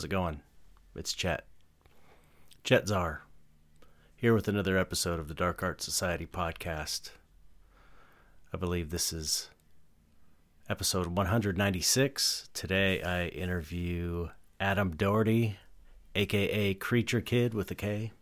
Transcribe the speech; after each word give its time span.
How's 0.00 0.06
it 0.06 0.08
going? 0.08 0.40
It's 0.96 1.12
Chet. 1.12 1.44
Chet 2.64 2.88
Zar. 2.88 3.24
Here 4.16 4.32
with 4.32 4.48
another 4.48 4.78
episode 4.78 5.20
of 5.20 5.28
the 5.28 5.34
Dark 5.34 5.62
Art 5.62 5.82
Society 5.82 6.24
podcast. 6.24 7.10
I 8.50 8.56
believe 8.56 8.88
this 8.88 9.12
is 9.12 9.50
episode 10.70 11.08
196. 11.08 12.48
Today 12.54 13.02
I 13.02 13.26
interview 13.26 14.30
Adam 14.58 14.96
Doherty, 14.96 15.58
aka 16.14 16.72
Creature 16.72 17.20
Kid 17.20 17.52
with 17.52 17.70
a 17.70 17.74
K. 17.74 18.12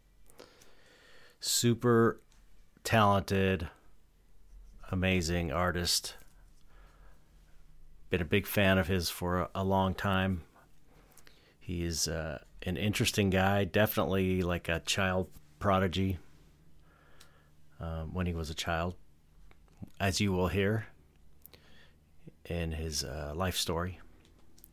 Super 1.39 2.21
talented, 2.83 3.69
amazing 4.91 5.53
artist 5.53 6.17
been 8.11 8.23
a 8.23 8.25
big 8.25 8.47
fan 8.47 8.79
of 8.79 8.89
his 8.89 9.11
for 9.11 9.49
a 9.55 9.63
long 9.63 9.95
time. 9.95 10.43
He 11.69 11.85
is 11.85 12.09
uh, 12.09 12.39
an 12.63 12.79
interesting 12.79 13.29
guy, 13.29 13.65
definitely 13.65 14.41
like 14.41 14.71
a 14.71 14.81
child 14.81 15.29
prodigy 15.59 16.17
um, 17.79 18.15
when 18.15 18.25
he 18.25 18.33
was 18.33 18.49
a 18.49 18.55
child, 18.55 18.95
as 20.01 20.19
you 20.19 20.33
will 20.33 20.49
hear 20.49 20.87
in 22.47 22.73
his 22.73 23.05
uh, 23.05 23.35
life 23.37 23.55
story 23.55 24.01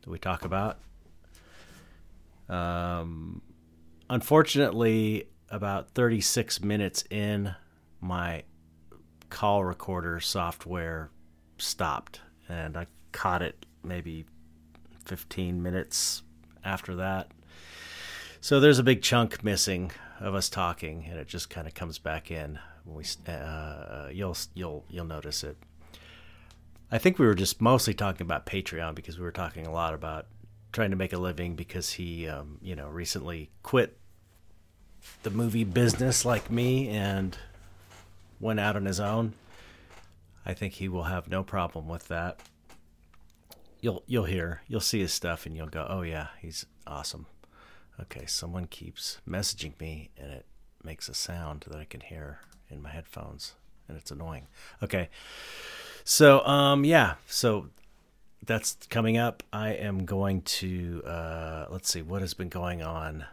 that 0.04 0.10
we 0.10 0.18
talk 0.18 0.46
about. 0.46 0.80
Um, 2.48 3.42
unfortunately, 4.10 5.28
about 5.50 5.92
36 5.96 6.62
minutes 6.62 7.04
in, 7.10 7.54
my 8.00 8.44
call 9.30 9.66
recorder 9.66 10.22
software 10.22 11.10
stopped, 11.58 12.22
and 12.48 12.78
I 12.78 12.88
caught 13.12 13.42
it 13.42 13.66
maybe 13.84 14.28
15 15.04 15.62
minutes 15.62 16.23
after 16.66 16.95
that. 16.95 17.31
So 18.41 18.59
there's 18.59 18.80
a 18.80 18.83
big 18.83 19.02
chunk 19.02 19.44
missing 19.44 19.91
of 20.19 20.35
us 20.35 20.49
talking, 20.49 21.05
and 21.09 21.17
it 21.19 21.27
just 21.27 21.49
kind 21.49 21.67
of 21.67 21.73
comes 21.73 21.99
back 21.99 22.31
in. 22.31 22.59
When 22.83 22.97
we, 22.97 23.31
uh, 23.31 24.09
you'll 24.11 24.38
you'll 24.53 24.86
you'll 24.89 25.05
notice 25.05 25.43
it. 25.43 25.58
I 26.91 26.97
think 26.97 27.17
we 27.17 27.25
were 27.25 27.36
just 27.36 27.61
mostly 27.61 27.93
talking 27.93 28.21
about 28.21 28.45
Patreon 28.45 28.93
because 28.95 29.17
we 29.17 29.23
were 29.23 29.31
talking 29.31 29.66
a 29.66 29.71
lot 29.71 29.93
about 29.93 30.27
trying 30.71 30.91
to 30.91 30.95
make 30.95 31.13
a 31.13 31.17
living 31.17 31.55
because 31.55 31.93
he, 31.93 32.27
um, 32.27 32.59
you 32.61 32.75
know, 32.75 32.89
recently 32.89 33.49
quit 33.64 33.98
the 35.23 35.30
movie 35.30 35.64
business 35.64 36.25
like 36.25 36.52
me 36.52 36.89
and 36.89 37.37
went 38.39 38.59
out 38.59 38.75
on 38.75 38.86
his 38.86 38.99
own. 38.99 39.33
I 40.45 40.54
think 40.54 40.73
he 40.73 40.87
will 40.87 41.04
have 41.04 41.27
no 41.27 41.43
problem 41.43 41.87
with 41.87 42.08
that 42.09 42.39
you'll 43.86 44.04
you'll 44.08 44.26
hear 44.26 44.62
you'll 44.68 44.80
see 44.80 45.00
his 45.00 45.14
stuff 45.14 45.46
and 45.46 45.56
you'll 45.56 45.68
go 45.68 45.86
oh 45.88 46.02
yeah 46.02 46.30
he's 46.42 46.66
awesome. 46.88 47.28
Okay 48.02 48.26
someone 48.26 48.66
keeps 48.66 49.20
messaging 49.30 49.80
me 49.80 50.10
and 50.18 50.32
it 50.32 50.46
makes 50.84 51.08
a 51.08 51.14
sound 51.14 51.66
that 51.68 51.78
i 51.78 51.86
can 51.86 52.02
hear 52.02 52.40
in 52.70 52.82
my 52.82 52.90
headphones 52.90 53.54
and 53.88 53.96
it's 53.96 54.10
annoying. 54.10 54.48
Okay 54.82 55.10
so 56.04 56.44
um 56.48 56.84
yeah 56.84 57.14
so 57.28 57.68
that's 58.44 58.76
coming 58.90 59.18
up. 59.18 59.44
I 59.54 59.70
am 59.70 60.06
going 60.06 60.42
to 60.42 61.04
uh 61.06 61.67
let's 61.70 61.90
see 61.92 62.02
what 62.02 62.22
has 62.22 62.34
been 62.34 62.50
going 62.50 62.82
on? 62.82 63.26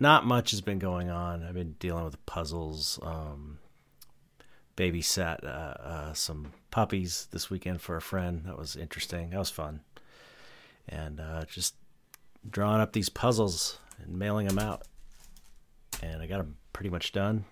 Not 0.00 0.26
much 0.26 0.50
has 0.50 0.60
been 0.60 0.80
going 0.80 1.10
on. 1.10 1.44
I've 1.44 1.54
been 1.54 1.76
dealing 1.78 2.04
with 2.04 2.26
puzzles 2.26 2.98
um 3.04 3.58
babysat 4.76 5.44
uh, 5.44 5.46
uh, 5.46 6.12
some 6.12 6.54
puppies 6.72 7.28
this 7.30 7.50
weekend 7.50 7.80
for 7.80 7.96
a 7.96 8.02
friend. 8.02 8.42
That 8.46 8.58
was 8.58 8.74
interesting. 8.74 9.30
That 9.30 9.38
was 9.38 9.50
fun 9.50 9.82
and 10.88 11.20
uh, 11.20 11.44
just 11.44 11.74
drawing 12.48 12.80
up 12.80 12.92
these 12.92 13.08
puzzles 13.08 13.78
and 14.02 14.18
mailing 14.18 14.46
them 14.46 14.58
out. 14.58 14.82
And 16.02 16.20
I 16.22 16.26
got 16.26 16.38
them 16.38 16.56
pretty 16.72 16.90
much 16.90 17.12
done, 17.12 17.44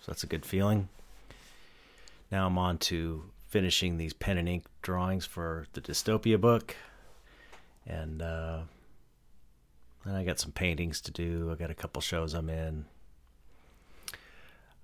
so 0.00 0.10
that's 0.10 0.24
a 0.24 0.26
good 0.26 0.44
feeling. 0.44 0.88
Now 2.30 2.46
I'm 2.46 2.58
on 2.58 2.78
to 2.78 3.24
finishing 3.48 3.98
these 3.98 4.12
pen 4.12 4.38
and 4.38 4.48
ink 4.48 4.64
drawings 4.80 5.26
for 5.26 5.66
the 5.74 5.80
dystopia 5.80 6.40
book, 6.40 6.74
and 7.86 8.22
uh, 8.22 8.60
then 10.04 10.14
I 10.14 10.24
got 10.24 10.40
some 10.40 10.52
paintings 10.52 11.00
to 11.02 11.10
do. 11.10 11.50
I 11.52 11.54
got 11.54 11.70
a 11.70 11.74
couple 11.74 12.00
shows 12.00 12.34
I'm 12.34 12.48
in. 12.48 12.86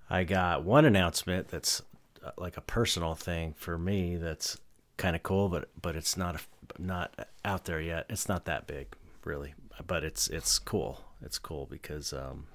I 0.09 0.23
got 0.23 0.63
one 0.63 0.85
announcement 0.85 1.49
that's 1.49 1.81
uh, 2.23 2.31
like 2.37 2.57
a 2.57 2.61
personal 2.61 3.15
thing 3.15 3.53
for 3.57 3.77
me 3.77 4.15
that's 4.15 4.57
kind 4.99 5.15
of 5.15 5.23
cool, 5.23 5.49
but 5.49 5.69
but 5.81 5.95
it's 5.95 6.15
not 6.15 6.35
a, 6.35 6.39
not 6.77 7.27
out 7.43 7.65
there 7.65 7.81
yet. 7.81 8.05
It's 8.09 8.29
not 8.29 8.45
that 8.45 8.67
big, 8.67 8.87
really, 9.23 9.55
but 9.87 10.03
it's 10.03 10.27
it's 10.27 10.59
cool. 10.59 11.01
It's 11.23 11.39
cool 11.39 11.65
because 11.65 12.13
um, 12.13 12.45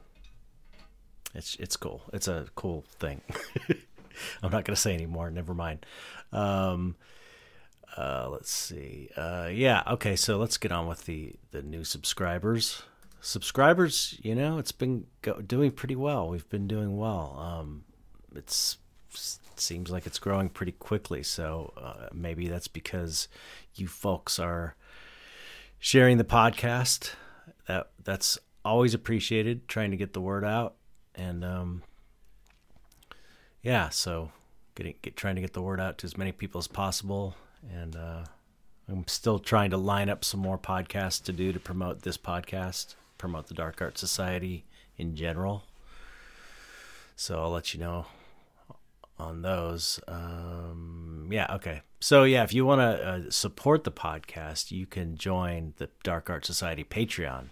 it's 1.34 1.56
it's 1.56 1.76
cool. 1.76 2.02
It's 2.12 2.28
a 2.28 2.46
cool 2.54 2.84
thing. 3.00 3.22
I'm 4.42 4.52
not 4.52 4.64
gonna 4.64 4.76
say 4.76 4.94
anymore. 4.94 5.30
Never 5.30 5.54
mind. 5.54 5.84
Um, 6.30 6.94
uh, 7.96 8.28
let's 8.30 8.50
see. 8.50 9.08
Uh, 9.16 9.48
yeah. 9.50 9.82
Okay. 9.88 10.14
So 10.14 10.36
let's 10.36 10.58
get 10.58 10.70
on 10.70 10.86
with 10.86 11.06
the 11.06 11.34
the 11.50 11.62
new 11.62 11.82
subscribers. 11.82 12.82
Subscribers, 13.20 14.20
you 14.22 14.34
know, 14.34 14.58
it's 14.58 14.70
been 14.72 15.06
go- 15.22 15.40
doing 15.40 15.70
pretty 15.70 15.96
well. 15.96 16.28
We've 16.28 16.48
been 16.50 16.68
doing 16.68 16.98
well. 16.98 17.38
Um, 17.40 17.84
it's 18.36 18.76
seems 19.60 19.90
like 19.90 20.06
it's 20.06 20.18
growing 20.18 20.48
pretty 20.48 20.72
quickly. 20.72 21.22
So 21.22 21.72
uh, 21.76 22.08
maybe 22.12 22.48
that's 22.48 22.68
because 22.68 23.28
you 23.74 23.86
folks 23.86 24.38
are 24.38 24.74
sharing 25.78 26.18
the 26.18 26.24
podcast. 26.24 27.12
That 27.66 27.90
that's 28.02 28.38
always 28.64 28.94
appreciated. 28.94 29.68
Trying 29.68 29.90
to 29.90 29.96
get 29.96 30.12
the 30.12 30.20
word 30.20 30.44
out, 30.44 30.74
and 31.14 31.44
um, 31.44 31.82
yeah, 33.62 33.88
so 33.88 34.30
getting 34.74 34.94
get 35.02 35.16
trying 35.16 35.34
to 35.34 35.40
get 35.40 35.52
the 35.52 35.62
word 35.62 35.80
out 35.80 35.98
to 35.98 36.06
as 36.06 36.16
many 36.16 36.32
people 36.32 36.58
as 36.58 36.68
possible, 36.68 37.36
and 37.72 37.96
uh, 37.96 38.24
I'm 38.88 39.06
still 39.08 39.38
trying 39.38 39.70
to 39.70 39.76
line 39.76 40.08
up 40.08 40.24
some 40.24 40.40
more 40.40 40.58
podcasts 40.58 41.22
to 41.24 41.32
do 41.32 41.52
to 41.52 41.60
promote 41.60 42.02
this 42.02 42.18
podcast, 42.18 42.94
promote 43.16 43.48
the 43.48 43.54
Dark 43.54 43.80
Art 43.80 43.98
Society 43.98 44.64
in 44.98 45.16
general. 45.16 45.64
So 47.16 47.40
I'll 47.42 47.50
let 47.50 47.72
you 47.72 47.80
know 47.80 48.06
on 49.18 49.42
those. 49.42 50.00
Um, 50.08 51.28
yeah, 51.30 51.46
okay. 51.54 51.82
So 52.00 52.24
yeah, 52.24 52.42
if 52.42 52.52
you 52.52 52.66
want 52.66 52.80
to 52.80 53.06
uh, 53.06 53.20
support 53.30 53.84
the 53.84 53.92
podcast, 53.92 54.70
you 54.70 54.86
can 54.86 55.16
join 55.16 55.74
the 55.76 55.88
Dark 56.02 56.28
Art 56.28 56.44
Society 56.44 56.84
Patreon, 56.84 57.50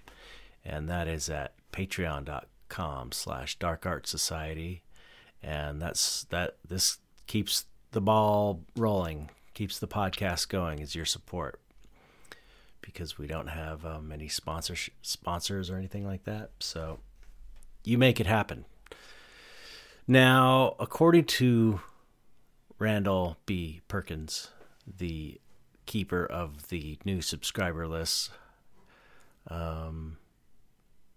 and 0.64 0.88
that 0.88 1.08
is 1.08 1.28
at 1.28 1.54
patreon.com 1.72 3.12
slash 3.12 3.58
dark 3.58 3.86
art 3.86 4.06
society 4.06 4.82
and 5.42 5.80
that's 5.80 6.24
that 6.24 6.56
this 6.66 6.98
keeps 7.26 7.66
the 7.92 8.00
ball 8.00 8.62
rolling 8.76 9.30
keeps 9.54 9.78
the 9.78 9.88
podcast 9.88 10.48
going 10.48 10.78
is 10.78 10.94
your 10.94 11.04
support 11.04 11.60
because 12.80 13.18
we 13.18 13.26
don't 13.26 13.48
have 13.48 13.84
um, 13.84 14.12
sponsors 14.28 14.90
sponsors 15.02 15.70
or 15.70 15.76
anything 15.76 16.06
like 16.06 16.24
that 16.24 16.50
so 16.60 16.98
you 17.84 17.98
make 17.98 18.20
it 18.20 18.26
happen 18.26 18.64
now, 20.12 20.76
according 20.78 21.24
to 21.24 21.80
Randall 22.78 23.38
B. 23.46 23.80
Perkins, 23.88 24.50
the 24.86 25.40
keeper 25.86 26.24
of 26.24 26.68
the 26.68 26.98
new 27.04 27.20
subscriber 27.20 27.88
list, 27.88 28.30
um, 29.48 30.18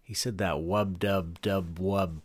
he 0.01 0.13
said 0.13 0.37
that 0.37 0.55
wub 0.55 0.99
dub 0.99 1.41
dub 1.41 1.77
wub 1.77 2.21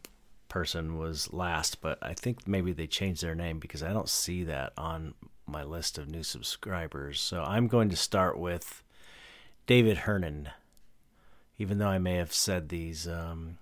person 0.48 0.96
was 0.98 1.32
last, 1.32 1.80
but 1.80 1.98
I 2.02 2.14
think 2.14 2.46
maybe 2.46 2.72
they 2.72 2.86
changed 2.86 3.22
their 3.22 3.34
name 3.34 3.58
because 3.58 3.82
I 3.82 3.92
don't 3.92 4.08
see 4.08 4.44
that 4.44 4.72
on 4.76 5.14
my 5.46 5.64
list 5.64 5.98
of 5.98 6.08
new 6.08 6.22
subscribers. 6.22 7.20
So 7.20 7.42
I'm 7.42 7.66
going 7.66 7.88
to 7.90 7.96
start 7.96 8.38
with 8.38 8.82
David 9.66 9.98
Hernan, 9.98 10.50
even 11.58 11.78
though 11.78 11.88
I 11.88 11.98
may 11.98 12.16
have 12.16 12.32
said 12.32 12.68
these 12.68 13.08
um, 13.08 13.58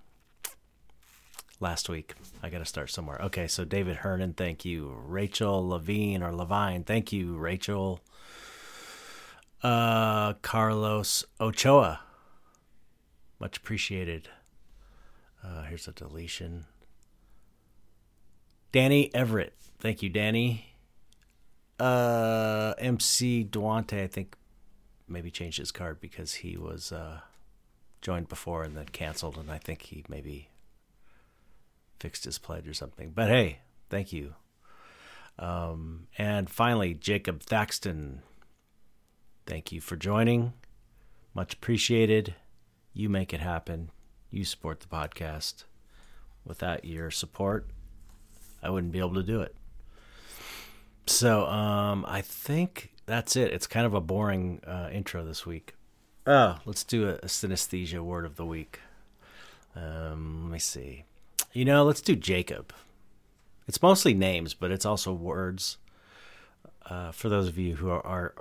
last 1.59 1.89
week. 1.89 2.13
I 2.41 2.49
got 2.49 2.59
to 2.59 2.65
start 2.65 2.89
somewhere. 2.89 3.19
Okay, 3.21 3.47
so 3.47 3.65
David 3.65 3.97
Hernan, 3.97 4.33
thank 4.33 4.65
you. 4.65 4.95
Rachel 5.05 5.67
Levine 5.67 6.23
or 6.23 6.33
Levine, 6.33 6.83
thank 6.83 7.11
you. 7.11 7.37
Rachel. 7.37 8.01
Uh, 9.61 10.33
Carlos 10.41 11.25
Ochoa, 11.41 11.99
much 13.41 13.57
appreciated. 13.57 14.29
Uh, 15.43 15.63
here's 15.63 15.87
a 15.87 15.91
deletion. 15.91 16.65
Danny 18.71 19.13
Everett, 19.13 19.53
thank 19.79 20.01
you, 20.01 20.09
Danny. 20.09 20.65
Uh, 21.77 22.73
MC 22.77 23.43
Duante, 23.43 24.01
I 24.01 24.07
think 24.07 24.35
maybe 25.07 25.31
changed 25.31 25.57
his 25.57 25.71
card 25.71 25.99
because 25.99 26.35
he 26.35 26.55
was 26.55 26.91
uh, 26.93 27.19
joined 28.01 28.29
before 28.29 28.63
and 28.63 28.77
then 28.77 28.85
canceled, 28.85 29.37
and 29.37 29.51
I 29.51 29.57
think 29.57 29.81
he 29.83 30.05
maybe 30.07 30.49
fixed 31.99 32.25
his 32.25 32.37
pledge 32.37 32.67
or 32.67 32.73
something. 32.73 33.11
But 33.13 33.29
hey, 33.29 33.59
thank 33.89 34.13
you. 34.13 34.35
Um, 35.37 36.07
and 36.17 36.49
finally, 36.49 36.93
Jacob 36.93 37.41
Thaxton, 37.41 38.21
thank 39.45 39.71
you 39.71 39.79
for 39.81 39.95
joining. 39.95 40.53
Much 41.33 41.53
appreciated. 41.53 42.35
You 42.93 43.07
make 43.09 43.33
it 43.33 43.39
happen. 43.39 43.91
You 44.31 44.43
support 44.43 44.81
the 44.81 44.87
podcast. 44.87 45.63
Without 46.45 46.83
your 46.83 47.11
support, 47.11 47.69
I 48.63 48.69
wouldn't 48.69 48.91
be 48.91 48.99
able 48.99 49.13
to 49.13 49.23
do 49.23 49.41
it. 49.41 49.55
So, 51.05 51.45
um, 51.47 52.05
I 52.07 52.21
think 52.21 52.91
that's 53.05 53.35
it. 53.35 53.51
It's 53.51 53.67
kind 53.67 53.85
of 53.85 53.93
a 53.93 54.01
boring 54.01 54.61
uh, 54.65 54.89
intro 54.91 55.23
this 55.25 55.45
week. 55.45 55.75
Oh, 56.27 56.59
let's 56.65 56.83
do 56.83 57.07
a, 57.07 57.13
a 57.15 57.25
synesthesia 57.25 57.99
word 57.99 58.25
of 58.25 58.35
the 58.35 58.45
week. 58.45 58.79
Um, 59.75 60.43
let 60.43 60.51
me 60.51 60.59
see. 60.59 61.05
You 61.51 61.65
know, 61.65 61.83
let's 61.83 62.01
do 62.01 62.15
Jacob. 62.15 62.73
It's 63.67 63.81
mostly 63.81 64.13
names, 64.13 64.53
but 64.53 64.71
it's 64.71 64.85
also 64.85 65.13
words. 65.13 65.77
Uh, 66.85 67.11
for 67.11 67.29
those 67.29 67.47
of 67.47 67.57
you 67.57 67.75
who 67.75 67.89
are, 67.89 68.05
are 68.05 68.33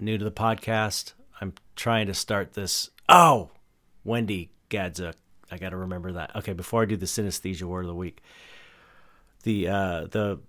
new 0.00 0.18
to 0.18 0.24
the 0.24 0.30
podcast, 0.30 1.12
I'm 1.40 1.54
trying 1.76 2.06
to 2.06 2.14
start 2.14 2.52
this. 2.52 2.90
Oh, 3.08 3.50
Wendy 4.04 4.50
Gadzuk. 4.70 5.14
I 5.50 5.58
got 5.58 5.70
to 5.70 5.76
remember 5.76 6.12
that. 6.12 6.34
Okay, 6.36 6.52
before 6.52 6.82
I 6.82 6.86
do 6.86 6.96
the 6.96 7.06
synesthesia 7.06 7.62
word 7.62 7.82
of 7.82 7.88
the 7.88 7.94
week, 7.94 8.22
the 9.44 9.68
uh, 9.68 10.00
the 10.10 10.40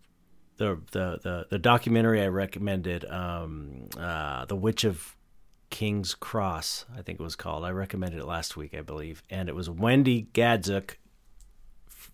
the 0.58 0.80
the 0.92 1.20
the, 1.24 1.48
the 1.52 1.60
documentary 1.60 2.22
I 2.22 2.28
recommended, 2.28 3.06
um, 3.06 3.90
uh, 3.98 4.46
"The 4.46 4.56
Witch 4.56 4.84
of 4.84 5.16
King's 5.70 6.16
Cross," 6.16 6.86
I 6.98 7.02
think 7.02 7.20
it 7.20 7.24
was 7.24 7.36
called. 7.36 7.64
I 7.64 7.72
recommended 7.72 8.20
it 8.20 8.26
last 8.26 8.58
week, 8.58 8.74
I 8.74 8.82
believe, 8.82 9.22
and 9.30 9.50
it 9.50 9.56
was 9.56 9.70
Wendy 9.70 10.30
Gadzuk 10.34 10.96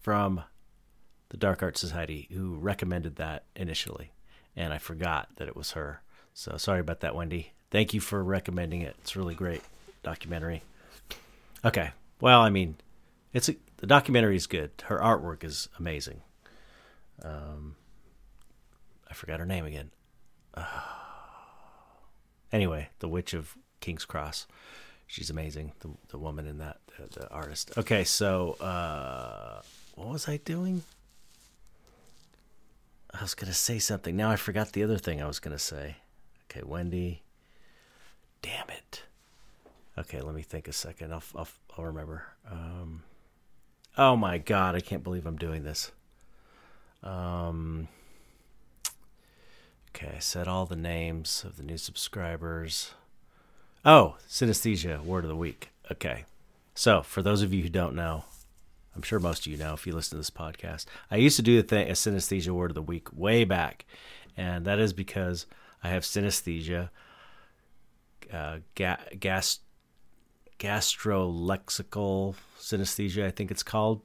from 0.03 0.43
the 1.29 1.37
Dark 1.37 1.63
Art 1.63 1.77
Society 1.77 2.27
who 2.31 2.55
recommended 2.55 3.15
that 3.15 3.45
initially, 3.55 4.11
and 4.55 4.71
I 4.71 4.77
forgot 4.77 5.29
that 5.37 5.47
it 5.47 5.55
was 5.55 5.71
her. 5.71 6.03
So 6.35 6.57
sorry 6.57 6.81
about 6.81 6.99
that, 6.99 7.15
Wendy. 7.15 7.53
Thank 7.71 7.93
you 7.93 8.01
for 8.01 8.23
recommending 8.23 8.81
it. 8.81 8.95
It's 8.99 9.15
really 9.15 9.33
great 9.33 9.63
documentary. 10.03 10.61
Okay, 11.65 11.91
well, 12.21 12.41
I 12.41 12.49
mean, 12.49 12.75
it's 13.31 13.49
a, 13.49 13.55
the 13.77 13.87
documentary 13.87 14.35
is 14.35 14.45
good. 14.45 14.71
Her 14.83 14.99
artwork 14.99 15.43
is 15.43 15.69
amazing. 15.79 16.21
Um, 17.23 17.77
I 19.09 19.13
forgot 19.13 19.39
her 19.39 19.45
name 19.45 19.65
again. 19.65 19.91
Uh, 20.53 20.65
anyway, 22.51 22.89
the 22.99 23.07
Witch 23.07 23.33
of 23.33 23.57
King's 23.79 24.05
Cross. 24.05 24.47
She's 25.07 25.29
amazing. 25.29 25.73
The 25.79 25.89
the 26.09 26.17
woman 26.17 26.47
in 26.47 26.57
that 26.57 26.79
the, 26.97 27.19
the 27.19 27.29
artist. 27.29 27.77
Okay, 27.77 28.03
so 28.03 28.53
uh, 28.53 29.61
what 29.95 30.07
was 30.07 30.27
I 30.27 30.37
doing? 30.37 30.83
I 33.13 33.21
was 33.21 33.35
gonna 33.35 33.53
say 33.53 33.79
something. 33.79 34.15
Now 34.15 34.31
I 34.31 34.35
forgot 34.35 34.71
the 34.71 34.83
other 34.83 34.97
thing 34.97 35.21
I 35.21 35.27
was 35.27 35.39
gonna 35.39 35.59
say. 35.59 35.97
Okay, 36.49 36.63
Wendy. 36.65 37.21
Damn 38.41 38.69
it. 38.69 39.03
Okay, 39.97 40.19
let 40.21 40.33
me 40.33 40.41
think 40.41 40.67
a 40.67 40.73
second. 40.73 41.13
I'll 41.13 41.23
I'll, 41.35 41.47
I'll 41.77 41.85
remember. 41.85 42.23
Um, 42.49 43.03
oh 43.97 44.15
my 44.15 44.39
god, 44.39 44.75
I 44.75 44.79
can't 44.79 45.03
believe 45.03 45.25
I'm 45.25 45.37
doing 45.37 45.63
this. 45.63 45.91
Um. 47.03 47.87
Okay, 49.95 50.13
I 50.15 50.19
said 50.19 50.47
all 50.47 50.65
the 50.65 50.75
names 50.75 51.43
of 51.45 51.57
the 51.57 51.63
new 51.63 51.77
subscribers. 51.77 52.91
Oh, 53.85 54.15
synesthesia 54.27 55.03
word 55.03 55.23
of 55.23 55.29
the 55.29 55.35
week. 55.35 55.69
Okay. 55.91 56.25
So, 56.73 57.03
for 57.03 57.21
those 57.21 57.43
of 57.43 57.53
you 57.53 57.61
who 57.61 57.69
don't 57.69 57.95
know, 57.95 58.23
I'm 58.95 59.01
sure 59.01 59.19
most 59.19 59.45
of 59.45 59.51
you 59.51 59.57
know 59.57 59.73
if 59.73 59.87
you 59.87 59.93
listen 59.93 60.11
to 60.11 60.17
this 60.17 60.29
podcast. 60.29 60.85
I 61.09 61.17
used 61.17 61.35
to 61.37 61.41
do 61.41 61.61
the 61.61 61.67
thing, 61.67 61.89
a 61.89 61.93
synesthesia 61.93 62.49
word 62.49 62.71
of 62.71 62.75
the 62.75 62.81
week 62.81 63.07
way 63.11 63.43
back, 63.43 63.85
and 64.37 64.65
that 64.65 64.79
is 64.79 64.93
because 64.93 65.45
I 65.83 65.89
have 65.89 66.03
synesthesia, 66.03 66.89
uh, 68.31 68.57
ga- 68.75 69.15
gas, 69.19 69.59
gastrolexical 70.59 72.35
synesthesia, 72.59 73.25
I 73.25 73.31
think 73.31 73.51
it's 73.51 73.63
called, 73.63 74.01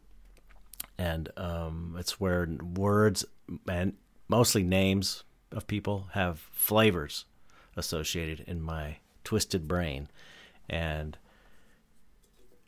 and 0.97 1.29
um, 1.37 1.97
it's 1.99 2.19
where 2.19 2.49
words 2.75 3.25
and 3.69 3.95
mostly 4.29 4.63
names 4.63 5.25
of 5.53 5.67
people 5.67 6.09
have 6.13 6.41
flavors 6.53 7.25
associated 7.77 8.41
in 8.41 8.61
my 8.61 8.97
twisted 9.23 9.69
brain, 9.69 10.09
and 10.69 11.17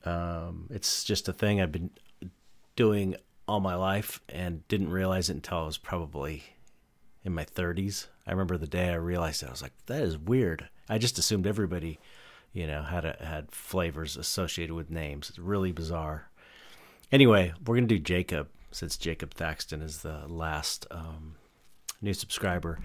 um, 0.04 0.66
it's 0.70 1.04
just 1.04 1.28
a 1.28 1.32
thing 1.32 1.60
I've 1.60 1.72
been 1.72 1.90
doing 2.76 3.16
all 3.46 3.60
my 3.60 3.74
life 3.74 4.20
and 4.28 4.66
didn't 4.68 4.90
realize 4.90 5.28
it 5.28 5.34
until 5.34 5.58
I 5.58 5.66
was 5.66 5.78
probably 5.78 6.44
in 7.24 7.34
my 7.34 7.44
30s. 7.44 8.06
I 8.26 8.30
remember 8.30 8.56
the 8.56 8.66
day 8.66 8.90
I 8.90 8.94
realized 8.94 9.42
it. 9.42 9.48
I 9.48 9.50
was 9.50 9.62
like, 9.62 9.72
that 9.86 10.02
is 10.02 10.16
weird. 10.16 10.68
I 10.88 10.98
just 10.98 11.18
assumed 11.18 11.46
everybody, 11.46 11.98
you 12.52 12.66
know, 12.66 12.82
had 12.82 13.04
a, 13.04 13.16
had 13.20 13.50
flavors 13.50 14.16
associated 14.16 14.74
with 14.74 14.90
names. 14.90 15.30
It's 15.30 15.38
really 15.38 15.72
bizarre. 15.72 16.30
Anyway, 17.12 17.52
we're 17.66 17.74
gonna 17.74 17.86
do 17.86 17.98
Jacob 17.98 18.48
since 18.70 18.96
Jacob 18.96 19.34
Thaxton 19.34 19.82
is 19.82 20.02
the 20.02 20.26
last 20.28 20.86
um, 20.90 21.34
new 22.00 22.14
subscriber, 22.14 22.78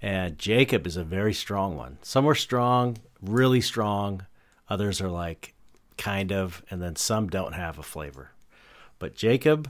and 0.00 0.38
Jacob 0.38 0.86
is 0.86 0.96
a 0.96 1.04
very 1.04 1.32
strong 1.32 1.76
one. 1.76 1.98
Some 2.02 2.26
are 2.28 2.34
strong, 2.34 2.98
really 3.22 3.60
strong. 3.60 4.26
Others 4.68 5.00
are 5.00 5.08
like 5.08 5.54
kind 5.96 6.32
of, 6.32 6.62
and 6.70 6.82
then 6.82 6.96
some 6.96 7.28
don't 7.28 7.54
have 7.54 7.78
a 7.78 7.82
flavor. 7.82 8.32
But 9.02 9.16
Jacob 9.16 9.68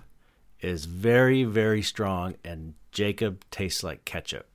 is 0.60 0.84
very, 0.84 1.44
very 1.44 1.80
strong, 1.80 2.34
and 2.44 2.74
Jacob 2.90 3.46
tastes 3.50 3.82
like 3.82 4.04
ketchup. 4.04 4.46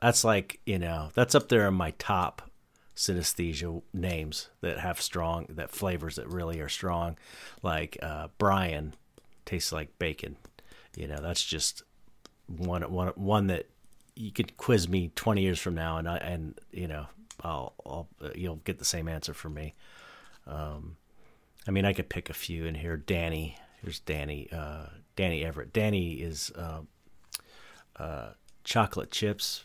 That's 0.00 0.24
like, 0.24 0.58
you 0.66 0.80
know, 0.80 1.10
that's 1.14 1.36
up 1.36 1.48
there 1.48 1.68
in 1.68 1.74
my 1.74 1.92
top 1.92 2.50
synesthesia 2.96 3.82
names 3.92 4.48
that 4.62 4.80
have 4.80 5.00
strong, 5.00 5.46
that 5.48 5.70
flavors 5.70 6.16
that 6.16 6.26
really 6.26 6.58
are 6.58 6.68
strong. 6.68 7.16
Like 7.62 7.96
uh, 8.02 8.30
Brian 8.36 8.94
tastes 9.44 9.70
like 9.70 9.96
bacon. 10.00 10.38
You 10.96 11.06
know, 11.06 11.20
that's 11.22 11.44
just 11.44 11.84
one, 12.48 12.82
one, 12.90 13.12
one 13.14 13.46
that 13.46 13.68
you 14.16 14.32
could 14.32 14.56
quiz 14.56 14.88
me 14.88 15.12
20 15.14 15.40
years 15.40 15.60
from 15.60 15.76
now, 15.76 15.98
and 15.98 16.08
I, 16.08 16.16
and 16.16 16.58
you 16.72 16.88
know, 16.88 17.06
I'll, 17.44 17.74
I'll 17.86 18.08
you'll 18.34 18.56
get 18.56 18.80
the 18.80 18.84
same 18.84 19.06
answer 19.06 19.34
from 19.34 19.54
me. 19.54 19.74
Um, 20.48 20.96
I 21.68 21.70
mean, 21.70 21.84
I 21.84 21.92
could 21.92 22.08
pick 22.08 22.28
a 22.28 22.34
few 22.34 22.66
in 22.66 22.74
here. 22.74 22.96
Danny, 22.96 23.56
here's 23.84 24.00
Danny. 24.00 24.48
Uh, 24.50 24.86
Danny 25.14 25.44
Everett. 25.44 25.72
Danny 25.72 26.14
is 26.14 26.50
uh, 26.56 26.80
uh, 27.96 28.30
chocolate 28.64 29.10
chips, 29.10 29.64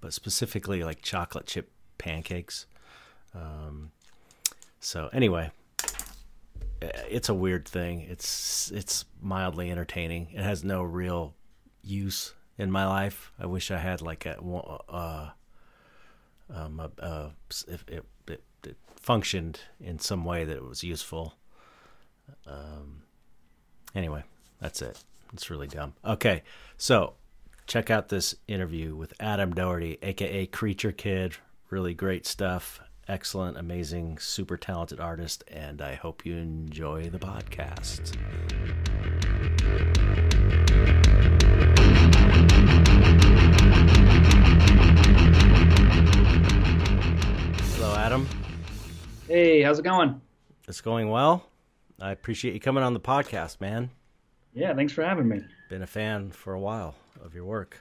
but 0.00 0.12
specifically 0.12 0.84
like 0.84 1.02
chocolate 1.02 1.46
chip 1.46 1.70
pancakes. 1.98 2.66
Um, 3.34 3.90
so 4.78 5.10
anyway, 5.12 5.50
it's 6.80 7.28
a 7.28 7.34
weird 7.34 7.66
thing. 7.68 8.02
It's 8.08 8.70
it's 8.70 9.04
mildly 9.20 9.70
entertaining. 9.70 10.28
It 10.32 10.42
has 10.42 10.64
no 10.64 10.82
real 10.82 11.34
use 11.82 12.34
in 12.56 12.70
my 12.70 12.86
life. 12.86 13.32
I 13.38 13.46
wish 13.46 13.70
I 13.70 13.78
had 13.78 14.00
like 14.00 14.26
a 14.26 14.38
uh, 14.40 15.30
um, 16.54 16.80
a, 16.80 16.90
a, 17.04 17.30
if 17.68 17.84
it, 17.88 18.04
it, 18.28 18.42
it, 18.64 18.76
functioned 18.96 19.60
in 19.80 19.98
some 19.98 20.24
way 20.24 20.44
that 20.44 20.56
it 20.56 20.64
was 20.64 20.84
useful. 20.84 21.34
Um, 22.46 23.02
anyway, 23.94 24.24
that's 24.60 24.82
it. 24.82 25.02
It's 25.32 25.50
really 25.50 25.66
dumb. 25.66 25.94
Okay, 26.04 26.42
so 26.76 27.14
check 27.66 27.90
out 27.90 28.08
this 28.08 28.34
interview 28.48 28.94
with 28.96 29.14
Adam 29.20 29.52
Doherty, 29.52 29.98
aka 30.02 30.46
Creature 30.46 30.92
Kid. 30.92 31.36
Really 31.70 31.94
great 31.94 32.26
stuff. 32.26 32.80
Excellent, 33.08 33.56
amazing, 33.56 34.18
super 34.18 34.56
talented 34.56 35.00
artist, 35.00 35.42
and 35.48 35.82
I 35.82 35.94
hope 35.94 36.24
you 36.24 36.36
enjoy 36.36 37.10
the 37.10 37.18
podcast. 37.18 38.16
Hello, 47.74 47.96
Adam. 47.96 48.28
Hey, 49.26 49.62
how's 49.62 49.78
it 49.78 49.84
going? 49.84 50.20
It's 50.68 50.80
going 50.80 51.08
well. 51.08 51.49
I 52.00 52.12
appreciate 52.12 52.54
you 52.54 52.60
coming 52.60 52.82
on 52.82 52.94
the 52.94 53.00
podcast, 53.00 53.60
man. 53.60 53.90
Yeah, 54.54 54.74
thanks 54.74 54.92
for 54.92 55.04
having 55.04 55.28
me. 55.28 55.42
Been 55.68 55.82
a 55.82 55.86
fan 55.86 56.30
for 56.30 56.54
a 56.54 56.60
while 56.60 56.94
of 57.24 57.34
your 57.34 57.44
work. 57.44 57.78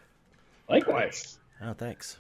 Likewise. 0.70 1.40
Oh, 1.62 1.74
thanks. 1.74 2.18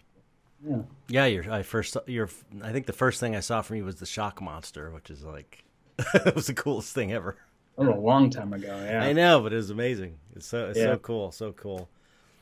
Yeah. 0.67 0.81
Yeah, 1.07 1.25
your 1.25 1.51
I 1.51 1.61
first 1.63 1.95
your 2.07 2.29
I 2.63 2.71
think 2.71 2.85
the 2.85 2.93
first 2.93 3.19
thing 3.19 3.35
I 3.35 3.39
saw 3.41 3.61
from 3.61 3.77
you 3.77 3.85
was 3.85 3.95
the 3.97 4.05
Shock 4.05 4.41
Monster, 4.41 4.89
which 4.91 5.09
is 5.09 5.23
like 5.23 5.63
it 6.13 6.35
was 6.35 6.47
the 6.47 6.53
coolest 6.53 6.93
thing 6.93 7.11
ever. 7.13 7.37
That 7.77 7.85
was 7.87 7.95
a 7.95 7.99
long 7.99 8.29
time 8.29 8.51
ago. 8.53 8.75
Yeah. 8.83 9.03
I 9.03 9.13
know, 9.13 9.39
but 9.41 9.53
it 9.53 9.57
was 9.57 9.69
amazing. 9.69 10.17
It's 10.35 10.45
so 10.47 10.69
it's 10.69 10.79
Yeah. 10.79 10.85
so 10.85 10.97
cool, 10.97 11.31
so 11.31 11.51
cool. 11.53 11.87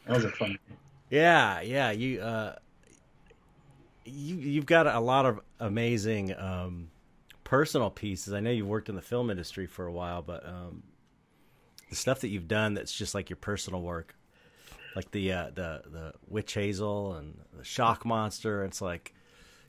That 0.05 0.15
was 0.15 0.25
a 0.25 0.31
fun. 0.31 0.57
Yeah, 1.09 1.61
yeah. 1.61 1.91
You 1.91 2.21
uh, 2.21 2.55
you 4.05 4.35
you've 4.37 4.65
got 4.65 4.87
a 4.87 4.99
lot 4.99 5.25
of 5.25 5.39
amazing 5.59 6.33
um, 6.37 6.89
personal 7.47 7.89
pieces. 7.89 8.33
I 8.33 8.41
know 8.41 8.49
you've 8.51 8.67
worked 8.67 8.89
in 8.89 8.95
the 8.95 9.01
film 9.01 9.29
industry 9.29 9.67
for 9.67 9.85
a 9.85 9.91
while, 9.91 10.21
but 10.21 10.45
um, 10.45 10.83
the 11.89 11.95
stuff 11.95 12.19
that 12.19 12.27
you've 12.27 12.49
done 12.49 12.73
that's 12.73 12.91
just 12.91 13.15
like 13.15 13.29
your 13.29 13.37
personal 13.37 13.81
work, 13.81 14.17
like 14.97 15.11
the 15.11 15.31
uh, 15.31 15.51
the 15.55 15.81
the 15.89 16.13
witch 16.27 16.53
hazel 16.53 17.13
and 17.13 17.39
the 17.57 17.63
shock 17.63 18.05
monster. 18.05 18.65
It's 18.65 18.81
like 18.81 19.13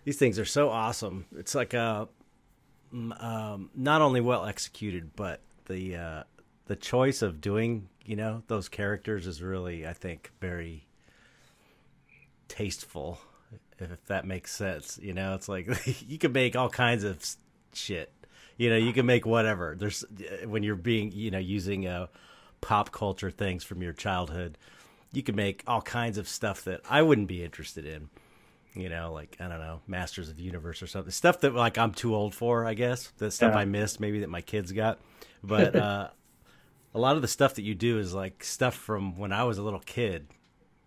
these 0.02 0.16
things 0.16 0.40
are 0.40 0.44
so 0.44 0.70
awesome. 0.70 1.26
It's 1.37 1.54
like 1.54 1.73
a 1.73 2.08
um, 2.92 3.70
not 3.76 4.02
only 4.02 4.20
well 4.20 4.44
executed, 4.44 5.14
but 5.14 5.40
the 5.66 5.94
uh, 5.94 6.23
the 6.66 6.75
choice 6.75 7.23
of 7.23 7.40
doing 7.40 7.88
you 8.04 8.16
know 8.16 8.42
those 8.49 8.68
characters 8.68 9.25
is 9.25 9.40
really 9.40 9.87
I 9.87 9.92
think 9.92 10.32
very 10.40 10.85
tasteful, 12.49 13.20
if 13.78 14.04
that 14.06 14.26
makes 14.26 14.52
sense. 14.52 14.99
You 15.00 15.14
know, 15.14 15.37
it's 15.37 15.49
like 15.49 15.68
you 16.08 16.18
can 16.18 16.32
make 16.32 16.56
all 16.56 16.68
kinds 16.68 17.04
of 17.04 17.25
shit. 17.78 18.12
You 18.56 18.70
know, 18.70 18.76
you 18.76 18.92
can 18.92 19.06
make 19.06 19.25
whatever. 19.25 19.76
There's 19.78 20.04
when 20.44 20.62
you're 20.62 20.76
being 20.76 21.12
you 21.12 21.30
know 21.30 21.38
using 21.38 21.87
uh, 21.87 22.08
pop 22.61 22.92
culture 22.92 23.30
things 23.30 23.64
from 23.64 23.82
your 23.82 23.92
childhood, 23.92 24.58
you 25.12 25.23
can 25.23 25.37
make 25.37 25.62
all 25.66 25.82
kinds 25.82 26.18
of 26.18 26.28
stuff 26.28 26.64
that 26.64 26.80
I 26.88 27.02
wouldn't 27.02 27.28
be 27.28 27.44
interested 27.44 27.87
in 27.87 28.08
you 28.78 28.88
know, 28.88 29.12
like 29.12 29.37
I 29.40 29.49
don't 29.49 29.58
know, 29.58 29.80
Masters 29.87 30.28
of 30.28 30.37
the 30.37 30.42
Universe 30.42 30.82
or 30.82 30.87
something. 30.87 31.11
Stuff 31.11 31.40
that 31.40 31.54
like 31.54 31.76
I'm 31.76 31.92
too 31.92 32.14
old 32.14 32.35
for, 32.35 32.64
I 32.64 32.75
guess. 32.75 33.08
The 33.18 33.30
stuff 33.30 33.54
yeah. 33.54 33.61
I 33.61 33.64
missed, 33.64 33.99
maybe 33.99 34.20
that 34.20 34.30
my 34.30 34.40
kids 34.40 34.73
got. 34.73 35.00
But 35.42 35.75
uh, 35.76 36.08
a 36.94 36.99
lot 36.99 37.16
of 37.16 37.23
the 37.23 37.28
stuff 37.28 37.54
that 37.54 37.62
you 37.62 37.75
do 37.75 37.99
is 37.99 38.14
like 38.14 38.44
stuff 38.44 38.75
from 38.75 39.18
when 39.18 39.32
I 39.32 39.44
was 39.44 39.58
a 39.58 39.62
little 39.62 39.80
kid. 39.80 40.28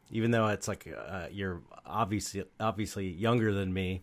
Even 0.10 0.32
though 0.32 0.48
it's 0.48 0.68
like 0.68 0.88
uh, 1.08 1.28
you're 1.32 1.62
obviously 1.86 2.44
obviously 2.60 3.10
younger 3.10 3.54
than 3.54 3.74
me, 3.74 4.02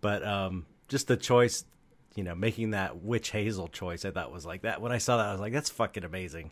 but 0.00 0.26
um, 0.26 0.66
just 0.88 1.06
the 1.06 1.16
choice, 1.16 1.64
you 2.14 2.24
know, 2.24 2.34
making 2.34 2.70
that 2.70 3.02
witch 3.02 3.30
hazel 3.30 3.68
choice, 3.68 4.04
I 4.04 4.10
thought 4.10 4.32
was 4.32 4.44
like 4.44 4.62
that. 4.62 4.80
When 4.80 4.92
I 4.92 4.98
saw 4.98 5.16
that, 5.18 5.26
I 5.26 5.32
was 5.32 5.40
like, 5.40 5.52
that's 5.52 5.70
fucking 5.70 6.04
amazing. 6.04 6.50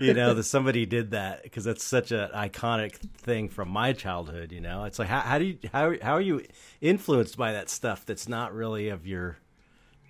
you 0.00 0.14
know 0.14 0.34
that 0.34 0.42
somebody 0.42 0.84
did 0.84 1.12
that 1.12 1.44
because 1.44 1.62
that's 1.62 1.84
such 1.84 2.10
an 2.10 2.28
iconic 2.34 2.96
thing 3.18 3.48
from 3.48 3.68
my 3.68 3.92
childhood 3.92 4.50
you 4.50 4.60
know 4.60 4.82
it's 4.82 4.98
like 4.98 5.06
how, 5.06 5.20
how 5.20 5.38
do 5.38 5.44
you 5.44 5.58
how, 5.72 5.94
how 6.02 6.12
are 6.12 6.20
you 6.20 6.44
influenced 6.80 7.36
by 7.36 7.52
that 7.52 7.70
stuff 7.70 8.04
that's 8.04 8.28
not 8.28 8.52
really 8.52 8.88
of 8.88 9.06
your 9.06 9.36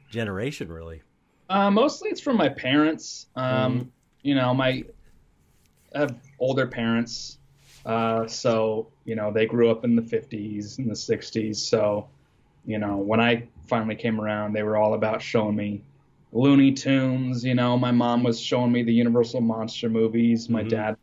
generation 0.09 0.73
really 0.73 1.03
uh, 1.51 1.71
mostly 1.71 2.09
it's 2.09 2.23
from 2.23 2.39
my 2.39 2.49
parents 2.49 3.27
um, 3.37 3.81
mm 3.81 3.87
you 4.25 4.35
know 4.35 4.53
my 4.53 4.83
I 5.95 5.99
have 6.01 6.17
older 6.41 6.67
parents 6.67 7.39
uh, 7.87 8.27
so 8.27 8.89
you 9.05 9.15
know 9.15 9.31
they 9.31 9.47
grew 9.47 9.71
up 9.71 9.85
in 9.85 9.95
the 9.95 10.03
50s 10.03 10.79
and 10.79 10.91
the 10.91 10.95
60s 10.95 11.57
so 11.57 12.09
you 12.65 12.79
know 12.79 12.97
when 12.97 13.21
i 13.21 13.47
finally 13.67 13.97
came 13.97 14.21
around 14.21 14.53
they 14.53 14.63
were 14.63 14.77
all 14.77 14.95
about 14.95 15.23
showing 15.23 15.57
me 15.57 15.83
Looney 16.35 16.73
Tunes. 16.73 17.45
You 17.45 17.55
know, 17.55 17.79
my 17.79 17.93
mom 17.93 18.25
was 18.25 18.41
showing 18.41 18.73
me 18.73 18.83
the 18.83 18.93
Universal 18.93 19.41
monster 19.41 19.89
movies. 19.89 20.51
My 20.51 20.61
mm-hmm. 20.61 20.69
dad 20.69 20.97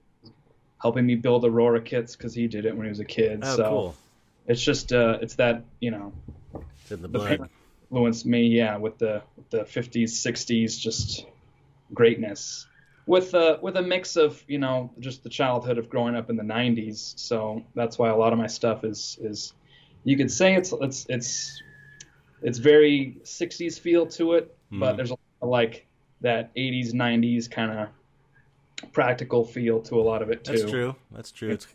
helping 0.82 1.06
me 1.06 1.16
build 1.16 1.46
Aurora 1.46 1.82
kits 1.82 2.16
because 2.16 2.34
he 2.34 2.48
did 2.48 2.66
it 2.66 2.76
when 2.76 2.86
he 2.86 2.90
was 2.90 3.00
a 3.00 3.06
kid. 3.06 3.40
Oh, 3.44 3.56
so 3.56 3.64
cool. 3.64 3.96
it's 4.48 4.62
just 4.62 4.92
uh, 4.92 5.18
it's 5.22 5.36
that 5.36 5.64
you 5.80 5.92
know, 5.92 6.14
it's 6.82 6.92
in 6.92 7.02
the, 7.02 7.08
the. 7.08 7.50
Influenced 7.90 8.26
me, 8.26 8.48
yeah, 8.48 8.78
with 8.78 8.98
the 9.00 9.22
the 9.50 9.64
50s, 9.64 10.12
60s, 10.12 10.80
just 10.80 11.26
greatness. 11.94 12.66
With 13.06 13.34
a 13.34 13.60
with 13.62 13.76
a 13.76 13.82
mix 13.82 14.16
of 14.16 14.42
you 14.48 14.60
know 14.60 14.92
just 15.00 15.24
the 15.24 15.30
childhood 15.30 15.78
of 15.78 15.90
growing 15.90 16.16
up 16.16 16.30
in 16.30 16.38
the 16.38 16.44
90s. 16.44 17.18
So 17.20 17.64
that's 17.76 17.98
why 17.98 18.10
a 18.10 18.16
lot 18.16 18.32
of 18.32 18.40
my 18.40 18.48
stuff 18.48 18.86
is 18.86 19.18
is 19.22 19.54
you 20.04 20.16
could 20.16 20.32
say 20.32 20.56
it's 20.56 20.74
it's 20.82 21.06
it's 21.10 21.62
it's 22.42 22.58
very 22.58 23.18
60s 23.24 23.80
feel 23.80 24.06
to 24.08 24.34
it, 24.34 24.56
mm. 24.72 24.80
but 24.80 24.98
there's 24.98 25.12
a 25.12 25.46
like 25.46 25.86
that 26.22 26.54
80s 26.56 26.94
90s 26.94 27.50
kind 27.50 27.72
of 27.72 28.92
practical 28.94 29.44
feel 29.46 29.82
to 29.82 29.96
a 29.96 30.04
lot 30.04 30.22
of 30.22 30.30
it 30.30 30.44
too. 30.44 30.54
That's 30.54 30.72
true. 30.72 30.96
That's 31.12 31.32
true. 31.32 31.52
It's 31.52 31.68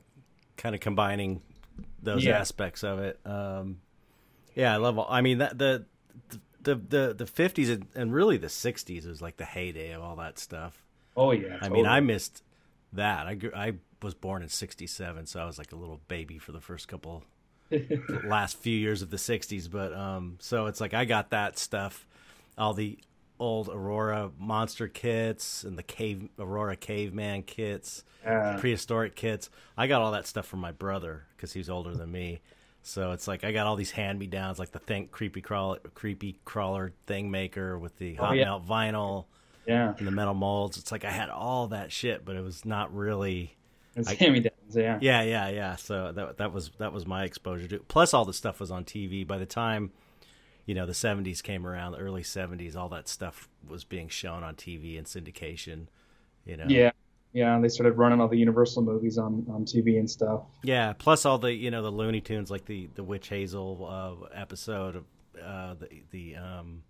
kind 0.57 0.75
of 0.75 0.81
combining 0.81 1.43
those 2.03 2.25
yeah. 2.25 2.39
aspects 2.39 2.85
of 2.85 2.99
it. 3.01 3.19
Um, 3.25 3.81
yeah, 4.55 4.73
I 4.73 4.77
love. 4.77 4.99
All, 4.99 5.07
I 5.09 5.21
mean, 5.21 5.39
that 5.39 5.59
the 5.59 5.85
the 6.63 6.75
the 6.75 7.15
the 7.17 7.27
fifties 7.27 7.71
and, 7.71 7.87
and, 7.95 8.13
really 8.13 8.39
the 8.39 8.49
sixties 8.49 9.07
was 9.07 9.21
like 9.21 9.37
the 9.37 9.45
heyday 9.45 9.93
of 9.93 10.03
all 10.03 10.17
that 10.17 10.39
stuff. 10.39 10.83
Oh 11.17 11.33
yeah. 11.33 11.59
Totally. 11.59 11.61
I 11.63 11.69
mean, 11.69 11.87
I 11.87 12.01
missed 12.01 12.43
that. 12.93 13.27
I 13.27 13.35
grew, 13.35 13.53
I 13.55 13.75
was 14.03 14.15
born 14.15 14.43
in 14.43 14.49
'67, 14.49 15.27
so 15.27 15.41
I 15.41 15.45
was 15.45 15.59
like 15.59 15.73
a 15.73 15.77
little 15.77 16.01
baby 16.09 16.39
for 16.39 16.53
the 16.53 16.61
first 16.61 16.89
couple 16.89 17.25
last 18.25 18.59
few 18.59 18.77
years 18.77 19.03
of 19.03 19.11
the 19.11 19.17
'60s. 19.17 19.71
But 19.71 19.93
um, 19.93 20.37
so 20.41 20.67
it's 20.67 20.81
like 20.81 20.95
I 20.95 21.05
got 21.05 21.31
that 21.31 21.59
stuff, 21.59 22.07
all 22.57 22.75
the 22.75 22.99
old 23.39 23.69
Aurora 23.69 24.31
monster 24.39 24.89
kits 24.89 25.63
and 25.65 25.77
the 25.77 25.83
cave 25.83 26.29
Aurora 26.39 26.77
caveman 26.77 27.43
kits, 27.43 28.05
prehistoric 28.59 29.15
kits. 29.15 29.51
I 29.77 29.87
got 29.87 30.03
all 30.03 30.13
that 30.13 30.27
stuff 30.27 30.47
from 30.47 30.61
my 30.61 30.73
brother 30.73 31.25
because 31.37 31.53
he's 31.53 31.69
older 31.69 31.95
than 31.95 32.11
me. 32.11 32.41
So 32.83 33.11
it's 33.11 33.27
like 33.27 33.43
I 33.43 33.51
got 33.51 33.67
all 33.67 33.75
these 33.75 33.91
hand 33.91 34.19
me 34.19 34.29
downs, 34.29 34.59
like 34.61 34.71
the 34.71 34.79
think 34.79 35.11
creepy 35.11 35.41
crawler, 35.41 35.81
creepy 35.95 36.39
crawler 36.45 36.93
thing 37.07 37.31
maker 37.31 37.79
with 37.79 37.99
the 37.99 38.15
hot 38.15 38.31
oh, 38.31 38.35
yeah. 38.35 38.45
melt 38.45 38.67
vinyl, 38.67 39.25
yeah, 39.67 39.95
and 39.99 40.07
the 40.07 40.13
metal 40.13 40.35
molds. 40.35 40.79
It's 40.79 40.93
like 40.93 41.05
I 41.05 41.11
had 41.11 41.29
all 41.29 41.67
that 41.69 41.91
shit, 41.91 42.25
but 42.25 42.37
it 42.37 42.43
was 42.43 42.65
not 42.65 42.95
really. 42.95 43.56
It's 44.01 44.13
hand 44.13 44.43
downs, 44.43 44.77
yeah. 44.77 44.99
Yeah, 45.01 45.23
yeah, 45.23 45.49
yeah. 45.49 45.77
So 45.77 46.13
that 46.13 46.37
that 46.39 46.53
was 46.53 46.71
that 46.79 46.93
was 46.93 47.07
my 47.07 47.25
exposure 47.25 47.67
to. 47.69 47.79
Plus, 47.81 48.13
all 48.13 48.25
the 48.25 48.35
stuff 48.35 48.61
was 48.61 48.71
on 48.71 48.85
TV. 48.85 49.27
By 49.27 49.39
the 49.39 49.47
time 49.47 49.91
you 50.67 50.75
know 50.75 50.85
the 50.85 50.93
70s 50.93 51.43
came 51.43 51.67
around 51.67 51.93
the 51.93 51.99
early 51.99 52.23
70s 52.23 52.77
all 52.77 52.89
that 52.91 53.09
stuff 53.09 53.49
was 53.67 53.85
being 53.85 54.09
shown 54.09 54.43
on 54.43 54.55
tv 54.55 54.99
and 54.99 55.07
syndication 55.07 55.87
you 56.45 56.57
know 56.57 56.67
yeah 56.69 56.91
yeah 57.33 57.59
they 57.59 57.69
started 57.69 57.93
running 57.93 58.21
all 58.21 58.29
the 58.29 58.37
universal 58.37 58.83
movies 58.83 59.17
on 59.17 59.47
on 59.49 59.65
tv 59.65 59.99
and 59.99 60.11
stuff 60.11 60.43
yeah 60.63 60.93
plus 60.93 61.25
all 61.25 61.39
the 61.39 61.53
you 61.53 61.71
know 61.71 61.83
the 61.83 61.91
looney 61.91 62.21
tunes 62.21 62.51
like 62.51 62.67
the 62.67 62.89
the 62.97 63.05
witch 63.05 63.29
hazel 63.29 63.87
uh, 63.89 64.27
episode 64.35 64.97
of 64.97 65.05
uh, 65.43 65.75
the 65.75 66.03
the 66.11 66.37
um 66.37 66.83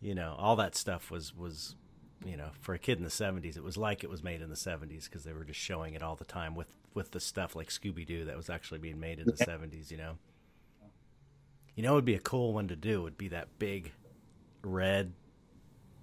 you 0.00 0.14
know 0.14 0.34
all 0.38 0.56
that 0.56 0.74
stuff 0.74 1.10
was 1.10 1.36
was 1.36 1.76
you 2.24 2.36
know 2.36 2.50
for 2.60 2.74
a 2.74 2.78
kid 2.78 2.98
in 2.98 3.04
the 3.04 3.10
70s 3.10 3.56
it 3.56 3.64
was 3.64 3.76
like 3.76 4.04
it 4.04 4.10
was 4.10 4.22
made 4.22 4.40
in 4.40 4.48
the 4.48 4.56
70s 4.56 5.04
because 5.04 5.24
they 5.24 5.32
were 5.32 5.44
just 5.44 5.58
showing 5.58 5.94
it 5.94 6.02
all 6.02 6.14
the 6.14 6.24
time 6.24 6.54
with 6.54 6.68
with 6.94 7.10
the 7.10 7.20
stuff 7.20 7.56
like 7.56 7.68
scooby-doo 7.68 8.24
that 8.26 8.36
was 8.36 8.48
actually 8.48 8.78
being 8.78 9.00
made 9.00 9.18
in 9.18 9.26
the 9.26 9.36
yeah. 9.38 9.46
70s 9.46 9.90
you 9.90 9.96
know 9.96 10.18
you 11.74 11.82
know, 11.82 11.92
it 11.92 11.94
would 11.96 12.04
be 12.04 12.14
a 12.14 12.20
cool 12.20 12.52
one 12.52 12.68
to 12.68 12.76
do. 12.76 13.02
Would 13.02 13.16
be 13.16 13.28
that 13.28 13.58
big 13.58 13.92
red. 14.62 15.12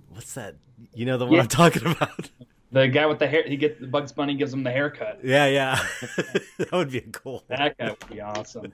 What's 0.09 0.33
that? 0.33 0.55
You 0.93 1.05
know 1.05 1.17
the 1.17 1.25
one 1.25 1.35
yeah. 1.35 1.41
I'm 1.41 1.47
talking 1.47 1.85
about. 1.85 2.29
The 2.71 2.87
guy 2.87 3.07
with 3.07 3.17
the 3.17 3.25
hair. 3.25 3.41
He 3.47 3.57
gets 3.57 3.79
the 3.79 3.87
Bugs 3.87 4.11
Bunny 4.11 4.35
gives 4.35 4.53
him 4.53 4.61
the 4.61 4.69
haircut. 4.69 5.21
Yeah, 5.23 5.47
yeah. 5.47 5.83
that 6.59 6.71
would 6.71 6.91
be 6.91 7.01
cool. 7.01 7.43
That 7.47 7.75
guy 7.79 7.89
would 7.89 8.07
be 8.07 8.21
awesome. 8.21 8.71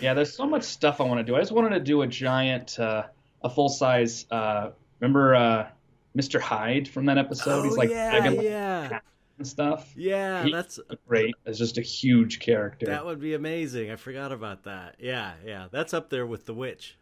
yeah, 0.00 0.12
there's 0.12 0.34
so 0.34 0.44
much 0.44 0.64
stuff 0.64 1.00
I 1.00 1.04
want 1.04 1.20
to 1.20 1.22
do. 1.22 1.36
I 1.36 1.38
just 1.38 1.52
wanted 1.52 1.68
to 1.68 1.78
do 1.78 2.02
a 2.02 2.08
giant, 2.08 2.80
uh, 2.80 3.04
a 3.44 3.48
full 3.48 3.68
size. 3.68 4.26
Uh, 4.28 4.70
remember 4.98 5.36
uh, 5.36 5.68
Mr. 6.16 6.40
Hyde 6.40 6.88
from 6.88 7.06
that 7.06 7.18
episode? 7.18 7.60
Oh, 7.60 7.62
He's 7.62 7.76
like 7.76 7.90
yeah, 7.90 8.30
yeah 8.30 9.00
and 9.40 9.48
stuff. 9.48 9.92
Yeah, 9.96 10.44
he, 10.44 10.52
that's 10.52 10.78
great. 11.08 11.34
As 11.46 11.58
just 11.58 11.78
a 11.78 11.82
huge 11.82 12.38
character. 12.38 12.86
That 12.86 13.04
would 13.06 13.20
be 13.20 13.34
amazing. 13.34 13.90
I 13.90 13.96
forgot 13.96 14.30
about 14.30 14.62
that. 14.64 14.96
Yeah, 15.00 15.32
yeah, 15.44 15.66
that's 15.72 15.92
up 15.92 16.10
there 16.10 16.26
with 16.26 16.46
the 16.46 16.54
witch. 16.54 16.96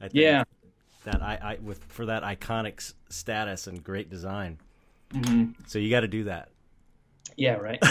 I 0.00 0.08
think. 0.08 0.14
Yeah, 0.14 0.44
that 1.04 1.22
I, 1.22 1.38
I 1.40 1.58
with 1.62 1.82
for 1.84 2.04
that 2.06 2.22
iconic 2.22 2.92
status 3.08 3.66
and 3.66 3.82
great 3.82 4.10
design. 4.10 4.58
Mm-hmm. 5.14 5.62
So 5.66 5.78
you 5.78 5.90
got 5.90 6.00
to 6.00 6.08
do 6.08 6.24
that. 6.24 6.50
Yeah, 7.36 7.54
right. 7.54 7.80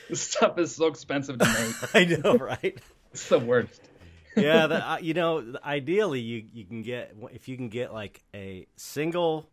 this 0.08 0.22
stuff 0.22 0.58
is 0.58 0.74
so 0.74 0.86
expensive 0.86 1.38
to 1.38 1.44
make. 1.44 1.94
I 1.94 2.16
know, 2.16 2.36
right? 2.36 2.80
it's 3.12 3.28
the 3.28 3.38
worst. 3.38 3.82
Yeah, 4.36 4.66
the, 4.66 4.90
uh, 4.90 4.98
you 4.98 5.14
know, 5.14 5.54
ideally 5.64 6.20
you 6.20 6.44
you 6.52 6.64
can 6.64 6.82
get 6.82 7.14
if 7.32 7.48
you 7.48 7.56
can 7.56 7.68
get 7.68 7.92
like 7.92 8.22
a 8.34 8.66
single 8.76 9.48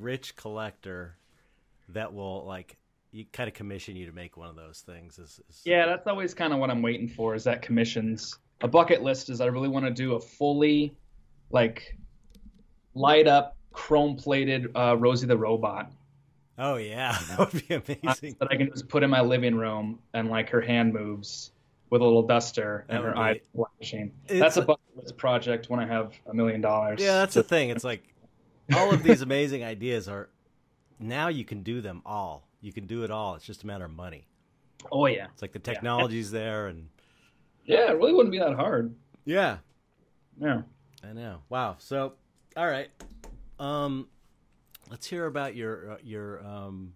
rich 0.00 0.36
collector 0.36 1.16
that 1.90 2.12
will 2.12 2.44
like 2.44 2.76
you 3.12 3.24
kind 3.32 3.48
of 3.48 3.54
commission 3.54 3.96
you 3.96 4.06
to 4.06 4.12
make 4.12 4.36
one 4.36 4.48
of 4.48 4.56
those 4.56 4.80
things 4.80 5.18
is, 5.18 5.40
is... 5.48 5.62
yeah 5.64 5.86
that's 5.86 6.06
always 6.06 6.34
kind 6.34 6.52
of 6.52 6.58
what 6.58 6.70
i'm 6.70 6.82
waiting 6.82 7.08
for 7.08 7.34
is 7.34 7.44
that 7.44 7.62
commissions. 7.62 8.38
A 8.60 8.68
bucket 8.68 9.02
list 9.02 9.30
is 9.30 9.40
i 9.40 9.46
really 9.46 9.68
want 9.68 9.84
to 9.86 9.90
do 9.90 10.14
a 10.14 10.20
fully 10.20 10.94
like 11.50 11.96
light 12.94 13.28
up 13.28 13.56
chrome 13.72 14.16
plated 14.16 14.76
uh, 14.76 14.96
rosie 14.98 15.26
the 15.26 15.38
robot. 15.38 15.92
Oh 16.58 16.74
yeah. 16.74 17.16
That 17.28 17.38
would 17.38 17.68
be 17.68 17.74
amazing. 17.74 18.36
That 18.40 18.48
i 18.50 18.56
can 18.56 18.68
just 18.70 18.88
put 18.88 19.04
in 19.04 19.10
my 19.10 19.20
living 19.20 19.54
room 19.54 20.00
and 20.12 20.28
like 20.28 20.50
her 20.50 20.60
hand 20.60 20.92
moves 20.92 21.52
with 21.90 22.02
a 22.02 22.04
little 22.04 22.22
duster 22.22 22.84
and 22.88 23.02
her 23.02 23.16
eyes 23.16 23.40
flashing 23.54 24.12
that's 24.26 24.56
a 24.56 24.62
bucket 24.62 24.84
list 24.96 25.16
project 25.16 25.70
when 25.70 25.80
i 25.80 25.86
have 25.86 26.12
a 26.26 26.34
million 26.34 26.60
dollars 26.60 27.00
yeah 27.00 27.14
that's 27.14 27.34
the 27.34 27.42
thing 27.42 27.70
it's 27.70 27.84
like 27.84 28.02
all 28.74 28.92
of 28.92 29.02
these 29.02 29.22
amazing 29.22 29.64
ideas 29.64 30.08
are 30.08 30.28
now 30.98 31.28
you 31.28 31.44
can 31.44 31.62
do 31.62 31.80
them 31.80 32.02
all. 32.04 32.48
You 32.60 32.72
can 32.72 32.86
do 32.86 33.04
it 33.04 33.10
all. 33.10 33.34
It's 33.34 33.44
just 33.44 33.62
a 33.62 33.66
matter 33.66 33.84
of 33.84 33.92
money. 33.92 34.26
Oh 34.90 35.06
yeah. 35.06 35.26
It's 35.32 35.42
like 35.42 35.52
the 35.52 35.58
technology's 35.58 36.32
yeah. 36.32 36.38
there 36.38 36.66
and 36.68 36.88
Yeah, 37.64 37.90
it 37.90 37.96
really 37.96 38.12
wouldn't 38.12 38.32
be 38.32 38.38
that 38.38 38.54
hard. 38.54 38.94
Yeah. 39.24 39.58
Yeah. 40.40 40.62
I 41.08 41.12
know. 41.12 41.38
Wow. 41.48 41.76
So, 41.78 42.14
all 42.56 42.66
right. 42.66 42.88
Um 43.58 44.08
let's 44.90 45.06
hear 45.06 45.26
about 45.26 45.54
your 45.54 45.92
uh, 45.92 45.96
your 46.02 46.44
um 46.44 46.94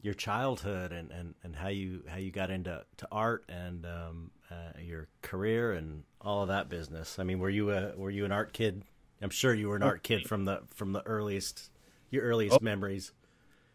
your 0.00 0.14
childhood 0.14 0.92
and, 0.92 1.10
and, 1.10 1.34
and 1.42 1.56
how 1.56 1.68
you 1.68 2.02
how 2.08 2.16
you 2.16 2.30
got 2.30 2.50
into 2.50 2.84
to 2.98 3.08
art 3.10 3.44
and 3.48 3.84
um, 3.84 4.30
uh, 4.50 4.78
your 4.80 5.08
career 5.22 5.72
and 5.72 6.04
all 6.20 6.42
of 6.42 6.48
that 6.48 6.68
business. 6.68 7.18
I 7.18 7.24
mean, 7.24 7.38
were 7.38 7.50
you 7.50 7.70
a 7.70 7.94
were 7.96 8.10
you 8.10 8.24
an 8.24 8.32
art 8.32 8.52
kid? 8.52 8.82
I'm 9.20 9.30
sure 9.30 9.52
you 9.52 9.68
were 9.68 9.76
an 9.76 9.82
art 9.82 10.02
kid 10.02 10.28
from 10.28 10.44
the 10.44 10.62
from 10.74 10.92
the 10.92 11.02
earliest 11.04 11.70
your 12.10 12.22
earliest 12.24 12.56
oh. 12.56 12.58
memories. 12.64 13.12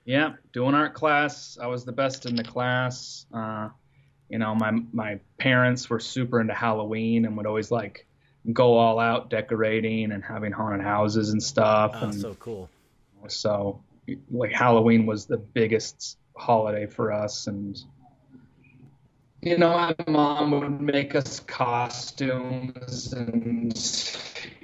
Yeah, 0.05 0.33
doing 0.51 0.75
art 0.75 0.93
class. 0.93 1.57
I 1.61 1.67
was 1.67 1.85
the 1.85 1.91
best 1.91 2.25
in 2.25 2.35
the 2.35 2.43
class. 2.43 3.25
Uh, 3.33 3.69
you 4.29 4.37
know, 4.37 4.55
my 4.55 4.71
my 4.91 5.19
parents 5.37 5.89
were 5.89 5.99
super 5.99 6.39
into 6.39 6.53
Halloween 6.53 7.25
and 7.25 7.37
would 7.37 7.45
always 7.45 7.71
like 7.71 8.05
go 8.51 8.77
all 8.77 8.99
out 8.99 9.29
decorating 9.29 10.11
and 10.11 10.23
having 10.23 10.51
haunted 10.51 10.81
houses 10.81 11.29
and 11.29 11.41
stuff. 11.41 11.91
Oh, 11.95 12.05
and 12.05 12.15
so 12.15 12.33
cool. 12.35 12.69
So 13.27 13.81
like 14.31 14.51
Halloween 14.51 15.05
was 15.05 15.25
the 15.25 15.37
biggest 15.37 16.17
holiday 16.35 16.85
for 16.85 17.11
us. 17.11 17.47
And 17.47 17.79
you 19.41 19.57
know 19.57 19.71
my 19.71 19.95
mom 20.07 20.51
would 20.51 20.81
make 20.81 21.15
us 21.15 21.41
costumes 21.41 23.11
and 23.11 23.77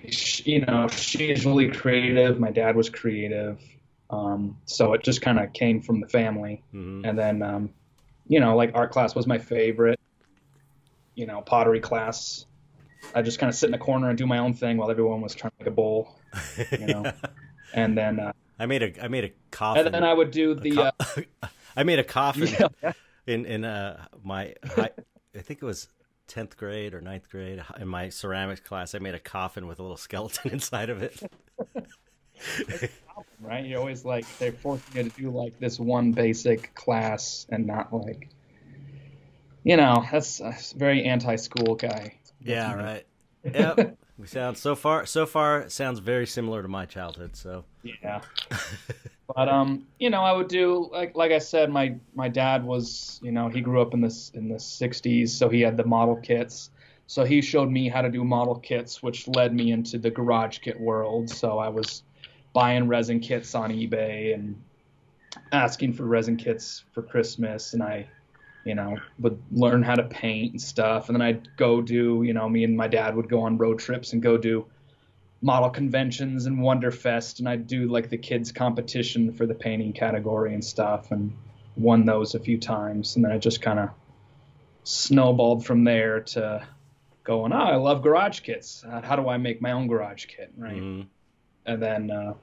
she, 0.09 0.51
you 0.51 0.65
know 0.65 0.87
she's 0.87 1.45
really 1.45 1.69
creative. 1.69 2.39
My 2.39 2.51
dad 2.51 2.75
was 2.75 2.89
creative. 2.89 3.61
Um, 4.09 4.57
so 4.65 4.93
it 4.93 5.03
just 5.03 5.21
kind 5.21 5.39
of 5.39 5.53
came 5.53 5.81
from 5.81 5.99
the 5.99 6.07
family. 6.07 6.63
Mm-hmm. 6.73 7.05
and 7.05 7.19
then 7.19 7.41
um, 7.41 7.69
you 8.27 8.39
know 8.39 8.55
like 8.55 8.71
art 8.73 8.91
class 8.91 9.15
was 9.15 9.27
my 9.27 9.37
favorite. 9.37 9.99
You 11.15 11.25
know 11.27 11.41
pottery 11.41 11.79
class. 11.81 12.45
I 13.15 13.21
just 13.21 13.39
kind 13.39 13.49
of 13.49 13.55
sit 13.55 13.67
in 13.67 13.71
the 13.71 13.77
corner 13.77 14.09
and 14.09 14.17
do 14.17 14.27
my 14.27 14.39
own 14.39 14.53
thing 14.53 14.75
while 14.77 14.91
everyone 14.91 15.21
was 15.21 15.33
trying 15.33 15.51
to 15.51 15.55
make 15.59 15.67
a 15.67 15.71
bowl 15.71 16.19
you 16.71 16.87
know? 16.87 17.11
And 17.71 17.95
then 17.95 18.19
uh, 18.19 18.33
I 18.59 18.65
made 18.65 18.83
a 18.83 19.03
I 19.03 19.07
made 19.07 19.23
a 19.23 19.31
coffin. 19.51 19.85
And 19.85 19.95
then 19.95 20.03
I 20.03 20.13
would 20.13 20.31
do 20.31 20.53
the. 20.53 20.71
Co- 20.71 20.91
uh, 21.41 21.47
I 21.75 21.83
made 21.83 21.99
a 21.99 22.03
coffin 22.03 22.47
yeah. 22.83 22.91
in 23.25 23.45
in 23.45 23.63
uh, 23.63 24.05
my 24.23 24.53
high, 24.65 24.89
I 25.35 25.39
think 25.39 25.61
it 25.61 25.65
was 25.65 25.87
tenth 26.27 26.55
grade 26.57 26.93
or 26.93 27.01
9th 27.01 27.29
grade 27.29 27.61
in 27.79 27.87
my 27.87 28.09
ceramics 28.09 28.61
class. 28.61 28.95
I 28.95 28.99
made 28.99 29.15
a 29.15 29.19
coffin 29.19 29.67
with 29.67 29.79
a 29.79 29.81
little 29.81 29.97
skeleton 29.97 30.51
inside 30.53 30.89
of 30.89 31.01
it. 31.01 31.21
right? 33.41 33.65
You 33.65 33.77
always 33.77 34.05
like 34.05 34.25
they're 34.37 34.51
forcing 34.51 34.95
you 34.95 35.09
to 35.09 35.21
do 35.21 35.29
like 35.29 35.59
this 35.59 35.79
one 35.79 36.11
basic 36.11 36.73
class 36.75 37.47
and 37.49 37.65
not 37.65 37.93
like, 37.93 38.29
you 39.63 39.75
know, 39.75 40.05
that's 40.11 40.39
a 40.39 40.55
very 40.75 41.03
anti-school 41.05 41.75
guy. 41.75 42.15
Yeah, 42.41 42.73
right. 42.75 43.05
Yep. 43.43 43.97
We 44.19 44.27
sound 44.27 44.57
so 44.57 44.75
far 44.75 45.05
so 45.05 45.25
far 45.25 45.69
sounds 45.69 45.99
very 45.99 46.27
similar 46.27 46.61
to 46.61 46.67
my 46.67 46.85
childhood. 46.85 47.37
So 47.37 47.63
yeah, 47.83 48.19
but 49.35 49.47
um, 49.47 49.87
you 49.97 50.09
know, 50.09 50.21
I 50.21 50.33
would 50.33 50.49
do 50.49 50.89
like 50.91 51.15
like 51.15 51.31
I 51.31 51.39
said, 51.39 51.69
my 51.69 51.95
my 52.13 52.27
dad 52.27 52.65
was 52.65 53.21
you 53.23 53.31
know 53.31 53.47
he 53.47 53.61
grew 53.61 53.81
up 53.81 53.93
in 53.93 54.01
this 54.01 54.29
in 54.33 54.49
the 54.49 54.55
'60s, 54.55 55.29
so 55.29 55.47
he 55.47 55.61
had 55.61 55.77
the 55.77 55.85
model 55.85 56.17
kits. 56.17 56.69
So 57.07 57.23
he 57.23 57.41
showed 57.41 57.71
me 57.71 57.87
how 57.87 58.01
to 58.01 58.09
do 58.09 58.25
model 58.25 58.55
kits, 58.55 59.01
which 59.01 59.25
led 59.29 59.53
me 59.55 59.71
into 59.71 59.97
the 59.97 60.11
garage 60.11 60.59
kit 60.59 60.77
world. 60.77 61.29
So 61.29 61.57
I 61.57 61.69
was 61.69 62.03
buying 62.51 62.89
resin 62.89 63.21
kits 63.21 63.55
on 63.55 63.71
eBay 63.71 64.33
and 64.33 64.61
asking 65.53 65.93
for 65.93 66.03
resin 66.03 66.35
kits 66.35 66.83
for 66.91 67.03
Christmas, 67.03 67.73
and 67.73 67.81
I 67.81 68.05
you 68.63 68.75
know, 68.75 68.97
would 69.19 69.41
learn 69.51 69.83
how 69.83 69.95
to 69.95 70.03
paint 70.03 70.51
and 70.53 70.61
stuff. 70.61 71.09
And 71.09 71.15
then 71.15 71.21
I'd 71.21 71.55
go 71.57 71.81
do, 71.81 72.23
you 72.23 72.33
know, 72.33 72.47
me 72.47 72.63
and 72.63 72.75
my 72.75 72.87
dad 72.87 73.15
would 73.15 73.29
go 73.29 73.41
on 73.41 73.57
road 73.57 73.79
trips 73.79 74.13
and 74.13 74.21
go 74.21 74.37
do 74.37 74.65
model 75.41 75.69
conventions 75.69 76.45
and 76.45 76.59
Wonderfest. 76.59 77.39
And 77.39 77.47
I'd 77.47 77.67
do 77.67 77.87
like 77.87 78.09
the 78.09 78.17
kids 78.17 78.51
competition 78.51 79.33
for 79.33 79.45
the 79.45 79.55
painting 79.55 79.93
category 79.93 80.53
and 80.53 80.63
stuff 80.63 81.11
and 81.11 81.35
won 81.77 82.05
those 82.05 82.35
a 82.35 82.39
few 82.39 82.57
times. 82.57 83.15
And 83.15 83.23
then 83.23 83.31
I 83.31 83.37
just 83.37 83.61
kind 83.61 83.79
of 83.79 83.89
snowballed 84.83 85.65
from 85.65 85.83
there 85.83 86.21
to 86.21 86.67
going, 87.23 87.53
oh, 87.53 87.57
I 87.57 87.75
love 87.75 88.01
garage 88.01 88.41
kits. 88.41 88.83
How 89.03 89.15
do 89.15 89.29
I 89.29 89.37
make 89.37 89.61
my 89.61 89.71
own 89.71 89.87
garage 89.87 90.25
kit? 90.25 90.51
Right. 90.57 90.75
Mm-hmm. 90.75 91.07
And 91.65 91.81
then, 91.81 92.11
uh, 92.11 92.33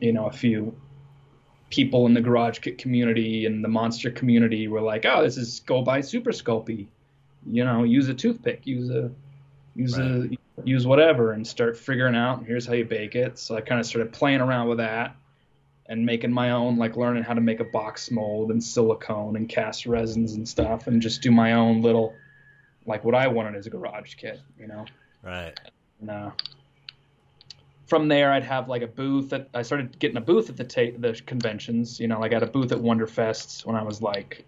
you 0.00 0.12
know, 0.12 0.26
a 0.26 0.32
few 0.32 0.74
people 1.70 2.06
in 2.06 2.14
the 2.14 2.20
garage 2.20 2.60
kit 2.60 2.78
community 2.78 3.46
and 3.46 3.64
the 3.64 3.68
monster 3.68 4.10
community 4.10 4.68
were 4.68 4.80
like, 4.80 5.04
"Oh, 5.06 5.22
this 5.22 5.36
is 5.36 5.60
go 5.60 5.82
buy 5.82 6.00
Super 6.00 6.30
Sculpey. 6.30 6.86
You 7.46 7.64
know, 7.64 7.82
use 7.84 8.08
a 8.08 8.14
toothpick, 8.14 8.66
use 8.66 8.90
a 8.90 9.10
use 9.74 9.98
right. 9.98 10.38
a 10.56 10.64
use 10.64 10.86
whatever, 10.86 11.32
and 11.32 11.46
start 11.46 11.76
figuring 11.76 12.14
out 12.14 12.44
here's 12.44 12.66
how 12.66 12.74
you 12.74 12.84
bake 12.84 13.14
it." 13.14 13.38
So 13.38 13.56
I 13.56 13.60
kind 13.60 13.80
of 13.80 13.86
started 13.86 14.12
playing 14.12 14.40
around 14.40 14.68
with 14.68 14.78
that 14.78 15.16
and 15.86 16.06
making 16.06 16.32
my 16.32 16.52
own, 16.52 16.78
like 16.78 16.96
learning 16.96 17.22
how 17.22 17.34
to 17.34 17.40
make 17.40 17.60
a 17.60 17.64
box 17.64 18.10
mold 18.10 18.50
and 18.50 18.62
silicone 18.62 19.36
and 19.36 19.48
cast 19.48 19.84
resins 19.84 20.32
and 20.32 20.48
stuff, 20.48 20.86
and 20.86 21.02
just 21.02 21.20
do 21.20 21.30
my 21.30 21.52
own 21.52 21.82
little, 21.82 22.14
like 22.86 23.04
what 23.04 23.14
I 23.14 23.26
wanted 23.28 23.54
as 23.56 23.66
a 23.66 23.70
garage 23.70 24.14
kit, 24.14 24.40
you 24.58 24.66
know. 24.66 24.86
Right. 25.22 25.52
And, 26.00 26.10
uh, 26.10 26.30
from 27.86 28.08
there, 28.08 28.32
I'd 28.32 28.44
have 28.44 28.68
like 28.68 28.82
a 28.82 28.86
booth. 28.86 29.32
At, 29.32 29.48
I 29.54 29.62
started 29.62 29.98
getting 29.98 30.16
a 30.16 30.20
booth 30.20 30.48
at 30.50 30.56
the 30.56 30.64
ta- 30.64 30.96
the 30.98 31.20
conventions. 31.26 32.00
You 32.00 32.08
know, 32.08 32.20
like 32.20 32.32
I 32.32 32.36
had 32.36 32.42
a 32.42 32.50
booth 32.50 32.72
at 32.72 32.78
Wonderfest 32.78 33.66
when 33.66 33.76
I 33.76 33.82
was 33.82 34.00
like 34.00 34.46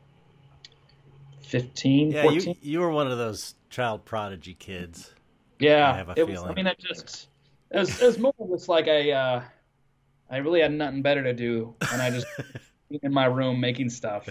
15, 1.42 2.10
yeah, 2.10 2.22
14. 2.22 2.40
You, 2.40 2.54
you 2.62 2.80
were 2.80 2.90
one 2.90 3.10
of 3.10 3.18
those 3.18 3.54
child 3.70 4.04
prodigy 4.04 4.54
kids. 4.54 5.14
Yeah, 5.58 5.92
I 5.92 5.96
have 5.96 6.08
a 6.08 6.12
it 6.12 6.16
feeling. 6.16 6.34
Was, 6.34 6.42
I 6.44 6.54
mean, 6.54 6.66
I 6.66 6.74
just 6.78 7.28
it 7.70 7.78
was, 7.78 8.02
it 8.02 8.06
was 8.06 8.18
more 8.18 8.34
just 8.50 8.68
like 8.68 8.88
I 8.88 9.10
uh, 9.10 9.42
I 10.30 10.38
really 10.38 10.60
had 10.60 10.72
nothing 10.72 11.02
better 11.02 11.22
to 11.22 11.32
do, 11.32 11.74
and 11.92 12.02
I 12.02 12.10
just 12.10 12.26
in 13.02 13.12
my 13.12 13.26
room 13.26 13.60
making 13.60 13.90
stuff. 13.90 14.28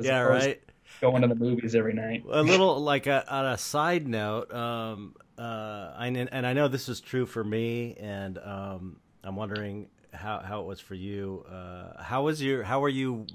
Yeah, 0.00 0.20
right. 0.20 0.62
Going 1.00 1.22
to 1.22 1.28
the 1.28 1.34
movies 1.34 1.74
every 1.74 1.94
night. 1.94 2.22
A 2.30 2.42
little 2.42 2.80
like 2.84 3.06
a, 3.06 3.28
on 3.32 3.46
a 3.46 3.58
side 3.58 4.06
note, 4.06 4.52
um, 4.52 5.16
uh, 5.38 5.94
and 5.98 6.46
I 6.46 6.52
know 6.52 6.68
this 6.68 6.88
is 6.88 7.00
true 7.00 7.26
for 7.26 7.42
me, 7.42 7.96
and 7.98 8.38
um, 8.38 9.00
I'm 9.24 9.36
wondering 9.36 9.88
how 10.12 10.40
how 10.40 10.60
it 10.60 10.66
was 10.66 10.80
for 10.80 10.94
you. 10.94 11.44
Uh, 11.50 12.02
how 12.02 12.24
was 12.24 12.42
your 12.42 12.62
how 12.62 12.80
were 12.80 12.88
you 12.88 13.26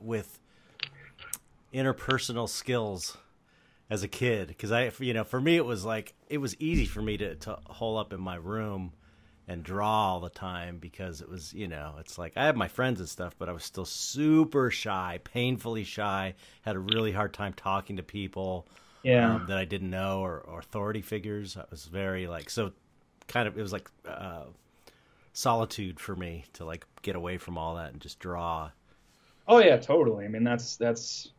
with 0.00 0.38
interpersonal 1.72 2.48
skills 2.48 3.16
as 3.88 4.02
a 4.02 4.08
kid? 4.08 4.48
Because 4.48 4.72
I 4.72 4.90
you 4.98 5.14
know 5.14 5.24
for 5.24 5.40
me 5.40 5.56
it 5.56 5.64
was 5.64 5.84
like 5.84 6.14
it 6.28 6.38
was 6.38 6.56
easy 6.60 6.86
for 6.86 7.02
me 7.02 7.16
to 7.18 7.36
to 7.36 7.58
hole 7.66 7.98
up 7.98 8.12
in 8.12 8.20
my 8.20 8.36
room 8.36 8.92
and 9.48 9.62
draw 9.64 10.12
all 10.12 10.20
the 10.20 10.30
time 10.30 10.78
because 10.78 11.20
it 11.20 11.28
was 11.28 11.52
you 11.52 11.68
know 11.68 11.94
it's 12.00 12.18
like 12.18 12.32
I 12.36 12.44
had 12.44 12.56
my 12.56 12.68
friends 12.68 13.00
and 13.00 13.08
stuff, 13.08 13.36
but 13.38 13.48
I 13.48 13.52
was 13.52 13.64
still 13.64 13.84
super 13.84 14.70
shy, 14.70 15.20
painfully 15.22 15.84
shy. 15.84 16.34
Had 16.62 16.76
a 16.76 16.80
really 16.80 17.12
hard 17.12 17.32
time 17.32 17.52
talking 17.52 17.96
to 17.96 18.02
people 18.02 18.66
yeah. 19.02 19.34
um, 19.34 19.46
that 19.48 19.58
I 19.58 19.64
didn't 19.64 19.90
know 19.90 20.20
or, 20.20 20.40
or, 20.40 20.60
authority 20.60 21.02
figures. 21.02 21.56
I 21.56 21.64
was 21.70 21.84
very 21.84 22.26
like 22.26 22.50
so 22.50 22.72
kind 23.28 23.48
of 23.48 23.58
it 23.58 23.62
was 23.62 23.72
like 23.72 23.90
uh, 24.08 24.44
solitude 25.32 26.00
for 26.00 26.16
me 26.16 26.44
to 26.54 26.64
like 26.64 26.86
get 27.02 27.16
away 27.16 27.38
from 27.38 27.58
all 27.58 27.76
that 27.76 27.92
and 27.92 28.00
just 28.00 28.18
draw. 28.18 28.70
Oh 29.48 29.58
yeah, 29.58 29.76
totally. 29.76 30.24
I 30.24 30.28
mean 30.28 30.44
that's 30.44 30.76
that's 30.76 31.30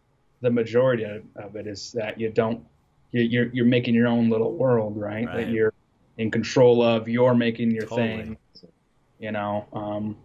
the 0.42 0.52
majority 0.52 1.06
of 1.36 1.56
it 1.56 1.68
is 1.68 1.94
that 1.94 2.20
you 2.20 2.30
don't 2.30 2.64
you're 3.12 3.48
you're 3.54 3.66
making 3.66 3.94
your 3.94 4.08
own 4.08 4.30
little 4.30 4.54
world, 4.54 4.98
right? 4.98 5.26
right. 5.26 5.38
That 5.38 5.50
you're 5.50 5.74
in 6.18 6.32
control 6.32 6.82
of. 6.82 7.08
You're 7.08 7.36
making 7.36 7.72
your 7.72 7.86
totally. 7.86 8.08
thing. 8.08 8.38
You 9.20 9.32
know. 9.32 9.68
Um, 9.72 10.18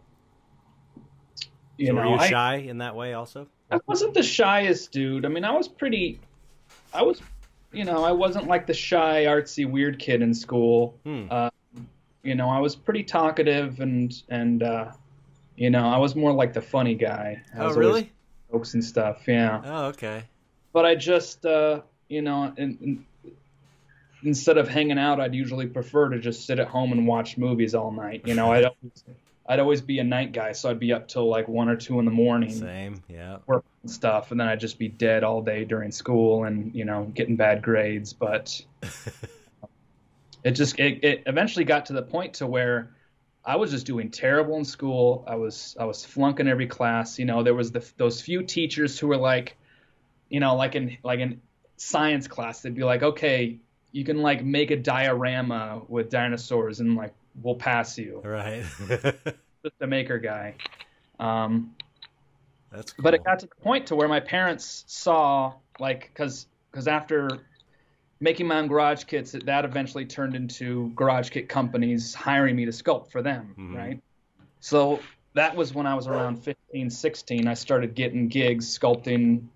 you 1.76 1.88
so 1.88 1.92
know, 1.92 2.10
were 2.10 2.16
you 2.16 2.28
shy 2.28 2.54
I, 2.54 2.56
in 2.56 2.78
that 2.78 2.96
way 2.96 3.14
also? 3.14 3.46
I 3.70 3.78
wasn't 3.86 4.14
the 4.14 4.22
shyest 4.22 4.90
dude. 4.90 5.24
I 5.24 5.28
mean, 5.28 5.44
I 5.44 5.52
was 5.52 5.68
pretty 5.68 6.20
I 6.98 7.02
was, 7.02 7.22
you 7.72 7.84
know, 7.84 8.02
I 8.02 8.10
wasn't 8.10 8.48
like 8.48 8.66
the 8.66 8.74
shy, 8.74 9.26
artsy, 9.26 9.70
weird 9.70 10.00
kid 10.00 10.20
in 10.20 10.34
school. 10.34 10.98
Hmm. 11.04 11.26
Uh, 11.30 11.50
you 12.24 12.34
know, 12.34 12.48
I 12.48 12.58
was 12.58 12.74
pretty 12.74 13.04
talkative 13.04 13.78
and 13.78 14.12
and 14.28 14.64
uh, 14.64 14.90
you 15.56 15.70
know, 15.70 15.88
I 15.88 15.98
was 15.98 16.16
more 16.16 16.32
like 16.32 16.52
the 16.52 16.60
funny 16.60 16.96
guy. 16.96 17.40
I 17.54 17.58
oh, 17.58 17.74
really? 17.74 18.10
Jokes 18.50 18.74
and 18.74 18.84
stuff. 18.84 19.22
Yeah. 19.28 19.62
Oh, 19.64 19.84
okay. 19.86 20.24
But 20.72 20.86
I 20.86 20.96
just, 20.96 21.46
uh, 21.46 21.82
you 22.08 22.22
know, 22.22 22.52
in, 22.56 22.78
in, 23.24 23.32
instead 24.24 24.58
of 24.58 24.68
hanging 24.68 24.98
out, 24.98 25.20
I'd 25.20 25.34
usually 25.34 25.66
prefer 25.66 26.08
to 26.08 26.18
just 26.18 26.46
sit 26.46 26.58
at 26.58 26.66
home 26.66 26.90
and 26.90 27.06
watch 27.06 27.38
movies 27.38 27.76
all 27.76 27.92
night. 27.92 28.22
You 28.24 28.34
know, 28.34 28.46
always, 28.52 29.04
I'd 29.48 29.60
always 29.60 29.80
be 29.80 29.98
a 29.98 30.04
night 30.04 30.32
guy, 30.32 30.52
so 30.52 30.68
I'd 30.68 30.78
be 30.78 30.92
up 30.92 31.08
till 31.08 31.26
like 31.26 31.48
one 31.48 31.70
or 31.70 31.76
two 31.76 31.98
in 31.98 32.04
the 32.04 32.10
morning. 32.10 32.52
Same, 32.52 33.02
yeah. 33.08 33.38
Work 33.46 33.64
and 33.82 33.90
stuff, 33.90 34.30
and 34.30 34.38
then 34.38 34.46
I'd 34.46 34.60
just 34.60 34.78
be 34.78 34.88
dead 34.88 35.24
all 35.24 35.40
day 35.40 35.64
during 35.64 35.90
school 35.90 36.44
and 36.44 36.74
you 36.74 36.84
know 36.84 37.04
getting 37.14 37.36
bad 37.36 37.62
grades. 37.62 38.12
But 38.12 38.60
it 40.44 40.50
just 40.50 40.78
it, 40.78 41.02
it 41.02 41.22
eventually 41.24 41.64
got 41.64 41.86
to 41.86 41.94
the 41.94 42.02
point 42.02 42.34
to 42.34 42.46
where 42.46 42.90
I 43.42 43.56
was 43.56 43.70
just 43.70 43.86
doing 43.86 44.10
terrible 44.10 44.56
in 44.58 44.66
school. 44.66 45.24
I 45.26 45.36
was 45.36 45.74
I 45.80 45.86
was 45.86 46.04
flunking 46.04 46.46
every 46.46 46.66
class. 46.66 47.18
You 47.18 47.24
know, 47.24 47.42
there 47.42 47.54
was 47.54 47.72
the, 47.72 47.82
those 47.96 48.20
few 48.20 48.42
teachers 48.42 48.98
who 48.98 49.06
were 49.06 49.16
like, 49.16 49.56
you 50.28 50.40
know, 50.40 50.56
like 50.56 50.74
in 50.74 50.98
like 51.02 51.20
in 51.20 51.40
science 51.78 52.28
class, 52.28 52.60
they'd 52.60 52.74
be 52.74 52.84
like, 52.84 53.02
okay, 53.02 53.58
you 53.92 54.04
can 54.04 54.20
like 54.20 54.44
make 54.44 54.70
a 54.70 54.76
diorama 54.76 55.80
with 55.88 56.10
dinosaurs 56.10 56.80
and 56.80 56.96
like 56.96 57.14
we'll 57.42 57.54
pass 57.56 57.98
you. 57.98 58.20
Right. 58.24 58.64
Just 59.62 59.74
a 59.80 59.86
maker 59.86 60.18
guy. 60.18 60.54
Um, 61.18 61.74
That's 62.70 62.92
cool. 62.92 63.02
but 63.02 63.14
it 63.14 63.24
got 63.24 63.38
to 63.40 63.46
the 63.46 63.54
point 63.62 63.86
to 63.88 63.96
where 63.96 64.08
my 64.08 64.20
parents 64.20 64.84
saw 64.86 65.54
like 65.80 66.10
because 66.12 66.46
because 66.70 66.86
after 66.86 67.28
making 68.20 68.46
my 68.46 68.58
own 68.58 68.66
garage 68.68 69.04
kits 69.04 69.32
that, 69.32 69.46
that 69.46 69.64
eventually 69.64 70.04
turned 70.04 70.34
into 70.36 70.90
garage 70.94 71.30
kit 71.30 71.48
companies 71.48 72.14
hiring 72.14 72.54
me 72.56 72.64
to 72.64 72.70
sculpt 72.70 73.10
for 73.10 73.22
them 73.22 73.54
Mhm. 73.58 73.76
right 73.76 74.00
so 74.60 75.00
that 75.34 75.54
was 75.56 75.72
when 75.72 75.86
i 75.86 75.94
was 75.94 76.06
around 76.08 76.36
15 76.36 76.90
16 76.90 77.46
i 77.48 77.54
started 77.54 77.94
getting 77.94 78.26
gigs 78.28 78.66
sculpting 78.78 79.46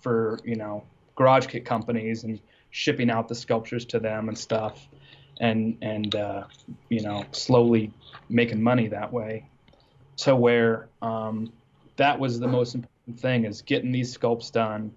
for 0.00 0.38
you 0.44 0.56
know 0.56 0.84
garage 1.16 1.46
kit 1.46 1.64
companies 1.66 2.24
and 2.24 2.40
shipping 2.70 3.10
out 3.10 3.28
the 3.28 3.34
sculptures 3.34 3.84
to 3.86 3.98
them 4.00 4.28
and 4.28 4.36
stuff 4.38 4.88
and 5.40 5.78
and 5.82 6.14
uh, 6.14 6.44
you 6.88 7.02
know 7.02 7.24
slowly 7.32 7.92
making 8.28 8.62
money 8.62 8.88
that 8.88 9.12
way 9.12 9.46
to 10.18 10.34
where 10.34 10.88
um, 11.02 11.52
that 11.96 12.18
was 12.18 12.38
the 12.40 12.48
most 12.48 12.74
important 12.74 13.20
thing 13.20 13.44
is 13.44 13.62
getting 13.62 13.92
these 13.92 14.16
sculpts 14.16 14.50
done 14.52 14.92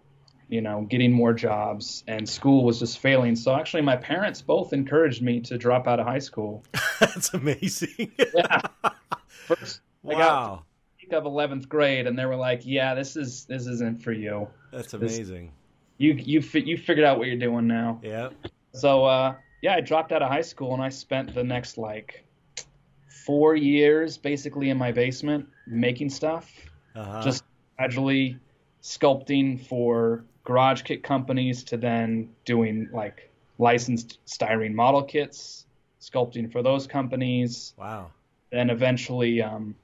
you 0.49 0.59
know 0.61 0.81
getting 0.89 1.11
more 1.13 1.33
jobs 1.33 2.03
and 2.07 2.27
school 2.27 2.65
was 2.65 2.79
just 2.79 2.99
failing 2.99 3.35
so 3.37 3.55
actually 3.55 3.81
my 3.81 3.95
parents 3.95 4.41
both 4.41 4.73
encouraged 4.73 5.21
me 5.21 5.39
to 5.39 5.57
drop 5.57 5.87
out 5.87 5.99
of 5.99 6.05
high 6.05 6.19
school 6.19 6.61
That's 6.99 7.33
amazing. 7.33 8.11
yeah 8.35 8.61
first 9.27 9.79
I 10.05 10.11
got- 10.11 10.17
wow. 10.19 10.63
of 11.13 11.23
11th 11.25 11.67
grade 11.69 12.07
and 12.07 12.17
they 12.19 12.25
were 12.25 12.35
like 12.35 12.61
yeah 12.65 12.93
this 12.95 13.15
is 13.15 13.45
this 13.45 13.65
isn't 13.67 14.01
for 14.03 14.11
you 14.13 14.47
That's 14.71 14.93
amazing. 14.93 15.51
you 15.97 16.13
you 16.13 16.41
fi- 16.41 16.63
you 16.63 16.77
figured 16.77 17.05
out 17.05 17.17
what 17.17 17.27
you're 17.27 17.35
doing 17.37 17.67
now 17.67 17.99
Yeah. 18.03 18.29
so 18.73 19.05
uh 19.05 19.35
yeah 19.61 19.75
i 19.75 19.81
dropped 19.81 20.11
out 20.11 20.21
of 20.21 20.29
high 20.29 20.41
school 20.41 20.73
and 20.73 20.81
i 20.83 20.89
spent 20.89 21.33
the 21.33 21.43
next 21.43 21.77
like 21.77 22.23
four 23.25 23.55
years 23.55 24.17
basically 24.17 24.69
in 24.69 24.77
my 24.77 24.91
basement 24.91 25.47
making 25.67 26.09
stuff 26.09 26.51
Uh-huh. 26.95 27.21
just 27.23 27.43
gradually 27.77 28.37
sculpting 28.81 29.59
for 29.67 30.23
garage 30.43 30.81
kit 30.81 31.03
companies 31.03 31.63
to 31.63 31.77
then 31.77 32.29
doing 32.45 32.89
like 32.91 33.29
licensed 33.59 34.19
styrene 34.25 34.73
model 34.73 35.03
kits 35.03 35.65
sculpting 36.01 36.51
for 36.51 36.63
those 36.63 36.87
companies 36.87 37.73
wow. 37.77 38.09
then 38.51 38.69
eventually 38.71 39.41
um, 39.41 39.75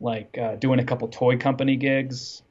like 0.00 0.36
uh, 0.36 0.56
doing 0.56 0.80
a 0.80 0.84
couple 0.84 1.06
toy 1.06 1.36
company 1.36 1.76
gigs 1.76 2.42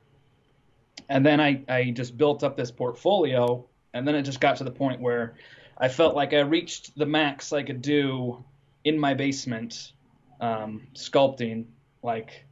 and 1.09 1.25
then 1.25 1.41
I, 1.41 1.61
I 1.67 1.91
just 1.91 2.17
built 2.17 2.43
up 2.45 2.55
this 2.55 2.71
portfolio 2.71 3.65
and 3.93 4.07
then 4.07 4.15
it 4.15 4.21
just 4.21 4.39
got 4.39 4.55
to 4.57 4.63
the 4.63 4.71
point 4.71 5.01
where 5.01 5.33
i 5.81 5.87
felt 5.87 6.15
like 6.15 6.33
i 6.33 6.39
reached 6.39 6.97
the 6.97 7.05
max 7.05 7.51
i 7.51 7.61
could 7.61 7.81
do 7.81 8.43
in 8.83 8.97
my 8.97 9.13
basement 9.13 9.93
um, 10.39 10.87
sculpting 10.95 11.65
like 12.01 12.45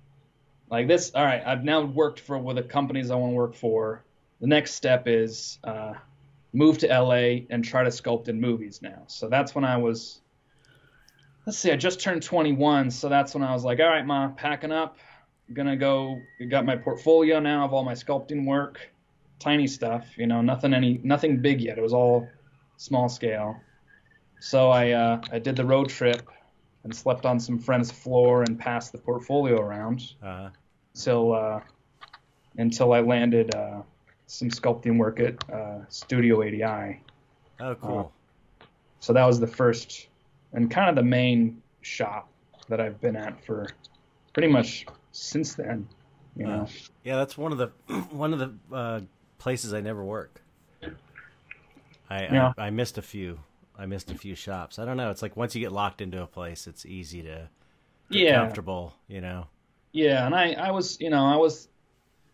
like 0.69 0.87
this 0.87 1.11
all 1.15 1.23
right 1.23 1.41
i've 1.45 1.63
now 1.63 1.81
worked 1.81 2.19
for 2.19 2.37
with 2.37 2.57
the 2.57 2.63
companies 2.63 3.09
i 3.09 3.15
want 3.15 3.31
to 3.31 3.35
work 3.35 3.55
for 3.55 4.03
the 4.41 4.47
next 4.47 4.73
step 4.73 5.07
is 5.07 5.59
uh, 5.63 5.93
move 6.53 6.77
to 6.77 6.87
la 6.87 7.13
and 7.49 7.63
try 7.63 7.83
to 7.83 7.89
sculpt 7.89 8.27
in 8.27 8.39
movies 8.39 8.81
now 8.81 9.03
so 9.07 9.29
that's 9.29 9.55
when 9.55 9.63
i 9.63 9.77
was 9.77 10.21
let's 11.49 11.57
see, 11.57 11.71
I 11.71 11.75
just 11.75 11.99
turned 11.99 12.21
21, 12.21 12.91
so 12.91 13.09
that's 13.09 13.33
when 13.33 13.41
I 13.41 13.51
was 13.53 13.63
like, 13.63 13.79
all 13.79 13.87
right, 13.87 14.05
ma, 14.05 14.27
packing 14.29 14.71
up. 14.71 14.97
Gonna 15.51 15.75
go. 15.75 16.21
Got 16.47 16.63
my 16.63 16.75
portfolio 16.75 17.39
now 17.39 17.65
of 17.65 17.73
all 17.73 17.83
my 17.83 17.95
sculpting 17.95 18.45
work, 18.45 18.79
tiny 19.39 19.65
stuff, 19.65 20.05
you 20.15 20.27
know, 20.27 20.41
nothing 20.41 20.75
any, 20.75 21.01
nothing 21.03 21.41
big 21.41 21.59
yet. 21.59 21.79
It 21.79 21.81
was 21.81 21.91
all 21.91 22.29
small 22.79 23.09
scale. 23.09 23.59
So 24.39 24.69
I, 24.69 24.91
uh, 24.91 25.21
I 25.33 25.37
did 25.39 25.55
the 25.57 25.65
road 25.65 25.89
trip 25.89 26.27
and 26.85 26.95
slept 26.95 27.25
on 27.25 27.39
some 27.39 27.59
friend's 27.59 27.91
floor 27.91 28.43
and 28.43 28.57
passed 28.57 28.93
the 28.93 28.97
portfolio 28.97 29.59
around 29.59 30.13
Uh-huh. 30.23 30.49
till, 30.93 31.33
uh, 31.33 31.59
until 32.57 32.93
I 32.93 33.01
landed 33.01 33.53
uh, 33.53 33.81
some 34.27 34.49
sculpting 34.49 34.97
work 34.97 35.19
at 35.19 35.35
uh, 35.51 35.79
Studio 35.89 36.41
ADI. 36.41 37.01
Oh, 37.59 37.75
cool. 37.75 38.13
So 39.01 39.11
that 39.13 39.25
was 39.25 39.39
the 39.41 39.47
first 39.47 40.07
and 40.53 40.71
kind 40.71 40.89
of 40.89 40.95
the 40.95 41.03
main 41.03 41.61
shop 41.81 42.29
that 42.69 42.79
I've 42.79 42.99
been 43.01 43.15
at 43.17 43.43
for 43.45 43.67
pretty 44.33 44.47
much 44.47 44.85
since 45.11 45.53
then. 45.53 45.87
You 46.37 46.45
know, 46.47 46.67
Yeah, 47.03 47.17
that's 47.17 47.37
one 47.37 47.51
of 47.51 47.57
the 47.57 47.67
one 48.11 48.31
of 48.33 48.39
the 48.39 48.55
uh, 48.73 49.01
places 49.37 49.73
I 49.73 49.81
never 49.81 50.03
worked. 50.03 50.39
I, 52.09 52.23
Yeah. 52.23 52.53
I 52.57 52.67
I 52.67 52.69
missed 52.69 52.97
a 52.97 53.01
few. 53.01 53.39
I 53.77 53.85
missed 53.85 54.11
a 54.11 54.15
few 54.15 54.35
shops. 54.35 54.77
I 54.79 54.85
don't 54.85 54.97
know. 54.97 55.09
It's 55.11 55.21
like 55.21 55.37
once 55.37 55.55
you 55.55 55.61
get 55.61 55.71
locked 55.71 56.01
into 56.01 56.21
a 56.21 56.27
place, 56.27 56.67
it's 56.67 56.85
easy 56.85 57.21
to 57.23 57.49
get 58.11 58.19
yeah, 58.21 58.35
comfortable. 58.41 58.93
You 59.07 59.21
know. 59.21 59.47
yeah. 59.93 60.25
And 60.25 60.35
I, 60.35 60.53
I 60.53 60.71
was, 60.71 60.99
you 60.99 61.09
know, 61.09 61.25
I 61.25 61.37
was, 61.37 61.69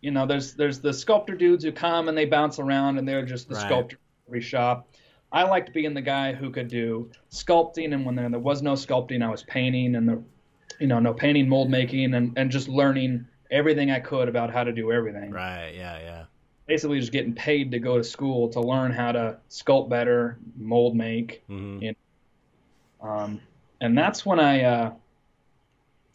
you 0.00 0.10
know, 0.10 0.26
there's 0.26 0.54
there's 0.54 0.80
the 0.80 0.92
sculptor 0.92 1.34
dudes 1.36 1.62
who 1.64 1.70
come 1.72 2.08
and 2.08 2.16
they 2.18 2.24
bounce 2.24 2.58
around 2.58 2.98
and 2.98 3.06
they're 3.06 3.24
just 3.24 3.48
the 3.48 3.54
Right. 3.54 3.66
sculptor 3.66 3.98
every 4.26 4.40
shop. 4.40 4.88
I 5.32 5.42
liked 5.44 5.72
being 5.72 5.94
the 5.94 6.00
guy 6.02 6.32
who 6.32 6.50
could 6.50 6.68
do 6.68 7.10
sculpting, 7.30 7.92
and 7.92 8.06
when 8.06 8.14
there, 8.14 8.28
there 8.28 8.38
was 8.40 8.62
no 8.62 8.72
sculpting, 8.72 9.22
I 9.24 9.28
was 9.28 9.42
painting 9.44 9.96
and 9.96 10.08
the, 10.08 10.22
you 10.80 10.86
know, 10.86 10.98
no 11.00 11.12
painting, 11.12 11.48
mold 11.48 11.68
making, 11.70 12.14
and 12.14 12.32
and 12.38 12.50
just 12.50 12.68
learning 12.68 13.26
everything 13.50 13.90
I 13.90 14.00
could 14.00 14.28
about 14.28 14.50
how 14.52 14.64
to 14.64 14.72
do 14.72 14.90
everything. 14.92 15.30
Right. 15.30 15.72
Yeah. 15.76 15.98
Yeah. 16.00 16.24
Basically 16.66 16.98
just 16.98 17.12
getting 17.12 17.32
paid 17.34 17.70
to 17.70 17.78
go 17.78 17.96
to 17.96 18.04
school 18.04 18.48
to 18.48 18.60
learn 18.60 18.92
how 18.92 19.12
to 19.12 19.38
sculpt 19.50 19.88
better, 19.88 20.38
mold 20.56 20.96
make, 20.96 21.42
hmm 21.46 21.78
Yeah. 21.80 21.92
um, 23.00 23.40
and 23.80 23.96
that's 23.96 24.24
when 24.26 24.40
I 24.40 24.62
uh, 24.62 24.92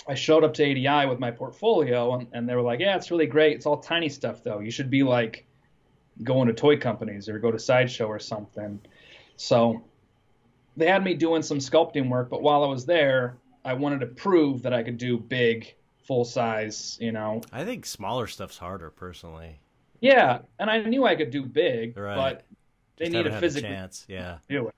I 0.07 0.15
showed 0.15 0.43
up 0.43 0.53
to 0.55 0.63
ADI 0.63 1.07
with 1.07 1.19
my 1.19 1.31
portfolio, 1.31 2.15
and, 2.15 2.27
and 2.33 2.49
they 2.49 2.55
were 2.55 2.61
like, 2.61 2.79
"Yeah, 2.79 2.95
it's 2.95 3.11
really 3.11 3.27
great. 3.27 3.55
It's 3.55 3.65
all 3.65 3.77
tiny 3.77 4.09
stuff, 4.09 4.43
though. 4.43 4.59
You 4.59 4.71
should 4.71 4.89
be 4.89 5.03
like 5.03 5.45
going 6.23 6.47
to 6.47 6.53
toy 6.53 6.77
companies 6.77 7.29
or 7.29 7.39
go 7.39 7.51
to 7.51 7.59
sideshow 7.59 8.07
or 8.07 8.19
something." 8.19 8.81
So 9.37 9.83
they 10.75 10.87
had 10.87 11.03
me 11.03 11.13
doing 11.13 11.43
some 11.43 11.59
sculpting 11.59 12.09
work, 12.09 12.29
but 12.29 12.41
while 12.41 12.63
I 12.63 12.67
was 12.67 12.85
there, 12.85 13.37
I 13.63 13.73
wanted 13.73 13.99
to 13.99 14.07
prove 14.07 14.63
that 14.63 14.73
I 14.73 14.83
could 14.83 14.97
do 14.97 15.17
big, 15.17 15.73
full 16.03 16.25
size, 16.25 16.97
you 16.99 17.11
know, 17.11 17.41
I 17.53 17.63
think 17.63 17.85
smaller 17.85 18.27
stuff's 18.27 18.57
harder, 18.57 18.89
personally. 18.89 19.61
Yeah. 20.01 20.39
And 20.59 20.69
I 20.69 20.81
knew 20.83 21.05
I 21.05 21.15
could 21.15 21.31
do 21.31 21.43
big, 21.45 21.95
Right. 21.97 22.15
but 22.15 22.43
they 22.97 23.05
Just 23.05 23.13
need 23.15 23.27
a 23.27 23.39
physical 23.39 23.69
chance. 23.69 24.05
Yeah. 24.07 24.37
do 24.49 24.67
it. 24.67 24.75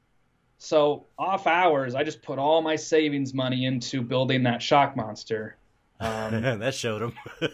So 0.60 1.08
off 1.18 1.46
hours, 1.48 1.94
I 1.96 2.04
just 2.04 2.22
put 2.22 2.40
all 2.40 2.62
my 2.62 2.76
savings 2.78 3.34
money 3.34 3.66
into 3.66 4.02
building 4.02 4.44
that 4.44 4.62
shock 4.62 4.96
monster. 4.96 5.58
Um, 6.00 6.42
that 6.60 6.74
showed 6.76 7.02
him. 7.02 7.14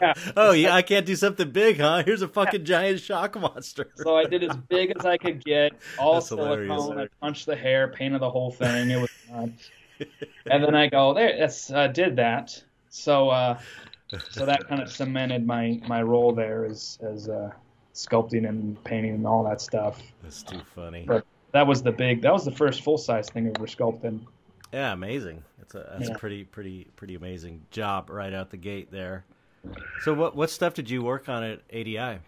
Yeah. 0.00 0.12
oh 0.36 0.52
yeah, 0.52 0.74
I 0.74 0.82
can't 0.82 1.06
do 1.06 1.16
something 1.16 1.50
big, 1.50 1.78
huh? 1.80 2.02
Here's 2.04 2.22
a 2.22 2.28
fucking 2.28 2.64
giant 2.64 3.00
shock 3.00 3.34
monster. 3.40 3.88
so 3.96 4.16
I 4.16 4.24
did 4.24 4.44
as 4.44 4.54
big 4.68 4.92
as 4.96 5.04
I 5.04 5.16
could 5.16 5.42
get, 5.44 5.72
all 5.98 6.14
That's 6.14 6.28
hilarious. 6.28 6.68
silicone. 6.68 7.00
I 7.00 7.08
punched 7.20 7.46
the 7.46 7.56
hair, 7.56 7.88
painted 7.88 8.20
the 8.20 8.30
whole 8.30 8.52
thing. 8.52 8.90
It 8.90 9.00
was 9.00 9.10
nuts. 9.30 9.70
and 10.50 10.62
then 10.62 10.74
I 10.74 10.88
go 10.88 11.14
there. 11.14 11.36
That's 11.38 11.70
uh, 11.70 11.88
did 11.88 12.16
that. 12.16 12.62
So 12.90 13.30
uh, 13.30 13.58
so 14.30 14.46
that 14.46 14.66
kind 14.68 14.80
of 14.82 14.90
cemented 14.90 15.46
my 15.46 15.80
my 15.86 16.02
role 16.02 16.32
there 16.32 16.64
as 16.64 16.98
as 17.02 17.28
uh, 17.28 17.50
sculpting 17.94 18.48
and 18.48 18.82
painting 18.84 19.14
and 19.14 19.26
all 19.26 19.44
that 19.44 19.60
stuff. 19.60 20.00
That's 20.22 20.42
too 20.42 20.60
funny. 20.74 21.04
But- 21.06 21.24
That 21.52 21.66
was 21.66 21.82
the 21.82 21.92
big. 21.92 22.20
That 22.22 22.32
was 22.32 22.44
the 22.44 22.52
first 22.52 22.82
full 22.82 22.98
size 22.98 23.28
thing 23.30 23.44
we 23.44 23.50
were 23.58 23.66
sculpting. 23.66 24.20
Yeah, 24.72 24.92
amazing. 24.92 25.42
That's 25.58 25.74
a 25.74 25.96
that's 25.98 26.08
Yeah. 26.10 26.14
a 26.14 26.18
pretty 26.18 26.44
pretty 26.44 26.88
pretty 26.96 27.14
amazing 27.14 27.62
job 27.70 28.10
right 28.10 28.34
out 28.34 28.50
the 28.50 28.58
gate 28.58 28.90
there. 28.92 29.24
So 30.02 30.12
what 30.14 30.36
what 30.36 30.50
stuff 30.50 30.74
did 30.74 30.90
you 30.90 31.02
work 31.02 31.28
on 31.28 31.42
at 31.42 31.60
ADI? 31.72 32.18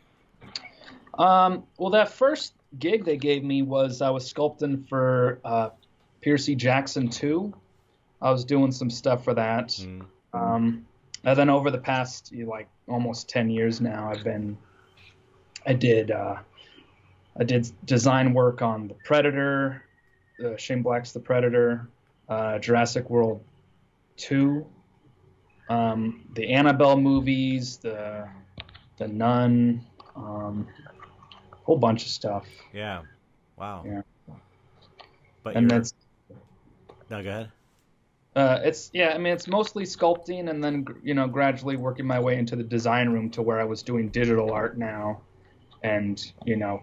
Um, 1.18 1.64
well, 1.78 1.90
that 1.90 2.10
first 2.10 2.54
gig 2.78 3.04
they 3.04 3.16
gave 3.16 3.44
me 3.44 3.62
was 3.62 4.00
I 4.00 4.10
was 4.10 4.30
sculpting 4.32 4.88
for 4.88 5.38
uh, 5.44 5.70
Percy 6.22 6.54
Jackson 6.54 7.08
2. 7.08 7.52
I 8.22 8.30
was 8.30 8.44
doing 8.44 8.72
some 8.72 8.90
stuff 8.90 9.24
for 9.24 9.34
that. 9.34 9.68
Mm. 9.68 10.04
Um, 10.32 10.86
and 11.24 11.38
then 11.38 11.50
over 11.50 11.70
the 11.70 11.78
past 11.78 12.32
like 12.46 12.68
almost 12.88 13.28
10 13.28 13.50
years 13.50 13.80
now, 13.80 14.10
I've 14.10 14.24
been, 14.24 14.56
I 15.66 15.74
did, 15.74 16.10
uh, 16.10 16.36
I 17.38 17.44
did 17.44 17.70
design 17.84 18.32
work 18.32 18.62
on 18.62 18.88
The 18.88 18.94
Predator, 19.04 19.84
uh, 20.44 20.56
Shane 20.56 20.82
Black's 20.82 21.12
The 21.12 21.20
Predator, 21.20 21.88
uh, 22.28 22.58
Jurassic 22.58 23.10
World 23.10 23.44
2, 24.16 24.66
um, 25.68 26.24
the 26.34 26.52
Annabelle 26.52 26.96
movies, 26.96 27.76
the, 27.76 28.28
the 28.98 29.08
Nun, 29.08 29.86
um, 30.16 30.66
a 31.52 31.56
whole 31.64 31.78
bunch 31.78 32.02
of 32.02 32.08
stuff. 32.08 32.46
Yeah. 32.72 33.02
Wow. 33.56 33.84
Yeah. 33.86 34.02
But 35.42 35.56
and 35.56 35.70
that's 35.70 35.94
no, 37.08 37.22
go 37.22 37.28
ahead. 37.28 37.50
Uh, 38.40 38.60
it's 38.64 38.90
yeah. 38.94 39.10
I 39.10 39.18
mean, 39.18 39.32
it's 39.32 39.46
mostly 39.46 39.84
sculpting, 39.84 40.48
and 40.48 40.62
then 40.64 40.86
you 41.02 41.14
know, 41.14 41.28
gradually 41.28 41.76
working 41.76 42.06
my 42.06 42.18
way 42.18 42.38
into 42.38 42.56
the 42.56 42.62
design 42.62 43.10
room 43.10 43.30
to 43.30 43.42
where 43.42 43.60
I 43.60 43.64
was 43.64 43.82
doing 43.82 44.08
digital 44.08 44.52
art 44.52 44.78
now, 44.78 45.20
and 45.82 46.20
you 46.46 46.56
know, 46.56 46.82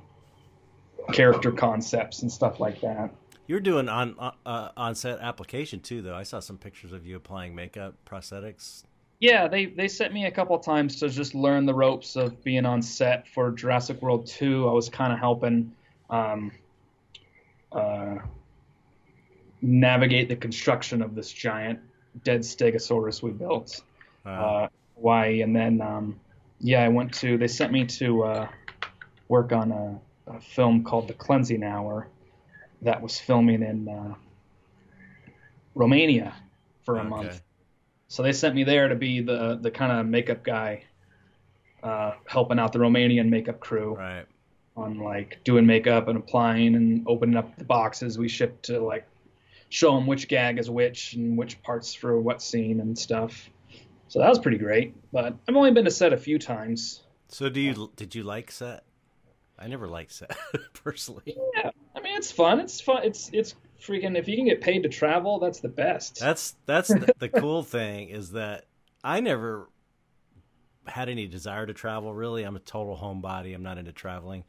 character 1.11 1.51
concepts 1.51 2.21
and 2.21 2.31
stuff 2.31 2.59
like 2.59 2.79
that. 2.81 3.09
You're 3.47 3.59
doing 3.59 3.89
on 3.89 4.15
uh, 4.45 4.69
on 4.77 4.93
set 4.93 5.19
application 5.19 5.79
too, 5.79 6.01
though. 6.01 6.15
I 6.15 6.23
saw 6.23 6.39
some 6.39 6.57
pictures 6.57 6.91
of 6.91 7.07
you 7.07 7.15
applying 7.15 7.55
makeup, 7.55 7.95
prosthetics. 8.05 8.83
Yeah, 9.19 9.47
they 9.47 9.65
they 9.65 9.87
sent 9.87 10.13
me 10.13 10.25
a 10.25 10.31
couple 10.31 10.59
times 10.59 10.97
to 10.97 11.09
just 11.09 11.33
learn 11.33 11.65
the 11.65 11.73
ropes 11.73 12.15
of 12.15 12.43
being 12.43 12.65
on 12.65 12.83
set 12.83 13.27
for 13.29 13.51
Jurassic 13.51 13.99
World 14.01 14.27
2. 14.27 14.69
I 14.69 14.71
was 14.71 14.89
kind 14.89 15.11
of 15.11 15.17
helping 15.17 15.71
um, 16.11 16.51
uh, 17.71 18.17
navigate 19.61 20.29
the 20.29 20.35
construction 20.35 21.01
of 21.01 21.15
this 21.15 21.31
giant 21.31 21.79
dead 22.23 22.41
Stegosaurus 22.41 23.21
we 23.21 23.31
built, 23.31 23.81
Wow. 24.25 24.63
uh, 24.63 24.67
Hawaii, 24.95 25.41
and 25.41 25.55
then 25.55 25.81
um, 25.81 26.19
yeah, 26.59 26.83
I 26.83 26.89
went 26.89 27.13
to. 27.15 27.37
They 27.37 27.47
sent 27.47 27.71
me 27.71 27.85
to 27.85 28.23
uh, 28.23 28.47
work 29.27 29.51
on 29.51 29.71
a, 29.71 29.99
a 30.27 30.39
film 30.39 30.83
called 30.83 31.07
The 31.07 31.13
Cleansing 31.13 31.63
Hour 31.63 32.07
that 32.81 33.01
was 33.01 33.19
filming 33.19 33.63
in 33.63 33.87
uh, 33.87 34.15
Romania 35.75 36.33
for 36.83 36.97
a 36.97 37.01
Okay. 37.01 37.09
month. 37.09 37.41
So 38.09 38.23
they 38.23 38.31
sent 38.31 38.55
me 38.55 38.63
there 38.63 38.87
to 38.87 38.95
be 38.95 39.21
the 39.21 39.59
the 39.61 39.71
kind 39.71 39.91
of 39.91 40.05
makeup 40.05 40.43
guy, 40.43 40.83
uh, 41.83 42.13
helping 42.25 42.57
out 42.59 42.73
the 42.73 42.79
Romanian 42.79 43.29
makeup 43.29 43.59
crew 43.59 43.95
right. 43.95 44.25
on 44.75 44.99
like 44.99 45.43
doing 45.43 45.65
makeup 45.65 46.07
and 46.07 46.17
applying 46.17 46.75
and 46.75 47.03
opening 47.07 47.35
up 47.35 47.57
the 47.57 47.65
boxes 47.65 48.17
we 48.17 48.29
shipped 48.29 48.63
to 48.63 48.79
like 48.79 49.05
show 49.69 49.95
them 49.95 50.07
which 50.07 50.27
gag 50.27 50.59
is 50.59 50.69
which 50.69 51.13
and 51.13 51.37
which 51.37 51.61
parts 51.61 51.93
for 51.93 52.19
what 52.19 52.41
scene 52.41 52.79
and 52.79 52.97
stuff. 52.97 53.49
So 54.07 54.19
that 54.19 54.29
was 54.29 54.39
pretty 54.39 54.57
great. 54.57 54.95
But 55.11 55.35
I've 55.47 55.55
only 55.55 55.71
been 55.71 55.85
to 55.85 55.91
set 55.91 56.13
a 56.13 56.17
few 56.17 56.39
times. 56.39 57.03
So 57.29 57.49
do 57.49 57.59
you 57.59 57.91
did 57.95 58.15
you 58.15 58.23
like 58.23 58.51
set? 58.51 58.83
I 59.59 59.67
never 59.67 59.87
liked 59.87 60.13
set 60.13 60.37
personally. 60.73 61.23
Yeah, 61.25 61.71
I 61.95 62.01
mean 62.01 62.15
it's 62.15 62.31
fun. 62.31 62.59
It's 62.59 62.79
fun. 62.79 63.03
It's 63.03 63.29
it's 63.33 63.55
freaking. 63.81 64.17
If 64.17 64.27
you 64.27 64.35
can 64.37 64.45
get 64.45 64.61
paid 64.61 64.83
to 64.83 64.89
travel, 64.89 65.39
that's 65.39 65.59
the 65.59 65.69
best. 65.69 66.19
That's 66.19 66.55
that's 66.65 66.87
the, 66.87 67.13
the 67.19 67.29
cool 67.29 67.63
thing 67.63 68.09
is 68.09 68.31
that 68.31 68.65
I 69.03 69.19
never 69.19 69.69
had 70.85 71.09
any 71.09 71.27
desire 71.27 71.65
to 71.65 71.73
travel. 71.73 72.13
Really, 72.13 72.43
I'm 72.43 72.55
a 72.55 72.59
total 72.59 72.95
homebody. 72.95 73.53
I'm 73.53 73.63
not 73.63 73.77
into 73.77 73.91
traveling. 73.91 74.45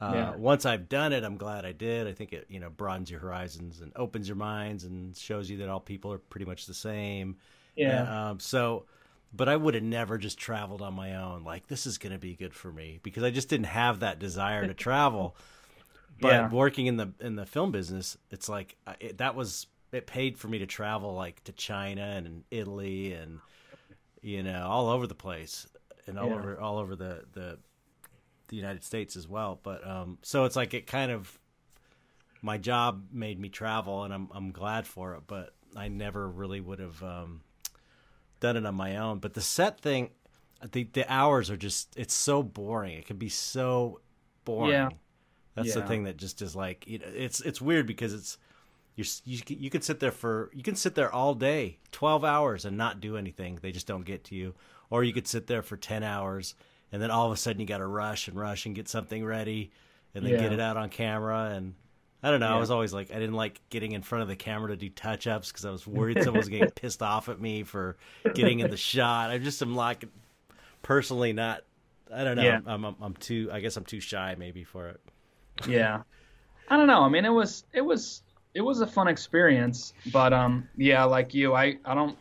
Uh, 0.00 0.14
Yeah. 0.14 0.36
Once 0.36 0.66
I've 0.66 0.88
done 0.88 1.12
it, 1.12 1.24
I'm 1.24 1.36
glad 1.36 1.64
I 1.64 1.72
did. 1.72 2.06
I 2.06 2.12
think 2.12 2.32
it 2.32 2.46
you 2.48 2.60
know 2.60 2.70
broadens 2.70 3.10
your 3.10 3.20
horizons 3.20 3.80
and 3.80 3.92
opens 3.96 4.28
your 4.28 4.36
minds 4.36 4.84
and 4.84 5.16
shows 5.16 5.48
you 5.48 5.58
that 5.58 5.68
all 5.68 5.80
people 5.80 6.12
are 6.12 6.18
pretty 6.18 6.46
much 6.46 6.66
the 6.66 6.74
same. 6.74 7.36
yeah, 7.76 8.06
And, 8.06 8.08
um, 8.08 8.40
so, 8.40 8.86
but 9.32 9.48
I 9.48 9.56
would 9.56 9.74
have 9.74 9.82
never 9.84 10.18
just 10.18 10.38
traveled 10.38 10.82
on 10.82 10.94
my 10.94 11.16
own. 11.16 11.44
Like 11.44 11.68
this 11.68 11.86
is 11.86 11.98
going 11.98 12.12
to 12.12 12.18
be 12.18 12.34
good 12.34 12.54
for 12.54 12.72
me 12.72 13.00
because 13.02 13.22
I 13.22 13.30
just 13.30 13.48
didn't 13.48 13.66
have 13.66 14.00
that 14.00 14.18
desire 14.18 14.66
to 14.66 14.74
travel. 14.74 15.36
But 16.20 16.30
Yeah. 16.30 16.48
working 16.48 16.86
in 16.86 16.96
the 16.96 17.12
in 17.20 17.36
the 17.36 17.46
film 17.46 17.72
business, 17.72 18.16
it's 18.30 18.48
like 18.48 18.76
it, 19.00 19.18
that 19.18 19.34
was 19.34 19.66
it 19.92 20.06
paid 20.06 20.38
for 20.38 20.48
me 20.48 20.58
to 20.58 20.66
travel 20.66 21.14
like 21.14 21.42
to 21.44 21.52
China 21.52 22.02
and 22.02 22.44
Italy 22.50 23.12
and 23.12 23.40
you 24.22 24.42
know 24.42 24.66
all 24.66 24.88
over 24.88 25.06
the 25.06 25.14
place 25.14 25.66
and 26.06 26.18
all 26.18 26.28
Yeah. 26.28 26.34
over 26.34 26.60
all 26.60 26.78
over 26.78 26.96
the 26.96 27.24
the 27.32 27.58
the 28.54 28.60
United 28.60 28.84
States 28.84 29.16
as 29.16 29.26
well. 29.28 29.58
But 29.62 29.86
um, 29.86 30.18
so 30.22 30.44
it's 30.44 30.56
like 30.56 30.74
it 30.74 30.86
kind 30.86 31.10
of 31.10 31.38
my 32.40 32.58
job 32.58 33.06
made 33.12 33.38
me 33.40 33.48
travel, 33.48 34.04
and 34.04 34.14
I'm 34.14 34.28
I'm 34.32 34.52
glad 34.52 34.86
for 34.86 35.14
it. 35.14 35.22
But 35.26 35.54
I 35.76 35.88
never 35.88 36.28
really 36.28 36.60
would 36.60 36.78
have 36.78 37.02
um, 37.02 37.40
done 38.40 38.56
it 38.56 38.64
on 38.64 38.74
my 38.74 38.96
own. 38.96 39.18
But 39.18 39.34
the 39.34 39.40
set 39.40 39.80
thing, 39.80 40.10
the 40.72 40.84
the 40.92 41.10
hours 41.12 41.50
are 41.50 41.56
just 41.56 41.94
it's 41.96 42.14
so 42.14 42.42
boring. 42.42 42.96
It 42.96 43.06
can 43.06 43.16
be 43.16 43.28
so 43.28 44.00
boring. 44.44 44.72
Yeah. 44.72 44.90
That's 45.54 45.74
the 45.74 45.82
thing 45.82 46.04
that 46.04 46.16
just 46.16 46.42
is 46.42 46.56
like 46.56 46.86
you 46.86 46.98
know, 46.98 47.06
it's 47.14 47.40
it's 47.40 47.60
weird 47.60 47.86
because 47.86 48.12
it's 48.12 48.38
you 48.96 49.04
you 49.46 49.70
can 49.70 49.82
sit 49.82 50.00
there 50.00 50.10
for 50.10 50.50
you 50.52 50.62
can 50.62 50.76
sit 50.76 50.94
there 50.94 51.12
all 51.12 51.34
day, 51.34 51.78
twelve 51.92 52.24
hours, 52.24 52.64
and 52.64 52.76
not 52.76 53.00
do 53.00 53.16
anything. 53.16 53.58
They 53.62 53.72
just 53.72 53.86
don't 53.86 54.04
get 54.04 54.24
to 54.24 54.34
you. 54.34 54.54
Or 54.90 55.02
you 55.02 55.12
could 55.12 55.26
sit 55.26 55.46
there 55.46 55.62
for 55.62 55.76
ten 55.76 56.02
hours, 56.02 56.54
and 56.94 57.02
then 57.02 57.10
all 57.10 57.26
of 57.26 57.32
a 57.32 57.36
sudden 57.36 57.60
you 57.60 57.66
got 57.66 57.78
to 57.78 57.86
rush 57.86 58.28
and 58.28 58.38
rush 58.38 58.66
and 58.66 58.74
get 58.76 58.88
something 58.88 59.24
ready, 59.24 59.72
and 60.14 60.24
then 60.24 60.32
Yeah. 60.34 60.38
get 60.42 60.52
it 60.52 60.60
out 60.60 60.76
on 60.76 60.88
camera. 60.90 61.50
And 61.52 61.74
I 62.22 62.30
don't 62.30 62.38
know. 62.38 62.54
I 62.54 62.58
was 62.60 62.70
always 62.70 62.94
like 62.94 63.10
I 63.10 63.14
didn't 63.14 63.34
like 63.34 63.60
getting 63.68 63.90
in 63.92 64.02
front 64.02 64.22
of 64.22 64.28
the 64.28 64.36
camera 64.36 64.68
to 64.68 64.76
do 64.76 64.88
touch 64.88 65.26
ups 65.26 65.50
because 65.50 65.64
I 65.64 65.70
was 65.70 65.88
worried 65.88 66.22
someone 66.22 66.38
was 66.38 66.48
getting 66.48 66.70
pissed 66.74 67.02
off 67.02 67.28
at 67.28 67.40
me 67.40 67.64
for 67.64 67.96
getting 68.34 68.60
in 68.60 68.70
the 68.70 68.76
shot. 68.76 69.30
I 69.30 69.38
just 69.38 69.60
am 69.60 69.74
like 69.74 70.04
personally 70.82 71.32
not. 71.32 71.62
I 72.14 72.22
don't 72.22 72.36
know. 72.36 72.42
Yeah. 72.44 72.60
I'm, 72.64 72.84
I'm 72.84 72.96
I'm 73.02 73.14
too. 73.14 73.50
I 73.52 73.58
guess 73.58 73.76
I'm 73.76 73.84
too 73.84 73.98
shy 74.00 74.36
maybe 74.38 74.62
for 74.62 74.88
it. 74.88 75.00
yeah. 75.68 76.02
I 76.68 76.76
don't 76.76 76.86
know. 76.86 77.02
I 77.02 77.08
mean, 77.08 77.24
it 77.24 77.30
was 77.32 77.64
it 77.72 77.80
was 77.82 78.22
it 78.54 78.60
was 78.60 78.80
a 78.82 78.86
fun 78.86 79.08
experience, 79.08 79.92
but 80.12 80.32
um, 80.32 80.68
yeah, 80.76 81.02
like 81.04 81.34
you, 81.34 81.54
I 81.54 81.76
I 81.84 81.94
don't. 81.94 82.16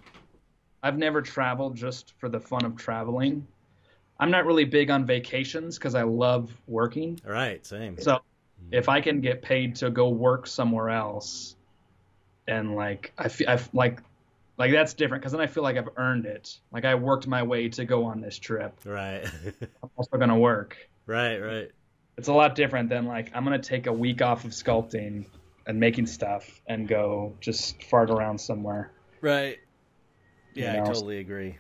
I've 0.82 0.98
never 0.98 1.22
traveled 1.22 1.76
just 1.76 2.14
for 2.18 2.28
the 2.28 2.40
fun 2.40 2.66
of 2.66 2.76
traveling. 2.76 3.48
I'm 4.20 4.32
not 4.32 4.46
really 4.46 4.66
big 4.66 4.90
on 4.90 5.06
vacations 5.06 5.78
because 5.78 5.96
I 5.96 6.04
love 6.04 6.52
working. 6.68 7.20
All 7.26 7.32
right, 7.32 7.66
same. 7.66 7.98
So 8.00 8.20
if 8.72 8.90
I 8.90 9.02
can 9.02 9.22
get 9.22 9.42
paid 9.42 9.76
to 9.78 9.90
go 9.90 10.10
work 10.10 10.48
somewhere 10.48 10.90
else, 10.90 11.56
and 12.48 12.76
like 12.76 13.14
I 13.18 13.28
feel 13.30 13.58
like 13.74 14.02
like 14.58 14.72
that's 14.72 14.94
different 14.94 15.22
because 15.22 15.32
then 15.32 15.42
I 15.42 15.48
feel 15.48 15.64
like 15.64 15.78
I've 15.78 15.90
earned 15.98 16.26
it. 16.26 16.58
Like 16.72 16.86
I 16.86 16.96
worked 16.96 17.28
my 17.28 17.44
way 17.44 17.70
to 17.70 17.86
go 17.86 18.06
on 18.06 18.22
this 18.22 18.38
trip. 18.38 18.80
Right. 18.86 19.26
I'm 19.84 19.90
also 19.98 20.18
gonna 20.18 20.38
work. 20.38 20.78
right, 21.06 21.38
right. 21.38 21.72
It's 22.18 22.28
a 22.28 22.34
lot 22.34 22.54
different 22.56 22.90
than 22.90 23.06
like 23.06 23.32
I'm 23.34 23.44
gonna 23.44 23.60
take 23.60 23.88
a 23.88 23.94
week 23.94 24.22
off 24.22 24.46
of 24.46 24.52
sculpting 24.52 25.26
and 25.66 25.80
making 25.80 26.06
stuff 26.06 26.62
and 26.68 26.88
go 26.88 27.34
just 27.40 27.82
fart 27.84 28.10
around 28.10 28.40
somewhere. 28.40 28.92
Right. 29.22 29.60
Yeah, 30.54 30.74
You 30.74 30.78
know? 30.78 30.84
I 30.84 30.88
totally 30.88 31.18
agree. 31.20 31.58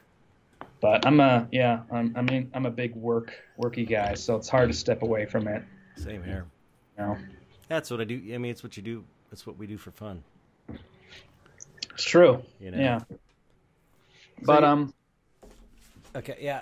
But 0.83 1.05
I'm 1.07 1.21
a 1.21 1.47
yeah 1.49 1.83
I'm 1.93 2.13
I 2.17 2.21
mean 2.21 2.51
I'm 2.53 2.65
a 2.65 2.69
big 2.69 2.93
work 2.93 3.33
worky 3.57 3.89
guy, 3.89 4.15
so 4.15 4.35
it's 4.35 4.49
hard 4.49 4.67
to 4.67 4.73
step 4.73 5.01
away 5.01 5.25
from 5.25 5.47
it. 5.47 5.63
Same 5.95 6.21
here. 6.21 6.45
You 6.99 7.05
know, 7.05 7.17
That's 7.69 7.89
what 7.89 8.01
I 8.01 8.03
do. 8.03 8.15
I 8.33 8.37
mean, 8.37 8.51
it's 8.51 8.63
what 8.63 8.75
you 8.75 8.83
do. 8.83 9.05
It's 9.31 9.47
what 9.47 9.57
we 9.57 9.65
do 9.65 9.77
for 9.77 9.91
fun. 9.91 10.21
it's 11.93 12.03
true. 12.03 12.43
You 12.59 12.71
know. 12.71 12.77
Yeah. 12.77 12.99
But 14.41 14.59
you- 14.63 14.67
um. 14.67 14.93
Okay. 16.17 16.35
Yeah. 16.41 16.59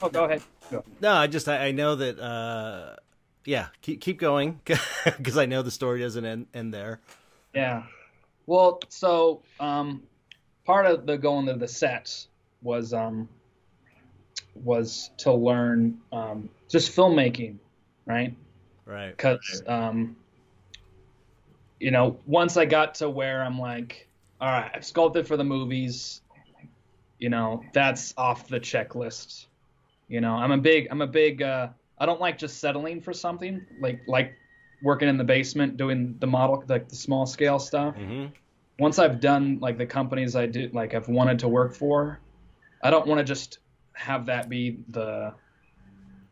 Oh, 0.00 0.08
go 0.10 0.26
ahead. 0.26 0.42
Go. 0.70 0.84
No, 1.00 1.12
I 1.12 1.26
just 1.26 1.48
I, 1.48 1.66
I 1.66 1.70
know 1.72 1.96
that. 1.96 2.20
uh 2.20 2.94
Yeah, 3.44 3.66
keep 3.82 4.00
keep 4.00 4.20
going 4.20 4.60
because 4.64 5.36
I 5.36 5.46
know 5.46 5.62
the 5.62 5.72
story 5.72 6.02
doesn't 6.02 6.24
end 6.24 6.46
end 6.54 6.72
there. 6.72 7.00
Yeah. 7.52 7.82
Well, 8.46 8.78
so 8.90 9.42
um, 9.58 10.04
part 10.64 10.86
of 10.86 11.04
the 11.04 11.18
going 11.18 11.46
to 11.46 11.54
the 11.54 11.66
sets 11.66 12.27
was 12.62 12.92
um, 12.92 13.28
was 14.54 15.10
to 15.18 15.32
learn 15.32 15.98
um, 16.12 16.48
just 16.68 16.94
filmmaking, 16.94 17.56
right? 18.06 18.34
Right. 18.86 19.16
Because 19.16 19.62
um, 19.66 20.16
you 21.78 21.90
know, 21.90 22.18
once 22.26 22.56
I 22.56 22.64
got 22.64 22.96
to 22.96 23.08
where 23.08 23.42
I'm 23.42 23.58
like, 23.58 24.08
all 24.40 24.50
right, 24.50 24.70
I've 24.74 24.84
sculpted 24.84 25.26
for 25.26 25.36
the 25.36 25.44
movies. 25.44 26.22
You 27.18 27.30
know, 27.30 27.64
that's 27.72 28.14
off 28.16 28.46
the 28.48 28.60
checklist. 28.60 29.46
You 30.08 30.20
know, 30.20 30.34
I'm 30.34 30.52
a 30.52 30.58
big, 30.58 30.88
I'm 30.90 31.02
a 31.02 31.06
big. 31.06 31.42
Uh, 31.42 31.68
I 31.98 32.06
don't 32.06 32.20
like 32.20 32.38
just 32.38 32.58
settling 32.58 33.00
for 33.00 33.12
something 33.12 33.66
like 33.80 34.00
like 34.06 34.34
working 34.82 35.08
in 35.08 35.16
the 35.16 35.24
basement 35.24 35.76
doing 35.76 36.16
the 36.20 36.26
model 36.26 36.62
like 36.68 36.88
the 36.88 36.94
small 36.94 37.26
scale 37.26 37.58
stuff 37.58 37.96
hmm 37.96 38.26
once 38.78 38.98
I've 38.98 39.20
done 39.20 39.58
like 39.60 39.76
the 39.76 39.86
companies 39.86 40.36
I 40.36 40.46
do 40.46 40.70
like 40.72 40.94
I've 40.94 41.08
wanted 41.08 41.40
to 41.40 41.48
work 41.48 41.74
for, 41.74 42.20
I 42.82 42.90
don't 42.90 43.06
want 43.06 43.18
to 43.18 43.24
just 43.24 43.58
have 43.92 44.26
that 44.26 44.48
be 44.48 44.78
the 44.88 45.34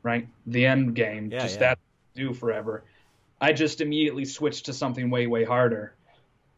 right 0.02 0.28
the 0.46 0.66
end 0.66 0.94
game. 0.94 1.30
Yeah, 1.30 1.42
just 1.42 1.60
yeah. 1.60 1.70
that 1.70 1.78
do 2.14 2.32
forever. 2.32 2.84
I 3.40 3.52
just 3.52 3.80
immediately 3.80 4.24
switched 4.24 4.66
to 4.66 4.72
something 4.72 5.10
way 5.10 5.26
way 5.26 5.44
harder. 5.44 5.94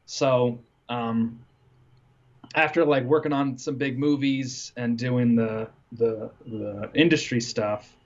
So 0.07 0.61
um, 0.88 1.40
after 2.55 2.85
like 2.85 3.05
working 3.05 3.33
on 3.33 3.59
some 3.59 3.77
big 3.77 3.98
movies 3.98 4.72
and 4.77 4.98
doing 4.98 5.35
the 5.35 5.68
the 5.92 6.31
the 6.46 6.90
industry 6.94 7.40
stuff, 7.40 7.96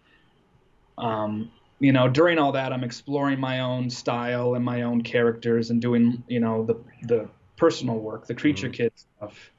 um, 0.99 1.51
you 1.81 1.93
know, 1.93 2.09
during 2.09 2.39
all 2.39 2.53
that, 2.53 2.73
I'm 2.73 2.85
exploring 2.85 3.41
my 3.41 3.61
own 3.61 3.91
style 3.91 4.55
and 4.55 4.65
my 4.65 4.83
own 4.83 5.03
characters 5.03 5.71
and 5.71 5.83
doing, 5.83 6.23
you 6.29 6.41
know, 6.41 6.65
the 6.65 6.77
the 7.07 7.29
personal 7.57 7.99
work, 7.99 8.27
the 8.27 8.35
creature 8.35 8.69
Mhm. 8.69 8.75
kid 8.75 8.93
stuff. 8.95 9.51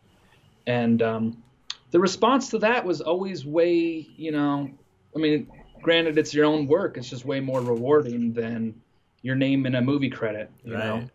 And 0.65 1.01
um, 1.01 1.43
the 1.93 1.99
response 1.99 2.49
to 2.49 2.57
that 2.57 2.83
was 2.83 3.01
always 3.01 3.45
way, 3.45 4.07
you 4.17 4.31
know, 4.31 4.67
I 5.15 5.19
mean, 5.19 5.47
granted, 5.83 6.17
it's 6.17 6.33
your 6.33 6.45
own 6.45 6.65
work. 6.65 6.97
It's 6.97 7.07
just 7.07 7.23
way 7.23 7.39
more 7.39 7.61
rewarding 7.61 8.33
than 8.33 8.81
your 9.21 9.35
name 9.35 9.67
in 9.67 9.75
a 9.75 9.81
movie 9.81 10.09
credit, 10.09 10.49
you 10.65 10.73
know, 10.73 11.07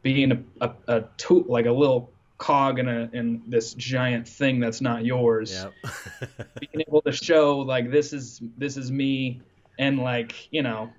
being 0.00 0.32
a, 0.32 0.42
a, 0.62 0.70
a 0.88 1.04
tool, 1.18 1.44
like 1.46 1.66
a 1.66 1.72
little 1.72 2.10
cog 2.38 2.78
in 2.78 2.88
a 2.88 3.10
in 3.12 3.42
this 3.46 3.74
giant 3.74 4.26
thing 4.26 4.60
that's 4.60 4.80
not 4.80 5.04
yours 5.04 5.52
Yep. 5.52 6.48
being 6.60 6.84
able 6.88 7.00
to 7.02 7.12
show 7.12 7.58
like 7.60 7.92
this 7.92 8.12
is 8.12 8.42
this 8.58 8.76
is 8.76 8.90
me 8.90 9.40
and 9.78 10.00
like 10.00 10.52
you 10.52 10.60
know 10.60 10.90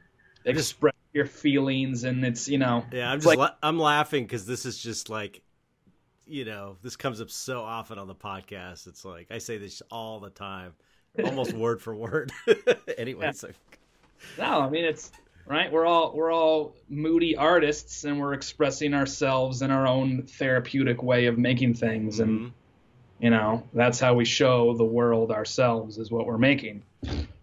just- 0.45 0.57
express 0.57 0.93
your 1.11 1.25
feelings 1.25 2.05
and 2.05 2.25
it's 2.25 2.47
you 2.47 2.57
know 2.57 2.85
yeah, 2.91 3.11
I'm 3.11 3.17
just 3.17 3.27
like 3.27 3.37
la- 3.37 3.55
I'm 3.61 3.77
laughing 3.77 4.23
because 4.23 4.45
this 4.45 4.65
is 4.65 4.77
just 4.77 5.09
like 5.09 5.41
you 6.27 6.45
know, 6.45 6.77
this 6.81 6.95
comes 6.95 7.21
up 7.21 7.29
so 7.29 7.61
often 7.61 7.97
on 7.99 8.07
the 8.07 8.15
podcast. 8.15 8.87
It's 8.87 9.05
like 9.05 9.27
I 9.31 9.37
say 9.37 9.57
this 9.57 9.81
all 9.91 10.19
the 10.19 10.29
time, 10.29 10.73
almost 11.23 11.53
word 11.57 11.81
for 11.81 11.95
word. 11.95 12.31
anyway, 12.97 13.25
Yeah. 13.27 13.31
so 13.31 13.49
No, 14.37 14.61
I 14.61 14.69
mean 14.69 14.85
it's 14.85 15.11
right. 15.45 15.71
We're 15.71 15.85
all 15.85 16.13
we're 16.15 16.31
all 16.31 16.75
moody 16.89 17.35
artists, 17.35 18.03
and 18.05 18.19
we're 18.19 18.33
expressing 18.33 18.93
ourselves 18.93 19.61
in 19.61 19.71
our 19.71 19.85
own 19.87 20.23
therapeutic 20.23 21.03
way 21.03 21.27
of 21.27 21.37
making 21.37 21.75
things, 21.75 22.19
and 22.19 22.39
Mhm. 22.39 22.51
you 23.19 23.29
know 23.29 23.63
that's 23.73 23.99
how 23.99 24.15
we 24.15 24.25
show 24.25 24.73
the 24.75 24.85
world 24.85 25.31
ourselves 25.31 25.97
is 25.97 26.09
what 26.11 26.25
we're 26.25 26.37
making. 26.37 26.83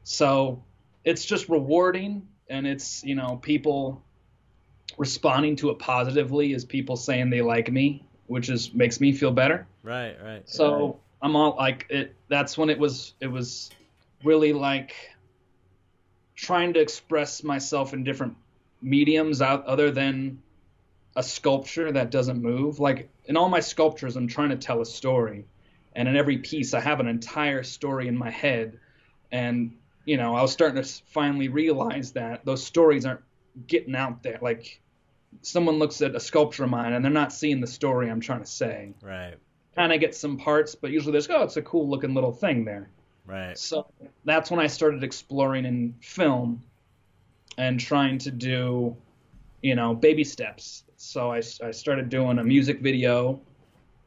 So 0.05 0.63
it's 1.05 1.25
just 1.25 1.49
rewarding, 1.49 2.27
and 2.49 2.67
it's 2.67 3.05
you 3.05 3.15
know 3.15 3.39
people 3.41 4.03
responding 4.99 5.57
to 5.57 5.71
it 5.71 5.79
positively 5.79 6.53
is 6.53 6.65
people 6.65 6.97
saying 6.97 7.31
they 7.31 7.41
like 7.43 7.71
me, 7.73 8.05
which 8.33 8.49
is 8.49 8.73
makes 8.73 8.99
me 8.99 9.13
feel 9.13 9.31
better. 9.31 9.67
right, 9.83 10.17
right. 10.25 10.49
So 10.49 10.99
I'm 11.21 11.37
all 11.37 11.55
like 11.57 11.87
it. 11.91 12.17
That's 12.29 12.57
when 12.57 12.71
it 12.71 12.79
was. 12.79 13.13
It 13.21 13.27
was 13.29 13.71
really 14.25 14.53
like 14.53 14.95
trying 16.35 16.73
to 16.73 16.81
express 16.81 17.45
myself 17.45 17.93
in 17.93 18.05
different 18.05 18.37
mediums 18.81 19.43
out 19.43 19.67
other 19.67 19.91
than 19.91 20.43
a 21.15 21.23
sculpture 21.23 21.93
that 21.93 22.11
doesn't 22.11 22.41
move. 22.43 22.81
Like 22.81 23.11
in 23.27 23.37
all 23.37 23.51
my 23.51 23.61
sculptures, 23.61 24.17
I'm 24.17 24.29
trying 24.29 24.49
to 24.49 24.57
tell 24.57 24.81
a 24.81 24.87
story, 24.87 25.45
and 25.95 26.09
in 26.09 26.17
every 26.17 26.39
piece, 26.39 26.73
I 26.73 26.81
have 26.81 27.01
an 27.01 27.09
entire 27.09 27.63
story 27.63 28.09
in 28.09 28.17
my 28.17 28.31
head. 28.31 28.79
And 29.31 29.77
you 30.07 30.17
know, 30.17 30.35
I 30.35 30.43
was 30.43 30.53
starting 30.53 30.83
to 30.83 30.89
finally 31.13 31.49
realize 31.49 32.13
that 32.13 32.45
those 32.47 32.65
stories 32.65 33.05
aren't 33.05 33.21
getting 33.67 33.95
out 33.95 34.23
there. 34.23 34.39
Like 34.41 34.81
someone 35.41 35.79
looks 35.79 36.01
at 36.03 36.15
a 36.15 36.21
sculpture 36.21 36.65
of 36.65 36.71
mine 36.71 36.93
and 36.93 37.05
they're 37.05 37.13
not 37.13 37.33
seeing 37.33 37.61
the 37.61 37.67
story 37.67 38.11
I'm 38.11 38.21
trying 38.21 38.41
to 38.41 38.47
say 38.47 38.93
Right, 39.03 39.35
kind 39.75 39.93
of 39.93 40.01
get 40.01 40.15
some 40.15 40.37
parts, 40.37 40.75
but 40.75 40.91
usually 40.91 41.13
there's 41.13 41.29
oh, 41.31 41.43
it's 41.43 41.57
a 41.57 41.63
cool 41.63 41.89
looking 41.89 42.15
little 42.15 42.33
thing 42.33 42.65
there. 42.65 42.91
right. 43.27 43.57
So 43.59 43.87
that's 44.25 44.51
when 44.51 44.61
I 44.61 44.67
started 44.67 45.03
exploring 45.03 45.65
in 45.65 45.95
film 46.01 46.63
and 47.59 47.79
trying 47.81 48.19
to 48.19 48.31
do, 48.31 48.97
you 49.63 49.75
know, 49.75 49.95
baby 49.95 50.25
steps. 50.25 50.85
So 50.97 51.33
I, 51.33 51.43
I 51.63 51.71
started 51.71 52.09
doing 52.09 52.39
a 52.39 52.45
music 52.45 52.81
video 52.81 53.41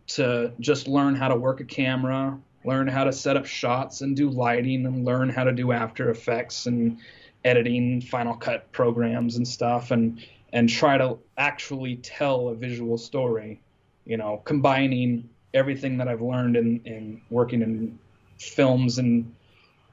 to 0.07 0.51
just 0.59 0.87
learn 0.87 1.15
how 1.15 1.27
to 1.27 1.35
work 1.35 1.59
a 1.59 1.63
camera, 1.63 2.39
learn 2.63 2.87
how 2.87 3.03
to 3.03 3.11
set 3.11 3.37
up 3.37 3.45
shots 3.45 4.01
and 4.01 4.15
do 4.15 4.29
lighting, 4.29 4.85
and 4.85 5.03
learn 5.05 5.29
how 5.29 5.43
to 5.43 5.51
do 5.51 5.71
After 5.71 6.09
Effects 6.09 6.67
and 6.67 6.99
editing, 7.43 8.01
Final 8.01 8.35
Cut 8.35 8.71
programs 8.71 9.35
and 9.35 9.47
stuff, 9.47 9.91
and 9.91 10.23
and 10.53 10.69
try 10.69 10.97
to 10.97 11.17
actually 11.37 11.97
tell 11.97 12.49
a 12.49 12.55
visual 12.55 12.97
story. 12.97 13.61
You 14.05 14.17
know, 14.17 14.41
combining 14.45 15.29
everything 15.53 15.97
that 15.97 16.07
I've 16.07 16.21
learned 16.21 16.55
in 16.57 16.81
in 16.85 17.21
working 17.29 17.61
in 17.61 17.99
films 18.39 18.97
and 18.99 19.33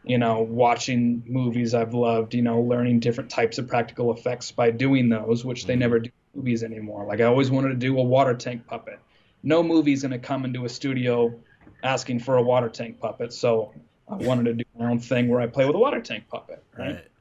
you 0.03 0.19
know 0.19 0.43
watching 0.43 1.23
movies 1.27 1.75
I've 1.75 1.95
loved. 1.95 2.35
You 2.35 2.43
know, 2.43 2.61
learning 2.61 3.01
different 3.01 3.31
types 3.31 3.59
of 3.59 3.69
practical 3.69 4.13
effects 4.13 4.53
by 4.53 4.71
doing 4.71 5.09
those, 5.09 5.45
which 5.45 5.67
they 5.67 5.75
Mhm. 5.75 5.79
never 5.79 5.99
do 6.01 6.11
in 6.35 6.41
movies 6.41 6.63
anymore. 6.63 7.07
Like 7.07 7.21
I 7.21 7.25
always 7.25 7.51
wanted 7.51 7.69
to 7.71 7.75
do 7.77 7.99
a 7.99 8.03
water 8.03 8.35
tank 8.35 8.67
puppet. 8.67 8.99
No 9.43 9.63
movie's 9.63 10.03
gonna 10.03 10.19
come 10.19 10.45
into 10.45 10.65
a 10.65 10.69
studio 10.69 11.41
asking 11.83 12.21
for 12.21 12.37
a 12.37 12.43
water 12.43 12.69
tank 12.69 13.01
puppet, 13.01 13.33
so 13.33 13.75
I 14.09 14.17
wanted 14.17 14.45
to 14.45 14.55
do 14.55 14.65
my 14.79 14.91
own 14.91 14.99
thing 15.01 15.29
where 15.29 15.41
I 15.41 15.47
play 15.47 15.65
with 15.67 15.75
a 15.75 15.79
water 15.79 16.01
tank 16.01 16.29
puppet. 16.29 16.63
Right. 16.79 16.95
Right. 16.95 17.12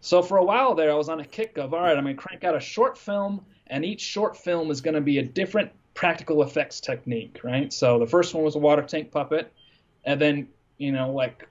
So 0.00 0.22
for 0.22 0.38
a 0.38 0.44
while 0.44 0.74
there, 0.74 0.90
I 0.90 0.94
was 0.94 1.08
on 1.08 1.20
a 1.20 1.24
kick 1.24 1.58
of 1.58 1.74
all 1.74 1.80
right, 1.80 1.96
I'm 1.96 2.04
gonna 2.04 2.14
crank 2.14 2.44
out 2.44 2.54
a 2.54 2.60
short 2.60 2.96
film, 2.96 3.44
and 3.66 3.84
each 3.84 4.00
short 4.00 4.36
film 4.36 4.70
is 4.70 4.80
gonna 4.80 5.00
be 5.00 5.18
a 5.18 5.22
different 5.22 5.72
practical 5.94 6.42
effects 6.42 6.80
technique, 6.80 7.40
right? 7.42 7.72
So 7.72 7.98
the 7.98 8.06
first 8.06 8.34
one 8.34 8.44
was 8.44 8.54
a 8.54 8.58
water 8.58 8.82
tank 8.82 9.10
puppet, 9.10 9.52
and 10.04 10.20
then 10.20 10.48
you 10.76 10.92
know 10.92 11.12
like 11.12 11.48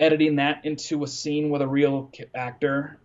editing 0.00 0.36
that 0.36 0.64
into 0.64 1.04
a 1.04 1.06
scene 1.06 1.50
with 1.50 1.62
a 1.62 1.68
real 1.68 2.10
actor, 2.34 2.98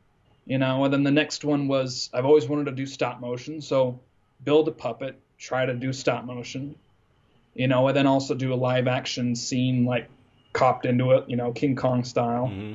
you 0.46 0.58
know, 0.58 0.84
and 0.84 0.94
then 0.94 1.04
the 1.04 1.12
next 1.12 1.46
one 1.46 1.68
was 1.68 2.10
I've 2.14 2.26
always 2.26 2.48
wanted 2.48 2.66
to 2.66 2.72
do 2.72 2.86
stop 2.88 3.20
motion, 3.20 3.62
so 3.62 4.00
build 4.44 4.68
a 4.68 4.72
puppet, 4.72 5.20
try 5.38 5.66
to 5.66 5.76
do 5.76 5.94
stop 5.94 6.26
motion, 6.26 6.76
you 7.54 7.68
know, 7.68 7.88
and 7.88 7.96
then 7.96 8.08
also 8.08 8.34
do 8.34 8.52
a 8.52 8.56
live 8.56 8.88
action 8.88 9.36
scene 9.36 9.86
like 9.86 10.10
copped 10.54 10.88
into 10.88 11.12
it, 11.12 11.30
you 11.30 11.36
know, 11.36 11.52
King 11.52 11.76
Kong 11.76 12.04
style. 12.04 12.48
hmm 12.48 12.74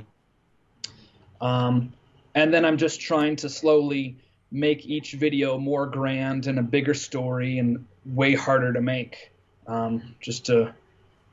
Um, 1.40 1.92
and 2.35 2.53
then 2.53 2.64
I'm 2.64 2.79
just 2.79 3.01
trying 3.01 3.37
to 3.37 3.49
slowly 3.49 4.16
make 4.51 4.87
each 4.87 5.12
video 5.12 5.59
more 5.59 5.87
grand 5.87 6.47
and 6.47 6.59
a 6.59 6.62
bigger 6.62 6.94
story 6.94 7.59
and 7.59 7.85
way 8.07 8.35
harder 8.35 8.73
to 8.73 8.81
make. 8.81 9.31
Um, 9.66 10.14
just 10.20 10.47
to 10.47 10.75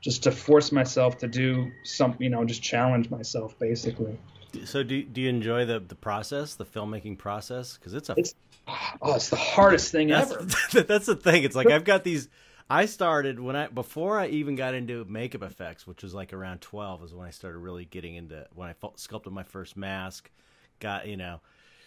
just 0.00 0.24
to 0.24 0.32
force 0.32 0.72
myself 0.72 1.18
to 1.18 1.28
do 1.28 1.70
some, 1.84 2.16
you 2.18 2.28
know, 2.28 2.44
just 2.44 2.62
challenge 2.62 3.10
myself 3.10 3.58
basically. 3.58 4.18
So 4.64 4.82
do 4.82 5.02
do 5.02 5.20
you 5.20 5.28
enjoy 5.28 5.64
the 5.64 5.80
the 5.80 5.94
process, 5.94 6.54
the 6.54 6.64
filmmaking 6.64 7.18
process? 7.18 7.76
Because 7.76 7.94
it's 7.94 8.10
a 8.10 8.14
It's 8.16 8.34
oh, 9.00 9.14
it's 9.14 9.30
the 9.30 9.36
hardest 9.36 9.92
thing 9.92 10.08
that's, 10.08 10.32
ever. 10.32 10.44
that's 10.82 11.06
the 11.06 11.16
thing. 11.16 11.44
It's 11.44 11.56
like 11.56 11.70
I've 11.70 11.84
got 11.84 12.04
these. 12.04 12.28
I 12.72 12.86
started 12.86 13.38
when 13.38 13.56
I 13.56 13.66
before 13.68 14.18
I 14.18 14.28
even 14.28 14.56
got 14.56 14.74
into 14.74 15.04
makeup 15.04 15.42
effects, 15.42 15.86
which 15.86 16.02
was 16.02 16.14
like 16.14 16.32
around 16.32 16.60
twelve, 16.60 17.02
is 17.04 17.12
when 17.14 17.26
I 17.26 17.30
started 17.30 17.58
really 17.58 17.84
getting 17.84 18.14
into 18.14 18.46
when 18.54 18.68
I 18.68 18.74
sculpted 18.96 19.32
my 19.32 19.42
first 19.42 19.76
mask. 19.76 20.30
Got 20.80 21.06
you 21.06 21.16
know, 21.16 21.40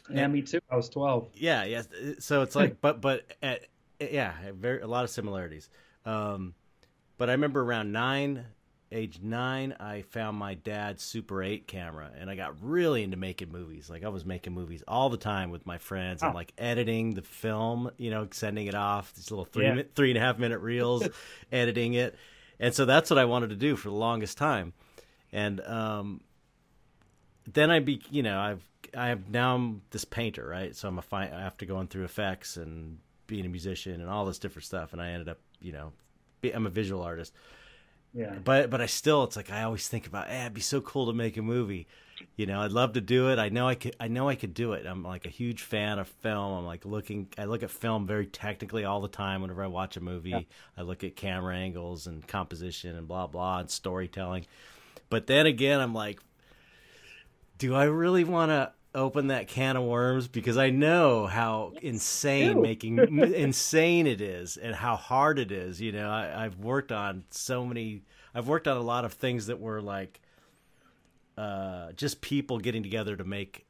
Yeah, 0.10 0.28
me 0.28 0.42
too. 0.42 0.60
I 0.70 0.76
was 0.76 0.90
12. 0.90 1.30
yeah, 1.34 1.64
yeah. 1.64 1.82
So 2.20 2.42
it's 2.42 2.56
like, 2.56 2.80
but 2.82 3.02
but 3.02 3.26
at, 3.42 3.66
yeah, 4.00 4.34
very 4.54 4.82
a 4.82 4.88
lot 4.88 5.04
of 5.04 5.10
similarities. 5.10 5.70
Um, 6.06 6.54
but 7.18 7.30
I 7.30 7.34
remember 7.34 7.62
around 7.64 7.92
nine, 7.92 8.46
age 8.92 9.20
nine, 9.22 9.76
I 9.80 10.04
found 10.04 10.38
my 10.38 10.54
dad's 10.54 11.04
Super 11.04 11.42
Eight 11.44 11.68
camera, 11.68 12.10
and 12.18 12.30
I 12.30 12.36
got 12.36 12.62
really 12.62 13.04
into 13.04 13.18
making 13.18 13.52
movies. 13.52 13.90
Like 13.90 14.04
I 14.04 14.10
was 14.10 14.26
making 14.26 14.54
movies 14.54 14.84
all 14.88 15.10
the 15.10 15.18
time 15.18 15.52
with 15.52 15.66
my 15.66 15.78
friends, 15.78 16.22
and 16.24 16.36
like 16.36 16.54
editing 16.58 17.14
the 17.14 17.22
film, 17.22 17.92
you 17.98 18.12
know, 18.12 18.28
sending 18.32 18.68
it 18.68 18.76
off 18.76 19.14
these 19.14 19.32
little 19.32 19.46
three 19.46 19.66
Yeah. 19.66 19.82
three 19.96 20.12
and 20.12 20.18
a 20.18 20.22
half 20.22 20.38
minute 20.38 20.60
reels, 20.60 21.08
editing 21.52 21.94
it, 21.96 22.16
and 22.60 22.74
so 22.74 22.86
that's 22.86 23.10
what 23.10 23.20
I 23.20 23.26
wanted 23.26 23.50
to 23.50 23.56
do 23.56 23.76
for 23.76 23.90
the 23.90 23.96
longest 23.96 24.38
time, 24.38 24.74
and 25.34 25.60
um, 25.62 26.22
then 27.52 27.70
I 27.72 27.80
be 27.80 28.02
you 28.10 28.24
know 28.24 28.40
I've 28.40 28.64
I 28.96 29.08
have 29.08 29.30
now 29.30 29.56
I'm 29.56 29.82
this 29.92 30.06
painter 30.06 30.46
right? 30.48 30.76
So 30.76 30.88
I'm 30.88 30.98
a 31.00 31.02
fine 31.02 31.30
after 31.30 31.66
going 31.66 31.88
through 31.88 32.06
effects 32.06 32.56
and 32.58 33.00
being 33.28 33.46
a 33.46 33.50
musician 33.50 34.00
and 34.02 34.10
all 34.10 34.26
this 34.26 34.40
different 34.40 34.66
stuff. 34.66 34.94
And 34.94 35.02
I 35.02 35.10
ended 35.10 35.30
up 35.30 35.40
you 35.60 35.72
know 35.72 35.92
be, 36.42 36.52
I'm 36.52 36.66
a 36.66 36.70
visual 36.70 37.02
artist 37.04 37.34
Yeah. 38.16 38.36
but 38.44 38.70
but 38.70 38.80
I 38.80 38.86
still 38.86 39.26
it's 39.26 39.36
like 39.36 39.52
I 39.52 39.64
always 39.64 39.88
think 39.90 40.08
about 40.08 40.30
eh, 40.30 40.42
it'd 40.42 40.54
be 40.54 40.62
so 40.62 40.80
cool 40.80 41.08
to 41.08 41.14
make 41.14 41.36
a 41.36 41.42
movie. 41.42 41.88
You 42.38 42.46
know 42.46 42.62
I'd 42.62 42.72
love 42.72 42.94
to 42.94 43.02
do 43.02 43.30
it. 43.30 43.40
I 43.40 43.50
know 43.50 43.68
I 43.68 43.76
could 43.76 43.96
I 44.00 44.08
know 44.08 44.30
I 44.30 44.36
could 44.36 44.54
do 44.54 44.72
it. 44.72 44.86
I'm 44.86 45.04
like 45.04 45.26
a 45.26 45.30
huge 45.30 45.64
fan 45.64 46.00
of 46.00 46.08
film. 46.08 46.60
I'm 46.60 46.66
like 46.66 46.86
looking 46.86 47.28
I 47.38 47.44
look 47.44 47.62
at 47.62 47.70
film 47.70 48.08
very 48.08 48.26
technically 48.26 48.86
all 48.86 49.02
the 49.02 49.10
time 49.10 49.42
whenever 49.42 49.64
I 49.64 49.68
watch 49.68 49.98
a 49.98 50.02
movie. 50.02 50.30
Yeah. 50.30 50.42
I 50.78 50.84
look 50.84 51.04
at 51.04 51.18
camera 51.18 51.56
angles 51.56 52.08
and 52.08 52.26
composition 52.26 52.96
and 52.96 53.06
blah 53.06 53.28
blah 53.28 53.60
and 53.60 53.70
storytelling. 53.70 54.46
But 55.10 55.28
then 55.28 55.46
again 55.46 55.82
I'm 55.82 55.94
like 55.94 56.22
do 57.58 57.76
I 57.76 57.86
really 57.86 58.24
want 58.24 58.50
to 58.52 58.72
open 58.96 59.28
that 59.28 59.48
can 59.48 59.78
of 59.78 59.84
worms 59.84 60.28
because 60.28 60.58
I 60.58 60.72
know 60.72 61.28
how 61.28 61.76
insane 61.82 62.62
making 62.62 63.20
insane 63.20 64.08
it 64.08 64.22
is 64.22 64.58
and 64.58 64.76
how 64.76 64.96
hard 64.96 65.40
it 65.40 65.52
is. 65.52 65.82
You 65.82 65.92
know, 65.92 66.10
I, 66.10 66.46
I've 66.46 66.58
worked 66.58 66.92
on 66.92 67.26
so 67.30 67.66
many. 67.66 68.04
I've 68.34 68.48
worked 68.48 68.68
on 68.68 68.78
a 68.78 68.82
lot 68.82 69.06
of 69.06 69.14
things 69.14 69.48
that 69.48 69.60
were 69.60 69.82
like 69.82 70.22
uh, 71.38 71.92
just 71.94 72.22
people 72.22 72.60
getting 72.60 72.84
together 72.84 73.16
to 73.16 73.24
make. 73.24 73.66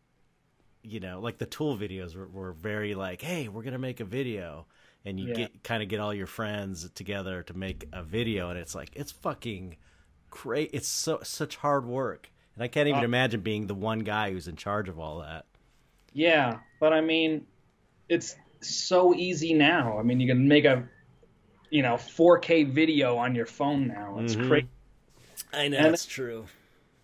You 0.83 0.99
know, 0.99 1.19
like 1.19 1.39
the 1.39 1.47
tool 1.47 1.75
videos 1.77 2.15
were, 2.15 2.27
were 2.27 2.53
very 2.53 2.93
like, 2.93 3.21
"Hey, 3.21 3.47
we're 3.47 3.63
gonna 3.63 3.79
make 3.79 3.99
a 3.99 4.05
video," 4.05 4.67
and 5.03 5.19
you 5.19 5.27
Yeah. 5.29 5.35
get 5.35 5.63
kind 5.63 5.81
of 5.81 5.89
get 5.89 5.99
all 5.99 6.13
your 6.13 6.27
friends 6.27 6.87
together 6.91 7.41
to 7.43 7.57
make 7.57 7.87
a 7.91 8.03
video, 8.03 8.49
and 8.51 8.59
it's 8.59 8.75
like 8.75 8.91
it's 8.95 9.11
fucking 9.11 9.77
great. 10.29 10.69
It's 10.73 10.87
so 10.87 11.19
such 11.23 11.55
hard 11.57 11.85
work, 11.87 12.29
and 12.55 12.63
I 12.63 12.67
can't 12.67 12.87
even 12.87 13.01
Uh, 13.01 13.05
imagine 13.05 13.41
being 13.41 13.67
the 13.67 13.75
one 13.75 13.99
guy 13.99 14.31
who's 14.31 14.47
in 14.47 14.55
charge 14.55 14.89
of 14.89 14.99
all 14.99 15.19
that. 15.19 15.45
Yeah, 16.13 16.59
but 16.79 16.93
I 16.93 17.01
mean, 17.01 17.45
it's 18.09 18.35
so 18.61 19.13
easy 19.13 19.53
now. 19.53 19.99
I 19.99 20.03
mean, 20.03 20.19
you 20.19 20.27
can 20.27 20.47
make 20.47 20.65
a, 20.65 20.87
you 21.69 21.81
know, 21.81 21.97
4K 21.97 22.63
video 22.63 23.17
on 23.17 23.35
your 23.35 23.45
phone 23.45 23.87
now. 23.87 24.19
It's 24.19 24.35
Mhm. 24.35 24.47
crazy. 24.47 24.67
I 25.53 25.67
know 25.67 25.77
And- 25.77 25.87
it's 25.93 26.05
true. 26.05 26.45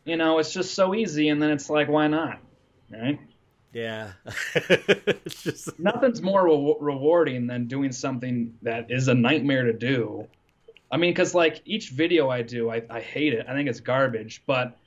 You 0.05 0.17
know, 0.17 0.39
it's 0.39 0.51
just 0.51 0.73
so 0.73 0.95
easy, 0.95 1.29
and 1.29 1.39
then 1.41 1.51
it's 1.51 1.69
like, 1.69 1.87
why 1.87 2.07
not? 2.07 2.39
Right? 2.89 3.19
Yeah, 3.73 4.13
it's 4.55 5.43
just 5.43 5.79
Nothing's 5.79 6.21
more 6.21 6.45
re- 6.45 6.75
rewarding 6.79 7.47
than 7.47 7.67
doing 7.67 7.91
something 7.91 8.53
that 8.63 8.89
is 8.91 9.07
a 9.07 9.13
nightmare 9.13 9.63
to 9.65 9.73
do. 9.73 10.27
I 10.91 10.97
mean, 10.97 11.11
because 11.11 11.33
like 11.35 11.61
each 11.65 11.89
video 11.91 12.29
I 12.29 12.41
do, 12.41 12.69
I, 12.69 12.81
I 12.89 12.99
hate 12.99 13.33
it. 13.33 13.45
I 13.47 13.53
think 13.53 13.69
it's 13.69 13.79
garbage, 13.79 14.41
but 14.45 14.77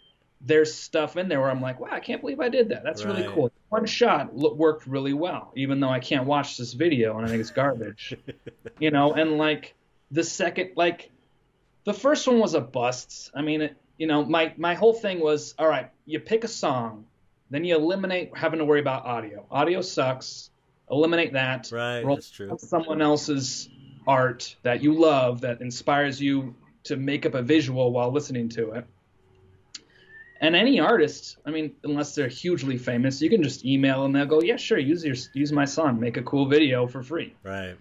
there's 0.47 0.75
stuff 0.75 1.17
in 1.17 1.29
there 1.29 1.41
where 1.41 1.51
I'm 1.51 1.63
like, 1.63 1.81
wow, 1.81 1.89
I 1.91 2.01
can't 2.01 2.21
believe 2.21 2.41
I 2.41 2.49
did 2.49 2.69
that. 2.69 2.85
That's 2.85 3.05
really 3.05 3.27
cool. 3.33 3.51
One 3.71 3.87
shot 3.87 4.33
worked 4.35 4.87
really 4.87 5.15
well, 5.15 5.53
even 5.57 5.81
though 5.81 5.89
I 5.89 6.01
can't 6.01 6.27
watch 6.27 6.59
this 6.59 6.75
video 6.75 7.17
and 7.17 7.27
I 7.27 7.31
think 7.31 7.41
it's 7.41 7.51
garbage. 7.51 8.17
you 8.79 8.91
know, 8.91 9.15
and 9.15 9.39
like 9.39 9.75
the 10.11 10.23
second, 10.23 10.73
like, 10.77 11.11
the 11.85 11.95
first 11.95 12.27
one 12.27 12.39
was 12.39 12.55
a 12.55 12.61
bust. 12.61 13.31
I 13.35 13.43
mean, 13.43 13.63
it, 13.63 13.77
you 13.97 14.07
know, 14.07 14.25
my 14.25 14.53
my 14.57 14.75
whole 14.75 14.93
thing 14.93 15.21
was, 15.21 15.55
all 15.59 15.69
right, 15.69 15.91
you 16.05 16.21
pick 16.21 16.45
a 16.45 16.49
song, 16.49 17.07
then 17.51 17.65
you 17.65 17.77
eliminate 17.77 18.37
having 18.37 18.59
to 18.59 18.65
worry 18.65 18.81
about 18.81 19.07
audio. 19.07 19.47
Audio 19.51 19.81
sucks. 19.81 20.51
Eliminate 20.91 21.33
that. 21.33 21.71
Right, 21.73 22.05
that's 22.07 22.31
true. 22.31 22.57
Someone 22.59 23.01
else's 23.01 23.69
art 24.07 24.57
that 24.63 24.83
you 24.83 24.93
love 24.95 25.41
that 25.43 25.63
inspires 25.63 26.21
you 26.21 26.55
to 26.85 26.97
make 26.97 27.25
up 27.25 27.35
a 27.35 27.43
visual 27.43 27.93
while 27.93 28.13
listening 28.13 28.51
to 28.51 28.73
it. 28.73 28.87
And 30.45 30.55
any 30.55 30.79
artist, 30.79 31.39
I 31.47 31.51
mean, 31.51 31.75
unless 31.85 32.15
they're 32.15 32.29
hugely 32.29 32.77
famous, 32.77 33.23
you 33.23 33.31
can 33.31 33.43
just 33.43 33.65
email 33.65 34.05
and 34.05 34.15
they'll 34.15 34.27
go, 34.27 34.43
"Yeah, 34.43 34.57
sure, 34.57 34.77
use 34.77 35.03
your 35.03 35.17
use 35.33 35.53
my 35.53 35.65
song, 35.65 35.99
make 35.99 36.19
a 36.19 36.23
cool 36.23 36.45
video 36.45 36.87
for 36.87 37.03
free." 37.03 37.35
Right. 37.43 37.77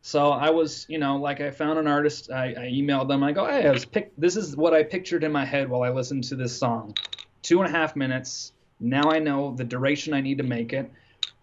So 0.00 0.30
I 0.30 0.48
was, 0.48 0.86
you 0.88 0.96
know, 0.96 1.16
like 1.16 1.42
I 1.42 1.50
found 1.50 1.78
an 1.78 1.86
artist, 1.86 2.30
I, 2.30 2.46
I 2.46 2.70
emailed 2.72 3.08
them. 3.08 3.22
I 3.22 3.32
go, 3.32 3.44
"Hey, 3.44 3.68
I 3.68 3.70
was 3.70 3.84
pick. 3.84 4.10
This 4.16 4.36
is 4.36 4.56
what 4.56 4.72
I 4.72 4.84
pictured 4.84 5.22
in 5.22 5.32
my 5.32 5.44
head 5.44 5.68
while 5.68 5.82
I 5.82 5.90
listened 5.90 6.24
to 6.24 6.36
this 6.36 6.58
song. 6.58 6.94
Two 7.42 7.60
and 7.60 7.68
a 7.68 7.78
half 7.78 7.94
minutes. 7.94 8.54
Now 8.80 9.10
I 9.10 9.18
know 9.18 9.54
the 9.54 9.64
duration 9.64 10.14
I 10.14 10.22
need 10.22 10.38
to 10.38 10.44
make 10.44 10.72
it, 10.72 10.90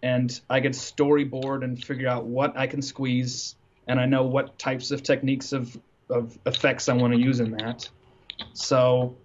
and 0.02 0.40
I 0.50 0.58
can 0.58 0.72
storyboard 0.72 1.62
and 1.62 1.80
figure 1.80 2.08
out 2.08 2.24
what 2.24 2.58
I 2.58 2.66
can 2.66 2.82
squeeze, 2.82 3.54
and 3.86 4.00
I 4.00 4.06
know 4.06 4.24
what 4.24 4.58
types 4.58 4.90
of 4.90 5.04
techniques 5.04 5.52
of 5.52 5.80
of 6.10 6.36
effects 6.44 6.88
I 6.88 6.94
want 6.94 7.12
to 7.12 7.20
use 7.20 7.38
in 7.38 7.52
that. 7.52 7.88
So 8.52 9.16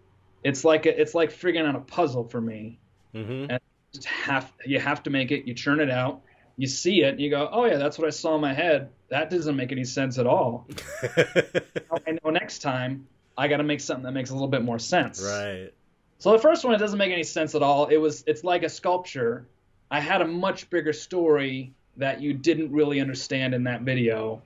it's 0.43 0.63
like 0.63 0.85
a, 0.85 1.01
it's 1.01 1.13
like 1.13 1.31
figuring 1.31 1.67
out 1.67 1.75
a 1.75 1.81
puzzle 1.81 2.23
for 2.23 2.41
me. 2.41 2.79
Mm-hmm. 3.13 3.51
And 3.51 3.59
just 3.93 4.05
have 4.05 4.51
you 4.65 4.79
have 4.79 5.03
to 5.03 5.09
make 5.09 5.31
it. 5.31 5.47
You 5.47 5.53
churn 5.53 5.79
it 5.79 5.89
out. 5.89 6.21
You 6.57 6.67
see 6.67 7.01
it. 7.03 7.19
You 7.19 7.29
go, 7.29 7.49
oh 7.51 7.65
yeah, 7.65 7.77
that's 7.77 7.97
what 7.97 8.07
I 8.07 8.11
saw 8.11 8.35
in 8.35 8.41
my 8.41 8.53
head. 8.53 8.89
That 9.09 9.29
doesn't 9.29 9.55
make 9.55 9.71
any 9.71 9.83
sense 9.83 10.17
at 10.17 10.27
all. 10.27 10.67
I 11.03 12.17
know 12.23 12.29
next 12.29 12.59
time 12.59 13.07
I 13.37 13.47
got 13.47 13.57
to 13.57 13.63
make 13.63 13.79
something 13.79 14.03
that 14.03 14.11
makes 14.11 14.29
a 14.29 14.33
little 14.33 14.47
bit 14.47 14.63
more 14.63 14.79
sense. 14.79 15.21
right. 15.23 15.71
So 16.19 16.31
the 16.33 16.39
first 16.39 16.63
one, 16.63 16.75
it 16.75 16.77
doesn't 16.77 16.99
make 16.99 17.11
any 17.11 17.23
sense 17.23 17.55
at 17.55 17.63
all. 17.63 17.87
It 17.87 17.97
was, 17.97 18.23
it's 18.27 18.43
like 18.43 18.61
a 18.61 18.69
sculpture. 18.69 19.47
I 19.89 19.99
had 19.99 20.21
a 20.21 20.27
much 20.27 20.69
bigger 20.69 20.93
story 20.93 21.73
that 21.97 22.21
you 22.21 22.33
didn't 22.33 22.71
really 22.71 23.01
understand 23.01 23.55
in 23.55 23.63
that 23.63 23.81
video, 23.81 24.43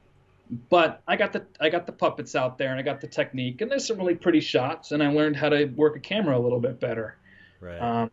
but 0.69 1.01
I 1.07 1.15
got 1.15 1.33
the, 1.33 1.45
I 1.59 1.69
got 1.69 1.85
the 1.85 1.91
puppets 1.91 2.35
out 2.35 2.57
there 2.57 2.71
and 2.71 2.79
I 2.79 2.83
got 2.83 3.01
the 3.01 3.07
technique 3.07 3.61
and 3.61 3.69
there's 3.69 3.87
some 3.87 3.97
really 3.97 4.15
pretty 4.15 4.41
shots 4.41 4.91
and 4.91 5.01
I 5.01 5.11
learned 5.11 5.35
how 5.35 5.49
to 5.49 5.65
work 5.65 5.95
a 5.95 5.99
camera 5.99 6.37
a 6.37 6.39
little 6.39 6.59
bit 6.59 6.79
better. 6.79 7.17
Right. 7.59 7.79
Um, 7.79 8.11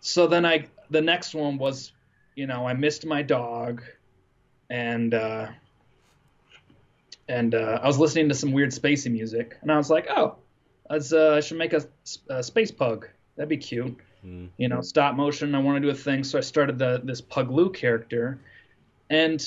so 0.00 0.26
then 0.26 0.46
I, 0.46 0.66
the 0.90 1.00
next 1.00 1.34
one 1.34 1.58
was, 1.58 1.92
you 2.34 2.46
know, 2.46 2.66
I 2.66 2.72
missed 2.72 3.04
my 3.04 3.22
dog, 3.22 3.82
and 4.70 5.12
uh, 5.12 5.48
and 7.28 7.54
uh, 7.54 7.80
I 7.82 7.86
was 7.86 7.98
listening 7.98 8.28
to 8.28 8.34
some 8.34 8.52
weird 8.52 8.70
spacey 8.70 9.10
music, 9.12 9.58
and 9.60 9.70
I 9.70 9.76
was 9.76 9.90
like, 9.90 10.06
oh, 10.08 10.36
let's, 10.88 11.12
uh, 11.12 11.34
I 11.34 11.40
should 11.40 11.58
make 11.58 11.72
a, 11.72 11.84
a 12.28 12.42
space 12.42 12.70
pug. 12.70 13.08
That'd 13.36 13.48
be 13.48 13.56
cute. 13.56 13.96
Mm. 14.24 14.48
You 14.56 14.68
know, 14.68 14.80
stop 14.80 15.16
motion. 15.16 15.54
I 15.54 15.58
want 15.58 15.76
to 15.76 15.80
do 15.80 15.90
a 15.90 15.94
thing, 15.94 16.24
so 16.24 16.38
I 16.38 16.40
started 16.40 16.78
the 16.78 17.00
this 17.04 17.20
Puglu 17.20 17.74
character, 17.74 18.40
and 19.10 19.46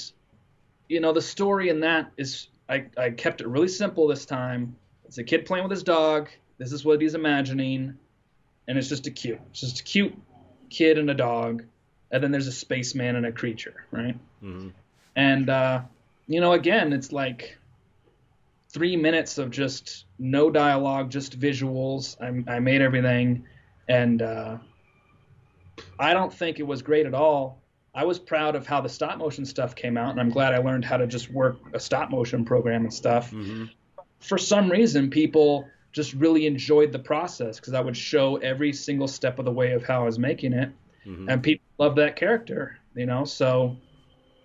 you 0.93 0.99
know, 0.99 1.11
the 1.11 1.21
story 1.21 1.69
in 1.69 1.79
that 1.79 2.11
is 2.17 2.49
I, 2.69 2.85
I 2.95 3.09
kept 3.09 3.41
it 3.41 3.47
really 3.47 3.67
simple 3.67 4.07
this 4.07 4.27
time. 4.27 4.75
It's 5.05 5.17
a 5.17 5.23
kid 5.23 5.47
playing 5.47 5.63
with 5.63 5.71
his 5.71 5.81
dog. 5.81 6.29
This 6.59 6.71
is 6.71 6.85
what 6.85 7.01
he's 7.01 7.15
imagining, 7.15 7.97
and 8.67 8.77
it's 8.77 8.89
just 8.89 9.07
a 9.07 9.11
cute, 9.11 9.39
it's 9.49 9.61
just 9.61 9.79
a 9.79 9.83
cute 9.83 10.13
kid 10.69 10.99
and 10.99 11.09
a 11.09 11.15
dog, 11.15 11.63
and 12.11 12.23
then 12.23 12.31
there's 12.31 12.45
a 12.45 12.51
spaceman 12.51 13.15
and 13.15 13.25
a 13.25 13.31
creature, 13.31 13.85
right? 13.89 14.15
Mm-hmm. 14.43 14.69
And 15.15 15.49
uh, 15.49 15.81
you 16.27 16.39
know, 16.39 16.53
again, 16.53 16.93
it's 16.93 17.11
like 17.11 17.57
three 18.69 18.95
minutes 18.95 19.39
of 19.39 19.49
just 19.49 20.05
no 20.19 20.51
dialogue, 20.51 21.09
just 21.09 21.39
visuals. 21.39 22.21
I, 22.21 22.53
I 22.53 22.59
made 22.59 22.81
everything, 22.81 23.45
and 23.89 24.21
uh, 24.21 24.57
I 25.97 26.13
don't 26.13 26.31
think 26.31 26.59
it 26.59 26.67
was 26.67 26.83
great 26.83 27.07
at 27.07 27.15
all. 27.15 27.62
I 27.95 28.05
was 28.05 28.17
proud 28.19 28.55
of 28.55 28.65
how 28.65 28.81
the 28.81 28.89
stop 28.89 29.17
motion 29.17 29.45
stuff 29.45 29.75
came 29.75 29.97
out, 29.97 30.11
and 30.11 30.19
I'm 30.19 30.29
glad 30.29 30.53
I 30.53 30.57
learned 30.57 30.83
how 30.85 30.97
to 30.97 31.05
just 31.05 31.29
work 31.31 31.57
a 31.73 31.79
stop 31.79 32.09
motion 32.09 32.43
program 32.43 32.83
and 32.83 32.93
stuff. 32.93 33.31
Mm-hmm. 33.31 33.65
For 34.19 34.37
some 34.37 34.69
reason, 34.69 35.09
people 35.09 35.67
just 35.91 36.13
really 36.13 36.47
enjoyed 36.47 36.91
the 36.91 36.99
process 36.99 37.59
because 37.59 37.73
I 37.73 37.81
would 37.81 37.95
show 37.95 38.37
every 38.37 38.73
single 38.73 39.07
step 39.07 39.37
of 39.37 39.45
the 39.45 39.51
way 39.51 39.73
of 39.73 39.83
how 39.83 40.01
I 40.01 40.05
was 40.05 40.17
making 40.19 40.53
it, 40.53 40.71
Mm-hmm. 41.05 41.29
and 41.29 41.43
people 41.43 41.65
loved 41.79 41.97
that 41.97 42.15
character, 42.15 42.79
you 42.95 43.05
know. 43.05 43.25
So, 43.25 43.75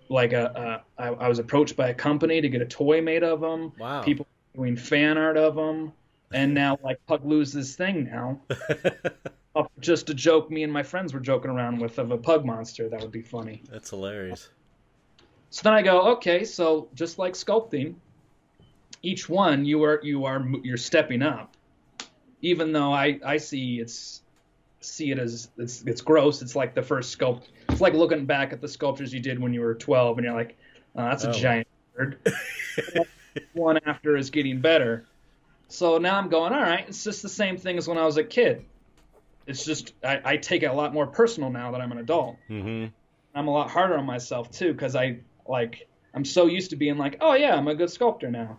like, 0.09 0.33
a, 0.33 0.83
a, 0.97 1.01
I, 1.01 1.07
I 1.07 1.29
was 1.29 1.39
approached 1.39 1.77
by 1.77 1.87
a 1.87 1.93
company 1.93 2.41
to 2.41 2.49
get 2.49 2.61
a 2.61 2.65
toy 2.65 3.01
made 3.01 3.23
of 3.23 3.39
them. 3.39 3.71
Wow. 3.79 4.01
People 4.01 4.27
doing 4.53 4.75
fan 4.75 5.17
art 5.17 5.37
of 5.37 5.57
him, 5.57 5.93
and 6.31 6.53
now 6.53 6.77
like 6.83 6.99
Puglu's 7.07 7.75
thing 7.75 8.05
now. 8.05 8.41
Uh, 9.55 9.63
Just 9.79 10.09
a 10.09 10.13
joke 10.13 10.49
me 10.51 10.63
and 10.63 10.71
my 10.71 10.83
friends 10.83 11.13
were 11.13 11.19
joking 11.19 11.51
around 11.51 11.79
with 11.79 11.97
of 11.97 12.11
a 12.11 12.17
pug 12.17 12.45
monster. 12.45 12.87
That 12.89 13.01
would 13.01 13.11
be 13.11 13.21
funny. 13.21 13.63
That's 13.69 13.89
hilarious. 13.89 14.49
So 15.49 15.61
then 15.63 15.73
I 15.73 15.81
go, 15.81 16.11
okay, 16.13 16.43
so 16.45 16.87
just 16.93 17.17
like 17.17 17.33
sculpting, 17.33 17.95
each 19.01 19.27
one 19.27 19.65
you 19.65 19.83
are 19.83 19.99
you 20.03 20.25
are 20.25 20.45
you're 20.63 20.77
stepping 20.77 21.21
up. 21.23 21.55
Even 22.41 22.71
though 22.71 22.93
I 22.93 23.19
I 23.25 23.37
see 23.37 23.79
it's 23.79 24.21
see 24.81 25.11
it 25.11 25.19
as 25.19 25.49
it's 25.57 25.83
it's 25.83 26.01
gross. 26.01 26.41
It's 26.41 26.55
like 26.55 26.75
the 26.75 26.83
first 26.83 27.17
sculpt. 27.17 27.47
It's 27.69 27.81
like 27.81 27.93
looking 27.93 28.25
back 28.25 28.53
at 28.53 28.61
the 28.61 28.67
sculptures 28.67 29.13
you 29.13 29.19
did 29.19 29.39
when 29.39 29.53
you 29.53 29.61
were 29.61 29.73
12 29.75 30.17
and 30.19 30.25
you're 30.25 30.35
like, 30.35 30.57
oh, 30.95 31.03
that's 31.03 31.23
a 31.23 31.29
Oh. 31.29 31.33
giant 31.33 31.67
bird. 31.95 32.19
one 33.53 33.79
after 33.85 34.15
is 34.15 34.29
getting 34.29 34.61
better. 34.61 35.05
So 35.69 35.99
now 35.99 36.17
I'm 36.17 36.29
going, 36.29 36.51
all 36.51 36.61
right, 36.61 36.83
it's 36.87 37.03
just 37.03 37.21
the 37.21 37.29
same 37.29 37.55
thing 37.55 37.77
as 37.77 37.87
when 37.87 37.97
I 37.97 38.05
was 38.05 38.17
a 38.17 38.23
kid. 38.23 38.65
It's 39.45 39.63
just 39.63 39.93
I, 40.03 40.19
I 40.25 40.37
take 40.37 40.63
it 40.63 40.67
a 40.67 40.73
lot 40.73 40.93
more 40.93 41.07
personal 41.07 41.49
now 41.49 41.71
that 41.71 41.81
I'm 41.81 41.91
an 41.91 41.99
adult. 41.99 42.37
Mm-hmm. 42.49 42.87
I'm 43.35 43.47
a 43.47 43.51
lot 43.51 43.69
harder 43.69 43.97
on 43.97 44.05
myself 44.05 44.51
too 44.51 44.73
because 44.73 44.95
I 44.95 45.19
like 45.47 45.87
I'm 46.13 46.25
so 46.25 46.47
used 46.47 46.71
to 46.71 46.75
being 46.75 46.97
like, 46.97 47.17
oh 47.21 47.33
yeah, 47.33 47.55
I'm 47.55 47.67
a 47.67 47.75
good 47.75 47.91
sculptor 47.91 48.31
now, 48.31 48.57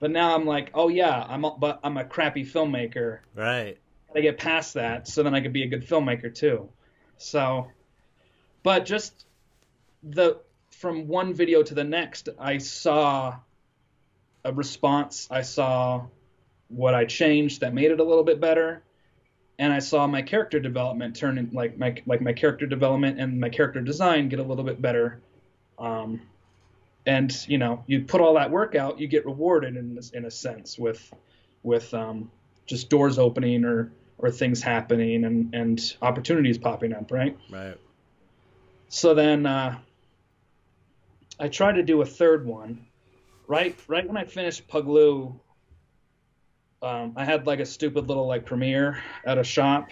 but 0.00 0.10
now 0.10 0.34
I'm 0.34 0.46
like, 0.46 0.70
oh 0.74 0.88
yeah, 0.88 1.24
I'm 1.28 1.44
a, 1.44 1.56
but 1.56 1.80
I'm 1.84 1.96
a 1.96 2.04
crappy 2.04 2.44
filmmaker. 2.44 3.20
Right. 3.34 3.78
I 4.14 4.20
get 4.20 4.38
past 4.38 4.74
that 4.74 5.06
so 5.06 5.22
then 5.22 5.34
I 5.34 5.40
could 5.40 5.52
be 5.52 5.62
a 5.62 5.68
good 5.68 5.86
filmmaker 5.86 6.34
too. 6.34 6.68
So, 7.18 7.68
but 8.64 8.84
just 8.84 9.26
the 10.02 10.40
from 10.70 11.06
one 11.06 11.34
video 11.34 11.62
to 11.62 11.74
the 11.74 11.84
next, 11.84 12.28
I 12.38 12.58
saw 12.58 13.36
a 14.44 14.52
response. 14.52 15.28
I 15.30 15.42
saw 15.42 16.06
what 16.68 16.94
I 16.94 17.04
changed 17.04 17.60
that 17.60 17.74
made 17.74 17.90
it 17.90 18.00
a 18.00 18.04
little 18.04 18.24
bit 18.24 18.40
better, 18.40 18.82
and 19.58 19.72
I 19.72 19.78
saw 19.78 20.06
my 20.06 20.22
character 20.22 20.60
development 20.60 21.16
turn 21.16 21.38
in 21.38 21.50
like 21.52 21.78
my 21.78 21.94
like 22.06 22.20
my 22.20 22.32
character 22.32 22.66
development 22.66 23.18
and 23.20 23.40
my 23.40 23.48
character 23.48 23.80
design 23.80 24.28
get 24.28 24.38
a 24.38 24.42
little 24.42 24.64
bit 24.64 24.80
better. 24.80 25.20
Um, 25.78 26.22
and 27.06 27.34
you 27.48 27.58
know, 27.58 27.84
you 27.86 28.02
put 28.02 28.20
all 28.20 28.34
that 28.34 28.50
work 28.50 28.74
out, 28.74 29.00
you 29.00 29.08
get 29.08 29.24
rewarded 29.24 29.76
in 29.76 29.94
this, 29.94 30.10
in 30.10 30.24
a 30.24 30.30
sense 30.30 30.78
with 30.78 31.12
with 31.62 31.92
um, 31.94 32.30
just 32.66 32.90
doors 32.90 33.18
opening 33.18 33.64
or 33.64 33.92
or 34.18 34.30
things 34.30 34.62
happening 34.62 35.24
and 35.24 35.54
and 35.54 35.96
opportunities 36.02 36.58
popping 36.58 36.92
up, 36.92 37.10
right? 37.10 37.36
Right. 37.50 37.78
So 38.88 39.14
then 39.14 39.46
uh, 39.46 39.78
I 41.38 41.48
tried 41.48 41.74
to 41.74 41.82
do 41.82 42.02
a 42.02 42.06
third 42.06 42.46
one. 42.46 42.86
Right, 43.46 43.78
right 43.88 44.06
when 44.06 44.18
I 44.18 44.24
finished 44.24 44.68
Puglu, 44.68 45.40
um, 46.82 47.14
I 47.16 47.24
had 47.24 47.46
like 47.46 47.60
a 47.60 47.66
stupid 47.66 48.08
little 48.08 48.26
like 48.26 48.44
premiere 48.44 49.02
at 49.24 49.38
a 49.38 49.44
shop 49.44 49.90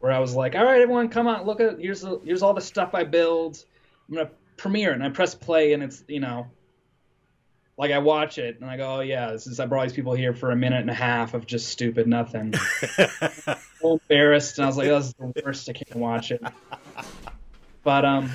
where 0.00 0.12
I 0.12 0.18
was 0.18 0.34
like, 0.34 0.54
"All 0.54 0.64
right, 0.64 0.80
everyone, 0.80 1.08
come 1.08 1.26
on, 1.26 1.44
look 1.44 1.60
at 1.60 1.78
here's 1.78 2.00
the, 2.00 2.20
here's 2.24 2.42
all 2.42 2.54
the 2.54 2.60
stuff 2.60 2.94
I 2.94 3.04
build. 3.04 3.64
I'm 4.08 4.16
gonna 4.16 4.30
premiere 4.56 4.90
it." 4.90 4.94
And 4.94 5.04
I 5.04 5.10
press 5.10 5.34
play, 5.34 5.72
and 5.72 5.82
it's 5.82 6.04
you 6.08 6.20
know, 6.20 6.48
like 7.76 7.92
I 7.92 7.98
watch 7.98 8.38
it 8.38 8.60
and 8.60 8.68
I 8.68 8.76
go, 8.76 8.96
"Oh 8.96 9.00
yeah, 9.00 9.30
this 9.30 9.46
is 9.46 9.60
I 9.60 9.66
brought 9.66 9.84
these 9.84 9.92
people 9.92 10.14
here 10.14 10.34
for 10.34 10.50
a 10.50 10.56
minute 10.56 10.80
and 10.80 10.90
a 10.90 10.94
half 10.94 11.34
of 11.34 11.46
just 11.46 11.68
stupid 11.68 12.08
nothing." 12.08 12.54
so 13.80 14.00
embarrassed, 14.08 14.58
and 14.58 14.64
I 14.64 14.68
was 14.68 14.76
like, 14.76 14.88
oh, 14.88 14.98
"This 14.98 15.06
is 15.06 15.14
the 15.14 15.42
worst. 15.44 15.68
I 15.68 15.72
can't 15.74 15.96
watch 15.96 16.32
it." 16.32 16.42
But 17.84 18.04
um, 18.04 18.30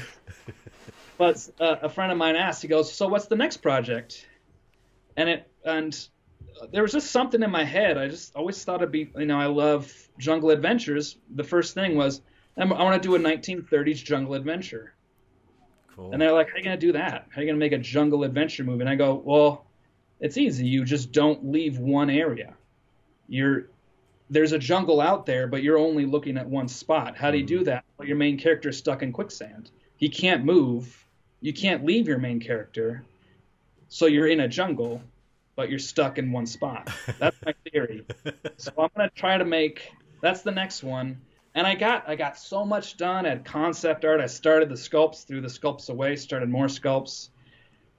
but 1.18 1.50
uh, 1.60 1.76
a 1.82 1.90
friend 1.90 2.12
of 2.12 2.18
mine 2.18 2.36
asked. 2.38 2.62
He 2.62 2.68
goes, 2.70 2.94
"So 2.94 3.10
what's 3.10 3.26
the 3.26 3.36
next 3.36 3.58
project?" 3.58 4.28
And 5.18 5.28
it 5.28 5.52
and 5.66 6.08
there 6.72 6.82
was 6.82 6.92
just 6.92 7.12
something 7.12 7.42
in 7.42 7.52
my 7.52 7.64
head. 7.64 7.98
I 7.98 8.08
just 8.08 8.36
always 8.36 8.64
thought 8.64 8.82
it'd 8.82 8.92
be, 8.92 9.12
you 9.18 9.26
know, 9.26 9.40
I 9.40 9.46
love 9.46 9.92
jungle 10.18 10.50
adventures. 10.50 11.18
The 11.36 11.44
first 11.44 11.74
thing 11.74 11.96
was 11.96 12.22
I'm, 12.58 12.74
I 12.74 12.84
want 12.84 13.02
to 13.02 13.08
do 13.08 13.16
a 13.16 13.20
1930s 13.20 14.04
jungle 14.04 14.34
adventure. 14.34 14.94
cool. 15.96 16.12
And 16.12 16.22
they're 16.22 16.32
like, 16.32 16.50
"How 16.50 16.56
are 16.56 16.58
you 16.58 16.64
gonna 16.64 16.78
do 16.78 16.92
that? 16.94 17.28
How 17.30 17.40
are 17.40 17.44
you 17.44 17.50
gonna 17.50 17.60
make 17.60 17.72
a 17.72 17.78
jungle 17.78 18.24
adventure 18.24 18.64
movie?" 18.64 18.82
And 18.82 18.90
I 18.90 18.96
go, 18.96 19.16
"Well, 19.16 19.66
it's 20.20 20.38
easy. 20.38 20.68
You 20.68 20.84
just 20.84 21.12
don't 21.12 21.52
leave 21.52 21.80
one 21.80 22.10
area. 22.10 22.54
You're 23.28 23.70
there's 24.30 24.52
a 24.52 24.60
jungle 24.60 25.02
out 25.02 25.26
there, 25.26 25.48
but 25.48 25.64
you're 25.64 25.78
only 25.78 26.06
looking 26.06 26.38
at 26.38 26.48
one 26.48 26.68
spot. 26.68 27.18
How 27.18 27.32
do 27.32 27.38
you 27.38 27.46
do 27.46 27.62
mm. 27.62 27.66
that? 27.66 27.84
Well, 27.98 28.08
your 28.08 28.18
main 28.18 28.38
character 28.38 28.70
is 28.70 28.78
stuck 28.78 29.02
in 29.02 29.12
quicksand. 29.12 29.72
He 29.98 30.10
can't 30.10 30.46
move. 30.46 31.06
You 31.42 31.54
can't 31.54 31.86
leave 31.86 32.08
your 32.08 32.20
main 32.20 32.40
character. 32.40 33.04
so 33.92 34.06
you're 34.06 34.28
in 34.28 34.42
a 34.42 34.48
jungle, 34.48 35.02
but 35.60 35.70
you're 35.70 35.78
stuck 35.78 36.18
in 36.18 36.32
one 36.32 36.46
spot. 36.46 36.90
That's 37.20 37.36
my 37.46 37.54
theory. 37.70 38.06
so 38.56 38.72
I'm 38.78 38.90
gonna 38.96 39.12
try 39.14 39.38
to 39.38 39.44
make. 39.44 39.92
That's 40.22 40.42
the 40.42 40.52
next 40.52 40.84
one. 40.84 41.20
And 41.54 41.68
I 41.68 41.76
got 41.76 42.08
I 42.08 42.16
got 42.16 42.38
so 42.38 42.64
much 42.64 42.96
done 42.96 43.26
at 43.26 43.44
concept 43.44 44.06
art. 44.06 44.22
I 44.22 44.28
started 44.28 44.70
the 44.70 44.76
sculpts, 44.76 45.28
threw 45.28 45.42
the 45.42 45.50
sculpts 45.50 45.90
away, 45.90 46.16
started 46.16 46.48
more 46.48 46.68
sculpts, 46.68 47.28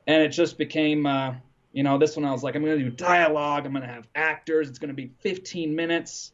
and 0.07 0.23
it 0.23 0.31
just 0.31 0.57
became. 0.57 1.05
Uh, 1.05 1.35
you 1.73 1.83
know, 1.83 1.99
this 1.99 2.17
one 2.17 2.25
I 2.25 2.33
was 2.33 2.43
like, 2.43 2.57
I'm 2.57 2.65
going 2.65 2.79
to 2.79 2.85
do 2.85 2.91
dialogue. 2.91 3.67
I'm 3.67 3.73
going 3.73 3.87
to 3.87 3.93
have 3.93 4.09
actors. 4.15 4.71
It's 4.71 4.79
going 4.79 4.89
to 4.89 4.95
be 4.95 5.13
15 5.21 5.77
minutes. 5.77 6.33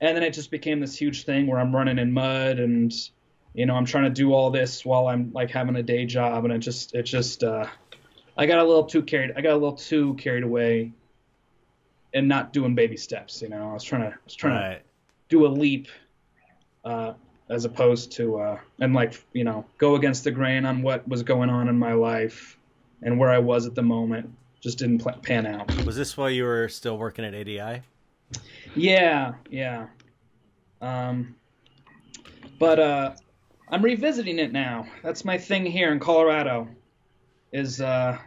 And 0.00 0.16
then 0.16 0.22
it 0.22 0.32
just 0.32 0.50
became 0.50 0.80
this 0.80 0.96
huge 0.96 1.24
thing 1.26 1.46
where 1.46 1.58
I'm 1.58 1.76
running 1.76 1.98
in 1.98 2.10
mud 2.10 2.58
and, 2.58 2.90
you 3.52 3.66
know, 3.66 3.74
I'm 3.74 3.84
trying 3.84 4.04
to 4.04 4.10
do 4.10 4.32
all 4.32 4.50
this 4.50 4.86
while 4.86 5.08
I'm 5.08 5.30
like 5.34 5.50
having 5.50 5.76
a 5.76 5.82
day 5.82 6.06
job. 6.06 6.44
And 6.44 6.54
it 6.54 6.60
just, 6.60 6.94
it 6.94 7.02
just, 7.02 7.44
uh, 7.44 7.66
I 8.38 8.46
got 8.46 8.58
a 8.60 8.64
little 8.64 8.84
too 8.84 9.02
carried, 9.02 9.32
I 9.36 9.40
got 9.40 9.52
a 9.52 9.56
little 9.58 9.72
too 9.76 10.14
carried 10.14 10.44
away 10.44 10.92
and 12.14 12.28
not 12.28 12.52
doing 12.52 12.74
baby 12.74 12.96
steps. 12.96 13.42
You 13.42 13.48
know, 13.48 13.70
I 13.70 13.74
was 13.74 13.82
trying 13.84 14.02
to, 14.02 14.08
I 14.08 14.20
was 14.24 14.34
trying 14.34 14.54
Right. 14.54 14.78
to 14.78 14.82
do 15.28 15.44
a 15.46 15.48
leap, 15.48 15.88
uh, 16.84 17.14
as 17.50 17.64
opposed 17.64 18.12
to, 18.12 18.38
uh, 18.38 18.58
and 18.80 18.94
like, 18.94 19.20
you 19.32 19.42
know, 19.42 19.64
go 19.78 19.96
against 19.96 20.22
the 20.24 20.30
grain 20.30 20.64
on 20.64 20.82
what 20.82 21.06
was 21.08 21.22
going 21.24 21.50
on 21.50 21.68
in 21.68 21.76
my 21.78 21.92
life 21.94 22.56
and 23.02 23.18
where 23.18 23.28
I 23.30 23.38
was 23.38 23.66
at 23.66 23.74
the 23.74 23.82
moment 23.82 24.32
just 24.60 24.78
didn't 24.78 24.98
pl- 25.00 25.12
pan 25.22 25.46
out. 25.46 25.84
Was 25.84 25.96
this 25.96 26.16
while 26.16 26.30
you 26.30 26.44
were 26.44 26.68
still 26.68 26.96
working 26.96 27.24
at 27.24 27.34
ADI? 27.34 27.82
Yeah, 28.76 29.34
yeah. 29.50 29.86
Um, 30.80 31.34
but 32.58 32.78
uh, 32.78 33.14
I'm 33.68 33.82
revisiting 33.82 34.38
it 34.38 34.52
now. 34.52 34.86
That's 35.02 35.24
my 35.24 35.38
thing 35.38 35.66
here 35.66 35.90
in 35.92 35.98
Colorado. 35.98 36.68
Is 37.52 37.80
uh, 37.80 38.18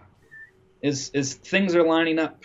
is 0.82 1.10
is 1.14 1.34
things 1.36 1.76
are 1.76 1.84
lining 1.84 2.20
up. 2.20 2.44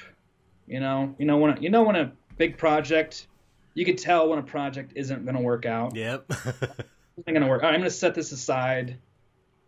You 0.66 0.80
know, 0.80 1.14
you 1.18 1.26
know 1.26 1.38
when 1.38 1.56
a, 1.56 1.60
you 1.60 1.70
know 1.70 1.82
when 1.84 1.96
a 1.96 2.12
big 2.36 2.58
project, 2.58 3.26
you 3.74 3.84
could 3.84 3.98
tell 3.98 4.28
when 4.28 4.38
a 4.38 4.42
project 4.42 4.92
isn't 4.96 5.24
going 5.24 5.36
to 5.36 5.42
work 5.42 5.64
out. 5.66 5.94
Yep. 5.94 6.26
Isn't 7.18 7.32
going 7.32 7.40
to 7.40 7.48
work. 7.48 7.62
Right, 7.62 7.68
I'm 7.72 7.80
going 7.80 7.84
to 7.90 7.96
set 7.96 8.14
this 8.14 8.30
aside. 8.32 8.98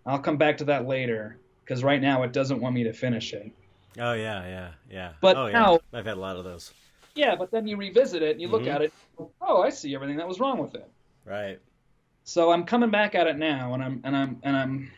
I'll 0.04 0.18
come 0.18 0.36
back 0.36 0.58
to 0.58 0.64
that 0.64 0.86
later 0.86 1.38
because 1.64 1.82
right 1.82 1.98
now 2.02 2.22
it 2.24 2.32
doesn't 2.34 2.60
want 2.60 2.74
me 2.74 2.84
to 2.84 2.92
finish 2.92 3.32
it. 3.32 3.50
oh 3.98 4.12
yeah, 4.12 4.46
yeah, 4.46 4.68
yeah. 4.90 5.12
But 5.22 5.36
oh, 5.38 5.46
yeah. 5.46 5.52
now- 5.52 5.78
I've 5.94 6.04
had 6.04 6.18
a 6.18 6.20
lot 6.20 6.36
of 6.36 6.44
those. 6.44 6.74
Yeah, 7.14 7.36
but 7.36 7.50
then 7.50 7.66
you 7.66 7.76
revisit 7.78 8.22
it 8.22 8.32
and 8.32 8.40
you 8.42 8.48
look 8.48 8.64
Mhm. 8.64 8.74
at 8.74 8.82
it. 8.82 8.92
Oh, 9.40 9.62
I 9.62 9.70
see 9.70 9.94
everything 9.94 10.18
that 10.18 10.28
was 10.28 10.38
wrong 10.40 10.58
with 10.58 10.74
it. 10.74 10.86
Right. 11.24 11.58
So 12.24 12.52
I'm 12.52 12.64
coming 12.64 12.90
back 12.90 13.14
at 13.14 13.26
it 13.26 13.38
now, 13.38 13.72
and 13.72 13.82
I'm 13.82 14.00
and 14.04 14.14
I'm 14.14 14.40
and 14.42 14.54
I'm 14.56 14.90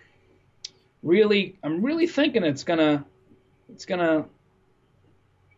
really 1.02 1.56
I'm 1.62 1.82
really 1.82 2.06
thinking 2.06 2.42
it's 2.44 2.64
gonna 2.64 3.04
it's 3.72 3.84
gonna 3.86 4.26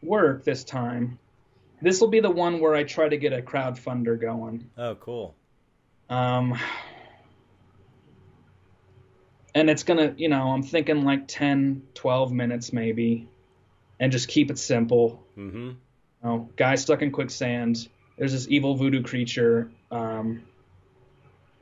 work 0.02 0.44
this 0.44 0.64
time. 0.64 1.18
This 1.80 2.00
will 2.00 2.08
be 2.08 2.20
the 2.20 2.30
one 2.30 2.60
where 2.60 2.74
I 2.74 2.84
try 2.84 3.08
to 3.08 3.16
get 3.16 3.32
a 3.32 3.42
crowdfunder 3.42 4.20
going. 4.20 4.70
Oh, 4.78 4.94
cool. 4.96 5.34
Um, 6.08 6.58
and 9.54 9.68
it's 9.68 9.82
gonna, 9.82 10.14
you 10.16 10.28
know, 10.28 10.48
I'm 10.52 10.62
thinking 10.62 11.04
like 11.04 11.28
10, 11.28 11.82
12 11.94 12.32
minutes 12.32 12.72
maybe, 12.72 13.28
and 14.00 14.12
just 14.12 14.28
keep 14.28 14.50
it 14.50 14.58
simple. 14.58 15.22
Mm-hmm. 15.36 15.56
You 15.68 15.76
know, 16.22 16.48
guy 16.56 16.76
stuck 16.76 17.02
in 17.02 17.10
quicksand. 17.10 17.88
There's 18.16 18.32
this 18.32 18.46
evil 18.48 18.76
voodoo 18.76 19.02
creature 19.02 19.70
um, 19.90 20.42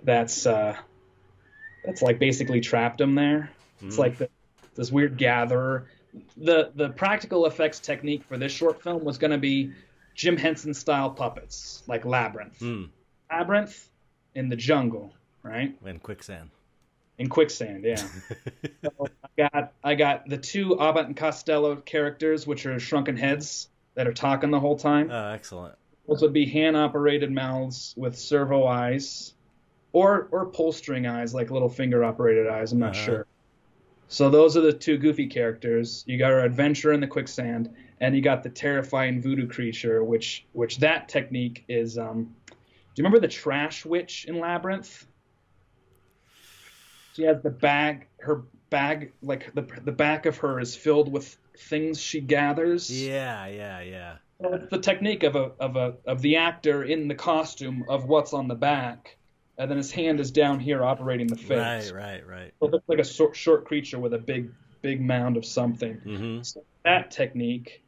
that's 0.02 0.46
uh, 0.46 0.76
that's 1.84 2.02
like 2.02 2.18
basically 2.18 2.60
trapped 2.60 3.00
him 3.00 3.14
there. 3.14 3.50
It's 3.80 3.96
Mhm. 3.96 3.98
like 3.98 4.18
the, 4.18 4.28
this 4.74 4.92
weird 4.92 5.16
gatherer. 5.16 5.86
The 6.36 6.72
the 6.74 6.88
practical 6.90 7.46
effects 7.46 7.78
technique 7.80 8.24
for 8.24 8.36
this 8.36 8.52
short 8.52 8.82
film 8.82 9.04
was 9.04 9.18
going 9.18 9.30
to 9.30 9.38
be 9.38 9.72
Jim 10.14 10.36
Henson 10.36 10.74
style 10.74 11.10
puppets, 11.10 11.82
like 11.86 12.04
Labyrinth. 12.04 12.58
Mm. 12.60 12.88
Labyrinth 13.30 13.88
in 14.34 14.48
the 14.48 14.56
jungle, 14.56 15.12
right? 15.42 15.74
And 15.84 16.02
quicksand. 16.02 16.50
In 17.18 17.28
quicksand, 17.28 17.84
yeah. 17.84 17.96
so 18.82 19.08
I 19.38 19.48
got 19.48 19.72
I 19.84 19.94
got 19.94 20.28
the 20.28 20.38
two 20.38 20.80
Abbott 20.80 21.06
and 21.06 21.16
Costello 21.16 21.76
characters, 21.76 22.46
which 22.46 22.66
are 22.66 22.78
shrunken 22.80 23.16
heads 23.16 23.68
that 23.94 24.06
are 24.08 24.12
talking 24.14 24.50
the 24.50 24.60
whole 24.60 24.76
time. 24.78 25.10
oh, 25.10 25.30
excellent. 25.30 25.74
Those 26.08 26.22
would 26.22 26.32
be 26.32 26.46
hand 26.46 26.76
operated 26.76 27.30
mouths 27.30 27.94
with 27.96 28.18
servo 28.18 28.66
eyes, 28.66 29.34
or 29.92 30.28
or 30.32 30.46
pull 30.46 30.72
string 30.72 31.06
eyes, 31.06 31.34
like 31.34 31.50
little 31.50 31.68
finger 31.68 32.02
operated 32.04 32.48
eyes. 32.48 32.72
I'm 32.72 32.78
not 32.80 32.96
Uh-huh. 32.96 33.04
sure. 33.04 33.26
So 34.10 34.28
those 34.28 34.56
are 34.56 34.60
the 34.60 34.72
two 34.72 34.98
goofy 34.98 35.28
characters. 35.28 36.02
You 36.04 36.18
got 36.18 36.32
our 36.32 36.40
adventurer 36.40 36.92
in 36.92 36.98
the 36.98 37.06
quicksand, 37.06 37.72
and 38.00 38.14
you 38.14 38.20
got 38.20 38.42
the 38.42 38.50
terrifying 38.50 39.22
voodoo 39.22 39.46
creature, 39.46 40.02
which 40.02 40.44
which 40.52 40.78
that 40.78 41.08
technique 41.08 41.64
is. 41.68 41.96
Um, 41.96 42.34
do 42.48 42.54
you 42.96 43.04
remember 43.04 43.20
the 43.20 43.28
trash 43.28 43.86
witch 43.86 44.24
in 44.24 44.40
Labyrinth? 44.40 45.06
She 47.14 47.22
has 47.22 47.40
the 47.40 47.50
bag. 47.50 48.08
Her 48.18 48.42
bag, 48.68 49.12
like 49.22 49.54
the 49.54 49.62
the 49.84 49.92
back 49.92 50.26
of 50.26 50.38
her, 50.38 50.58
is 50.58 50.74
filled 50.74 51.12
with 51.12 51.38
things 51.56 52.00
she 52.00 52.20
gathers. 52.20 52.90
Yeah, 52.90 53.46
yeah, 53.46 53.80
yeah. 53.80 54.16
It's 54.40 54.70
the 54.70 54.78
technique 54.78 55.22
of 55.22 55.36
a 55.36 55.52
of 55.60 55.76
a 55.76 55.94
of 56.04 56.20
the 56.20 56.34
actor 56.34 56.82
in 56.82 57.06
the 57.06 57.14
costume 57.14 57.84
of 57.88 58.06
what's 58.06 58.32
on 58.32 58.48
the 58.48 58.56
back, 58.56 59.18
and 59.60 59.70
then 59.70 59.76
his 59.76 59.92
hand 59.92 60.20
is 60.20 60.30
down 60.30 60.58
here 60.58 60.82
operating 60.82 61.26
the 61.26 61.36
face. 61.36 61.90
Right, 61.90 61.94
right, 61.94 62.26
right. 62.26 62.54
So 62.60 62.66
it 62.66 62.72
looks 62.72 62.88
like 62.88 62.98
a 62.98 63.04
short, 63.04 63.36
short 63.36 63.66
creature 63.66 63.98
with 63.98 64.14
a 64.14 64.18
big 64.18 64.50
big 64.80 65.02
mound 65.02 65.36
of 65.36 65.44
something. 65.44 66.00
Mm-hmm. 66.04 66.42
So 66.42 66.64
that 66.84 67.10
technique, 67.10 67.82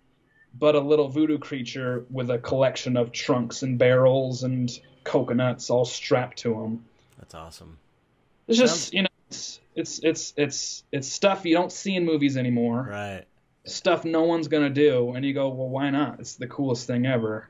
but 0.59 0.75
a 0.75 0.81
little 0.81 1.09
voodoo 1.09 1.39
creature 1.39 2.05
with 2.11 2.31
a 2.31 2.39
collection 2.39 2.99
of 2.99 3.11
trunks 3.11 3.63
and 3.63 3.79
barrels 3.79 4.43
and 4.43 4.71
coconuts 5.05 5.71
all 5.71 5.87
strapped 5.87 6.39
to 6.41 6.53
him. 6.63 6.85
That's 7.19 7.35
awesome. 7.35 7.79
It's 8.49 8.59
just 8.59 8.93
you 8.93 9.05
know 9.05 9.09
it's 9.29 9.61
it's 9.75 9.99
it's 10.01 10.35
it's 10.37 10.85
it's 10.93 11.09
stuff 11.09 11.47
you 11.47 11.55
don't 11.55 11.73
see 11.73 11.97
in 11.97 12.05
movies 12.05 12.37
anymore. 12.37 12.87
Right. 12.91 13.25
stuff 13.65 14.05
no 14.05 14.25
one's 14.25 14.49
gonna 14.49 14.69
do, 14.69 15.13
and 15.13 15.25
you 15.25 15.33
go, 15.33 15.49
well, 15.49 15.71
why 15.71 15.89
not? 15.89 16.21
It's 16.21 16.35
the 16.35 16.49
coolest 16.49 16.87
thing 16.87 17.07
ever. 17.07 17.49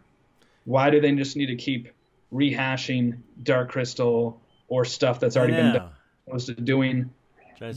Why 0.65 0.91
do 0.91 1.01
they 1.01 1.11
just 1.17 1.37
need 1.37 1.47
to 1.47 1.57
keep 1.57 1.89
rehashing 2.33 3.19
Dark 3.43 3.71
Crystal 3.71 4.41
or 4.69 4.85
stuff 4.85 5.21
that's 5.21 5.37
already 5.37 5.55
been 5.55 5.75
done, 5.75 5.91
opposed 6.27 6.47
to 6.47 6.55
doing 6.55 7.11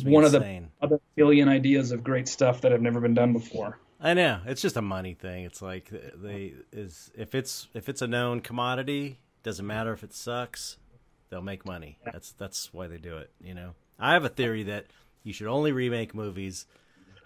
one 0.03 0.23
of 0.23 0.31
the- 0.31 0.37
insane. 0.37 0.71
other 0.81 0.99
billion 1.15 1.49
ideas 1.49 1.91
of 1.91 2.03
great 2.03 2.27
stuff 2.27 2.61
that 2.61 2.71
have 2.71 2.81
never 2.81 2.99
been 2.99 3.13
done 3.13 3.33
before? 3.33 3.77
I 3.99 4.13
know. 4.13 4.41
It's 4.45 4.61
just 4.61 4.77
a 4.77 4.81
money 4.81 5.13
thing. 5.13 5.45
It's 5.45 5.61
like 5.61 5.89
they 5.89 6.53
is 6.71 7.11
if 7.15 7.33
it's 7.33 7.67
if 7.73 7.89
it's 7.89 8.01
a 8.01 8.07
known 8.07 8.41
commodity, 8.41 9.19
doesn't 9.43 9.65
matter 9.65 9.93
if 9.93 10.03
it 10.03 10.13
sucks, 10.13 10.77
they'll 11.29 11.41
make 11.41 11.65
money. 11.65 11.97
That's 12.03 12.31
that's 12.33 12.73
why 12.73 12.87
they 12.87 12.97
do 12.97 13.17
it, 13.17 13.31
you 13.41 13.53
know. 13.53 13.71
I 13.99 14.13
have 14.13 14.25
a 14.25 14.29
theory 14.29 14.63
that 14.63 14.87
you 15.23 15.33
should 15.33 15.47
only 15.47 15.71
remake 15.71 16.13
movies 16.13 16.65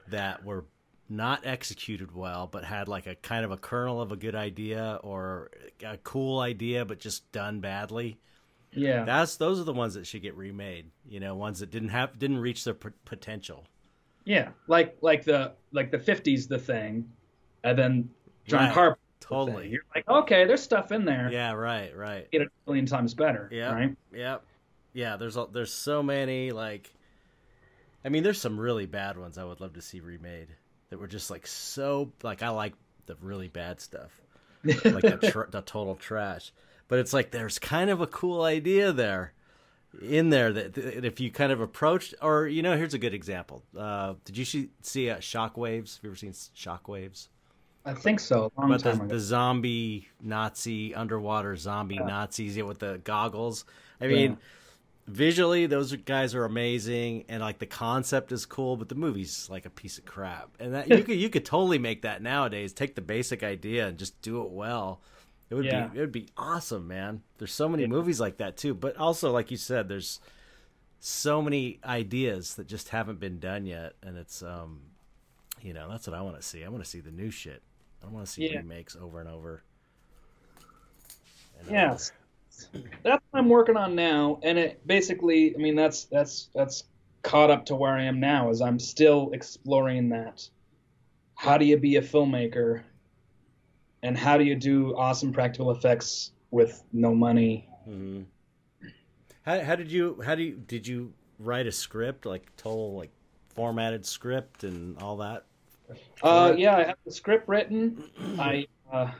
that 0.09 0.45
were 0.45 0.65
not 1.09 1.45
executed 1.45 2.13
well 2.15 2.47
but 2.47 2.63
had 2.63 2.87
like 2.87 3.07
a 3.07 3.15
kind 3.15 3.43
of 3.43 3.51
a 3.51 3.57
kernel 3.57 4.01
of 4.01 4.11
a 4.11 4.15
good 4.15 4.35
idea 4.35 4.99
or 5.03 5.49
a 5.83 5.97
cool 5.97 6.39
idea 6.39 6.85
but 6.85 6.99
just 6.99 7.31
done 7.31 7.59
badly. 7.59 8.17
Yeah, 8.71 9.03
That's 9.03 9.37
those 9.37 9.59
are 9.59 9.63
the 9.63 9.73
ones 9.73 9.95
that 9.95 10.05
should 10.05 10.21
get 10.21 10.37
remade, 10.37 10.91
you 11.07 11.19
know, 11.19 11.33
ones 11.33 11.59
that 11.59 11.71
didn't 11.71 11.89
have 11.89 12.19
didn't 12.19 12.37
reach 12.37 12.63
their 12.63 12.75
p- 12.75 12.89
potential. 13.05 13.65
yeah, 14.25 14.49
like 14.67 14.95
like 15.01 15.23
the 15.23 15.53
like 15.71 15.89
the 15.89 15.97
'50s, 15.97 16.47
the 16.47 16.59
thing, 16.59 17.09
and 17.63 17.75
then 17.77 18.09
John 18.45 18.65
Right. 18.65 18.73
Carpenter. 18.73 18.99
the 19.21 19.25
thing. 19.25 19.37
Totally. 19.37 19.69
You're 19.69 19.81
like, 19.95 20.07
okay, 20.07 20.45
there's 20.45 20.61
stuff 20.61 20.91
in 20.91 21.03
there. 21.03 21.29
Yeah, 21.31 21.53
right, 21.53 21.95
right. 21.97 22.29
Get 22.31 22.41
it 22.43 22.47
a 22.47 22.69
million 22.69 22.85
times 22.85 23.15
better. 23.15 23.49
Yeah. 23.51 23.73
Right. 23.73 23.95
Yep. 24.13 24.43
Yeah, 24.93 25.17
there's 25.17 25.35
a, 25.35 25.47
there's 25.51 25.73
so 25.73 26.03
many 26.03 26.51
like 26.51 26.91
I 28.05 28.09
mean 28.09 28.21
there's 28.21 28.39
some 28.39 28.59
really 28.59 28.85
bad 28.85 29.17
ones 29.17 29.39
I 29.39 29.45
would 29.45 29.61
love 29.61 29.73
to 29.73 29.81
see 29.81 29.99
remade 29.99 30.49
that 30.89 30.99
were 30.99 31.07
just 31.07 31.29
like 31.29 31.47
so 31.47 32.11
like 32.23 32.43
I 32.43 32.49
like 32.49 32.73
the 33.05 33.15
really 33.21 33.47
bad 33.47 33.79
stuff. 33.81 34.19
Like 34.63 35.03
the, 35.03 35.29
tr- 35.31 35.49
the 35.49 35.61
total 35.61 35.95
trash. 35.95 36.51
But 36.89 36.99
it's 36.99 37.13
like 37.13 37.31
there's 37.31 37.59
kind 37.59 37.89
of 37.89 38.01
a 38.01 38.07
cool 38.07 38.41
idea 38.41 38.91
there 38.91 39.31
in 40.01 40.29
there 40.31 40.51
that, 40.51 40.73
that 40.73 41.05
if 41.05 41.19
you 41.21 41.31
kind 41.31 41.51
of 41.53 41.61
approached 41.61 42.13
or 42.21 42.45
you 42.45 42.61
know 42.61 42.75
here's 42.75 42.93
a 42.93 42.97
good 42.99 43.13
example. 43.13 43.63
Uh 43.77 44.15
did 44.25 44.37
you 44.37 44.45
see 44.45 44.69
see 44.81 45.09
uh, 45.09 45.17
Shockwaves? 45.17 45.95
Have 45.95 46.03
you 46.03 46.09
ever 46.09 46.15
seen 46.17 46.33
Shockwaves? 46.33 47.29
I 47.85 47.93
think 47.93 48.19
so. 48.19 48.51
A 48.57 48.61
long 48.61 48.73
About 48.73 48.99
the, 48.99 49.05
the 49.05 49.19
zombie 49.19 50.09
Nazi 50.21 50.93
underwater 50.93 51.55
zombie 51.55 51.97
Nazis 51.97 52.57
yeah, 52.57 52.63
with 52.63 52.79
the 52.79 52.99
goggles. 53.03 53.63
I 54.01 54.07
mean, 54.07 54.31
Yeah. 54.31 54.37
Visually 55.09 55.65
those 55.65 55.93
guys 55.95 56.35
are 56.35 56.45
amazing, 56.45 57.25
and 57.29 57.41
like 57.41 57.59
the 57.59 57.65
concept 57.65 58.31
is 58.31 58.45
cool, 58.45 58.77
but 58.77 58.89
the 58.89 58.95
movie's 58.95 59.49
like 59.49 59.65
a 59.65 59.69
piece 59.69 59.97
of 59.97 60.05
crap. 60.05 60.49
And 60.59 60.73
that 60.73 60.87
you 60.87 61.03
could 61.03 61.17
you 61.17 61.29
could 61.29 61.45
totally 61.45 61.79
make 61.79 62.03
that 62.03 62.21
nowadays. 62.21 62.73
Take 62.73 62.95
the 62.95 63.01
basic 63.01 63.43
idea 63.43 63.87
and 63.87 63.97
just 63.97 64.21
do 64.21 64.41
it 64.43 64.49
well. 64.51 65.01
It 65.49 65.55
would 65.55 65.65
Yeah. 65.65 65.87
be 65.87 65.97
it 65.97 66.01
would 66.01 66.11
be 66.11 66.29
awesome, 66.37 66.87
man. 66.87 67.23
There's 67.37 67.51
so 67.53 67.67
many 67.67 67.85
movies 67.87 68.19
like 68.19 68.37
that 68.37 68.55
too, 68.57 68.73
but 68.73 68.95
also 68.97 69.31
like 69.31 69.51
you 69.51 69.57
said, 69.57 69.87
there's 69.89 70.19
so 70.99 71.41
many 71.41 71.79
ideas 71.85 72.55
that 72.55 72.67
just 72.67 72.89
haven't 72.89 73.19
been 73.19 73.39
done 73.39 73.65
yet, 73.65 73.93
and 74.03 74.17
it's 74.17 74.43
um 74.43 74.81
You 75.61 75.73
know, 75.73 75.89
that's 75.89 76.07
what 76.07 76.15
I 76.15 76.21
want 76.21 76.37
to 76.37 76.41
see. 76.43 76.63
I 76.63 76.69
want 76.69 76.83
to 76.83 76.89
see 76.89 77.01
the 77.01 77.11
new 77.11 77.31
shit. 77.31 77.61
I 78.01 78.05
don't 78.05 78.13
want 78.13 78.25
to 78.27 78.31
see 78.31 78.49
Yeah. 78.49 78.57
remakes 78.59 78.95
over 78.95 79.19
and 79.19 79.27
over. 79.29 79.63
and 81.59 81.69
Yes. 81.69 82.11
That's 83.03 83.23
what 83.31 83.39
I'm 83.39 83.49
working 83.49 83.77
on 83.77 83.95
now, 83.95 84.39
and 84.43 84.57
it 84.57 84.85
basically, 84.85 85.55
I 85.55 85.57
mean, 85.57 85.75
that's 85.75 86.05
that's 86.05 86.49
that's 86.53 86.83
caught 87.21 87.49
up 87.49 87.65
to 87.67 87.75
where 87.75 87.93
I 87.93 88.03
am 88.03 88.19
now. 88.19 88.49
Is 88.49 88.61
I'm 88.61 88.79
still 88.79 89.31
exploring 89.33 90.09
that. 90.09 90.47
How 91.35 91.57
do 91.57 91.65
you 91.65 91.77
be 91.77 91.95
a 91.97 92.01
filmmaker, 92.01 92.83
and 94.03 94.17
how 94.17 94.37
do 94.37 94.43
you 94.43 94.55
do 94.55 94.95
awesome 94.97 95.31
practical 95.31 95.71
effects 95.71 96.31
with 96.51 96.83
no 96.91 97.13
money? 97.13 97.67
Mhm. 97.87 98.25
How 99.43 99.61
how 99.61 99.75
did 99.75 99.91
you 99.91 100.21
how 100.25 100.35
do 100.35 100.43
you 100.43 100.55
did 100.55 100.87
you 100.87 101.13
write 101.39 101.67
a 101.67 101.71
script 101.71 102.25
like 102.25 102.55
total 102.57 102.95
like 102.95 103.11
formatted 103.55 104.05
script 104.05 104.63
and 104.63 104.97
all 105.01 105.17
that? 105.17 105.45
Uh, 106.21 106.53
yeah, 106.57 106.77
I 106.77 106.83
have 106.83 106.97
the 107.05 107.11
script 107.11 107.47
written. 107.47 108.03
I, 108.39 108.67
uh, 108.91 109.11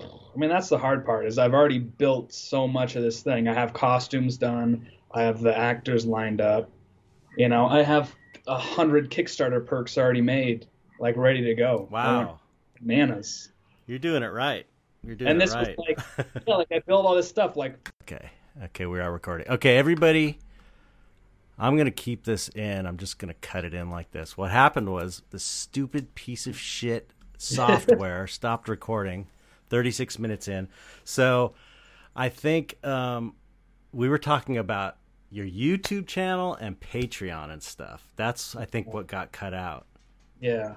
I 0.00 0.36
mean, 0.36 0.50
that's 0.50 0.68
the 0.68 0.78
hard 0.78 1.04
part. 1.04 1.26
Is 1.26 1.38
I've 1.38 1.54
already 1.54 1.78
built 1.78 2.32
so 2.32 2.68
much 2.68 2.96
of 2.96 3.02
this 3.02 3.22
thing. 3.22 3.48
I 3.48 3.54
have 3.54 3.72
costumes 3.72 4.36
done. 4.36 4.88
I 5.12 5.22
have 5.22 5.40
the 5.40 5.56
actors 5.56 6.06
lined 6.06 6.40
up. 6.40 6.70
You 7.36 7.48
know, 7.48 7.66
I 7.66 7.82
have 7.82 8.14
a 8.46 8.58
hundred 8.58 9.10
Kickstarter 9.10 9.64
perks 9.64 9.98
already 9.98 10.20
made, 10.20 10.66
like 11.00 11.16
ready 11.16 11.42
to 11.42 11.54
go. 11.54 11.88
Wow, 11.90 12.40
bananas. 12.80 13.50
you're 13.86 13.98
doing 13.98 14.22
it 14.22 14.28
right. 14.28 14.66
You're 15.04 15.16
doing 15.16 15.30
And 15.30 15.42
it 15.42 15.50
right. 15.50 15.68
And 15.68 15.76
this 15.76 15.78
was 15.78 16.16
like, 16.18 16.26
yeah, 16.46 16.54
like 16.54 16.72
I 16.72 16.80
built 16.80 17.06
all 17.06 17.14
this 17.14 17.28
stuff. 17.28 17.56
Like, 17.56 17.90
Okay. 18.02 18.30
Okay, 18.64 18.86
we 18.86 18.98
are 18.98 19.12
recording. 19.12 19.46
Okay, 19.48 19.76
everybody, 19.76 20.38
I'm 21.58 21.76
going 21.76 21.86
to 21.86 21.92
keep 21.92 22.24
this 22.24 22.48
in. 22.48 22.86
I'm 22.86 22.96
just 22.96 23.18
going 23.18 23.28
to 23.32 23.38
cut 23.40 23.64
it 23.64 23.72
in 23.72 23.88
like 23.88 24.10
this. 24.10 24.36
What 24.36 24.50
happened 24.50 24.90
was 24.90 25.22
the 25.30 25.38
stupid 25.38 26.14
piece 26.16 26.46
of 26.48 26.58
shit 26.58 27.12
software 27.38 28.26
stopped 28.26 28.68
recording 28.68 29.28
36 29.68 30.18
minutes 30.18 30.48
in. 30.48 30.68
So 31.04 31.54
I 32.16 32.28
think 32.28 32.84
um, 32.84 33.34
we 33.92 34.08
were 34.08 34.18
talking 34.18 34.56
about 34.58 34.96
your 35.30 35.46
YouTube 35.46 36.06
channel 36.06 36.54
and 36.54 36.78
Patreon 36.80 37.50
and 37.50 37.62
stuff. 37.62 38.02
That's, 38.16 38.56
I 38.56 38.64
think, 38.64 38.92
what 38.92 39.06
got 39.06 39.32
cut 39.32 39.54
out. 39.54 39.86
yeah. 40.40 40.74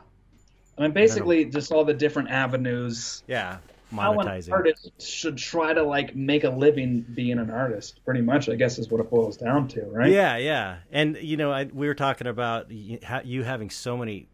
I 0.78 0.84
mean, 0.84 0.92
basically, 0.94 1.46
just 1.46 1.72
all 1.72 1.84
the 1.84 1.94
different 1.94 2.30
avenues. 2.32 3.24
Yeah, 3.28 3.58
How 3.94 4.14
an 4.14 4.26
monetizing. 4.26 4.52
artist 4.52 4.90
should 5.00 5.38
try 5.38 5.74
to 5.74 5.84
like 5.84 6.16
make 6.16 6.44
a 6.44 6.50
living 6.50 7.06
being 7.14 7.38
an 7.38 7.52
artist. 7.52 8.04
Pretty 8.06 8.22
much, 8.22 8.50
I 8.50 8.56
guess, 8.56 8.80
is 8.80 8.90
what 8.90 9.00
it 9.02 9.10
boils 9.10 9.38
down 9.38 9.68
to, 9.70 9.82
right? 9.88 10.10
Yeah, 10.10 10.38
yeah. 10.38 10.78
And 10.90 11.18
you 11.18 11.36
know, 11.38 11.52
I, 11.52 11.66
we 11.66 11.88
were 11.88 11.94
talking 11.94 12.26
about 12.26 12.72
you 12.72 13.44
having 13.44 13.70
so 13.70 13.96
many 13.98 14.28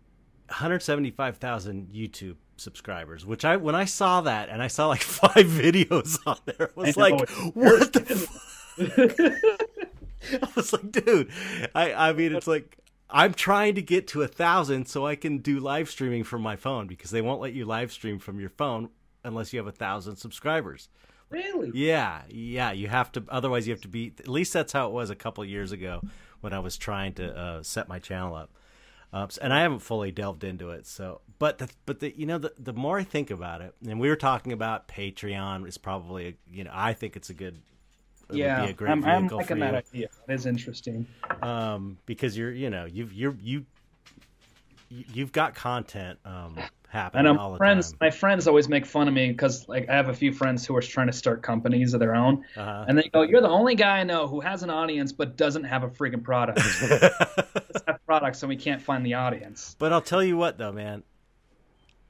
175,000 0.49 1.89
YouTube 1.93 2.35
subscribers, 2.57 3.25
which 3.25 3.45
I 3.45 3.57
when 3.57 3.75
I 3.75 3.85
saw 3.85 4.21
that 4.21 4.49
and 4.49 4.61
I 4.61 4.67
saw 4.67 4.87
like 4.87 5.01
five 5.03 5.45
videos 5.45 6.17
on 6.25 6.37
there, 6.45 6.71
I 6.75 6.79
was 6.79 6.97
I 6.97 7.01
like, 7.01 7.29
what 7.53 7.93
the 7.93 8.01
fuck? 8.01 8.43
I 10.43 10.49
was 10.55 10.73
like, 10.73 10.91
dude, 10.91 11.31
I 11.73 11.93
I 11.93 12.13
mean, 12.13 12.35
it's 12.35 12.47
like 12.47 12.77
I'm 13.09 13.33
trying 13.33 13.75
to 13.75 13.81
get 13.81 14.07
to 14.09 14.21
a 14.23 14.27
thousand 14.27 14.87
so 14.87 15.05
I 15.05 15.15
can 15.15 15.37
do 15.37 15.59
live 15.59 15.89
streaming 15.89 16.23
from 16.23 16.41
my 16.41 16.55
phone 16.55 16.87
because 16.87 17.11
they 17.11 17.21
won't 17.21 17.41
let 17.41 17.53
you 17.53 17.65
live 17.65 17.91
stream 17.91 18.19
from 18.19 18.39
your 18.39 18.49
phone 18.49 18.89
unless 19.23 19.53
you 19.53 19.59
have 19.59 19.67
a 19.67 19.71
thousand 19.71 20.17
subscribers. 20.17 20.89
really? 21.29 21.71
Yeah, 21.73 22.21
yeah. 22.29 22.71
You 22.71 22.87
have 22.87 23.11
to. 23.13 23.23
Otherwise, 23.29 23.67
you 23.67 23.73
have 23.73 23.81
to 23.81 23.87
be. 23.87 24.13
At 24.19 24.27
least 24.27 24.53
that's 24.53 24.73
how 24.73 24.87
it 24.87 24.93
was 24.93 25.09
a 25.09 25.15
couple 25.15 25.43
of 25.43 25.49
years 25.49 25.71
ago 25.71 26.01
when 26.41 26.53
I 26.53 26.59
was 26.59 26.77
trying 26.77 27.13
to 27.15 27.35
uh, 27.37 27.63
set 27.63 27.87
my 27.87 27.99
channel 27.99 28.35
up. 28.35 28.51
S- 29.13 29.37
and 29.37 29.53
I 29.53 29.61
haven't 29.61 29.79
fully 29.79 30.11
delved 30.11 30.43
into 30.43 30.69
it. 30.71 30.85
So, 30.85 31.21
but 31.39 31.57
the, 31.59 31.69
but 31.85 31.99
the 31.99 32.13
you 32.17 32.25
know 32.25 32.37
the 32.37 32.53
the 32.59 32.73
more 32.73 32.99
I 32.99 33.03
think 33.03 33.31
about 33.31 33.61
it, 33.61 33.73
and 33.87 33.99
we 33.99 34.09
were 34.09 34.15
talking 34.15 34.51
about 34.51 34.87
Patreon 34.87 35.67
is 35.67 35.77
probably 35.77 36.27
a, 36.27 36.33
you 36.51 36.63
know 36.63 36.71
I 36.73 36.93
think 36.93 37.15
it's 37.15 37.29
a 37.29 37.33
good. 37.33 37.57
It 38.29 38.35
yeah, 38.35 38.65
a 38.65 38.73
great 38.73 38.91
I'm, 38.91 39.05
I'm 39.05 39.21
vehicle 39.21 39.37
liking 39.37 39.55
for 39.57 39.59
that 39.71 39.85
you 39.93 39.99
idea. 39.99 40.07
That 40.27 40.33
is 40.33 40.45
interesting. 40.45 41.07
um, 41.41 41.97
because 42.05 42.37
you're 42.37 42.51
you 42.51 42.69
know 42.69 42.85
you've 42.85 43.13
you're 43.13 43.35
you 43.41 43.65
you- 44.89 45.05
you've 45.13 45.31
got 45.31 45.55
content 45.55 46.19
um, 46.25 46.57
happening 46.89 47.37
all 47.37 47.51
the 47.51 47.57
friends. 47.57 47.91
time. 47.91 47.97
My 48.01 48.09
friends 48.09 48.47
always 48.47 48.69
make 48.69 48.85
fun 48.85 49.07
of 49.07 49.13
me 49.13 49.29
because 49.31 49.67
like 49.67 49.89
I 49.89 49.95
have 49.95 50.09
a 50.09 50.13
few 50.13 50.31
friends 50.31 50.65
who 50.65 50.75
are 50.75 50.81
trying 50.81 51.07
to 51.07 51.13
start 51.13 51.43
companies 51.43 51.93
of 51.93 51.99
their 51.99 52.15
own, 52.15 52.43
Uh-huh. 52.55 52.85
and 52.87 52.97
they 52.97 53.09
go, 53.09 53.23
"You're 53.23 53.41
the 53.41 53.49
only 53.49 53.75
guy 53.75 53.99
I 53.99 54.03
know 54.03 54.27
who 54.27 54.39
has 54.41 54.63
an 54.63 54.69
audience 54.69 55.11
but 55.11 55.35
doesn't 55.37 55.65
have 55.65 55.83
a 55.83 55.89
freaking 55.89 56.23
product. 56.23 56.59
Have 57.87 57.99
products, 58.05 58.41
and 58.43 58.49
we 58.49 58.55
can't 58.57 58.81
find 58.81 59.05
the 59.05 59.13
audience." 59.15 59.75
But 59.79 59.93
I'll 59.93 60.01
tell 60.01 60.23
you 60.23 60.37
what, 60.37 60.57
though, 60.57 60.71
man. 60.71 61.03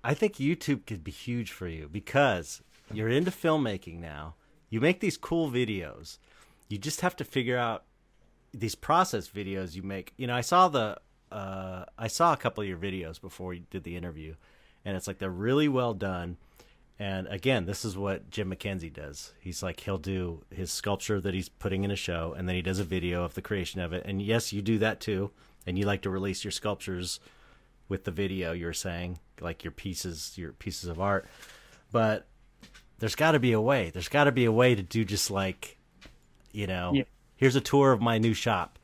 I 0.04 0.14
think 0.14 0.36
YouTube 0.36 0.86
could 0.86 1.04
be 1.04 1.12
huge 1.12 1.52
for 1.52 1.68
you 1.68 1.90
because 1.92 2.62
you're 2.94 3.10
into 3.10 3.32
filmmaking 3.32 4.00
now. 4.00 4.36
You 4.70 4.80
make 4.80 5.00
these 5.00 5.18
cool 5.18 5.50
videos. 5.52 6.18
You 6.70 6.78
just 6.78 7.02
have 7.02 7.16
to 7.18 7.24
figure 7.26 7.58
out 7.58 7.84
these 8.54 8.76
process 8.76 9.28
videos 9.28 9.76
you 9.76 9.84
make. 9.84 10.14
You 10.18 10.28
know, 10.28 10.36
I 10.36 10.42
saw 10.42 10.68
the 10.70 10.98
uh, 11.32 11.86
I 11.98 12.08
saw 12.08 12.32
a 12.34 12.38
couple 12.38 12.62
of 12.62 12.70
your 12.70 12.78
videos 12.78 13.20
before 13.20 13.54
you 13.54 13.64
did 13.70 13.84
the 13.84 13.96
interview, 13.98 14.36
and 14.88 14.96
it's 14.96 15.06
like 15.06 15.18
they're 15.18 15.30
really 15.30 15.68
well 15.68 15.94
done. 15.94 16.38
And 16.98 17.28
again, 17.28 17.66
this 17.66 17.84
is 17.84 17.96
what 17.98 18.32
Jim 18.32 18.50
McKenzie 18.50 18.92
does. 18.92 19.34
He's 19.40 19.62
like 19.62 19.82
he'll 19.82 19.98
do 19.98 20.44
his 20.50 20.72
sculpture 20.72 21.20
that 21.22 21.34
he's 21.34 21.50
putting 21.50 21.84
in 21.84 21.92
a 21.92 21.96
show, 21.98 22.34
and 22.36 22.48
then 22.48 22.56
he 22.56 22.62
does 22.62 22.80
a 22.80 22.84
video 22.86 23.24
of 23.24 23.34
the 23.34 23.42
creation 23.42 23.82
of 23.82 23.92
it. 23.94 24.04
And 24.06 24.22
yes, 24.22 24.54
you 24.54 24.62
do 24.62 24.78
that 24.80 25.00
too. 25.02 25.32
And 25.68 25.78
you 25.78 25.86
like 25.86 26.02
to 26.04 26.10
release 26.10 26.46
your 26.46 26.52
sculptures 26.52 27.20
with 27.90 28.06
the 28.06 28.12
video. 28.12 28.54
You're 28.54 28.72
saying 28.74 29.20
like 29.42 29.64
your 29.66 29.72
pieces, 29.72 30.34
your 30.38 30.54
pieces 30.54 30.90
of 30.90 31.02
art. 31.02 31.28
But 31.92 32.26
there's 33.00 33.16
got 33.16 33.34
to 33.34 33.40
be 33.40 33.52
a 33.52 33.62
way. 33.62 33.90
There's 33.90 34.08
got 34.10 34.24
to 34.24 34.32
be 34.32 34.46
a 34.46 34.52
way 34.52 34.74
to 34.74 34.82
do 34.82 35.04
just 35.04 35.30
like, 35.30 35.78
you 36.54 36.66
know, 36.68 36.94
Yeah. 36.94 37.04
here's 37.36 37.56
a 37.58 37.62
tour 37.62 37.92
of 37.92 38.02
my 38.02 38.18
new 38.18 38.34
shop. 38.34 38.80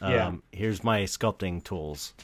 Um, 0.00 0.10
Yeah. 0.12 0.34
Here's 0.52 0.82
my 0.82 1.02
sculpting 1.02 1.62
tools. 1.62 2.14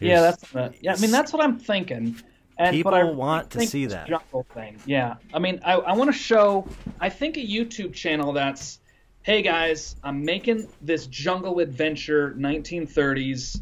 Yeah, 0.00 0.20
that's 0.20 0.54
uh, 0.56 0.70
yeah. 0.80 0.94
I 0.94 0.96
mean, 0.98 1.10
that's 1.10 1.32
what 1.32 1.42
I'm 1.42 1.58
thinking. 1.58 2.16
And 2.60 2.74
People 2.74 2.92
I 2.92 3.04
want 3.04 3.50
to 3.50 3.64
see 3.66 3.86
that. 3.86 4.08
jungle 4.08 4.44
thing. 4.52 4.80
Yeah, 4.84 5.14
I 5.32 5.38
mean, 5.38 5.60
I, 5.64 5.74
I 5.74 5.92
want 5.94 6.10
to 6.12 6.18
show. 6.18 6.66
I 7.00 7.08
think 7.08 7.36
a 7.36 7.40
YouTube 7.40 7.94
channel 7.94 8.32
that's, 8.32 8.80
hey 9.22 9.42
guys, 9.42 9.94
I'm 10.02 10.24
making 10.24 10.66
this 10.82 11.06
jungle 11.06 11.60
adventure 11.60 12.34
1930s, 12.36 13.60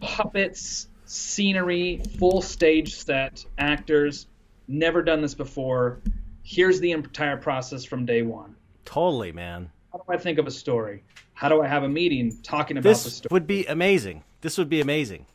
puppets, 0.00 0.88
scenery, 1.04 2.02
full 2.18 2.42
stage 2.42 2.94
set, 2.96 3.44
actors. 3.58 4.26
Never 4.66 5.02
done 5.02 5.20
this 5.22 5.34
before. 5.34 6.00
Here's 6.42 6.80
the 6.80 6.92
entire 6.92 7.36
process 7.36 7.84
from 7.84 8.04
day 8.04 8.22
one. 8.22 8.54
Totally, 8.84 9.32
man. 9.32 9.70
How 9.92 9.98
do 9.98 10.04
I 10.12 10.16
think 10.18 10.38
of 10.38 10.46
a 10.46 10.50
story? 10.50 11.02
How 11.34 11.48
do 11.48 11.62
I 11.62 11.68
have 11.68 11.84
a 11.84 11.88
meeting 11.88 12.36
talking 12.42 12.76
about 12.78 12.82
the 12.82 12.88
This 13.04 13.14
story? 13.16 13.28
would 13.30 13.46
be 13.46 13.64
amazing. 13.66 14.24
This 14.40 14.58
would 14.58 14.68
be 14.68 14.80
amazing. 14.80 15.26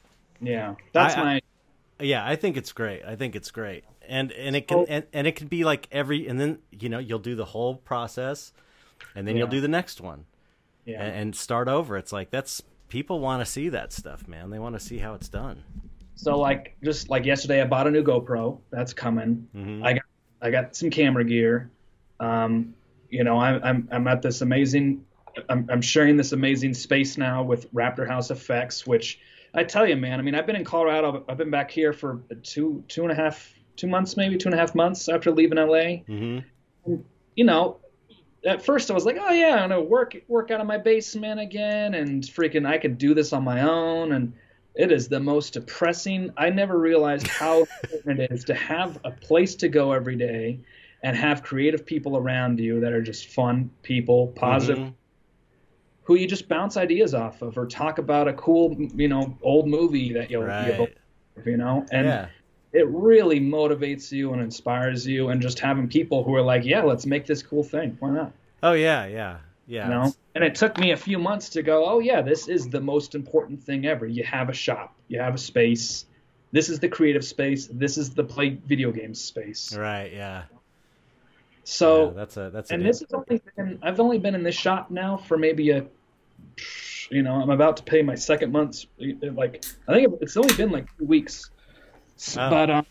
Yeah, 0.43 0.75
that's 0.93 1.15
I- 1.15 1.19
I- 1.21 1.23
my. 1.23 1.41
Yeah, 1.99 2.25
I 2.25 2.35
think 2.35 2.57
it's 2.57 2.71
great. 2.73 3.03
I 3.05 3.15
think 3.15 3.35
it's 3.35 3.51
great. 3.51 3.83
And 4.09 4.31
and 4.33 4.55
it 4.55 4.67
can 4.67 4.79
So- 4.79 4.85
and, 4.89 5.05
and 5.13 5.27
it 5.27 5.35
can 5.35 5.47
be 5.47 5.63
like 5.63 5.87
every 5.91 6.27
and 6.27 6.39
then 6.39 6.59
you 6.71 6.89
know 6.89 6.99
you'll 6.99 7.19
do 7.19 7.35
the 7.35 7.45
whole 7.45 7.75
process, 7.75 8.51
and 9.15 9.27
then 9.27 9.37
you'll 9.37 9.47
do 9.47 9.61
the 9.61 9.67
next 9.67 10.01
one. 10.01 10.25
Yeah. 10.85 11.01
and, 11.01 11.15
and 11.15 11.35
start 11.35 11.69
over. 11.69 11.95
It's 11.97 12.11
like 12.11 12.29
that's 12.29 12.61
people 12.89 13.21
want 13.21 13.39
to 13.39 13.45
see 13.49 13.69
that 13.69 13.93
stuff, 13.93 14.27
man. 14.27 14.49
They 14.49 14.59
want 14.59 14.75
to 14.75 14.81
see 14.81 14.97
how 14.97 15.13
it's 15.13 15.29
done. 15.29 15.63
So 16.15 16.37
like 16.37 16.75
just 16.83 17.09
like 17.09 17.23
yesterday, 17.25 17.61
I 17.61 17.65
bought 17.65 17.87
a 17.87 17.91
new 17.91 18.03
GoPro. 18.03 18.59
That's 18.69 18.93
coming. 18.93 19.47
Mhm. 19.55 19.85
I 19.85 19.93
got 19.93 20.03
I 20.41 20.51
got 20.51 20.75
some 20.75 20.89
camera 20.89 21.23
gear. 21.23 21.71
Um, 22.19 22.73
you 23.09 23.23
know, 23.23 23.39
I'm 23.39 23.63
I'm 23.63 23.87
I'm 23.91 24.07
at 24.07 24.21
this 24.21 24.41
amazing. 24.41 25.05
I'm 25.47 25.67
I'm 25.71 25.81
sharing 25.81 26.17
this 26.17 26.33
amazing 26.33 26.73
space 26.73 27.17
now 27.17 27.43
with 27.43 27.73
Raptor 27.73 28.05
House 28.07 28.29
Effects, 28.29 28.85
which 28.85 29.19
I 29.53 29.63
tell 29.63 29.87
you, 29.87 29.95
man. 29.95 30.19
I 30.19 30.23
mean, 30.23 30.35
I've 30.35 30.47
been 30.47 30.55
in 30.55 30.65
Colorado. 30.65 31.23
I've 31.29 31.37
been 31.37 31.51
back 31.51 31.69
here 31.69 31.93
for 31.93 32.21
two 32.41 32.83
two 32.87 33.03
and 33.03 33.11
a 33.11 33.15
half 33.15 33.53
two 33.75 33.87
months, 33.87 34.17
maybe 34.17 34.37
two 34.37 34.47
and 34.47 34.55
a 34.55 34.57
half 34.57 34.75
months 34.75 35.09
after 35.09 35.31
leaving 35.31 35.57
LA. 35.57 36.03
Mm-hmm. 36.07 36.95
you 37.35 37.45
know, 37.45 37.77
at 38.45 38.63
first 38.65 38.91
I 38.91 38.93
was 38.93 39.05
like, 39.05 39.17
oh 39.19 39.31
yeah, 39.31 39.55
I'm 39.63 39.69
gonna 39.69 39.81
work 39.81 40.15
work 40.27 40.51
out 40.51 40.61
of 40.61 40.67
my 40.67 40.77
basement 40.77 41.39
again, 41.39 41.93
and 41.93 42.23
freaking 42.23 42.67
I 42.67 42.77
could 42.77 42.97
do 42.97 43.13
this 43.13 43.33
on 43.33 43.43
my 43.43 43.61
own, 43.61 44.11
and 44.13 44.33
it 44.75 44.91
is 44.91 45.07
the 45.07 45.19
most 45.19 45.53
depressing. 45.53 46.31
I 46.35 46.49
never 46.49 46.77
realized 46.77 47.27
how 47.27 47.59
important 47.83 48.19
it 48.21 48.31
is 48.31 48.43
to 48.45 48.55
have 48.55 48.99
a 49.03 49.11
place 49.11 49.55
to 49.55 49.69
go 49.69 49.91
every 49.91 50.15
day, 50.15 50.59
and 51.03 51.15
have 51.15 51.43
creative 51.43 51.85
people 51.85 52.17
around 52.17 52.59
you 52.59 52.79
that 52.79 52.91
are 52.93 53.01
just 53.01 53.27
fun 53.27 53.69
people, 53.83 54.27
positive, 54.35 54.79
Mhm. 54.83 54.93
Who 56.03 56.15
you 56.15 56.27
just 56.27 56.47
bounce 56.47 56.77
ideas 56.77 57.13
off 57.13 57.41
of, 57.41 57.57
or 57.57 57.65
talk 57.65 57.97
about 57.97 58.27
a 58.27 58.33
cool, 58.33 58.75
you 58.95 59.07
know, 59.07 59.37
old 59.41 59.67
movie 59.67 60.13
that 60.13 60.29
you'll, 60.29 60.43
Right. 60.43 60.75
you'll 60.75 60.87
you 61.45 61.57
know, 61.57 61.85
and 61.91 62.05
yeah. 62.05 62.27
it 62.73 62.87
really 62.89 63.39
motivates 63.39 64.11
you 64.11 64.33
and 64.33 64.41
inspires 64.41 65.07
you 65.07 65.29
and 65.29 65.41
just 65.41 65.59
having 65.59 65.87
people 65.87 66.23
who 66.23 66.35
are 66.35 66.43
like 66.43 66.63
yeah 66.63 66.83
let's 66.83 67.07
make 67.07 67.25
this 67.25 67.41
cool 67.41 67.63
thing 67.63 67.97
why 67.99 68.11
not 68.11 68.31
Oh 68.63 68.71
yeah, 68.71 69.05
yeah. 69.05 69.37
Yeah. 69.67 69.83
You 69.83 69.89
know? 69.93 70.13
And 70.35 70.43
it 70.43 70.55
took 70.55 70.77
me 70.79 70.91
a 70.91 70.97
few 70.97 71.19
months 71.19 71.49
to 71.49 71.61
go, 71.61 71.85
oh 71.85 71.99
yeah, 71.99 72.21
this 72.21 72.47
is 72.47 72.69
the 72.69 72.79
most 72.79 73.13
important 73.13 73.61
thing 73.61 73.85
ever. 73.85 74.07
You 74.07 74.23
have 74.23 74.49
a 74.49 74.53
shop, 74.53 74.95
you 75.09 75.19
have 75.19 75.35
a 75.35 75.37
space. 75.37 76.05
This 76.53 76.69
is 76.69 76.79
the 76.79 76.87
creative 76.87 77.25
space. 77.25 77.67
This 77.67 77.97
is 77.97 78.11
the 78.11 78.23
play 78.23 78.57
video 78.65 78.91
games 78.91 79.21
space. 79.21 79.75
Right. 79.75 80.11
Yeah. 80.13 80.43
So 81.63 82.07
yeah, 82.07 82.11
that's 82.13 82.37
a 82.37 82.49
that's 82.49 82.71
a 82.71 82.73
and 82.73 82.83
good- 82.83 82.89
this 82.89 83.01
is 83.01 83.07
only 83.13 83.41
been 83.55 83.79
I've 83.81 83.99
only 83.99 84.17
been 84.19 84.35
in 84.35 84.43
this 84.43 84.55
shop 84.55 84.91
now 84.91 85.17
for 85.17 85.37
maybe 85.37 85.69
a 85.71 85.85
you 87.09 87.23
know 87.23 87.35
I'm 87.41 87.49
about 87.49 87.77
to 87.77 87.83
pay 87.83 88.01
my 88.01 88.15
second 88.15 88.51
month's 88.51 88.85
like 88.99 89.63
I 89.87 89.93
think 89.93 90.13
it's 90.21 90.35
only 90.37 90.53
been 90.55 90.71
like 90.71 90.87
two 90.97 91.05
weeks, 91.05 91.49
Oh. 92.37 92.49
but 92.49 92.69
um, 92.69 92.85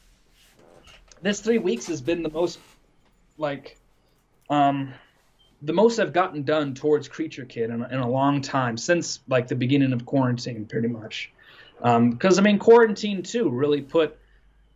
this 1.22 1.40
three 1.40 1.58
weeks 1.58 1.86
has 1.86 2.00
been 2.00 2.22
the 2.22 2.30
most 2.30 2.58
like 3.38 3.78
um 4.50 4.92
the 5.62 5.72
most 5.72 5.98
I've 6.00 6.12
gotten 6.12 6.42
done 6.42 6.74
towards 6.74 7.06
Creature 7.08 7.44
Kid 7.44 7.70
in, 7.70 7.82
a- 7.82 7.88
in 7.88 7.98
a 8.00 8.08
long 8.08 8.40
time 8.40 8.76
since 8.76 9.20
like 9.28 9.46
the 9.48 9.54
beginning 9.54 9.92
of 9.92 10.04
quarantine, 10.06 10.64
pretty 10.66 10.88
much. 10.88 11.30
Um 11.82 12.10
because 12.10 12.38
I 12.38 12.42
mean, 12.42 12.58
quarantine 12.58 13.22
too 13.22 13.48
really 13.50 13.80
put 13.82 14.18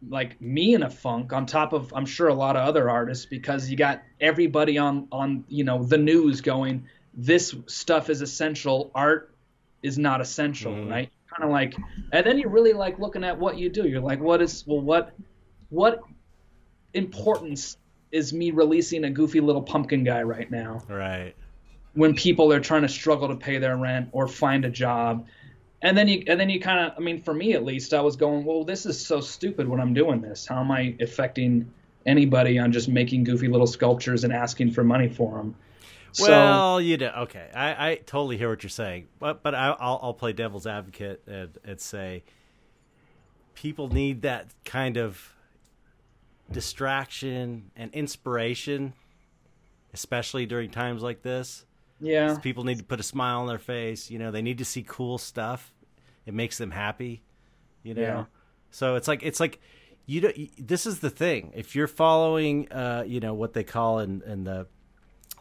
like 0.09 0.41
me 0.41 0.75
in 0.75 0.83
a 0.83 0.91
funk 0.91 1.33
on 1.33 1.47
top 1.47 1.73
of 1.73 1.93
I'm 1.95 2.07
sure 2.07 2.29
a 2.29 2.35
lot 2.35 2.57
of 2.57 2.67
other 2.67 2.89
artists 2.89 3.27
because 3.27 3.69
you 3.71 3.77
got 3.77 4.03
everybody 4.21 4.79
on 4.79 5.09
on 5.11 5.45
you 5.49 5.65
know 5.65 5.83
the 5.83 5.99
news 5.99 6.41
going 6.41 6.87
this 7.15 7.55
stuff 7.67 8.11
is 8.11 8.21
essential 8.23 8.91
art 8.95 9.35
is 9.83 9.99
not 9.99 10.21
essential 10.21 10.73
Mhm. 10.73 10.91
right 10.91 11.11
kind 11.31 11.45
of 11.45 11.51
like 11.51 11.75
and 12.13 12.27
then 12.27 12.39
you're 12.39 12.51
really 12.51 12.73
like 12.73 12.99
looking 12.99 13.25
at 13.25 13.39
what 13.39 13.59
you 13.59 13.69
do 13.69 13.87
you're 13.89 14.01
like 14.01 14.21
what 14.21 14.41
is 14.41 14.65
well 14.67 14.81
what 14.81 15.15
what 15.71 16.03
importance 16.95 17.77
is 18.13 18.33
me 18.33 18.51
releasing 18.51 19.05
a 19.05 19.11
goofy 19.11 19.41
little 19.41 19.63
pumpkin 19.63 20.05
guy 20.05 20.23
right 20.23 20.51
now 20.51 20.81
right. 20.89 21.35
when 21.95 22.15
people 22.15 22.53
are 22.53 22.61
trying 22.61 22.83
to 22.83 22.89
struggle 22.89 23.29
to 23.29 23.37
pay 23.37 23.59
their 23.59 23.77
rent 23.77 24.09
or 24.13 24.29
find 24.29 24.65
a 24.65 24.71
job. 24.71 25.27
And 25.83 25.97
then 25.97 26.09
you 26.09 26.25
and 26.27 26.41
then 26.41 26.49
you 26.49 26.61
kind 26.61 26.87
of 26.87 26.93
I 26.97 27.01
mean 27.01 27.23
for 27.23 27.35
me 27.35 27.53
at 27.53 27.65
least 27.65 27.93
I 27.95 28.01
was 28.01 28.17
going, 28.17 28.45
well 28.45 28.65
this 28.65 28.87
is 28.87 29.05
so 29.05 29.21
stupid 29.21 29.69
when 29.69 29.81
I'm 29.81 29.95
doing 29.95 30.21
this. 30.21 30.47
How 30.47 30.61
am 30.61 30.71
I 30.71 30.97
affecting 31.01 31.71
anybody 32.07 32.59
on 32.59 32.73
just 32.73 32.89
making 32.89 33.25
goofy 33.25 33.49
little 33.49 33.67
sculptures 33.67 34.25
and 34.25 34.33
asking 34.33 34.73
for 34.73 34.85
money 34.85 35.09
for 35.09 35.37
them? 35.37 35.55
Well, 36.19 36.81
you 36.81 36.97
know, 36.97 37.13
okay, 37.25 37.51
I, 37.55 37.91
I 37.91 37.95
totally 37.97 38.39
hear 38.39 38.49
what 38.49 38.63
you're 38.63 38.71
saying, 38.71 39.09
but 39.19 39.43
but 39.43 39.55
I, 39.55 39.77
I'll 39.79 40.01
I'll 40.03 40.15
play 40.15 40.33
devil's 40.33 40.67
advocate 40.67 41.23
and, 41.27 41.59
and 41.65 41.81
say 41.81 42.23
people 43.55 43.89
need 43.89 44.23
that 44.23 44.47
kind 44.65 44.97
of 44.97 45.35
distraction 46.51 47.71
and 47.77 47.93
inspiration, 47.93 48.93
especially 49.93 50.47
during 50.47 50.71
times 50.71 51.03
like 51.03 51.23
this. 51.23 51.65
Yeah. 52.01 52.37
People 52.39 52.65
need 52.65 52.79
to 52.79 52.85
put 52.85 53.01
a 53.01 53.03
smile 53.03 53.41
on 53.41 53.47
their 53.47 53.59
face. 53.59 54.11
You 54.11 54.19
know, 54.19 54.31
they 54.31 54.43
need 54.43 54.59
to 54.59 54.65
see 54.65 54.85
cool 54.87 55.19
stuff. 55.19 55.73
It 56.27 56.35
makes 56.35 56.59
them 56.59 56.71
happy. 56.71 57.23
You 57.83 57.95
know, 57.95 58.03
Yeah. 58.03 58.25
so 58.71 58.97
it's 58.97 59.07
like 59.09 59.23
it's 59.23 59.41
like 59.41 59.61
you 60.07 60.21
don't. 60.21 60.37
This 60.59 60.87
is 60.87 61.01
the 61.01 61.11
thing. 61.11 61.53
If 61.55 61.75
you're 61.75 61.87
following, 61.89 62.71
uh, 62.73 63.05
you 63.07 63.21
know, 63.21 63.35
what 63.35 63.53
they 63.55 63.65
call 63.65 64.01
in 64.01 64.23
in 64.23 64.45
the 64.45 64.67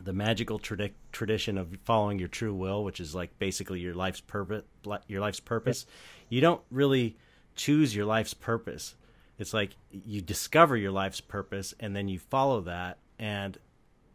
the 0.01 0.12
magical 0.14 0.60
tradi- 0.60 0.91
tradition 1.14 1.58
of 1.58 1.76
following 1.86 2.20
your 2.20 2.28
true 2.28 2.53
will, 2.53 2.84
which 2.84 2.99
is 2.99 3.16
like 3.16 3.38
basically 3.39 3.80
your 3.80 3.93
life's 3.95 4.20
purpose. 4.22 4.64
Your 5.08 5.22
life's 5.22 5.39
purpose. 5.39 5.86
You 6.30 6.41
don't 6.41 6.62
really 6.70 7.18
choose 7.56 7.95
your 7.95 8.06
life's 8.06 8.34
purpose. 8.34 8.95
It's 9.39 9.53
like 9.53 9.72
you 9.91 10.22
discover 10.22 10.76
your 10.76 10.91
life's 10.91 11.22
purpose 11.22 11.74
and 11.80 11.95
then 11.95 12.08
you 12.10 12.20
follow 12.20 12.62
that. 12.62 12.97
And 13.18 13.58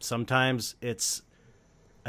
sometimes 0.00 0.74
it's 0.82 1.22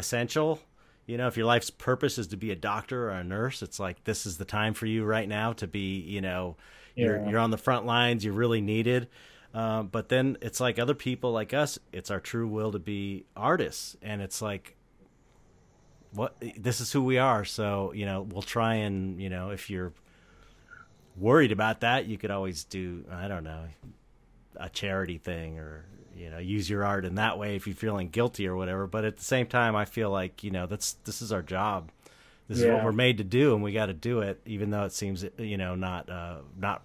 essential. 0.02 0.60
You 1.06 1.18
know, 1.18 1.28
if 1.28 1.38
your 1.38 1.46
life's 1.46 1.70
purpose 1.70 2.18
is 2.18 2.28
to 2.28 2.38
be 2.38 2.52
a 2.52 2.56
doctor 2.56 3.10
or 3.10 3.12
a 3.12 3.24
nurse, 3.24 3.62
it's 3.62 3.80
like 3.80 4.04
this 4.04 4.26
is 4.26 4.38
the 4.38 4.46
time 4.46 4.74
for 4.74 4.86
you 4.86 5.06
right 5.06 5.28
now 5.28 5.54
to 5.54 5.68
be, 5.68 6.00
you 6.00 6.22
know, 6.22 6.58
you're 6.96 7.30
you're 7.30 7.40
on 7.40 7.52
the 7.52 7.58
front 7.58 7.86
lines, 7.86 8.26
you're 8.26 8.34
really 8.34 8.62
needed. 8.62 9.08
Um, 9.54 9.88
but 9.88 10.10
then 10.10 10.38
it's 10.42 10.60
like 10.60 10.80
other 10.80 10.94
people 10.94 11.32
like 11.32 11.54
us, 11.54 11.78
it's 11.92 12.10
our 12.10 12.20
true 12.20 12.48
will 12.48 12.72
to 12.72 12.80
be 12.80 13.26
artists, 13.36 13.98
and 14.02 14.22
it's 14.22 14.42
like, 14.42 14.76
what 16.14 16.36
this 16.58 16.82
is 16.82 16.92
who 16.92 17.04
we 17.04 17.18
are. 17.18 17.46
So 17.46 17.92
you 17.94 18.06
know, 18.06 18.22
we'll 18.22 18.42
try 18.42 18.76
and 18.76 19.22
you 19.22 19.30
know, 19.30 19.52
if 19.52 19.70
you're 19.70 19.94
worried 21.18 21.52
about 21.52 21.82
that, 21.82 22.06
you 22.06 22.18
could 22.18 22.32
always 22.32 22.64
do 22.64 23.06
I 23.12 23.28
don't 23.28 23.44
know, 23.44 23.66
a 24.56 24.70
charity 24.70 25.18
thing 25.18 25.60
or 25.60 25.86
you 26.22 26.30
know 26.30 26.38
use 26.38 26.70
your 26.70 26.86
art 26.86 27.04
in 27.06 27.16
that 27.16 27.38
way 27.38 27.56
if 27.56 27.66
you're 27.68 27.76
feeling 27.76 28.10
guilty 28.10 28.48
or 28.48 28.56
whatever. 28.56 28.88
But 28.88 29.06
at 29.06 29.18
the 29.18 29.24
same 29.24 29.48
time, 29.48 29.76
I 29.76 29.86
feel 29.86 30.10
like 30.10 30.44
you 30.44 30.52
know 30.52 30.68
that's 30.68 30.94
this 31.06 31.22
is 31.22 31.32
our 31.32 31.42
job. 31.42 31.92
This 32.48 32.60
is 32.60 32.66
what 32.68 32.84
we're 32.84 32.92
made 32.92 33.18
to 33.20 33.24
do, 33.24 33.54
and 33.54 33.64
we 33.64 33.72
got 33.72 33.86
to 33.86 33.94
do 33.94 34.20
it, 34.20 34.42
even 34.46 34.72
though 34.72 34.84
it 34.84 34.92
seems 34.92 35.26
you 35.38 35.58
know 35.58 35.76
not 35.76 36.10
uh, 36.10 36.38
not 36.58 36.84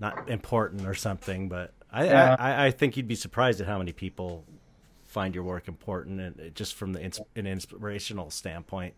not 0.00 0.28
important 0.28 0.86
or 0.86 0.94
something. 0.94 1.48
But 1.48 1.72
I, 1.92 2.04
Yeah. 2.06 2.36
I 2.38 2.66
I 2.66 2.70
think 2.72 2.96
you'd 2.96 3.08
be 3.08 3.14
surprised 3.14 3.60
at 3.60 3.66
how 3.66 3.78
many 3.78 3.92
people 3.92 4.44
find 5.04 5.34
your 5.34 5.44
work 5.44 5.68
important, 5.68 6.20
and 6.20 6.54
just 6.54 6.74
from 6.74 6.92
the 6.92 7.02
ins- 7.02 7.20
an 7.36 7.46
inspirational 7.46 8.30
standpoint. 8.30 8.94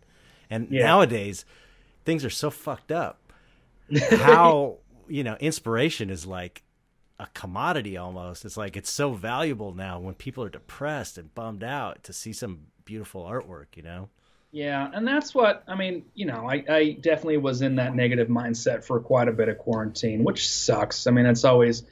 And 0.50 0.68
Yeah. 0.70 0.84
nowadays, 0.86 1.44
things 2.04 2.24
are 2.24 2.30
so 2.30 2.50
fucked 2.50 2.90
up. 2.90 3.20
How 4.10 4.78
you 5.06 5.22
know 5.24 5.36
inspiration 5.40 6.08
is 6.10 6.26
like 6.26 6.62
a 7.18 7.26
commodity 7.34 7.96
almost. 7.96 8.44
It's 8.44 8.56
like 8.56 8.76
it's 8.76 8.90
so 8.90 9.12
valuable 9.12 9.74
now 9.74 9.98
when 9.98 10.14
people 10.14 10.44
are 10.44 10.48
depressed 10.48 11.18
and 11.18 11.34
bummed 11.34 11.64
out 11.64 12.04
to 12.04 12.12
see 12.12 12.32
some 12.32 12.66
beautiful 12.84 13.24
artwork. 13.24 13.76
You 13.76 13.82
know. 13.82 14.08
Yeah, 14.50 14.90
and 14.94 15.06
that's 15.06 15.34
what 15.34 15.62
I 15.68 15.74
mean. 15.74 16.04
You 16.14 16.26
know, 16.26 16.48
I, 16.48 16.64
I 16.68 16.96
definitely 17.00 17.36
was 17.36 17.60
in 17.60 17.76
that 17.76 17.94
negative 17.94 18.28
mindset 18.28 18.82
for 18.82 18.98
quite 18.98 19.28
a 19.28 19.32
bit 19.32 19.48
of 19.48 19.58
quarantine, 19.58 20.24
which 20.24 20.48
sucks. 20.48 21.06
I 21.06 21.10
mean, 21.10 21.26
it's 21.26 21.44
always, 21.44 21.82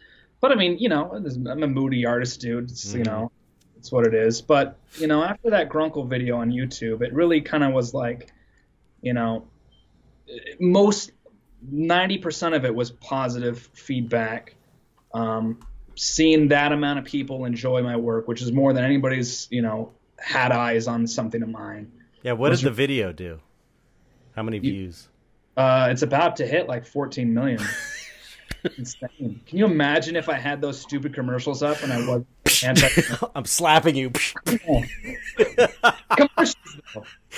but 0.40 0.52
I 0.52 0.54
mean, 0.54 0.78
you 0.78 0.88
know, 0.88 1.12
I'm 1.12 1.62
a 1.62 1.66
moody 1.66 2.06
artist, 2.06 2.40
dude. 2.40 2.70
It's 2.70 2.94
you 2.94 3.02
Mhm. 3.02 3.06
know, 3.06 3.32
it's 3.76 3.92
what 3.92 4.06
it 4.06 4.14
is. 4.14 4.40
But 4.40 4.78
you 4.96 5.06
know, 5.06 5.22
after 5.22 5.50
that 5.50 5.68
Grunkle 5.68 6.08
video 6.08 6.38
on 6.38 6.50
YouTube, 6.50 7.02
it 7.02 7.12
really 7.12 7.42
kind 7.42 7.62
of 7.62 7.74
was 7.74 7.92
like, 7.92 8.32
you 9.02 9.12
know, 9.12 9.46
most 10.58 11.12
ninety 11.70 12.18
percent 12.18 12.54
of 12.54 12.64
it 12.64 12.74
was 12.74 12.90
positive 12.90 13.68
feedback. 13.74 14.55
Um, 15.16 15.60
seeing 15.94 16.48
that 16.48 16.72
amount 16.72 16.98
of 16.98 17.06
people 17.06 17.46
enjoy 17.46 17.82
my 17.82 17.96
work, 17.96 18.28
which 18.28 18.42
is 18.42 18.52
more 18.52 18.74
than 18.74 18.84
anybody's, 18.84 19.48
you 19.50 19.62
know, 19.62 19.92
had 20.18 20.52
eyes 20.52 20.86
on 20.86 21.06
something 21.06 21.42
of 21.42 21.48
mine. 21.48 21.90
Yeah. 22.22 22.32
What 22.32 22.50
did 22.50 22.60
the 22.60 22.70
video 22.70 23.12
do? 23.12 23.40
How 24.34 24.42
many 24.42 24.58
You- 24.58 24.72
views? 24.72 25.08
Uh, 25.56 25.88
it's 25.90 26.02
about 26.02 26.36
to 26.36 26.46
hit 26.46 26.68
like 26.68 26.84
14 26.84 27.32
million. 27.32 27.58
Insane. 28.76 29.40
Can 29.46 29.56
you 29.58 29.64
imagine 29.64 30.16
if 30.16 30.28
I 30.28 30.34
had 30.34 30.60
those 30.60 30.78
stupid 30.78 31.14
commercials 31.14 31.62
up 31.62 31.82
and 31.82 31.90
I 31.92 32.06
was 32.06 32.24
anti 32.64 32.88
I'm 33.34 33.44
slapping 33.46 33.96
you. 33.96 34.10
commercials? 34.10 34.84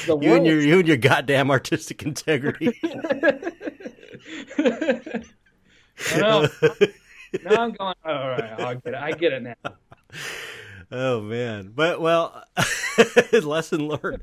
Though. 0.06 0.20
You 0.20 0.34
and 0.34 0.44
your 0.46 0.60
you 0.60 0.78
and 0.80 0.88
your 0.88 0.96
goddamn 0.96 1.50
artistic 1.52 2.02
integrity. 2.02 2.80
no, 7.44 7.50
now 7.50 7.62
I'm 7.62 7.72
going. 7.72 7.94
All 8.04 8.28
right, 8.28 8.60
I 8.60 8.74
get 8.74 8.86
it. 8.86 8.94
I 8.94 9.12
get 9.12 9.32
it 9.32 9.42
now. 9.42 9.72
oh 10.92 11.20
man, 11.20 11.72
but 11.74 12.00
well, 12.00 12.44
lesson 13.32 13.88
learned. 13.88 14.22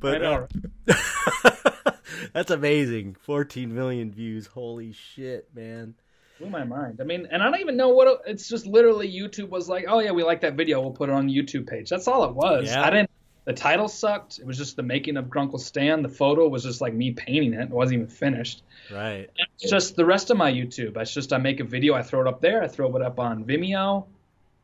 But 0.00 0.20
know. 0.20 0.48
uh, 0.88 1.92
that's 2.32 2.50
amazing. 2.50 3.16
14 3.22 3.72
million 3.74 4.10
views. 4.10 4.46
Holy 4.46 4.92
shit, 4.92 5.48
man. 5.54 5.94
Blew 6.38 6.50
my 6.50 6.64
mind. 6.64 7.00
I 7.00 7.04
mean, 7.04 7.28
and 7.30 7.42
I 7.42 7.50
don't 7.50 7.60
even 7.60 7.76
know 7.76 7.90
what 7.90 8.08
it, 8.08 8.18
it's 8.26 8.48
just. 8.48 8.66
Literally, 8.66 9.10
YouTube 9.12 9.48
was 9.48 9.68
like, 9.68 9.84
"Oh 9.88 10.00
yeah, 10.00 10.10
we 10.10 10.24
like 10.24 10.40
that 10.40 10.54
video. 10.54 10.80
We'll 10.80 10.92
put 10.92 11.08
it 11.08 11.12
on 11.12 11.26
the 11.26 11.36
YouTube 11.36 11.68
page." 11.68 11.88
That's 11.88 12.08
all 12.08 12.24
it 12.24 12.34
was. 12.34 12.68
Yeah. 12.68 12.82
I 12.82 12.90
didn't. 12.90 13.10
The 13.44 13.52
title 13.52 13.88
sucked. 13.88 14.38
It 14.38 14.46
was 14.46 14.56
just 14.56 14.76
the 14.76 14.84
making 14.84 15.16
of 15.16 15.24
Grunkle 15.26 15.58
Stan. 15.58 16.02
The 16.02 16.08
photo 16.08 16.46
was 16.46 16.62
just 16.62 16.80
like 16.80 16.94
me 16.94 17.10
painting 17.10 17.54
it. 17.54 17.62
It 17.62 17.70
wasn't 17.70 17.94
even 17.94 18.06
finished. 18.06 18.62
Right. 18.92 19.28
It's 19.58 19.68
just 19.70 19.96
the 19.96 20.04
rest 20.04 20.30
of 20.30 20.36
my 20.36 20.52
YouTube. 20.52 20.96
It's 20.96 21.12
just 21.12 21.32
I 21.32 21.38
make 21.38 21.58
a 21.58 21.64
video, 21.64 21.94
I 21.94 22.02
throw 22.02 22.20
it 22.20 22.28
up 22.28 22.40
there, 22.40 22.62
I 22.62 22.68
throw 22.68 22.94
it 22.96 23.02
up 23.02 23.18
on 23.18 23.44
Vimeo, 23.44 24.06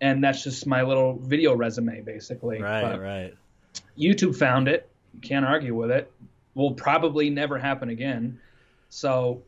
and 0.01 0.23
that's 0.23 0.45
just 0.45 0.65
my 0.67 0.83
little 0.83 1.19
video 1.19 1.55
resume 1.57 2.03
basically. 2.03 2.63
Right. 2.63 2.83
But 2.83 3.01
right. 3.01 3.35
YouTube 3.99 4.37
found 4.37 4.69
it. 4.69 4.89
Can't 5.23 5.45
argue 5.45 5.75
with 5.75 5.91
it. 5.91 6.13
Will 6.55 6.73
probably 6.75 7.31
never 7.31 7.59
happen 7.59 7.89
again. 7.89 8.39
So 8.91 9.43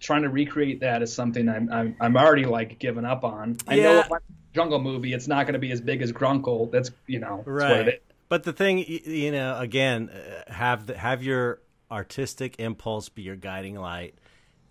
trying 0.00 0.22
to 0.22 0.28
recreate 0.28 0.80
that 0.80 1.02
is 1.02 1.12
something 1.12 1.48
I'm 1.48 1.72
I'm, 1.72 1.96
I'm 2.00 2.16
already 2.16 2.44
like 2.46 2.80
giving 2.80 3.04
up 3.04 3.22
on. 3.22 3.58
I 3.68 3.76
know 3.76 3.92
Yeah. 3.94 4.00
if 4.00 4.12
I 4.12 4.16
jungle 4.54 4.80
movie, 4.80 5.12
it's 5.12 5.28
not 5.28 5.44
going 5.46 5.52
to 5.52 5.58
be 5.60 5.70
as 5.70 5.80
big 5.80 6.02
as 6.02 6.10
Grunkle. 6.12 6.70
That's 6.72 6.90
you 7.06 7.20
know 7.20 7.44
Right. 7.46 8.02
But 8.28 8.42
the 8.44 8.52
thing, 8.52 8.78
you 8.86 9.30
know, 9.30 9.58
again, 9.58 10.10
uh, 10.10 10.52
have 10.52 10.86
the, 10.86 10.96
have 10.98 11.22
your 11.22 11.60
artistic 11.90 12.56
impulse 12.58 13.08
be 13.08 13.22
your 13.22 13.36
guiding 13.36 13.76
light, 13.76 14.14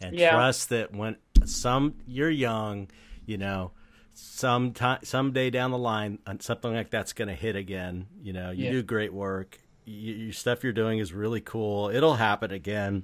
and 0.01 0.17
Yeah. 0.19 0.31
trust 0.31 0.69
that 0.69 0.93
when 0.93 1.15
some 1.45 1.95
you're 2.05 2.29
young, 2.29 2.89
you 3.25 3.37
know, 3.37 3.71
some 4.13 4.71
time 4.73 4.99
someday 5.03 5.49
down 5.49 5.71
the 5.71 5.77
line, 5.77 6.19
uh, 6.27 6.35
something 6.39 6.73
like 6.73 6.89
that's 6.89 7.13
going 7.13 7.27
to 7.29 7.33
hit 7.33 7.55
again. 7.55 8.07
You 8.21 8.33
know, 8.33 8.51
you 8.51 8.65
Yeah. 8.65 8.71
do 8.71 8.83
great 8.83 9.13
work, 9.13 9.59
your 9.85 10.33
stuff 10.33 10.63
you're 10.63 10.73
doing 10.73 10.99
is 10.99 11.13
really 11.13 11.41
cool. 11.41 11.89
It'll 11.89 12.15
happen 12.15 12.51
again. 12.51 13.03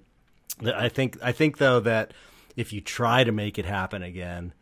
I 0.64 0.90
think 0.90 1.18
I 1.24 1.32
think 1.32 1.58
though 1.60 1.80
that 1.80 2.14
if 2.58 2.74
you 2.74 2.82
try 2.82 3.24
to 3.24 3.32
make 3.32 3.58
it 3.58 3.66
happen 3.66 4.04
again 4.04 4.54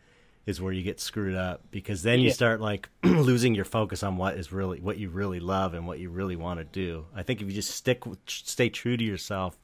is 0.49 0.59
where 0.59 0.73
you 0.73 0.81
get 0.83 0.99
screwed 0.99 1.35
up 1.35 1.61
because 1.71 2.03
then 2.03 2.19
you 2.19 2.27
Yeah. 2.27 2.33
start 2.33 2.59
like 2.59 2.89
losing 3.03 3.55
your 3.55 3.65
focus 3.65 4.03
on 4.03 4.17
what 4.17 4.35
is 4.35 4.51
really 4.51 4.79
what 4.81 4.97
you 4.97 5.09
really 5.09 5.39
love 5.39 5.73
and 5.73 5.87
what 5.87 5.99
you 5.99 6.09
really 6.09 6.35
want 6.35 6.59
to 6.59 6.63
do. 6.65 7.05
I 7.15 7.23
think 7.23 7.41
if 7.41 7.47
you 7.47 7.53
just 7.53 7.71
stick 7.71 8.05
with, 8.05 8.19
stay 8.27 8.69
true 8.69 8.97
to 8.97 9.03
yourself, 9.03 9.57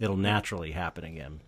it'll 0.00 0.16
naturally 0.16 0.72
happen 0.72 1.04
again. 1.04 1.40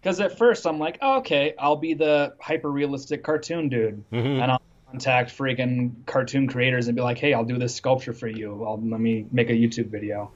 Because 0.00 0.18
at 0.20 0.38
first 0.38 0.66
I'm 0.66 0.78
like, 0.78 0.98
oh, 1.02 1.18
okay, 1.18 1.54
I'll 1.58 1.76
be 1.76 1.94
the 1.94 2.34
hyper 2.40 2.70
realistic 2.70 3.22
cartoon 3.22 3.68
dude, 3.68 4.02
Mhm. 4.10 4.40
and 4.42 4.52
I'll 4.52 4.62
contact 4.90 5.36
freaking 5.36 5.92
cartoon 6.06 6.46
creators 6.48 6.88
and 6.88 6.96
be 6.96 7.02
like, 7.02 7.18
hey, 7.18 7.34
I'll 7.34 7.44
do 7.44 7.58
this 7.58 7.74
sculpture 7.74 8.14
for 8.14 8.28
you. 8.28 8.64
I'll, 8.64 8.80
let 8.82 9.00
me 9.00 9.26
make 9.30 9.50
a 9.50 9.54
YouTube 9.54 9.88
video. 9.88 10.30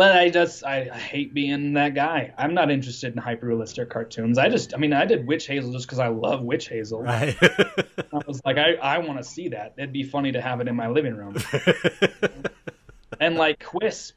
But 0.00 0.16
I 0.16 0.30
just 0.30 0.64
I, 0.64 0.88
I 0.90 0.98
hate 0.98 1.34
being 1.34 1.74
that 1.74 1.94
guy. 1.94 2.32
I'm 2.38 2.54
not 2.54 2.70
interested 2.70 3.12
in 3.12 3.18
hyper 3.18 3.44
realistic 3.44 3.90
cartoons. 3.90 4.38
I 4.38 4.48
just 4.48 4.72
I 4.72 4.78
mean 4.78 4.94
I 4.94 5.04
did 5.04 5.26
Witch 5.26 5.46
Hazel 5.46 5.72
just 5.72 5.86
because 5.86 5.98
I 5.98 6.08
love 6.08 6.40
Witch 6.40 6.68
Hazel. 6.68 7.02
Right. 7.02 7.36
I 7.42 8.22
was 8.26 8.40
like 8.42 8.56
I 8.56 8.76
I 8.76 8.96
want 8.96 9.18
to 9.18 9.22
see 9.22 9.50
that. 9.50 9.74
It'd 9.76 9.92
be 9.92 10.04
funny 10.04 10.32
to 10.32 10.40
have 10.40 10.62
it 10.62 10.68
in 10.68 10.74
my 10.74 10.88
living 10.88 11.14
room. 11.14 11.36
and 13.20 13.36
like 13.36 13.62
Quisp. 13.62 14.12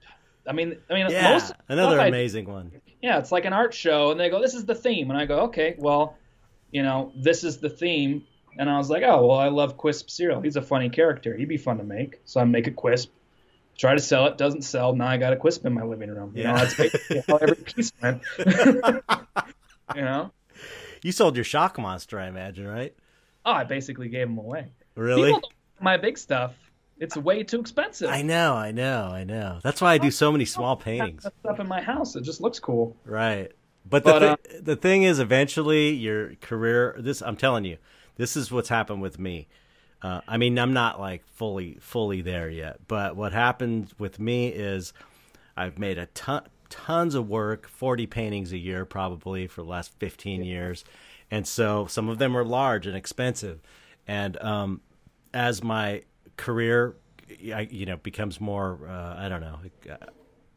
I 0.47 0.53
mean 0.53 0.77
I 0.89 0.93
mean 0.93 1.07
yeah, 1.09 1.33
most 1.33 1.51
another 1.67 1.97
stuff 1.97 2.05
I- 2.05 2.07
amazing 2.07 2.45
one. 2.45 2.71
yeah, 3.01 3.19
it's 3.19 3.33
like 3.33 3.43
an 3.43 3.51
art 3.51 3.73
show, 3.73 4.11
and 4.11 4.17
they 4.17 4.29
go, 4.29 4.41
"This 4.41 4.53
is 4.53 4.65
the 4.65 4.75
theme," 4.75 5.09
and 5.09 5.19
I 5.19 5.25
go, 5.25 5.39
"Okay, 5.47 5.75
well, 5.77 6.15
you 6.71 6.83
know, 6.83 7.11
this 7.13 7.43
is 7.43 7.57
the 7.57 7.69
theme." 7.69 8.23
And 8.57 8.69
I 8.69 8.77
was 8.77 8.89
like, 8.89 9.03
"Oh, 9.03 9.25
well, 9.25 9.37
I 9.37 9.49
love 9.49 9.77
Quisp 9.77 10.09
cereal. 10.09 10.39
He's 10.39 10.55
a 10.55 10.61
funny 10.61 10.87
character. 10.87 11.35
He'd 11.35 11.49
be 11.49 11.57
fun 11.57 11.79
to 11.79 11.83
make." 11.83 12.21
So 12.23 12.39
I 12.39 12.45
make 12.45 12.67
a 12.67 12.71
Quisp, 12.71 13.07
try 13.77 13.95
to 13.95 14.01
sell 14.01 14.27
it, 14.27 14.37
doesn't 14.37 14.61
sell. 14.63 14.95
Now 14.95 15.07
I 15.07 15.17
got 15.17 15.33
a 15.33 15.35
Quisp 15.35 15.65
in 15.65 15.73
my 15.73 15.83
living 15.83 16.09
room. 16.09 16.33
You 16.35 16.43
Yeah. 16.43 16.51
know, 16.53 16.57
that's 16.59 16.75
basically 16.75 17.23
how 17.27 17.37
every 17.37 17.55
piece 17.55 17.91
went. 18.01 18.21
you 19.95 20.01
know, 20.01 20.31
You 21.01 21.11
sold 21.11 21.35
your 21.35 21.43
shock 21.45 21.77
monster, 21.77 22.19
I 22.19 22.27
imagine, 22.27 22.67
right? 22.67 22.93
oh, 23.45 23.51
I 23.51 23.63
basically 23.65 24.07
gave 24.07 24.27
them 24.27 24.37
away. 24.37 24.67
Really? 24.95 25.35
My 25.81 25.97
big 25.97 26.17
stuff. 26.17 26.53
It's 26.99 27.17
way 27.17 27.43
too 27.43 27.59
expensive. 27.59 28.09
I 28.09 28.21
know, 28.21 28.53
I 28.53 28.71
know, 28.71 29.07
I 29.11 29.25
know. 29.25 29.59
That's 29.63 29.81
why 29.81 29.93
I 29.93 29.97
do 29.97 30.11
so 30.11 30.31
many 30.31 30.45
small 30.45 30.77
paintings. 30.77 31.25
stuff 31.41 31.59
in 31.59 31.67
my 31.67 31.81
house. 31.81 32.15
It 32.15 32.21
just 32.23 32.39
looks 32.39 32.59
cool. 32.59 32.95
Right. 33.03 33.51
But 33.89 34.05
the 34.05 34.13
uh, 34.15 34.35
thi- 34.37 34.59
the 34.59 34.75
thing 34.77 35.03
is, 35.03 35.19
eventually, 35.19 35.89
your 35.89 36.35
career. 36.35 36.95
This 36.97 37.21
I'm 37.21 37.35
telling 37.35 37.65
you, 37.65 37.77
this 38.15 38.37
is 38.37 38.49
what's 38.49 38.69
happened 38.69 39.01
with 39.01 39.19
me. 39.19 39.49
Uh, 40.03 40.19
I 40.27 40.37
mean, 40.37 40.59
I'm 40.59 40.73
not 40.73 40.99
like 40.99 41.25
fully 41.25 41.77
fully 41.79 42.21
there 42.21 42.49
yet, 42.49 42.79
but 42.87 43.15
what 43.15 43.31
happened 43.31 43.93
with 43.97 44.19
me 44.19 44.49
is 44.49 44.93
I've 45.55 45.79
made 45.79 45.97
a 45.97 46.07
ton 46.07 46.43
tons 46.69 47.15
of 47.15 47.29
work, 47.29 47.67
40 47.67 48.07
paintings 48.07 48.51
a 48.51 48.57
year 48.57 48.83
probably 48.83 49.47
for 49.47 49.61
the 49.61 49.67
last 49.67 49.93
15 49.99 50.43
years, 50.43 50.83
and 51.31 51.47
so 51.47 51.85
some 51.85 52.09
of 52.09 52.17
them 52.17 52.35
are 52.35 52.43
large 52.43 52.85
and 52.85 52.97
expensive, 52.97 53.61
and 54.05 54.41
um, 54.41 54.81
as 55.33 55.63
my 55.63 56.03
career, 56.35 56.95
I, 57.53 57.67
you 57.71 57.85
know, 57.85 57.97
becomes 57.97 58.41
more, 58.41 58.79
uh, 58.87 59.15
I 59.17 59.29
don't 59.29 59.41
know, 59.41 59.59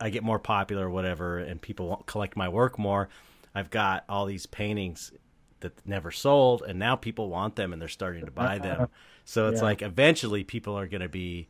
I 0.00 0.10
get 0.10 0.24
more 0.24 0.38
popular 0.38 0.86
or 0.86 0.90
whatever, 0.90 1.38
and 1.38 1.60
people 1.60 2.02
collect 2.06 2.36
my 2.36 2.48
work 2.48 2.78
more. 2.78 3.08
I've 3.54 3.70
got 3.70 4.04
all 4.08 4.26
these 4.26 4.46
paintings 4.46 5.12
that 5.60 5.86
never 5.86 6.10
sold, 6.10 6.62
and 6.66 6.78
now 6.78 6.96
people 6.96 7.30
want 7.30 7.56
them, 7.56 7.72
and 7.72 7.80
they're 7.80 7.88
starting 7.88 8.24
to 8.24 8.30
buy 8.30 8.58
them. 8.58 8.88
So 9.26 9.48
it's 9.48 9.60
Yeah. 9.60 9.62
like 9.62 9.82
eventually 9.82 10.44
people 10.44 10.78
are 10.78 10.88
going 10.88 11.02
to 11.02 11.10
be 11.10 11.48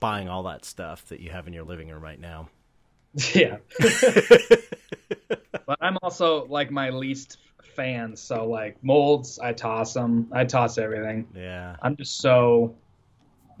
buying 0.00 0.28
all 0.28 0.44
that 0.44 0.64
stuff 0.64 1.06
that 1.08 1.20
you 1.20 1.30
have 1.30 1.46
in 1.48 1.52
your 1.54 1.64
living 1.64 1.88
room 1.90 2.02
right 2.02 2.20
now. 2.20 2.50
Yeah. 3.34 3.58
but 5.66 5.78
I'm 5.80 5.98
also 6.02 6.46
like 6.46 6.70
my 6.70 6.90
least 6.90 7.38
fan. 7.76 8.16
So 8.16 8.46
like 8.48 8.82
molds, 8.82 9.38
I 9.38 9.52
toss 9.52 9.94
them. 9.94 10.28
I 10.32 10.44
toss 10.44 10.78
everything. 10.78 11.28
Yeah, 11.34 11.76
I'm 11.82 11.96
just 11.96 12.20
so 12.20 12.76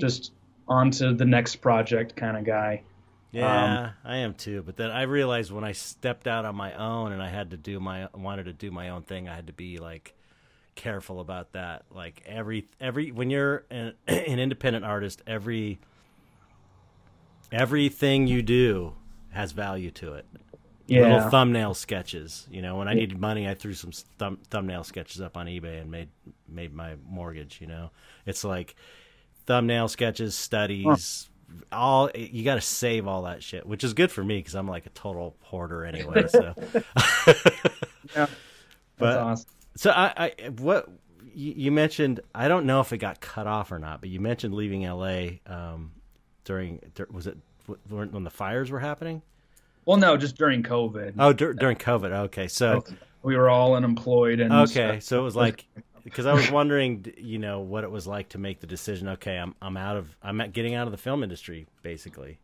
just 0.00 0.32
on 0.68 0.90
to 0.92 1.14
the 1.14 1.24
next 1.26 1.56
project 1.56 2.16
kind 2.16 2.36
of 2.36 2.44
guy. 2.44 2.84
yeah, 3.32 3.64
um, 3.64 3.94
I 4.04 4.18
am 4.18 4.34
too. 4.34 4.62
But 4.62 4.76
then 4.76 4.90
I 4.90 5.02
realized 5.02 5.50
when 5.50 5.64
I 5.64 5.72
stepped 5.72 6.26
out 6.26 6.44
on 6.44 6.54
my 6.54 6.72
own 6.74 7.12
and 7.12 7.22
I 7.22 7.28
had 7.28 7.50
to 7.50 7.56
do 7.56 7.80
my 7.80 8.08
wanted 8.14 8.44
to 8.44 8.52
do 8.52 8.70
my 8.70 8.90
own 8.90 9.02
thing, 9.02 9.28
I 9.28 9.34
had 9.34 9.48
to 9.48 9.52
be 9.52 9.78
like 9.78 10.14
careful 10.74 11.20
about 11.20 11.52
that. 11.52 11.84
Like 11.90 12.22
every 12.26 12.68
every 12.80 13.10
when 13.12 13.30
you're 13.30 13.64
an, 13.70 13.94
an 14.08 14.38
independent 14.38 14.84
artist, 14.84 15.22
every 15.26 15.78
everything 17.52 18.26
you 18.26 18.42
do 18.42 18.94
has 19.30 19.52
value 19.52 19.90
to 19.92 20.14
it. 20.14 20.26
Little 20.86 21.16
Yeah. 21.18 21.30
thumbnail 21.30 21.74
sketches. 21.74 22.46
You 22.50 22.60
know, 22.60 22.76
when 22.76 22.88
I 22.88 22.94
needed 22.94 23.18
money, 23.18 23.48
I 23.48 23.54
threw 23.54 23.72
some 23.72 23.90
thumb, 24.18 24.38
thumbnail 24.50 24.84
sketches 24.84 25.20
up 25.22 25.36
on 25.36 25.46
eBay 25.46 25.80
and 25.80 25.90
made 25.90 26.08
made 26.46 26.74
my 26.74 26.96
mortgage. 27.08 27.58
You 27.60 27.66
know, 27.68 27.90
it's 28.26 28.44
like 28.44 28.74
thumbnail 29.46 29.88
sketches, 29.88 30.34
studies. 30.34 31.30
All 31.72 32.10
you 32.14 32.44
got 32.44 32.56
to 32.56 32.60
save 32.60 33.06
all 33.06 33.22
that 33.22 33.42
shit, 33.42 33.64
which 33.66 33.82
is 33.84 33.94
good 33.94 34.10
for 34.10 34.22
me 34.24 34.38
because 34.38 34.54
I'm 34.54 34.68
like 34.68 34.86
a 34.86 34.90
total 34.90 35.36
hoarder 35.40 35.84
anyway. 35.84 36.26
So, 36.26 36.54
Yeah. 38.14 38.26
but 38.98 39.18
awesome. 39.18 39.50
So 39.76 39.90
I, 39.90 40.32
I 40.40 40.48
what 40.58 40.88
you, 41.34 41.72
mentioned. 41.72 42.20
I 42.34 42.48
don't 42.48 42.66
know 42.66 42.80
if 42.80 42.92
it 42.92 42.98
got 42.98 43.20
cut 43.20 43.46
off 43.46 43.72
or 43.72 43.78
not, 43.78 44.00
but 44.00 44.08
you 44.08 44.20
mentioned 44.20 44.54
leaving 44.54 44.82
LA 44.82 45.38
um, 45.46 45.92
during 46.44 46.80
was 47.10 47.26
it 47.26 47.36
when 47.88 48.24
the 48.24 48.30
fires 48.30 48.70
were 48.70 48.80
happening? 48.80 49.22
Well, 49.84 49.96
no, 49.96 50.16
just 50.16 50.36
during 50.36 50.62
COVID. 50.62 51.14
Oh, 51.18 51.32
dur- 51.32 51.54
during 51.54 51.76
COVID. 51.76 52.10
Okay, 52.26 52.48
so 52.48 52.84
we 53.22 53.36
were 53.36 53.50
all 53.50 53.74
unemployed 53.74 54.40
and 54.40 54.52
okay, 54.52 55.00
so 55.00 55.20
it 55.20 55.22
was 55.22 55.36
like 55.36 55.66
because 56.04 56.26
I 56.26 56.34
was 56.34 56.50
wondering, 56.50 57.12
you 57.18 57.38
know, 57.38 57.60
what 57.60 57.84
it 57.84 57.90
was 57.90 58.06
like 58.06 58.30
to 58.30 58.38
make 58.38 58.60
the 58.60 58.66
decision. 58.66 59.08
Okay, 59.08 59.36
I'm 59.36 59.54
I'm 59.60 59.76
out 59.76 59.96
of 59.96 60.16
I'm 60.22 60.38
getting 60.52 60.74
out 60.74 60.86
of 60.86 60.92
the 60.92 60.98
film 60.98 61.22
industry 61.22 61.66
basically, 61.82 62.38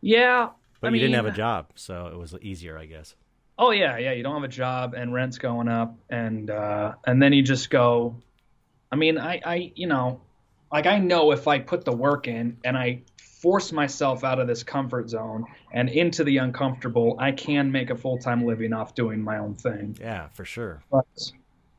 Yeah. 0.00 0.50
but 0.80 0.88
I 0.92 0.94
you 0.94 1.00
didn't 1.00 1.14
have 1.14 1.26
a 1.26 1.30
job, 1.32 1.70
so 1.74 2.06
it 2.08 2.16
was 2.16 2.34
easier, 2.42 2.78
I 2.78 2.86
guess. 2.86 3.14
Oh 3.58 3.70
yeah, 3.70 3.98
yeah. 3.98 4.12
You 4.12 4.22
don't 4.22 4.34
have 4.34 4.44
a 4.44 4.48
job 4.48 4.94
and 4.94 5.12
rent's 5.12 5.38
going 5.38 5.68
up, 5.68 5.96
and 6.10 6.50
uh, 6.50 6.94
and 7.06 7.22
then 7.22 7.32
you 7.32 7.42
just 7.42 7.70
go. 7.70 8.16
I 8.92 8.96
mean, 8.96 9.18
I, 9.18 9.40
I, 9.44 9.72
you 9.74 9.88
know, 9.88 10.20
like 10.72 10.86
I 10.86 10.98
know 10.98 11.32
if 11.32 11.48
I 11.48 11.58
put 11.58 11.84
the 11.84 11.92
work 11.92 12.28
in 12.28 12.58
and 12.64 12.76
I 12.76 13.02
force 13.42 13.72
myself 13.72 14.24
out 14.24 14.38
of 14.38 14.46
this 14.46 14.62
comfort 14.62 15.08
zone 15.08 15.44
and 15.72 15.88
into 15.88 16.24
the 16.24 16.38
uncomfortable, 16.38 17.16
I 17.18 17.32
can 17.32 17.72
make 17.72 17.90
a 17.90 17.96
full 17.96 18.18
time 18.18 18.44
living 18.44 18.72
off 18.72 18.94
doing 18.94 19.22
my 19.22 19.38
own 19.38 19.54
thing. 19.54 19.96
Yeah, 20.00 20.28
for 20.28 20.44
sure. 20.44 20.82
But 20.90 21.06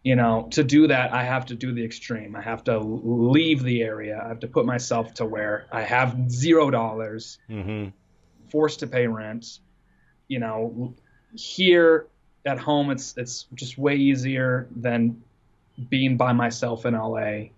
you 0.03 0.15
know, 0.15 0.47
to 0.51 0.63
do 0.63 0.87
that, 0.87 1.13
I 1.13 1.23
have 1.23 1.47
to 1.47 1.55
do 1.55 1.73
the 1.73 1.83
extreme. 1.83 2.35
I 2.35 2.41
have 2.41 2.63
to 2.65 2.79
leave 2.79 3.63
the 3.63 3.81
area. 3.83 4.21
I 4.23 4.29
have 4.29 4.39
to 4.39 4.47
put 4.47 4.65
myself 4.65 5.13
to 5.15 5.25
where 5.25 5.67
I 5.71 5.81
have 5.81 6.31
zero 6.31 6.69
dollars 6.71 7.37
hmm 7.47 7.87
forced 8.49 8.79
to 8.79 8.87
pay 8.87 9.07
rent. 9.07 9.59
You 10.29 10.39
know, 10.39 10.95
here 11.37 12.07
at 12.45 12.59
home, 12.59 12.89
it's 12.91 13.15
it's 13.17 13.45
just 13.55 13.77
way 13.77 13.95
easier 13.95 14.67
than 14.75 15.21
being 15.89 16.17
by 16.17 16.33
myself 16.33 16.85
in 16.85 16.93
LA. 16.93 17.49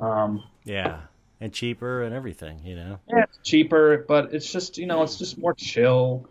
Um, 0.00 0.44
Yeah, 0.64 1.00
and 1.40 1.52
cheaper 1.52 2.02
and 2.02 2.14
everything, 2.14 2.60
you 2.64 2.76
know. 2.76 3.00
yeah, 3.08 3.24
it's 3.24 3.38
cheaper, 3.42 4.04
but 4.08 4.32
it's 4.32 4.50
just 4.50 4.78
you 4.78 4.86
know 4.86 5.02
it's 5.02 5.16
just 5.18 5.38
more 5.38 5.54
chill. 5.54 6.26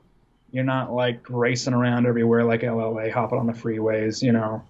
You're 0.51 0.63
not 0.63 0.93
like 0.93 1.25
racing 1.29 1.73
around 1.73 2.05
everywhere 2.05 2.43
like 2.45 2.63
LA, 2.63 3.09
hopping 3.11 3.37
on 3.39 3.47
the 3.47 3.53
freeways. 3.53 4.23
You 4.23 4.31
know, 4.31 4.63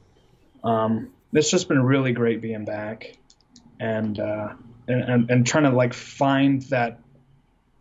um, 0.63 1.09
it's 1.33 1.51
just 1.51 1.67
been 1.67 1.83
really 1.83 2.13
great 2.13 2.41
being 2.41 2.65
back, 2.65 3.15
and 3.79 4.19
uh, 4.19 4.53
and, 4.87 5.01
and 5.01 5.29
and 5.31 5.45
trying 5.45 5.65
to 5.65 5.69
like 5.71 5.93
find 5.93 6.63
that, 6.63 6.99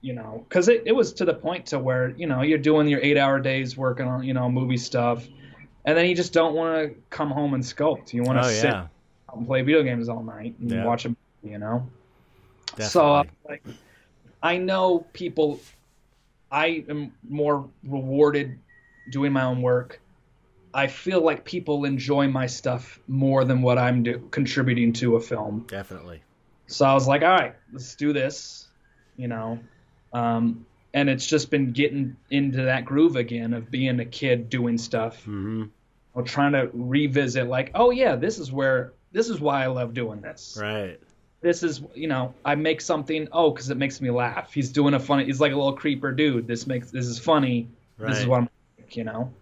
you 0.07 0.13
know, 0.13 0.45
because 0.49 0.69
it, 0.69 0.85
it 0.87 0.93
was 0.93 1.15
to 1.15 1.25
the 1.25 1.35
point 1.35 1.67
to 1.67 1.81
where 1.81 2.11
you 2.11 2.29
know 2.29 2.43
you're 2.43 2.59
doing 2.59 2.87
your 2.87 3.01
eight 3.03 3.19
hour 3.19 3.41
days 3.41 3.77
working 3.77 4.07
on 4.07 4.23
you 4.23 4.35
know 4.35 4.49
movie 4.49 4.77
stuff, 4.77 5.27
and 5.85 5.99
then 5.99 6.07
you 6.07 6.15
just 6.15 6.33
don't 6.33 6.55
want 6.55 6.77
to 6.77 6.95
come 7.11 7.29
home 7.31 7.55
and 7.55 7.65
sculpt. 7.65 8.13
You 8.13 8.23
want 8.23 8.39
to 8.39 8.45
Oh 8.45 8.49
sit 8.49 8.71
yeah, 8.71 8.87
and 9.35 9.47
play 9.49 9.63
video 9.63 9.83
games 9.83 10.09
all 10.09 10.23
night 10.23 10.55
and 10.61 10.71
Yeah. 10.71 10.85
watch 10.85 11.07
a 11.07 11.09
movie, 11.09 11.19
you 11.55 11.59
know. 11.59 11.89
definitely. 12.77 12.89
So 12.89 13.13
uh, 13.15 13.25
like, 13.49 13.65
I 14.43 14.59
know 14.59 15.01
people. 15.13 15.61
I 16.53 16.85
am 16.89 17.13
more 17.29 17.69
rewarded 17.83 18.61
doing 19.11 19.33
my 19.33 19.43
own 19.45 19.61
work. 19.61 20.01
I 20.73 20.87
feel 20.87 21.21
like 21.21 21.45
people 21.45 21.85
enjoy 21.85 22.29
my 22.29 22.47
stuff 22.47 23.01
more 23.09 23.45
than 23.45 23.63
what 23.63 23.79
I'm 23.79 24.05
do- 24.05 24.29
contributing 24.31 24.93
to 24.95 25.17
a 25.17 25.21
film. 25.21 25.67
definitely. 25.67 26.23
So 26.69 26.85
I 26.87 26.95
was 26.95 27.09
like, 27.09 27.23
all 27.23 27.31
right, 27.31 27.55
let's 27.73 27.97
do 27.97 28.13
this, 28.13 28.69
you 29.17 29.29
know. 29.29 29.59
Um, 30.17 30.65
and 30.95 31.11
it's 31.11 31.27
just 31.27 31.51
been 31.51 31.73
getting 31.73 32.17
into 32.31 32.63
that 32.63 32.85
groove 32.87 33.17
again 33.17 33.53
of 33.53 33.71
being 33.71 34.01
a 34.01 34.05
kid 34.05 34.49
doing 34.49 34.79
stuff 34.79 35.23
hmm 35.25 35.65
or 36.15 36.23
trying 36.23 36.53
to 36.53 36.71
revisit, 36.73 37.47
like, 37.47 37.71
oh 37.75 37.91
yeah, 37.91 38.17
this 38.17 38.39
is 38.39 38.51
where 38.51 38.93
this 39.13 39.29
is 39.29 39.39
why 39.39 39.63
I 39.63 39.67
love 39.67 39.93
doing 39.93 40.23
this. 40.23 40.57
Right. 40.59 40.99
this 41.43 41.63
is 41.63 41.83
you 41.95 42.09
know 42.09 42.33
I 42.43 42.55
make 42.55 42.81
something 42.81 43.29
oh 43.33 43.51
because 43.51 43.69
it 43.69 43.77
makes 43.77 44.01
me 44.01 44.11
laugh. 44.11 44.53
He's 44.55 44.71
doing 44.73 44.95
a 44.95 44.99
funny. 45.01 45.27
He's 45.27 45.41
like 45.41 45.53
a 45.53 45.57
little 45.57 45.75
creeper 45.75 46.13
dude. 46.13 46.47
This 46.47 46.67
makes 46.67 46.91
this 46.91 47.07
is 47.07 47.19
funny. 47.19 47.69
Right. 47.99 48.09
This 48.11 48.21
is 48.21 48.27
what 48.27 48.39
I'm 48.41 48.49
you 48.93 49.05
know, 49.05 49.35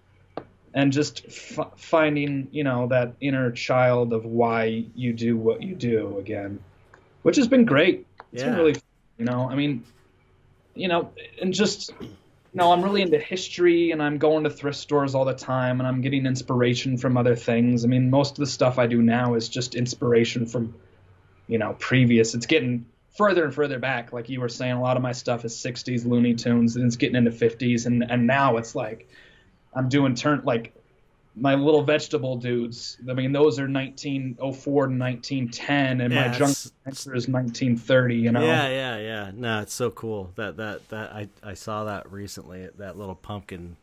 and 0.75 0.93
just 0.93 1.25
f- 1.29 1.71
finding 1.77 2.49
you 2.51 2.65
know 2.65 2.89
that 2.89 3.15
inner 3.21 3.53
child 3.53 4.13
of 4.13 4.25
why 4.25 4.85
you 4.97 5.13
do 5.13 5.37
what 5.37 5.63
you 5.63 5.77
do 5.77 6.19
again, 6.19 6.59
which 7.23 7.37
has 7.37 7.47
been 7.47 7.65
great. 7.67 8.05
It's 8.33 8.43
been 8.43 8.53
Yeah. 8.55 8.59
really 8.59 8.75
you 9.19 9.27
know 9.27 9.49
I 9.49 9.55
mean 9.55 9.85
you 10.75 10.89
know 10.89 11.13
and 11.41 11.53
just 11.53 11.93
you 12.01 12.09
know 12.55 12.73
I'm 12.73 12.83
really 12.83 13.03
into 13.03 13.19
history 13.19 13.91
and 13.91 14.03
I'm 14.03 14.19
going 14.19 14.45
to 14.45 14.51
thrift 14.51 14.79
stores 14.79 15.15
all 15.15 15.25
the 15.25 15.35
time 15.35 15.81
and 15.81 15.87
I'm 15.87 16.01
getting 16.01 16.27
inspiration 16.27 16.99
from 16.99 17.17
other 17.17 17.37
things. 17.37 17.85
I 17.85 17.89
mean 17.89 18.11
most 18.11 18.33
of 18.33 18.37
the 18.39 18.47
stuff 18.47 18.79
I 18.79 18.87
do 18.87 19.03
now 19.03 19.35
is 19.35 19.49
just 19.49 19.75
inspiration 19.75 20.47
from 20.47 20.75
you 21.47 21.59
know 21.59 21.75
previous 21.79 22.35
it's 22.35 22.47
getting 22.47 22.87
further 23.17 23.45
and 23.45 23.55
further 23.55 23.79
back 23.79 24.13
like 24.13 24.29
you 24.29 24.41
were 24.41 24.49
saying 24.49 24.73
a 24.73 24.83
lot 24.83 24.97
of 24.97 25.03
my 25.03 25.13
stuff 25.13 25.45
is 25.45 25.55
60s 25.55 26.05
looney 26.05 26.35
tunes 26.35 26.77
and 26.77 26.85
it's 26.87 26.97
getting 26.97 27.17
into 27.17 27.31
50s 27.31 27.87
and 27.87 28.11
and 28.11 28.27
now 28.27 28.57
it's 28.57 28.75
like 28.75 29.09
i'm 29.75 29.89
doing 29.89 30.15
turn 30.15 30.41
like 30.45 30.75
my 31.37 31.55
little 31.57 31.83
vegetable 31.83 32.37
dudes 32.37 32.97
i 33.11 33.13
mean 33.13 33.33
those 33.33 33.59
are 33.59 33.69
1904 33.69 34.87
to 34.87 34.97
1910 34.97 36.01
and 36.01 36.13
Yeah, 36.15 36.29
my 36.29 36.33
junk 36.33 36.51
is 36.51 36.73
1930 37.29 38.15
you 38.17 38.31
know 38.33 38.41
Yeah, 38.41 38.69
yeah, 38.69 38.99
yeah. 38.99 39.31
No, 39.35 39.61
it's 39.63 39.75
so 39.75 39.91
cool. 39.91 40.31
That 40.37 40.57
that 40.59 40.89
that 40.91 41.13
I 41.13 41.29
I 41.43 41.55
saw 41.55 41.85
that 41.85 42.11
recently. 42.13 42.69
That 42.79 42.97
little 42.97 43.15
pumpkin 43.17 43.77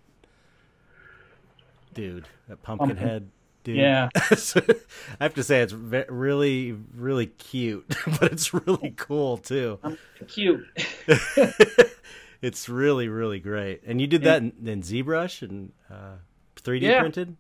dude, 1.94 2.28
that 2.48 2.62
pumpkin, 2.64 2.90
Pumpkin. 2.90 3.08
head 3.08 3.30
dude. 3.64 3.78
Yeah. 3.78 4.10
I 4.16 5.24
have 5.24 5.34
to 5.36 5.44
say 5.44 5.62
it's 5.62 5.74
ve- 5.74 6.06
really 6.10 6.72
really 6.96 7.28
cute, 7.28 7.86
but 8.20 8.32
it's 8.32 8.54
really 8.54 8.94
cool 8.96 9.38
too. 9.38 9.78
i'm 9.84 9.98
cute 10.28 10.66
it's 12.42 12.70
really 12.70 13.08
really 13.08 13.40
great. 13.40 13.82
And 13.86 14.00
you 14.00 14.08
did 14.08 14.24
that 14.24 14.42
in, 14.42 14.54
in 14.66 14.82
ZBrush 14.82 15.42
and 15.42 15.72
uh, 15.92 16.16
3D 16.56 16.82
Yeah. 16.82 17.02
printed. 17.02 17.36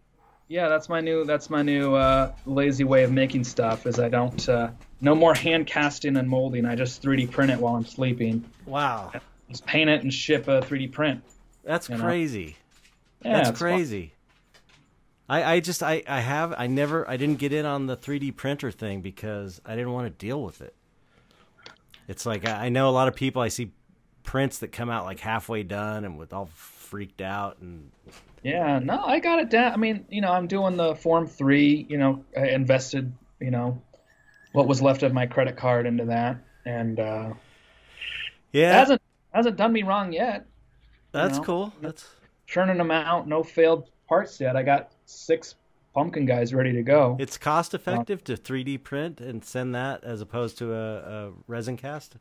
Yeah 0.51 0.67
that's 0.67 0.89
my 0.89 0.99
new 0.99 1.23
that's 1.23 1.49
my 1.49 1.61
new 1.61 1.95
uh, 1.95 2.31
lazy 2.45 2.83
way 2.83 3.03
of 3.03 3.11
making 3.11 3.43
stuff 3.43 3.85
is 3.87 3.99
i 3.99 4.09
don't 4.09 4.49
uh, 4.49 4.69
no 4.99 5.15
more 5.15 5.33
hand 5.33 5.65
casting 5.65 6.17
and 6.17 6.27
molding 6.27 6.65
i 6.65 6.75
just 6.75 7.01
3d 7.01 7.31
print 7.31 7.49
it 7.51 7.57
while 7.57 7.75
i'm 7.75 7.85
sleeping 7.85 8.43
Wow, 8.65 9.11
just 9.49 9.65
paint 9.65 9.89
it 9.89 10.03
and 10.03 10.13
ship 10.13 10.47
a 10.47 10.61
3d 10.61 10.91
print 10.91 11.23
that's 11.63 11.87
crazy. 11.87 12.57
yeah, 13.23 13.33
That's 13.33 13.49
fun. 13.49 13.57
crazy. 13.57 14.13
I, 15.29 15.43
I 15.53 15.59
just 15.59 15.83
I, 15.83 16.01
I 16.07 16.19
have 16.19 16.53
I 16.57 16.65
never 16.67 17.07
I 17.09 17.17
didn't 17.17 17.37
get 17.37 17.53
in 17.53 17.65
on 17.67 17.85
the 17.85 17.95
3D 17.95 18.35
printer 18.35 18.71
thing 18.71 19.01
because 19.01 19.61
I 19.63 19.75
didn't 19.75 19.91
want 19.93 20.07
to 20.07 20.25
deal 20.25 20.43
with 20.43 20.61
it. 20.61 20.75
It's 22.07 22.25
like 22.25 22.47
I 22.47 22.65
I 22.65 22.69
know 22.69 22.89
a 22.89 22.91
lot 22.91 23.07
of 23.07 23.15
people 23.15 23.41
I 23.43 23.49
see 23.49 23.71
prints 24.23 24.57
that 24.59 24.71
come 24.71 24.89
out 24.89 25.05
like 25.05 25.19
halfway 25.19 25.61
done 25.61 26.03
and 26.03 26.17
with 26.17 26.33
all 26.33 26.49
freaked 26.91 27.21
out 27.21 27.57
and 27.61 27.89
Yeah, 28.43 28.77
no, 28.79 29.01
I 29.05 29.19
got 29.19 29.39
it 29.39 29.49
down. 29.49 29.71
I 29.71 29.77
mean, 29.77 30.05
you 30.09 30.19
know, 30.19 30.29
I'm 30.29 30.45
doing 30.45 30.75
the 30.75 30.93
Form 30.93 31.25
3, 31.25 31.85
you 31.89 31.97
know, 31.97 32.25
I 32.37 32.49
invested, 32.49 33.13
you 33.39 33.49
know, 33.49 33.81
what 34.51 34.67
was 34.67 34.81
left 34.81 35.01
of 35.01 35.13
my 35.13 35.25
credit 35.25 35.55
card 35.55 35.85
into 35.85 36.03
that 36.05 36.37
and 36.65 36.99
uh 36.99 37.29
it 38.53 38.59
yeah 38.59 38.73
hasn't 38.77 39.01
hasn't 39.33 39.55
done 39.55 39.71
me 39.71 39.83
wrong 39.83 40.11
yet. 40.11 40.45
that's 41.13 41.37
know, 41.37 41.43
cool 41.45 41.73
that's 41.81 42.05
Churning 42.45 42.77
them 42.77 42.91
out, 42.91 43.29
no 43.29 43.41
failed 43.43 43.89
parts 44.09 44.41
yet. 44.41 44.57
I 44.57 44.63
got 44.63 44.91
6 45.05 45.55
pumpkin 45.95 46.25
guys 46.25 46.53
ready 46.53 46.73
to 46.73 46.83
go. 46.83 47.15
it's 47.21 47.37
cost 47.37 47.73
effective 47.73 48.21
to 48.25 48.35
3D 48.35 48.83
print 48.83 49.21
and 49.21 49.45
send 49.45 49.73
that 49.75 50.03
as 50.03 50.19
opposed 50.19 50.57
to 50.57 50.73
a, 50.73 50.97
a 50.97 51.31
resin 51.47 51.77
cast. 51.77 52.17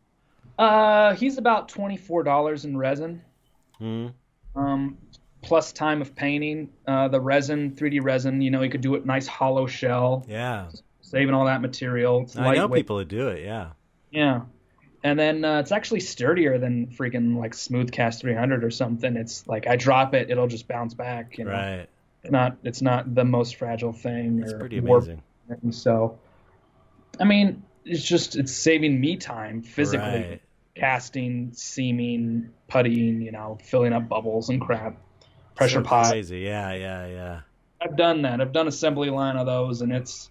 Uh 0.56 1.14
he's 1.16 1.38
about 1.38 1.68
$24 1.68 2.64
in 2.64 2.76
resin. 2.76 3.22
Hmm. 3.78 4.06
Um 4.54 4.98
plus 5.42 5.72
time 5.72 6.02
of 6.02 6.14
painting. 6.14 6.70
Uh 6.86 7.08
the 7.08 7.20
resin, 7.20 7.72
3D 7.72 8.02
resin, 8.02 8.40
you 8.40 8.50
know, 8.50 8.62
you 8.62 8.70
could 8.70 8.80
do 8.80 8.94
it 8.94 9.06
nice 9.06 9.26
hollow 9.26 9.66
shell, 9.66 10.24
Yeah, 10.28 10.68
saving 11.00 11.34
all 11.34 11.46
that 11.46 11.60
material. 11.60 12.22
It's 12.22 12.36
I 12.36 12.54
know 12.54 12.68
people 12.68 12.98
who 12.98 13.04
do 13.04 13.28
it. 13.28 13.44
Yeah, 13.44 13.70
Yeah. 14.10 14.42
And 15.02 15.18
then 15.18 15.44
uh, 15.46 15.60
it's 15.60 15.72
actually 15.72 16.00
sturdier 16.00 16.58
than 16.58 16.88
freaking 16.88 17.38
like 17.38 17.52
Smoothcast 17.52 18.20
300 18.20 18.62
or 18.62 18.70
something. 18.70 19.16
It's 19.16 19.46
like 19.46 19.66
I 19.66 19.76
drop 19.76 20.14
it, 20.14 20.30
it'll 20.30 20.46
just 20.46 20.68
bounce 20.68 20.92
back. 20.92 21.38
You 21.38 21.44
know, 21.44 21.52
right. 21.52 21.88
it's 22.22 22.30
not 22.30 22.56
it's 22.64 22.82
not 22.82 23.14
the 23.14 23.24
most 23.24 23.56
fragile 23.56 23.92
thing. 23.94 24.40
It's 24.42 24.52
pretty 24.52 24.76
amazing. 24.76 25.22
thing. 25.48 25.72
So, 25.72 26.18
I 27.18 27.24
mean, 27.24 27.62
it's 27.84 28.04
just 28.04 28.36
it's 28.36 28.52
saving 28.52 29.00
me 29.00 29.16
time 29.16 29.62
physically, 29.62 30.06
Right. 30.06 30.42
Casting, 30.80 31.52
seaming, 31.52 32.50
puttying, 32.68 33.22
you 33.22 33.30
know, 33.30 33.58
filling 33.62 33.92
up 33.92 34.08
bubbles 34.08 34.48
and 34.48 34.60
crap, 34.60 34.96
pressure 35.54 35.80
So 35.80 35.82
pot. 35.82 36.10
Crazy. 36.10 36.40
Yeah, 36.40 36.72
yeah, 36.72 37.06
yeah. 37.06 37.40
I've 37.80 37.96
done 37.96 38.22
that. 38.22 38.40
I've 38.40 38.52
done 38.52 38.66
assembly 38.66 39.10
line 39.10 39.36
of 39.36 39.46
those, 39.46 39.82
and 39.82 39.92
it's 39.92 40.30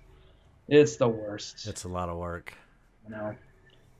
it's 0.68 0.98
the 0.98 1.08
worst. 1.08 1.68
It's 1.68 1.84
a 1.84 1.88
lot 1.88 2.10
of 2.10 2.18
work. 2.18 2.54
you 3.06 3.16
know. 3.16 3.36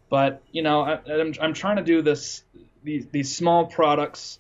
But 0.10 0.42
you 0.52 0.64
know, 0.64 0.82
I, 0.82 1.00
I'm 1.08 1.34
I'm 1.40 1.54
trying 1.54 1.78
to 1.78 1.84
do 1.84 2.02
this 2.02 2.44
these 2.84 3.06
these 3.08 3.36
small 3.36 3.68
products. 3.68 4.40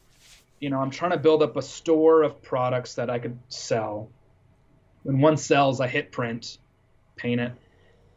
You 0.60 0.72
know, 0.72 0.80
I'm 0.80 0.90
trying 0.90 1.12
to 1.12 1.18
build 1.18 1.44
up 1.44 1.56
a 1.58 1.62
store 1.62 2.24
of 2.24 2.42
products 2.42 2.96
that 2.96 3.10
I 3.10 3.20
could 3.20 3.38
sell. 3.50 4.10
When 5.04 5.22
one 5.22 5.38
sells, 5.38 5.80
I 5.80 5.88
hit 5.88 6.12
print, 6.12 6.58
paint 7.16 7.40
it, 7.40 7.54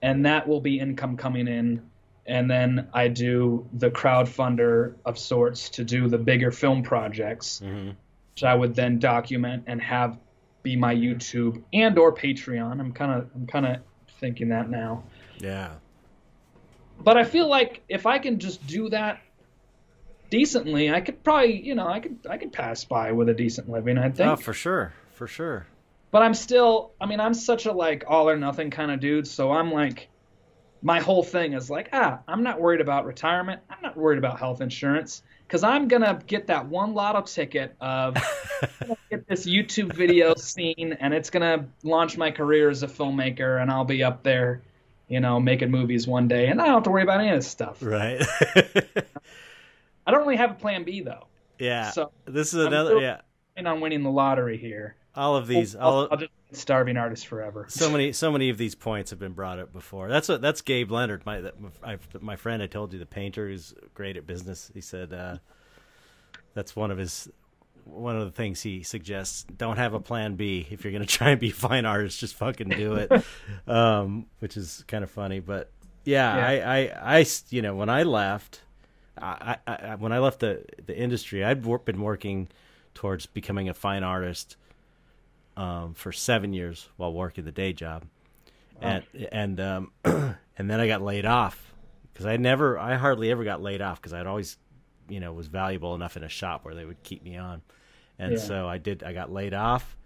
and 0.01 0.27
that 0.27 0.49
will 0.49 0.61
be 0.61 0.81
income 0.81 1.17
coming 1.17 1.47
in. 1.47 1.91
And 2.27 2.49
then 2.51 2.89
I 2.93 3.09
do 3.09 3.69
the 3.73 3.91
crowdfunder 3.91 4.95
of 5.05 5.19
sorts 5.19 5.71
to 5.71 5.85
do 5.85 6.09
the 6.09 6.19
bigger 6.19 6.51
film 6.53 6.83
projects, 6.83 7.61
hmm 7.61 7.91
which 8.35 8.45
I 8.45 8.55
would 8.55 8.75
then 8.75 8.99
document 8.99 9.65
and 9.67 9.83
have 9.83 10.19
be 10.63 10.75
my 10.75 10.95
YouTube 10.95 11.63
and 11.75 11.99
or 11.99 12.15
Patreon. 12.15 12.81
I'm 12.81 12.93
kind 12.93 13.13
of 13.13 13.31
I'm 13.35 13.47
kind 13.47 13.67
of 13.67 13.77
thinking 14.21 14.49
that 14.51 14.71
now 14.71 15.03
Yeah. 15.39 15.73
but 16.99 17.19
I 17.19 17.25
feel 17.25 17.47
like 17.49 17.83
if 17.91 18.07
I 18.07 18.19
can 18.19 18.39
just 18.39 18.65
do 18.67 18.89
that 18.91 19.21
decently, 20.31 20.91
I 20.91 21.01
could 21.01 21.23
probably, 21.23 21.61
you 21.61 21.75
know, 21.75 21.87
I 21.87 22.01
could 22.01 22.19
I 22.29 22.39
could 22.39 22.53
pass 22.53 22.85
by 22.85 23.13
with 23.13 23.29
a 23.29 23.35
decent 23.35 23.69
living, 23.69 23.99
I 23.99 24.11
think. 24.11 24.31
Oh, 24.31 24.37
for 24.37 24.55
sure, 24.55 24.93
for 25.13 25.27
sure. 25.27 25.67
But 26.11 26.23
I'm 26.23 26.35
still, 26.35 26.93
I 27.01 27.07
mean, 27.07 27.21
I'm 27.21 27.35
such 27.35 27.67
a 27.67 27.73
like 27.73 28.05
all 28.07 28.29
or 28.29 28.37
nothing 28.37 28.71
kind 28.71 28.91
of 28.91 29.01
dude, 29.01 29.27
so 29.27 29.51
I'm 29.53 29.73
like 29.73 30.09
my 30.83 31.01
whole 31.01 31.23
thing 31.23 31.53
is 31.53 31.71
like, 31.71 31.89
ah, 31.93 32.19
I'm 32.27 32.43
not 32.43 32.61
worried 32.61 32.81
about 32.81 33.07
retirement. 33.07 33.61
I'm 33.71 33.79
not 33.83 33.97
worried 33.97 34.19
about 34.19 34.39
health 34.39 34.61
insurance 34.61 35.23
cuz 35.49 35.63
I'm 35.63 35.87
going 35.89 36.03
to 36.03 36.19
get 36.27 36.47
that 36.49 36.67
one 36.67 36.95
lotto 36.95 37.23
ticket 37.23 37.77
of 37.81 38.17
get 39.11 39.27
this 39.29 39.47
YouTube 39.47 39.95
video 39.95 40.35
scene 40.37 40.97
and 40.99 41.13
it's 41.15 41.31
going 41.31 41.43
to 41.43 41.67
launch 41.87 42.17
my 42.17 42.31
career 42.31 42.69
as 42.71 42.83
a 42.83 42.89
filmmaker 42.89 43.61
and 43.61 43.71
I'll 43.71 43.85
be 43.85 44.03
up 44.03 44.23
there, 44.23 44.63
you 45.09 45.21
know, 45.21 45.39
making 45.41 45.71
movies 45.71 46.07
one 46.07 46.27
day 46.27 46.49
and 46.49 46.61
I 46.61 46.65
don't 46.67 46.75
have 46.75 46.83
to 46.85 46.91
worry 46.91 47.03
about 47.03 47.21
any 47.21 47.31
of 47.31 47.37
this 47.37 47.49
stuff. 47.49 47.79
Right. 47.83 48.23
I 50.07 50.11
don't 50.11 50.21
really 50.21 50.37
have 50.37 50.51
a 50.53 50.55
plan 50.55 50.85
B 50.85 51.01
though. 51.03 51.27
yeah. 51.59 51.91
So 51.91 52.11
this 52.25 52.55
is 52.55 52.65
another. 52.65 52.99
Yeah. 53.01 53.21
and 53.57 53.69
on 53.69 53.81
winning 53.81 54.03
the 54.03 54.11
lottery 54.11 54.57
here. 54.57 54.97
All 55.15 55.37
of 55.37 55.47
these. 55.47 55.77
I'll, 55.77 55.83
All 55.91 56.09
I'll 56.11 56.17
just 56.19 56.33
starving 56.53 56.97
artists 56.97 57.25
forever. 57.25 57.67
so 57.69 57.91
many. 57.91 58.13
So 58.23 58.31
many 58.33 58.49
of 58.51 58.59
these 58.59 58.75
points 58.75 59.11
have 59.11 59.19
been 59.19 59.33
brought 59.33 59.59
up 59.59 59.73
before. 59.73 60.09
That's 60.09 60.29
what. 60.29 60.41
That's 60.41 60.61
Gabe 60.63 60.91
Leonard, 60.91 61.25
my 61.27 61.41
that, 61.41 61.55
my, 61.83 61.99
my 62.21 62.37
friend. 62.37 62.63
I 62.63 62.67
told 62.67 62.93
you 62.93 62.99
the 62.99 63.07
painter 63.07 63.49
who's 63.49 63.75
great 63.95 64.17
at 64.17 64.27
business. 64.27 64.71
He 64.73 64.81
said 64.81 65.13
uh, 65.13 65.39
that's 66.55 66.75
one 66.77 66.91
of 66.91 66.99
his. 66.99 67.29
One 67.85 68.17
of 68.17 68.25
the 68.25 68.31
things 68.31 68.63
he 68.63 68.83
suggests: 68.85 69.45
don't 69.45 69.77
have 69.77 69.93
a 69.93 70.01
plan 70.01 70.37
B 70.37 70.67
if 70.71 70.85
you're 70.85 70.93
going 70.93 71.03
to 71.07 71.09
try 71.09 71.31
and 71.31 71.41
be 71.41 71.51
a 71.51 71.55
fine 71.55 71.85
artist. 71.85 72.21
Just 72.21 72.35
fucking 72.35 72.69
do 72.71 72.95
it, 72.95 73.11
um, 73.67 74.27
which 74.39 74.57
is 74.57 74.85
kind 74.89 75.03
of 75.05 75.11
funny. 75.11 75.41
But 75.41 75.71
yeah, 76.05 76.37
Yeah. 76.37 76.47
I, 76.71 76.79
I, 76.79 77.19
I, 77.19 77.27
you 77.51 77.61
know, 77.61 77.75
when 77.75 77.89
I 77.89 78.05
left, 78.05 78.61
I, 79.19 79.57
I, 79.67 79.73
I 79.73 79.95
when 79.97 80.13
I 80.13 80.21
left 80.21 80.41
the 80.41 80.65
the 80.87 80.97
industry, 80.97 81.45
I'd 81.45 81.63
been 81.85 82.01
working 82.01 82.49
towards 82.95 83.27
becoming 83.27 83.69
a 83.69 83.75
fine 83.75 84.05
artist 84.05 84.57
um, 85.57 85.95
for 85.95 86.13
seven 86.13 86.53
years 86.53 86.89
while 86.97 87.13
working 87.13 87.45
the 87.45 87.53
day 87.53 87.73
job, 87.73 88.05
and 88.81 89.05
and 89.31 89.61
um, 89.61 89.93
and 90.05 90.71
then 90.71 90.81
I 90.81 90.87
got 90.87 91.03
laid 91.03 91.27
off 91.27 91.73
because 92.13 92.27
I 92.27 92.37
never, 92.37 92.79
I 92.79 92.95
hardly 92.97 93.31
ever 93.31 93.45
got 93.45 93.63
laid 93.63 93.81
off 93.81 94.01
because 94.01 94.13
I'd 94.13 94.27
always, 94.27 94.59
you 95.09 95.21
know, 95.21 95.33
was 95.33 95.47
valuable 95.47 95.95
enough 95.95 96.17
in 96.17 96.25
a 96.25 96.29
shop 96.29 96.65
where 96.65 96.75
they 96.75 96.85
would 96.85 97.03
keep 97.03 97.23
me 97.23 97.37
on, 97.37 97.63
and 98.19 98.33
Yeah. 98.33 98.39
so 98.39 98.69
I 98.69 98.79
did. 98.79 99.03
I 99.03 99.13
got 99.13 99.33
laid 99.33 99.55
off, 99.55 99.97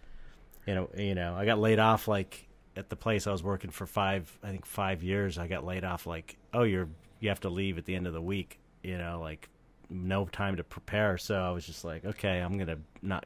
you 0.66 0.74
know, 0.74 0.90
you 0.96 1.14
know, 1.14 1.34
I 1.36 1.44
got 1.44 1.58
laid 1.58 1.78
off 1.78 2.08
like 2.08 2.46
at 2.76 2.90
the 2.90 2.96
place 2.96 3.26
I 3.26 3.32
was 3.32 3.42
working 3.42 3.70
for 3.70 3.86
five, 3.86 4.36
I 4.42 4.50
think 4.50 4.66
five 4.66 5.02
years. 5.02 5.38
I 5.38 5.46
got 5.48 5.64
laid 5.64 5.84
off 5.84 6.06
like, 6.06 6.36
oh, 6.52 6.64
you're 6.64 6.88
you 7.20 7.30
have 7.30 7.40
to 7.40 7.48
leave 7.48 7.78
at 7.78 7.86
the 7.86 7.94
end 7.94 8.06
of 8.06 8.12
the 8.12 8.20
week, 8.20 8.58
you 8.82 8.98
know, 8.98 9.20
like 9.20 9.48
no 9.88 10.26
time 10.26 10.56
to 10.56 10.64
prepare. 10.64 11.16
So 11.16 11.34
I 11.40 11.50
was 11.50 11.64
just 11.66 11.84
like, 11.84 12.04
okay, 12.04 12.40
I'm 12.40 12.58
gonna 12.58 12.78
not, 13.00 13.24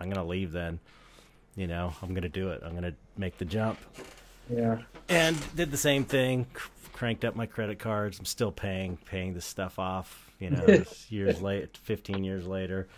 I'm 0.00 0.10
gonna 0.10 0.26
leave 0.26 0.50
then. 0.52 0.80
You 1.56 1.66
know, 1.66 1.94
I'm 2.02 2.14
gonna 2.14 2.28
do 2.28 2.50
it. 2.50 2.62
I'm 2.64 2.74
gonna 2.74 2.94
make 3.16 3.38
the 3.38 3.44
jump. 3.44 3.78
Yeah. 4.50 4.78
And 5.08 5.36
did 5.54 5.70
the 5.70 5.76
same 5.76 6.04
thing. 6.04 6.46
Cranked 6.92 7.24
up 7.24 7.34
my 7.34 7.46
credit 7.46 7.78
cards. 7.78 8.18
I'm 8.18 8.24
still 8.24 8.52
paying 8.52 8.98
paying 9.04 9.34
this 9.34 9.44
stuff 9.44 9.78
off. 9.78 10.30
You 10.38 10.50
know, 10.50 10.84
years 11.08 11.42
late, 11.42 11.76
15 11.76 12.24
years 12.24 12.46
later. 12.46 12.88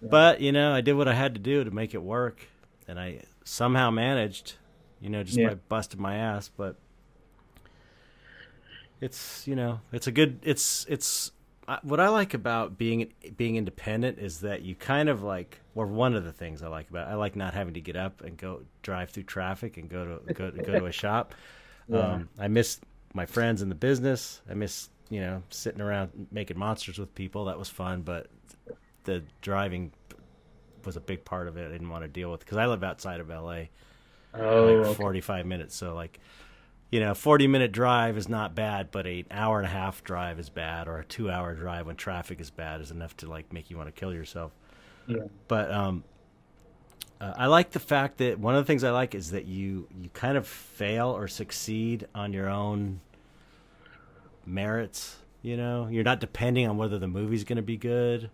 Yeah. 0.00 0.08
But 0.10 0.40
you 0.40 0.52
know, 0.52 0.72
I 0.72 0.80
did 0.80 0.94
what 0.94 1.08
I 1.08 1.14
had 1.14 1.34
to 1.34 1.40
do 1.40 1.64
to 1.64 1.70
make 1.70 1.94
it 1.94 2.02
work, 2.02 2.46
and 2.86 2.98
I 2.98 3.22
somehow 3.44 3.90
managed. 3.90 4.54
You 5.00 5.10
know, 5.10 5.22
just 5.22 5.36
yeah. 5.36 5.48
by 5.48 5.54
busting 5.68 6.00
my 6.00 6.16
ass. 6.16 6.50
But 6.56 6.76
it's 9.00 9.46
you 9.46 9.56
know, 9.56 9.80
it's 9.92 10.06
a 10.06 10.12
good. 10.12 10.38
It's 10.42 10.86
it's 10.88 11.32
what 11.82 12.00
I 12.00 12.08
like 12.08 12.34
about 12.34 12.76
being 12.76 13.12
being 13.36 13.56
independent 13.56 14.18
is 14.18 14.40
that 14.40 14.62
you 14.62 14.74
kind 14.74 15.08
of 15.08 15.22
like, 15.22 15.60
or 15.74 15.86
one 15.86 16.14
of 16.14 16.24
the 16.24 16.32
things 16.32 16.62
I 16.62 16.68
like 16.68 16.90
about 16.90 17.08
it, 17.08 17.10
I 17.10 17.14
like 17.14 17.36
not 17.36 17.54
having 17.54 17.74
to 17.74 17.80
get 17.80 17.96
up 17.96 18.20
and 18.22 18.36
go 18.36 18.62
drive 18.82 19.10
through 19.10 19.24
traffic 19.24 19.76
and 19.76 19.88
go 19.88 20.18
to 20.26 20.34
go, 20.34 20.50
to, 20.50 20.62
go 20.62 20.78
to 20.78 20.86
a 20.86 20.92
shop. 21.04 21.34
Yeah. 21.88 21.98
Um, 21.98 22.28
I 22.38 22.48
miss 22.48 22.80
my 23.14 23.26
friends 23.26 23.62
in 23.62 23.68
the 23.68 23.74
business. 23.74 24.40
I 24.50 24.54
miss 24.54 24.88
you 25.10 25.20
know 25.20 25.42
sitting 25.50 25.80
around 25.80 26.28
making 26.30 26.58
monsters 26.58 26.98
with 26.98 27.14
people. 27.14 27.46
That 27.46 27.58
was 27.58 27.68
fun, 27.68 28.02
but 28.02 28.26
the 29.04 29.22
driving 29.40 29.92
was 30.84 30.96
a 30.96 31.00
big 31.00 31.24
part 31.24 31.48
of 31.48 31.56
it. 31.56 31.66
I 31.66 31.72
didn't 31.72 31.88
want 31.88 32.04
to 32.04 32.08
deal 32.08 32.30
with 32.30 32.40
because 32.40 32.58
I 32.58 32.66
live 32.66 32.84
outside 32.84 33.20
of 33.20 33.28
LA. 33.28 33.64
Oh, 34.34 34.64
like 34.64 34.86
okay. 34.86 34.94
45 34.94 35.46
minutes. 35.46 35.76
So 35.76 35.94
like 35.94 36.18
you 36.94 37.00
know, 37.00 37.12
40 37.12 37.48
minute 37.48 37.72
drive 37.72 38.16
is 38.16 38.28
not 38.28 38.54
bad, 38.54 38.92
but 38.92 39.04
an 39.04 39.24
hour 39.28 39.58
and 39.58 39.66
a 39.66 39.70
half 39.70 40.04
drive 40.04 40.38
is 40.38 40.48
bad, 40.48 40.86
or 40.86 41.00
a 41.00 41.04
two 41.04 41.28
hour 41.28 41.52
drive 41.52 41.88
when 41.88 41.96
traffic 41.96 42.40
is 42.40 42.50
bad 42.50 42.80
is 42.80 42.92
enough 42.92 43.16
to 43.16 43.28
like 43.28 43.52
make 43.52 43.68
you 43.68 43.76
want 43.76 43.88
to 43.88 44.00
kill 44.00 44.14
yourself. 44.14 44.52
Yeah. 45.08 45.24
But 45.48 45.72
um, 45.72 46.04
uh, 47.20 47.34
I 47.36 47.46
like 47.46 47.72
the 47.72 47.80
fact 47.80 48.18
that 48.18 48.38
one 48.38 48.54
of 48.54 48.64
the 48.64 48.66
things 48.68 48.84
I 48.84 48.92
like 48.92 49.16
is 49.16 49.32
that 49.32 49.46
you 49.46 49.88
you 50.00 50.08
kind 50.10 50.36
of 50.36 50.46
fail 50.46 51.08
or 51.08 51.26
succeed 51.26 52.06
on 52.14 52.32
your 52.32 52.48
own 52.48 53.00
merits. 54.46 55.16
You 55.42 55.56
know, 55.56 55.88
you're 55.90 56.04
not 56.04 56.20
depending 56.20 56.68
on 56.68 56.76
whether 56.76 57.00
the 57.00 57.08
movie's 57.08 57.42
going 57.42 57.56
to 57.56 57.62
be 57.62 57.76
good, 57.76 58.30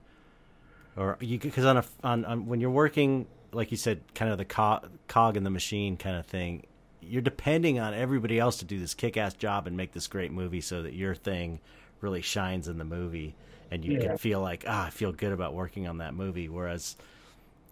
or 0.98 1.16
you 1.20 1.38
because 1.38 1.64
on 1.64 1.78
a 1.78 1.84
on, 2.04 2.26
on 2.26 2.44
when 2.44 2.61
you're 2.61 2.68
working 2.68 3.26
like 3.52 3.70
you 3.70 3.78
said, 3.78 4.02
kind 4.14 4.30
of 4.30 4.36
the 4.36 4.44
cog, 4.44 4.86
cog 5.08 5.38
in 5.38 5.44
the 5.44 5.50
machine 5.50 5.96
kind 5.96 6.16
of 6.16 6.26
thing 6.26 6.66
you're 7.11 7.22
depending 7.22 7.80
on 7.80 7.92
everybody 7.92 8.38
else 8.38 8.58
to 8.58 8.64
do 8.64 8.78
this 8.78 8.94
kick-ass 8.94 9.34
job 9.34 9.66
and 9.66 9.76
make 9.76 9.92
this 9.92 10.06
great 10.06 10.30
movie 10.30 10.61
so 10.61 10.82
that 10.82 10.94
your 10.94 11.14
thing 11.14 11.58
really 12.00 12.22
shines 12.22 12.68
in 12.68 12.78
the 12.78 12.84
movie 12.84 13.34
and 13.70 13.84
you 13.84 13.94
yeah. 13.94 14.00
can 14.00 14.18
feel 14.18 14.40
like 14.40 14.64
ah 14.66 14.86
I 14.86 14.90
feel 14.90 15.12
good 15.12 15.32
about 15.32 15.52
working 15.52 15.88
on 15.88 15.98
that 15.98 16.14
movie 16.14 16.48
whereas 16.48 16.96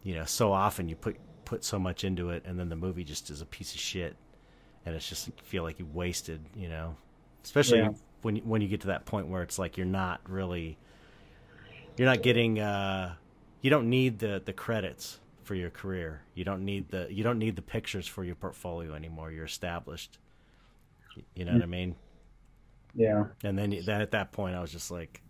you 0.02 0.14
know 0.14 0.24
so 0.24 0.52
often 0.52 0.88
you 0.88 0.96
put 0.96 1.16
put 1.44 1.64
so 1.64 1.78
much 1.78 2.04
into 2.04 2.30
it 2.30 2.42
and 2.44 2.58
then 2.58 2.68
the 2.68 2.76
movie 2.76 3.04
just 3.04 3.30
is 3.30 3.40
a 3.40 3.46
piece 3.46 3.74
of 3.74 3.80
shit 3.80 4.16
and 4.84 4.94
it's 4.94 5.08
just 5.08 5.30
feel 5.44 5.62
like 5.62 5.78
you 5.78 5.86
wasted 5.92 6.40
you 6.54 6.68
know 6.68 6.96
especially 7.44 7.78
yeah. 7.78 7.90
when 8.22 8.36
you, 8.36 8.42
when 8.42 8.60
you 8.60 8.68
get 8.68 8.82
to 8.82 8.88
that 8.88 9.06
point 9.06 9.28
where 9.28 9.42
it's 9.42 9.58
like 9.58 9.76
you're 9.76 9.86
not 9.86 10.20
really 10.28 10.76
you're 11.96 12.08
not 12.08 12.22
getting 12.22 12.58
uh 12.58 13.14
you 13.62 13.70
don't 13.70 13.88
need 13.88 14.18
the 14.18 14.42
the 14.44 14.52
credits 14.52 15.20
for 15.48 15.54
your 15.54 15.70
career. 15.70 16.20
You 16.34 16.44
don't 16.44 16.62
need 16.66 16.90
the 16.90 17.06
you 17.10 17.24
don't 17.24 17.38
need 17.38 17.56
the 17.56 17.62
pictures 17.62 18.06
for 18.06 18.22
your 18.22 18.34
portfolio 18.34 18.92
anymore. 18.92 19.32
You're 19.32 19.46
established. 19.46 20.18
You 21.34 21.46
know 21.46 21.54
what 21.54 21.62
I 21.62 21.66
mean? 21.66 21.96
Yeah. 22.94 23.24
And 23.42 23.58
then, 23.58 23.70
then 23.86 24.02
at 24.02 24.10
that 24.10 24.30
point, 24.30 24.54
I 24.54 24.60
was 24.60 24.70
just 24.70 24.90
like, 24.90 25.22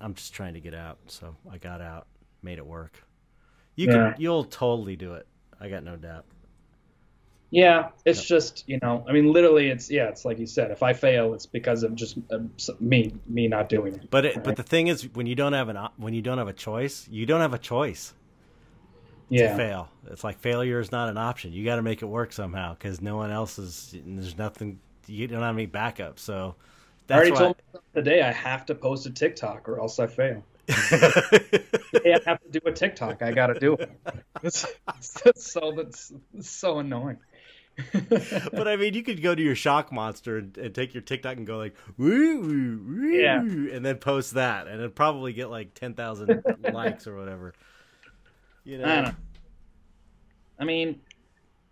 I'm 0.00 0.14
just 0.14 0.34
trying 0.34 0.54
to 0.54 0.60
get 0.60 0.74
out. 0.74 0.98
So 1.06 1.36
I 1.50 1.58
got 1.58 1.80
out, 1.80 2.08
made 2.42 2.58
it 2.58 2.66
work. 2.66 3.00
You 3.76 3.86
yeah. 3.86 3.92
can, 3.92 4.14
you'll 4.18 4.44
totally 4.44 4.96
do 4.96 5.14
it. 5.14 5.28
I 5.60 5.68
got 5.68 5.84
no 5.84 5.94
doubt. 5.94 6.24
Yeah, 7.50 7.90
it's 8.04 8.24
just 8.24 8.68
you 8.68 8.78
know, 8.82 9.06
I 9.08 9.12
mean, 9.12 9.32
literally, 9.32 9.68
it's 9.70 9.88
yeah, 9.88 10.08
it's 10.08 10.24
like 10.24 10.38
you 10.38 10.46
said. 10.46 10.72
If 10.72 10.82
I 10.82 10.92
fail, 10.92 11.32
it's 11.32 11.46
because 11.46 11.84
of 11.84 11.94
just 11.94 12.18
uh, 12.30 12.40
me, 12.80 13.14
me 13.26 13.48
not 13.48 13.70
doing 13.70 13.94
it. 13.94 14.10
But 14.10 14.26
it, 14.26 14.36
right? 14.36 14.44
but 14.44 14.56
the 14.56 14.62
thing 14.62 14.88
is, 14.88 15.08
when 15.14 15.26
you 15.26 15.34
don't 15.34 15.54
have 15.54 15.70
an 15.70 15.78
when 15.96 16.12
you 16.12 16.20
don't 16.20 16.36
have 16.36 16.48
a 16.48 16.52
choice, 16.52 17.08
you 17.08 17.24
don't 17.24 17.40
have 17.40 17.54
a 17.54 17.58
choice 17.58 18.12
yeah. 19.28 19.50
to 19.50 19.56
fail. 19.56 19.88
It's 20.10 20.24
like 20.24 20.38
failure 20.38 20.80
is 20.80 20.92
not 20.92 21.08
an 21.08 21.18
option. 21.18 21.52
You 21.52 21.64
got 21.64 21.76
to 21.76 21.82
make 21.82 22.02
it 22.02 22.06
work 22.06 22.32
somehow 22.32 22.74
because 22.74 23.00
no 23.00 23.16
one 23.16 23.30
else 23.30 23.58
is. 23.58 23.94
There's 24.04 24.38
nothing. 24.38 24.80
You 25.06 25.26
don't 25.26 25.42
have 25.42 25.54
any 25.54 25.66
backup. 25.66 26.18
So 26.18 26.54
that's 27.06 27.16
I 27.16 27.20
already 27.20 27.32
why, 27.32 27.38
told 27.38 27.56
myself 27.66 27.84
today 27.94 28.22
I 28.22 28.32
have 28.32 28.66
to 28.66 28.74
post 28.74 29.06
a 29.06 29.10
TikTok 29.10 29.68
or 29.68 29.80
else 29.80 29.98
I 29.98 30.06
fail. 30.06 30.44
hey, 30.68 32.14
I 32.14 32.20
have 32.26 32.42
to 32.42 32.50
do 32.50 32.60
a 32.66 32.72
TikTok. 32.72 33.22
I 33.22 33.32
got 33.32 33.46
to 33.46 33.58
do 33.58 33.74
it. 33.74 33.90
It's, 34.42 34.66
it's 35.24 35.50
so 35.50 35.72
that's 35.74 36.12
so 36.40 36.78
annoying. 36.78 37.18
but 38.52 38.66
I 38.68 38.76
mean, 38.76 38.94
you 38.94 39.02
could 39.02 39.22
go 39.22 39.34
to 39.34 39.42
your 39.42 39.54
shock 39.54 39.92
monster 39.92 40.38
and, 40.38 40.56
and 40.58 40.74
take 40.74 40.94
your 40.94 41.00
TikTok 41.00 41.36
and 41.36 41.46
go 41.46 41.58
like 41.58 41.76
woo 41.96 42.40
woo 42.40 42.80
woo, 42.86 43.08
yeah. 43.08 43.40
and 43.40 43.84
then 43.84 43.96
post 43.98 44.34
that, 44.34 44.66
and 44.66 44.80
it'd 44.80 44.96
probably 44.96 45.32
get 45.32 45.48
like 45.48 45.74
ten 45.74 45.94
thousand 45.94 46.42
likes 46.72 47.06
or 47.06 47.16
whatever. 47.16 47.54
You 48.68 48.76
know? 48.76 48.84
I, 48.84 49.14
I 50.58 50.64
mean, 50.66 51.00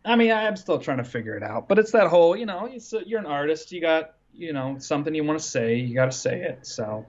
I 0.02 0.16
mean, 0.16 0.32
I'm 0.32 0.56
still 0.56 0.78
trying 0.78 0.96
to 0.96 1.04
figure 1.04 1.36
it 1.36 1.42
out, 1.42 1.68
but 1.68 1.78
it's 1.78 1.92
that 1.92 2.06
whole, 2.06 2.34
you 2.34 2.46
know, 2.46 2.70
you're 3.04 3.20
an 3.20 3.26
artist, 3.26 3.70
you 3.70 3.82
got, 3.82 4.14
you 4.32 4.54
know, 4.54 4.78
something 4.78 5.14
you 5.14 5.22
want 5.22 5.38
to 5.38 5.44
say, 5.44 5.76
you 5.76 5.94
got 5.94 6.06
to 6.06 6.16
say 6.16 6.40
it. 6.40 6.66
So 6.66 7.04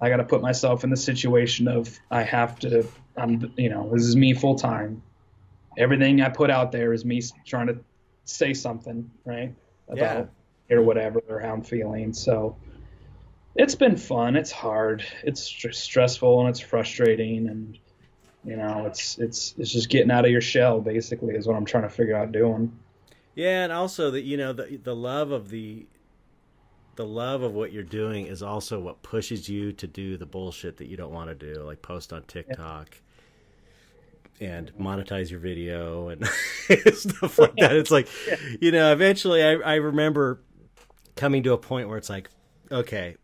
I 0.00 0.08
got 0.08 0.16
to 0.16 0.24
put 0.24 0.40
myself 0.40 0.84
in 0.84 0.90
the 0.90 0.96
situation 0.96 1.68
of 1.68 2.00
I 2.10 2.22
have 2.22 2.58
to, 2.60 2.88
I'm, 3.14 3.52
you 3.58 3.68
know, 3.68 3.90
this 3.92 4.06
is 4.06 4.16
me 4.16 4.32
full 4.32 4.54
time. 4.54 5.02
Everything 5.76 6.22
I 6.22 6.30
put 6.30 6.48
out 6.48 6.72
there 6.72 6.94
is 6.94 7.04
me 7.04 7.20
trying 7.44 7.66
to 7.66 7.78
say 8.24 8.54
something, 8.54 9.10
right? 9.26 9.54
About 9.88 10.30
yeah. 10.70 10.76
or 10.76 10.82
whatever, 10.82 11.20
or 11.28 11.40
how 11.40 11.52
I'm 11.52 11.62
feeling. 11.62 12.14
So 12.14 12.56
it's 13.54 13.74
been 13.74 13.98
fun. 13.98 14.36
It's 14.36 14.50
hard. 14.50 15.04
It's 15.22 15.42
stressful 15.42 16.40
and 16.40 16.48
it's 16.48 16.60
frustrating 16.60 17.48
and 17.48 17.78
you 18.44 18.56
know, 18.56 18.86
it's 18.86 19.18
it's 19.18 19.54
it's 19.58 19.70
just 19.70 19.90
getting 19.90 20.10
out 20.10 20.24
of 20.24 20.30
your 20.30 20.40
shell 20.40 20.80
basically 20.80 21.34
is 21.34 21.46
what 21.46 21.56
I'm 21.56 21.64
trying 21.64 21.82
to 21.82 21.88
figure 21.90 22.16
out 22.16 22.32
doing. 22.32 22.72
Yeah, 23.34 23.64
and 23.64 23.72
also 23.72 24.10
that 24.12 24.22
you 24.22 24.36
know 24.36 24.52
the 24.52 24.78
the 24.82 24.96
love 24.96 25.30
of 25.30 25.50
the 25.50 25.86
the 26.96 27.06
love 27.06 27.42
of 27.42 27.54
what 27.54 27.72
you're 27.72 27.82
doing 27.82 28.26
is 28.26 28.42
also 28.42 28.80
what 28.80 29.02
pushes 29.02 29.48
you 29.48 29.72
to 29.72 29.86
do 29.86 30.16
the 30.16 30.26
bullshit 30.26 30.76
that 30.78 30.86
you 30.86 30.96
don't 30.96 31.12
want 31.12 31.28
to 31.30 31.54
do, 31.54 31.62
like 31.62 31.82
post 31.82 32.12
on 32.12 32.22
TikTok 32.24 32.96
yeah. 34.38 34.48
and 34.48 34.72
monetize 34.76 35.30
your 35.30 35.40
video 35.40 36.08
and 36.08 36.26
stuff 36.92 37.38
like 37.38 37.56
that. 37.56 37.72
It's 37.72 37.90
like, 37.90 38.08
yeah. 38.26 38.36
you 38.60 38.72
know, 38.72 38.92
eventually 38.92 39.42
I, 39.42 39.52
I 39.52 39.74
remember 39.76 40.42
coming 41.16 41.42
to 41.44 41.52
a 41.52 41.58
point 41.58 41.88
where 41.88 41.96
it's 41.96 42.10
like, 42.10 42.28
okay, 42.70 43.16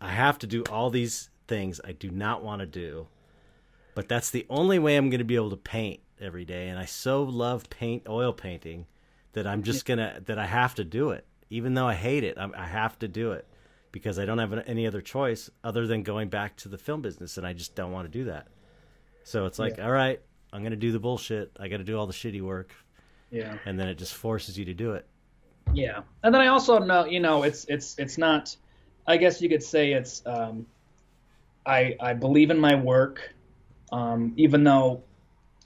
I 0.00 0.08
have 0.08 0.38
to 0.38 0.46
do 0.46 0.62
all 0.70 0.90
these 0.90 1.28
things 1.46 1.80
I 1.84 1.92
do 1.92 2.10
not 2.10 2.42
want 2.42 2.60
to 2.60 2.66
do 2.66 3.08
but 3.94 4.08
that's 4.08 4.30
the 4.30 4.46
only 4.50 4.78
way 4.78 4.96
I'm 4.96 5.10
going 5.10 5.18
to 5.18 5.24
be 5.24 5.36
able 5.36 5.50
to 5.50 5.56
paint 5.56 6.00
every 6.20 6.44
day. 6.44 6.68
And 6.68 6.78
I 6.78 6.84
so 6.84 7.22
love 7.22 7.68
paint, 7.70 8.04
oil 8.08 8.32
painting, 8.32 8.86
that 9.34 9.46
I'm 9.46 9.62
just 9.62 9.84
gonna 9.84 10.20
that 10.26 10.38
I 10.38 10.46
have 10.46 10.74
to 10.76 10.84
do 10.84 11.10
it, 11.10 11.26
even 11.50 11.74
though 11.74 11.86
I 11.86 11.94
hate 11.94 12.24
it. 12.24 12.38
I'm, 12.38 12.54
I 12.56 12.66
have 12.66 12.98
to 13.00 13.08
do 13.08 13.32
it 13.32 13.46
because 13.92 14.18
I 14.18 14.24
don't 14.24 14.38
have 14.38 14.52
any 14.66 14.86
other 14.86 15.00
choice 15.00 15.50
other 15.62 15.86
than 15.86 16.02
going 16.02 16.28
back 16.28 16.56
to 16.58 16.68
the 16.68 16.78
film 16.78 17.02
business, 17.02 17.36
and 17.36 17.46
I 17.46 17.52
just 17.52 17.74
don't 17.74 17.92
want 17.92 18.10
to 18.10 18.18
do 18.18 18.24
that. 18.24 18.48
So 19.24 19.46
it's 19.46 19.58
like, 19.58 19.76
yeah. 19.76 19.86
all 19.86 19.92
right, 19.92 20.20
I'm 20.52 20.62
gonna 20.62 20.76
do 20.76 20.92
the 20.92 20.98
bullshit. 20.98 21.52
I 21.58 21.68
got 21.68 21.78
to 21.78 21.84
do 21.84 21.98
all 21.98 22.06
the 22.06 22.12
shitty 22.12 22.40
work. 22.40 22.72
Yeah. 23.30 23.58
And 23.66 23.78
then 23.78 23.88
it 23.88 23.98
just 23.98 24.14
forces 24.14 24.56
you 24.56 24.64
to 24.66 24.74
do 24.74 24.92
it. 24.92 25.06
Yeah, 25.72 26.02
and 26.22 26.32
then 26.32 26.40
I 26.40 26.48
also 26.48 26.78
know, 26.78 27.04
you 27.04 27.20
know, 27.20 27.42
it's 27.42 27.64
it's 27.64 27.98
it's 27.98 28.16
not. 28.16 28.56
I 29.06 29.16
guess 29.16 29.42
you 29.42 29.48
could 29.48 29.62
say 29.62 29.92
it's. 29.92 30.22
Um, 30.24 30.66
I 31.66 31.96
I 32.00 32.12
believe 32.14 32.50
in 32.50 32.58
my 32.58 32.74
work. 32.74 33.34
Um, 33.94 34.32
even 34.36 34.64
though, 34.64 35.04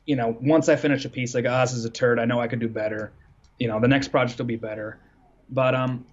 you 0.04 0.14
know, 0.14 0.36
once 0.38 0.68
I 0.68 0.76
finish 0.76 1.06
a 1.06 1.08
piece, 1.08 1.34
like, 1.34 1.46
ah, 1.48 1.60
oh, 1.60 1.60
this 1.62 1.72
is 1.72 1.86
a 1.86 1.90
turd. 1.90 2.18
I 2.18 2.26
know 2.26 2.38
I 2.38 2.46
could 2.46 2.60
do 2.60 2.68
better. 2.68 3.10
You 3.58 3.68
know, 3.68 3.80
the 3.80 3.88
next 3.88 4.08
project 4.08 4.38
will 4.38 4.44
be 4.44 4.56
better. 4.56 5.00
But, 5.48 5.74
um, 5.74 6.04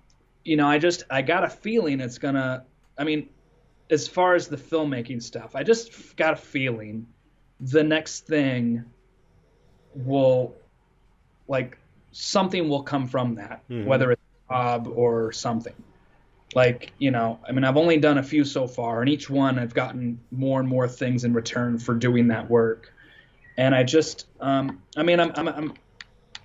you 0.46 0.56
know, 0.56 0.66
I 0.66 0.78
just, 0.80 1.04
I 1.10 1.24
got 1.24 1.44
a 1.44 1.50
feeling 1.50 2.00
it's 2.00 2.18
gonna, 2.18 2.64
I 2.98 3.04
mean, 3.04 3.28
as 3.90 4.08
far 4.08 4.34
as 4.34 4.48
the 4.48 4.56
filmmaking 4.56 5.22
stuff, 5.22 5.58
I 5.58 5.64
just 5.64 6.16
got 6.16 6.34
a 6.34 6.38
feeling 6.38 7.08
the 7.60 7.84
next 7.84 8.28
thing 8.28 8.86
will, 9.94 10.56
like, 11.50 11.78
something 12.14 12.70
will 12.70 12.84
come 12.84 13.08
from 13.08 13.36
that, 13.36 13.62
mm-hmm. 13.70 13.90
whether 13.90 14.14
it's 14.14 14.22
a 14.50 14.54
job 14.54 14.88
or 14.88 15.34
something 15.34 15.76
like 16.54 16.92
you 17.00 17.12
know 17.12 17.40
i 17.48 17.52
mean 17.52 17.64
i've 17.64 17.78
only 17.78 17.98
done 17.98 18.18
a 18.18 18.24
few 18.24 18.44
so 18.44 18.68
far 18.68 19.02
and 19.02 19.10
each 19.10 19.30
one 19.30 19.58
i've 19.58 19.74
gotten 19.74 20.20
more 20.32 20.60
and 20.60 20.70
more 20.70 20.88
things 20.88 21.24
in 21.24 21.34
return 21.34 21.78
for 21.78 21.96
doing 21.96 22.28
that 22.28 22.50
work 22.50 22.94
and 23.58 23.74
i 23.74 23.84
just 23.84 24.28
um, 24.40 24.82
i 24.96 25.04
mean 25.04 25.20
i'm, 25.20 25.32
I'm, 25.36 25.48
I'm 25.48 25.74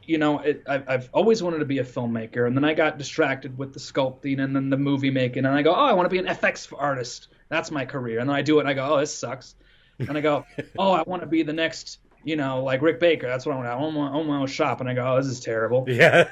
you 0.04 0.18
know 0.18 0.38
it, 0.38 0.62
I, 0.68 0.82
i've 0.88 1.10
always 1.12 1.42
wanted 1.42 1.58
to 1.58 1.64
be 1.64 1.78
a 1.78 1.84
filmmaker 1.84 2.46
and 2.46 2.56
then 2.56 2.64
i 2.64 2.72
got 2.72 2.98
distracted 2.98 3.58
with 3.58 3.74
the 3.74 3.80
sculpting 3.80 4.42
and 4.42 4.56
then 4.56 4.70
the 4.70 4.78
movie 4.78 5.10
making 5.10 5.44
and 5.44 5.54
i 5.54 5.62
go 5.62 5.72
oh 5.72 5.86
i 5.86 5.92
want 5.92 6.06
to 6.06 6.10
be 6.10 6.18
an 6.18 6.26
fx 6.26 6.72
artist 6.76 7.28
that's 7.48 7.70
my 7.70 7.84
career 7.84 8.20
and 8.20 8.28
then 8.28 8.36
i 8.36 8.42
do 8.42 8.58
it 8.58 8.62
and 8.62 8.68
i 8.70 8.74
go 8.74 8.94
oh 8.94 9.00
this 9.00 9.14
sucks 9.14 9.54
and 9.98 10.16
i 10.16 10.20
go 10.20 10.44
oh 10.78 10.92
i 10.92 11.02
want 11.02 11.20
to 11.22 11.28
be 11.28 11.42
the 11.42 11.52
next 11.52 11.98
you 12.24 12.36
know, 12.36 12.62
like 12.62 12.82
Rick 12.82 13.00
Baker. 13.00 13.26
That's 13.26 13.46
what 13.46 13.54
I 13.54 13.56
want. 13.56 13.68
I 13.68 13.72
own 13.72 13.94
my, 13.94 14.10
own 14.12 14.26
my 14.26 14.38
own 14.38 14.46
shop, 14.46 14.80
and 14.80 14.88
I 14.88 14.94
go, 14.94 15.14
oh, 15.14 15.16
this 15.16 15.26
is 15.26 15.40
terrible. 15.40 15.84
Yeah. 15.88 16.28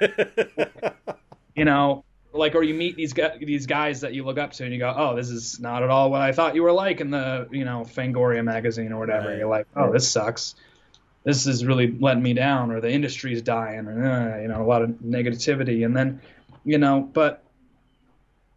You 1.57 1.65
know, 1.65 2.05
like 2.33 2.55
or 2.55 2.63
you 2.63 2.75
meet 2.75 2.97
these 2.97 3.13
guys, 3.13 3.39
these 3.41 3.67
guys 3.67 4.03
that 4.03 4.15
you 4.15 4.25
look 4.25 4.39
up 4.39 4.53
to, 4.53 4.65
and 4.65 4.73
you 4.73 4.79
go, 4.79 4.93
oh, 4.97 5.17
this 5.17 5.31
is 5.31 5.61
not 5.61 5.83
at 5.83 5.91
all 5.91 6.11
what 6.11 6.21
I 6.21 6.33
thought 6.33 6.55
you 6.55 6.63
were 6.63 6.73
like 6.73 7.01
in 7.01 7.11
the 7.11 7.49
you 7.51 7.65
know 7.65 7.85
Fangoria 7.85 8.45
magazine 8.45 8.93
or 8.93 8.99
whatever. 8.99 9.29
Right. 9.29 9.39
You're 9.39 9.49
like, 9.49 9.67
oh, 9.77 9.93
this 9.93 10.09
sucks. 10.11 10.55
This 11.25 11.47
is 11.47 11.65
really 11.65 11.97
letting 11.99 12.23
me 12.23 12.35
down, 12.35 12.71
or 12.71 12.81
the 12.81 12.91
industry's 12.91 13.43
dying, 13.43 13.87
or 13.87 14.37
uh, 14.37 14.41
you 14.41 14.49
know, 14.49 14.63
a 14.63 14.67
lot 14.67 14.83
of 14.83 14.91
negativity, 14.91 15.85
and 15.85 15.97
then, 15.97 16.21
you 16.65 16.79
know, 16.79 17.01
but 17.01 17.45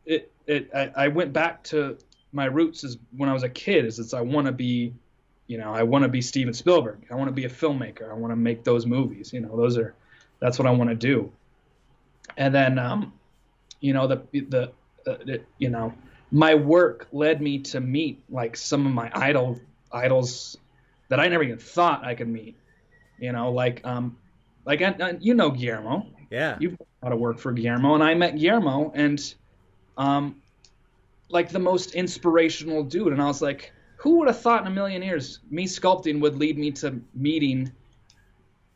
it 0.05 0.31
it 0.47 0.69
I, 0.73 0.91
I 0.95 1.07
went 1.07 1.33
back 1.33 1.63
to 1.65 1.97
my 2.33 2.45
roots 2.45 2.83
is 2.83 2.97
when 3.15 3.29
I 3.29 3.33
was 3.33 3.43
a 3.43 3.49
kid 3.49 3.85
is 3.85 3.99
it's 3.99 4.13
I 4.13 4.21
want 4.21 4.47
to 4.47 4.53
be, 4.53 4.93
you 5.47 5.57
know, 5.57 5.73
I 5.73 5.83
want 5.83 6.03
to 6.03 6.07
be 6.07 6.21
Steven 6.21 6.53
Spielberg. 6.53 7.05
I 7.11 7.15
want 7.15 7.27
to 7.27 7.33
be 7.33 7.45
a 7.45 7.49
filmmaker. 7.49 8.09
I 8.09 8.13
want 8.13 8.31
to 8.31 8.37
make 8.37 8.63
those 8.63 8.85
movies. 8.85 9.33
You 9.33 9.41
know, 9.41 9.55
those 9.57 9.77
are 9.77 9.93
that's 10.39 10.57
what 10.57 10.67
I 10.67 10.71
want 10.71 10.89
to 10.89 10.95
do. 10.95 11.31
And 12.37 12.53
then, 12.55 12.79
um, 12.79 13.13
you 13.81 13.93
know, 13.93 14.07
the 14.07 14.21
the, 14.31 14.71
uh, 15.05 15.17
the 15.25 15.41
you 15.57 15.69
know, 15.69 15.93
my 16.31 16.55
work 16.55 17.07
led 17.11 17.41
me 17.41 17.59
to 17.59 17.81
meet 17.81 18.23
like 18.29 18.55
some 18.55 18.85
of 18.85 18.93
my 18.93 19.11
idol 19.13 19.59
idols 19.91 20.57
that 21.09 21.19
I 21.19 21.27
never 21.27 21.43
even 21.43 21.57
thought 21.57 22.05
I 22.05 22.15
could 22.15 22.29
meet. 22.29 22.55
You 23.19 23.33
know, 23.33 23.51
like 23.51 23.85
um, 23.85 24.17
like 24.65 24.81
you 25.19 25.33
know 25.33 25.51
Guillermo. 25.51 26.07
yeah. 26.29 26.57
You've 26.59 26.77
done 26.77 26.87
a 27.01 27.05
lot 27.05 27.13
of 27.13 27.19
work 27.19 27.39
for 27.39 27.51
Guillermo, 27.51 27.95
and 27.95 28.03
I 28.03 28.13
met 28.13 28.39
Guillermo, 28.39 28.91
and 28.95 29.33
um, 29.97 30.41
like 31.29 31.49
the 31.49 31.59
most 31.59 31.93
inspirational 31.93 32.83
dude. 32.83 33.13
And 33.13 33.21
I 33.21 33.25
was 33.25 33.41
like, 33.41 33.73
who 33.97 34.19
would 34.19 34.27
have 34.27 34.39
thought 34.39 34.61
in 34.61 34.67
a 34.67 34.71
million 34.71 35.01
years 35.01 35.39
me 35.49 35.65
sculpting 35.65 36.19
would 36.21 36.35
lead 36.35 36.57
me 36.57 36.71
to 36.71 36.99
meeting, 37.13 37.71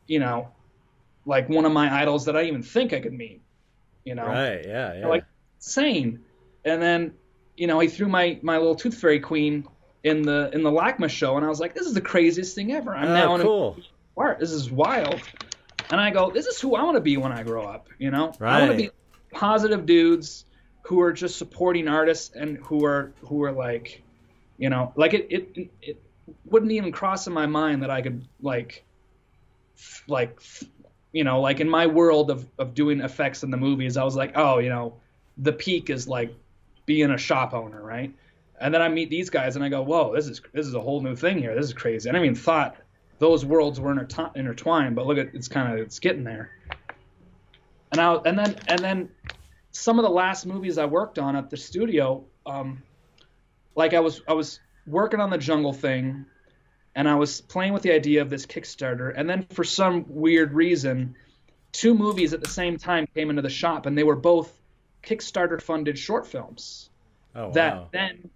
you 0.07 0.19
know, 0.19 0.49
like 1.25 1.49
one 1.49 1.65
of 1.65 1.71
my 1.71 2.01
idols 2.01 2.25
that 2.25 2.35
I 2.35 2.43
even 2.43 2.61
think 2.61 2.93
I 2.93 2.99
could 2.99 3.13
meet. 3.13 3.41
You 4.05 4.15
know, 4.15 4.25
Right. 4.25 4.65
Yeah. 4.65 4.99
Yeah. 4.99 5.07
like 5.07 5.25
insane. 5.57 6.23
And 6.63 6.81
then, 6.81 7.13
you 7.57 7.67
know, 7.67 7.79
he 7.79 7.87
threw 7.87 8.07
my 8.07 8.39
my 8.41 8.57
little 8.57 8.75
Tooth 8.75 8.97
Fairy 8.97 9.19
Queen 9.19 9.67
in 10.03 10.21
the 10.21 10.51
in 10.53 10.63
the 10.63 10.71
LACMA 10.71 11.09
show, 11.09 11.35
and 11.35 11.45
I 11.45 11.49
was 11.49 11.59
like, 11.59 11.73
this 11.73 11.87
is 11.87 11.93
the 11.93 12.01
craziest 12.01 12.55
thing 12.55 12.71
ever. 12.71 12.95
I'm 12.95 13.09
oh, 13.09 13.13
now 13.13 13.31
oh, 13.31 13.35
in 13.35 13.41
a 13.41 13.43
cool. 13.43 13.77
art. 14.15 14.39
This 14.39 14.51
is 14.51 14.71
wild. 14.71 15.21
And 15.91 15.99
I 16.01 16.09
go, 16.11 16.31
this 16.31 16.47
is 16.47 16.59
who 16.59 16.75
I 16.75 16.83
want 16.83 16.95
to 16.95 17.01
be 17.01 17.17
when 17.17 17.31
I 17.31 17.43
grow 17.43 17.63
up. 17.63 17.89
You 17.99 18.11
know, 18.11 18.31
I 18.39 18.59
want 18.61 18.71
to 18.71 18.77
be 18.77 18.89
positive 19.31 19.85
dudes 19.85 20.45
who 20.83 21.01
are 21.01 21.11
just 21.11 21.37
supporting 21.37 21.87
artists 21.87 22.35
and 22.35 22.57
who 22.57 22.85
are 22.85 23.13
who 23.21 23.43
are 23.43 23.51
like, 23.51 24.03
you 24.57 24.69
know, 24.69 24.93
like 24.95 25.13
it 25.13 25.27
it 25.29 25.69
it 25.81 26.01
wouldn't 26.45 26.71
even 26.71 26.91
cross 26.91 27.27
in 27.27 27.33
my 27.33 27.45
mind 27.45 27.83
that 27.83 27.89
I 27.89 28.01
could 28.01 28.27
like, 28.41 28.83
like, 30.07 30.39
you 31.15 31.23
know, 31.23 31.39
like 31.39 31.61
in 31.61 31.69
my 31.69 31.87
world 31.87 32.29
of 32.29 32.45
of 32.59 32.73
doing 32.73 32.99
effects 32.99 33.41
in 33.41 33.49
the 33.49 33.55
movies, 33.55 33.95
I 33.95 34.03
was 34.03 34.17
like, 34.17 34.33
oh, 34.35 34.57
you 34.59 34.67
know, 34.67 34.97
the 35.37 35.53
peak 35.53 35.89
is 35.89 36.09
like 36.09 36.35
being 36.85 37.09
a 37.09 37.17
shop 37.17 37.53
owner, 37.53 37.81
right? 37.81 38.13
And 38.59 38.73
then 38.73 38.81
I 38.81 38.89
meet 38.89 39.09
these 39.09 39.29
guys 39.29 39.55
and 39.55 39.63
I 39.63 39.69
go, 39.69 39.81
whoa, 39.81 40.13
this 40.13 40.27
is 40.27 40.41
this 40.51 40.67
is 40.67 40.73
a 40.73 40.81
whole 40.81 40.99
new 40.99 41.15
thing 41.15 41.37
here. 41.37 41.55
This 41.55 41.67
is 41.67 41.73
crazy. 41.73 42.09
And 42.09 42.17
I 42.17 42.21
even 42.21 42.35
thought 42.35 42.75
those 43.19 43.45
worlds 43.45 43.79
were 43.79 43.95
intertwi- 43.95 44.35
intertwined, 44.35 44.97
but 44.97 45.07
look 45.07 45.17
at 45.17 45.33
it's 45.33 45.47
kind 45.47 45.71
of 45.71 45.79
it's 45.79 45.99
getting 45.99 46.25
there. 46.25 46.51
And 47.93 48.01
I 48.01 48.15
and 48.25 48.37
then 48.37 48.57
and 48.67 48.79
then 48.79 49.09
some 49.71 49.97
of 49.99 50.03
the 50.03 50.11
last 50.11 50.45
movies 50.45 50.77
I 50.77 50.85
worked 50.85 51.17
on 51.17 51.37
at 51.37 51.49
the 51.49 51.55
studio, 51.55 52.25
um, 52.45 52.83
like 53.73 53.93
I 53.93 54.01
was 54.01 54.21
I 54.27 54.33
was 54.33 54.59
working 54.85 55.21
on 55.21 55.29
the 55.29 55.37
jungle 55.37 55.71
thing, 55.71 56.25
and 56.95 57.07
I 57.09 57.15
was 57.15 57.41
playing 57.41 57.73
with 57.73 57.83
the 57.83 57.91
idea 57.93 58.21
of 58.21 58.29
this 58.29 58.45
Kickstarter, 58.45 59.13
and 59.15 59.29
then 59.29 59.43
for 59.51 59.63
some 59.63 60.05
weird 60.07 60.53
reason, 60.53 61.15
two 61.71 61.93
movies 61.93 62.33
at 62.33 62.41
the 62.41 62.49
same 62.49 62.77
time 62.77 63.07
came 63.13 63.29
into 63.29 63.41
the 63.41 63.49
shop, 63.49 63.85
and 63.85 63.97
they 63.97 64.03
were 64.03 64.15
both 64.15 64.51
Kickstarter 65.03 65.61
funded 65.61 65.99
short 65.99 66.25
films 66.25 66.89
Oh 67.35 67.51
that 67.51 67.75
wow. 67.75 67.87
then 67.91 68.29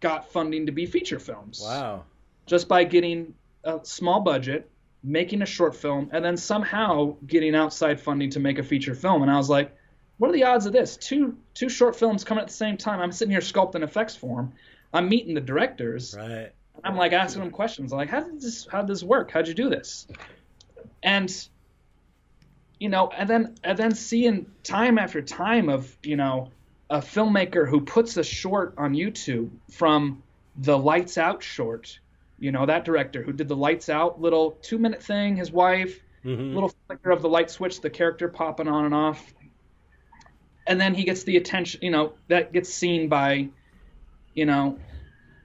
got 0.00 0.30
funding 0.30 0.66
to 0.66 0.72
be 0.72 0.86
feature 0.86 1.18
films 1.18 1.60
Wow. 1.62 2.04
just 2.46 2.68
by 2.68 2.84
getting 2.84 3.34
a 3.64 3.80
small 3.82 4.20
budget, 4.20 4.70
making 5.02 5.42
a 5.42 5.46
short 5.46 5.74
film, 5.74 6.10
and 6.12 6.24
then 6.24 6.36
somehow 6.36 7.16
getting 7.26 7.54
outside 7.56 8.00
funding 8.00 8.30
to 8.30 8.40
make 8.40 8.58
a 8.58 8.62
feature 8.62 8.94
film. 8.94 9.22
And 9.22 9.30
I 9.30 9.36
was 9.36 9.50
like, 9.50 9.76
what 10.18 10.30
are 10.30 10.32
the 10.32 10.44
odds 10.44 10.66
of 10.66 10.72
this? 10.72 10.96
Two 10.96 11.36
two 11.52 11.68
short 11.68 11.96
films 11.96 12.24
coming 12.24 12.42
at 12.42 12.48
the 12.48 12.54
same 12.54 12.76
time. 12.76 13.00
I'm 13.00 13.12
sitting 13.12 13.32
here 13.32 13.40
sculpting 13.40 13.82
effects 13.82 14.14
for 14.16 14.36
them. 14.36 14.52
I'm 14.94 15.08
meeting 15.08 15.34
the 15.34 15.40
directors. 15.40 16.14
Right. 16.16 16.52
I'm 16.84 16.96
like 16.96 17.12
asking 17.12 17.42
them 17.42 17.50
questions. 17.50 17.92
I'm 17.92 17.98
like, 17.98 18.10
how 18.10 18.20
did 18.20 18.40
this 18.40 18.66
how 18.70 18.80
did 18.80 18.88
this 18.88 19.02
work? 19.02 19.30
How'd 19.30 19.48
you 19.48 19.54
do 19.54 19.68
this? 19.68 20.06
And 21.02 21.30
you 22.78 22.88
know, 22.88 23.08
and 23.08 23.28
then 23.28 23.54
and 23.64 23.78
then 23.78 23.94
seeing 23.94 24.46
time 24.62 24.98
after 24.98 25.22
time 25.22 25.68
of, 25.68 25.96
you 26.02 26.16
know, 26.16 26.50
a 26.90 26.98
filmmaker 26.98 27.68
who 27.68 27.80
puts 27.80 28.16
a 28.16 28.24
short 28.24 28.74
on 28.78 28.94
YouTube 28.94 29.50
from 29.72 30.22
the 30.56 30.78
Lights 30.78 31.18
Out 31.18 31.42
short, 31.42 31.98
you 32.38 32.52
know, 32.52 32.66
that 32.66 32.84
director 32.84 33.22
who 33.22 33.32
did 33.32 33.48
the 33.48 33.56
Lights 33.56 33.88
Out 33.88 34.20
little 34.20 34.52
two 34.62 34.78
minute 34.78 35.02
thing, 35.02 35.36
his 35.36 35.50
wife, 35.50 36.00
Mhm. 36.24 36.54
little 36.54 36.72
flicker 36.86 37.10
of 37.10 37.22
the 37.22 37.28
light 37.28 37.50
switch, 37.50 37.80
the 37.80 37.90
character 37.90 38.28
popping 38.28 38.68
on 38.68 38.84
and 38.84 38.94
off. 38.94 39.34
And 40.66 40.80
then 40.80 40.94
he 40.94 41.04
gets 41.04 41.22
the 41.22 41.36
attention, 41.36 41.80
you 41.82 41.90
know, 41.90 42.14
that 42.28 42.52
gets 42.52 42.72
seen 42.72 43.08
by, 43.08 43.48
you 44.34 44.44
know, 44.46 44.78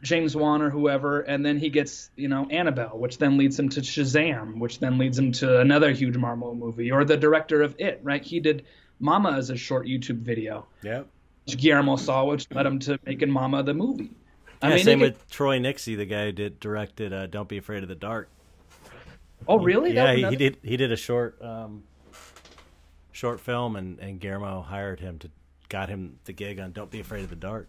James 0.02 0.36
Wan 0.36 0.61
or 0.61 0.69
whoever, 0.69 1.22
and 1.22 1.45
then 1.45 1.57
he 1.60 1.69
gets, 1.69 2.10
you 2.15 2.28
know, 2.28 2.48
Annabelle, 2.49 2.98
which 2.98 3.18
then 3.19 3.38
leads 3.38 3.57
him 3.60 3.69
to 3.69 3.82
Shazam, 3.82 4.57
which 4.60 4.80
then 4.80 4.98
leads 4.98 5.18
him 5.19 5.32
to 5.34 5.60
another 5.60 5.91
huge 5.91 6.18
Marvel 6.18 6.56
movie, 6.56 6.91
or 6.91 7.06
the 7.06 7.18
director 7.18 7.61
of 7.61 7.76
It, 7.78 7.99
right? 8.03 8.23
He 8.23 8.40
did 8.40 8.65
Mama 8.99 9.32
as 9.34 9.49
a 9.52 9.56
short 9.57 9.86
YouTube 9.86 10.19
video, 10.19 10.65
Yep. 10.84 11.07
which 11.45 11.57
Guillermo 11.57 11.95
saw, 11.98 12.26
which 12.26 12.48
led 12.52 12.65
him 12.65 12.80
to 12.80 12.99
making 13.06 13.30
Mama 13.30 13.61
the 13.64 13.73
movie. 13.73 14.11
I 14.64 14.69
mean, 14.76 14.84
same 14.84 15.02
it 15.02 15.06
with 15.14 15.30
Troy 15.30 15.60
Nixey, 15.60 15.98
the 15.98 16.06
guy 16.06 16.26
who 16.26 16.32
did 16.32 16.60
directed 16.60 17.14
uh, 17.14 17.26
"Don't 17.28 17.48
Be 17.49 17.57
Afraid 17.57 17.82
of 17.84 17.90
the 17.90 17.95
Dark." 17.95 18.30
oh, 19.48 19.57
really? 19.57 19.94
yeah, 19.94 20.06
That- 20.06 20.18
he, 20.18 20.26
he 20.30 20.36
did. 20.36 20.57
He 20.64 20.78
did 20.78 20.91
a 20.91 20.95
short, 20.95 21.41
um, 21.41 21.84
short 23.11 23.40
film, 23.40 23.76
and 23.76 23.99
and 23.99 24.19
Guillermo 24.19 24.61
hired 24.61 24.99
him 24.99 25.18
to 25.19 25.30
got 25.69 25.90
him 25.90 26.19
the 26.26 26.34
gig 26.34 26.60
on 26.60 26.72
"Don't 26.73 26.91
Be 26.91 26.99
Afraid 26.99 27.23
of 27.23 27.30
the 27.32 27.36
Dark." 27.36 27.68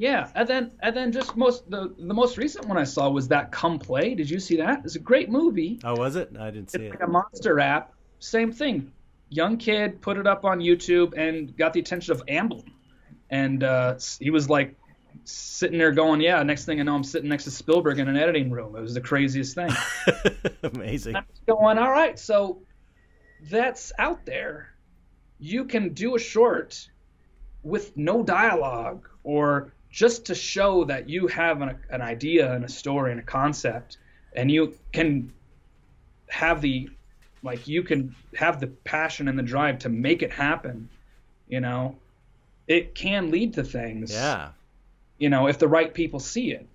Yeah, 0.00 0.30
and 0.36 0.46
then 0.46 0.70
and 0.80 0.96
then 0.96 1.10
just 1.10 1.36
most 1.36 1.68
the 1.68 1.92
the 1.98 2.14
most 2.14 2.36
recent 2.38 2.66
one 2.68 2.78
I 2.78 2.84
saw 2.84 3.10
was 3.10 3.26
that 3.28 3.50
Come 3.50 3.80
Play. 3.80 4.14
Did 4.14 4.30
you 4.30 4.38
see 4.38 4.54
that? 4.58 4.82
It's 4.84 4.94
a 4.94 5.00
great 5.00 5.28
movie. 5.28 5.80
Oh, 5.82 5.96
was 5.96 6.14
it? 6.14 6.30
I 6.38 6.52
didn't 6.52 6.70
see 6.70 6.78
It's 6.84 6.94
it. 6.94 7.00
like 7.00 7.08
a 7.08 7.10
monster 7.10 7.56
rap. 7.56 7.92
Same 8.20 8.52
thing. 8.52 8.92
Young 9.28 9.56
kid 9.56 10.00
put 10.00 10.16
it 10.16 10.24
up 10.24 10.44
on 10.44 10.60
YouTube 10.60 11.14
and 11.18 11.54
got 11.56 11.72
the 11.72 11.80
attention 11.80 12.12
of 12.12 12.24
Amblin, 12.26 12.70
and 13.28 13.64
uh, 13.64 13.96
he 14.20 14.30
was 14.30 14.48
like 14.48 14.76
sitting 15.24 15.78
there 15.78 15.90
going, 15.90 16.20
"Yeah." 16.20 16.40
Next 16.44 16.64
thing 16.64 16.78
I 16.78 16.84
know, 16.84 16.94
I'm 16.94 17.02
sitting 17.02 17.28
next 17.28 17.42
to 17.44 17.50
Spielberg 17.50 17.98
in 17.98 18.06
an 18.08 18.16
editing 18.16 18.52
room. 18.52 18.76
It 18.76 18.80
was 18.80 18.94
the 18.94 19.00
craziest 19.00 19.56
thing. 19.56 19.70
Amazing. 20.62 21.16
I'm 21.16 21.24
going, 21.44 21.76
all 21.76 21.90
right, 21.90 22.16
so 22.16 22.62
that's 23.50 23.92
out 23.98 24.24
there. 24.24 24.74
You 25.40 25.64
can 25.64 25.92
do 25.92 26.14
a 26.14 26.20
short 26.20 26.88
with 27.64 27.96
no 27.96 28.22
dialogue 28.22 29.08
or 29.24 29.72
just 29.90 30.26
to 30.26 30.34
show 30.34 30.84
that 30.84 31.08
you 31.08 31.26
have 31.28 31.60
an, 31.62 31.76
an 31.90 32.02
idea 32.02 32.52
and 32.52 32.64
a 32.64 32.68
story 32.68 33.10
and 33.10 33.20
a 33.20 33.22
concept 33.22 33.96
and 34.34 34.50
you 34.50 34.74
can 34.92 35.32
have 36.28 36.60
the 36.60 36.88
like 37.42 37.66
you 37.68 37.82
can 37.82 38.14
have 38.34 38.60
the 38.60 38.66
passion 38.66 39.28
and 39.28 39.38
the 39.38 39.42
drive 39.42 39.78
to 39.78 39.88
make 39.88 40.22
it 40.22 40.30
happen 40.30 40.88
you 41.48 41.60
know 41.60 41.96
it 42.66 42.94
can 42.94 43.30
lead 43.30 43.54
to 43.54 43.64
things 43.64 44.12
Yeah. 44.12 44.50
you 45.18 45.30
know, 45.30 45.46
if 45.48 45.58
the 45.58 45.66
right 45.68 45.92
people 45.92 46.20
see 46.20 46.52
it. 46.52 46.66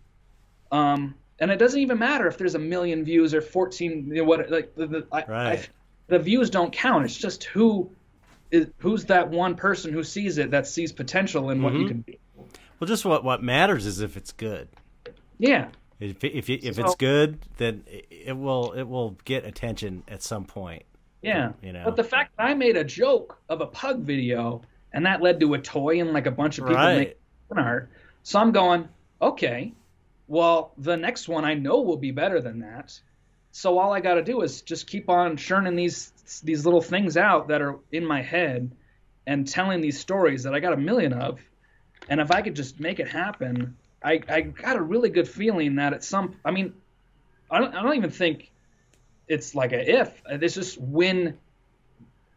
Um, 0.71 1.13
and 1.39 1.51
it 1.51 1.57
doesn't 1.57 1.79
even 1.79 1.99
matter 1.99 2.27
if 2.27 2.37
there's 2.39 2.55
a 2.55 2.59
million 2.59 3.05
views 3.05 3.33
or 3.35 3.41
14, 3.41 4.07
you 4.07 4.15
know, 4.15 4.23
what, 4.23 4.49
like, 4.49 4.73
the, 4.75 4.87
the, 4.87 5.07
Right. 5.11 5.59
I, 5.59 5.63
the 6.07 6.17
views 6.17 6.49
don't 6.49 6.73
count. 6.73 7.05
It's 7.05 7.15
just 7.15 7.43
who 7.43 7.91
is, 8.49 8.67
who's 8.79 9.05
that 9.05 9.29
one 9.29 9.55
person 9.55 9.93
who 9.93 10.03
sees 10.03 10.39
it 10.39 10.49
that 10.51 10.65
sees 10.65 10.91
potential 10.91 11.51
in 11.51 11.61
what 11.61 11.73
you 11.73 11.85
Mhm. 11.85 11.87
can 11.89 12.01
be. 12.01 12.17
Well, 12.83 12.87
just 12.89 13.05
what 13.05 13.23
what 13.23 13.41
matters 13.41 13.85
is 13.85 14.01
if 14.01 14.17
it's 14.17 14.33
good. 14.33 14.67
Yeah. 15.39 15.69
If 16.01 16.21
if 16.21 16.49
if 16.49 16.75
So- 16.75 16.83
it's 16.83 16.95
good, 16.95 17.39
then 17.55 17.85
it, 17.87 18.07
it 18.09 18.37
will 18.37 18.73
it 18.73 18.83
will 18.83 19.11
get 19.23 19.45
attention 19.45 20.03
at 20.09 20.21
some 20.21 20.43
point. 20.43 20.83
Yeah. 21.21 21.53
You 21.61 21.71
know. 21.71 21.83
But 21.85 21.95
the 21.95 22.03
fact 22.03 22.33
that 22.35 22.43
I 22.43 22.53
made 22.55 22.75
a 22.75 22.83
joke 22.83 23.39
of 23.47 23.61
a 23.61 23.67
pug 23.67 24.01
video 24.01 24.63
and 24.91 25.05
that 25.05 25.21
led 25.21 25.39
to 25.39 25.53
a 25.53 25.59
toy 25.59 26.01
and 26.01 26.11
like 26.11 26.25
a 26.25 26.31
bunch 26.31 26.57
of 26.57 26.65
people 26.65 26.75
Right. 26.75 26.97
making 27.49 27.63
art. 27.65 27.89
So 28.23 28.37
I'm 28.37 28.51
going, 28.51 28.89
okay, 29.21 29.71
well, 30.27 30.73
the 30.77 30.97
next 30.97 31.29
one 31.29 31.45
I 31.45 31.53
know 31.53 31.79
will 31.79 31.95
be 31.95 32.11
better 32.11 32.41
than 32.41 32.59
that. 32.59 32.99
So 33.53 33.77
all 33.79 33.93
I 33.93 34.01
got 34.01 34.15
to 34.15 34.23
do 34.23 34.41
is 34.41 34.61
just 34.61 34.87
keep 34.87 35.09
on 35.09 35.37
churning 35.37 35.77
these 35.77 36.11
these 36.43 36.65
little 36.65 36.81
things 36.81 37.15
out 37.15 37.47
that 37.47 37.61
are 37.61 37.79
in 37.93 38.05
my 38.05 38.21
head 38.21 38.71
and 39.25 39.47
telling 39.47 39.79
these 39.79 39.97
stories 40.01 40.43
that 40.43 40.53
I 40.53 40.59
got 40.59 40.73
a 40.73 40.77
million 40.77 41.13
of. 41.13 41.39
And 42.09 42.19
if 42.19 42.31
I 42.31 42.41
could 42.41 42.55
just 42.55 42.79
make 42.79 42.99
it 42.99 43.07
happen, 43.07 43.77
I, 44.03 44.21
I 44.27 44.41
got 44.41 44.75
a 44.75 44.81
really 44.81 45.09
good 45.09 45.27
feeling 45.27 45.75
that 45.75 45.93
at 45.93 46.03
some 46.03 46.35
I 46.43 46.51
mean, 46.51 46.73
I 47.49 47.59
don't, 47.59 47.73
I 47.73 47.81
don't 47.81 47.95
even 47.95 48.11
think 48.11 48.51
it's 49.27 49.55
like 49.55 49.71
a 49.71 50.01
if. 50.01 50.21
It's 50.29 50.55
just 50.55 50.79
when 50.79 51.37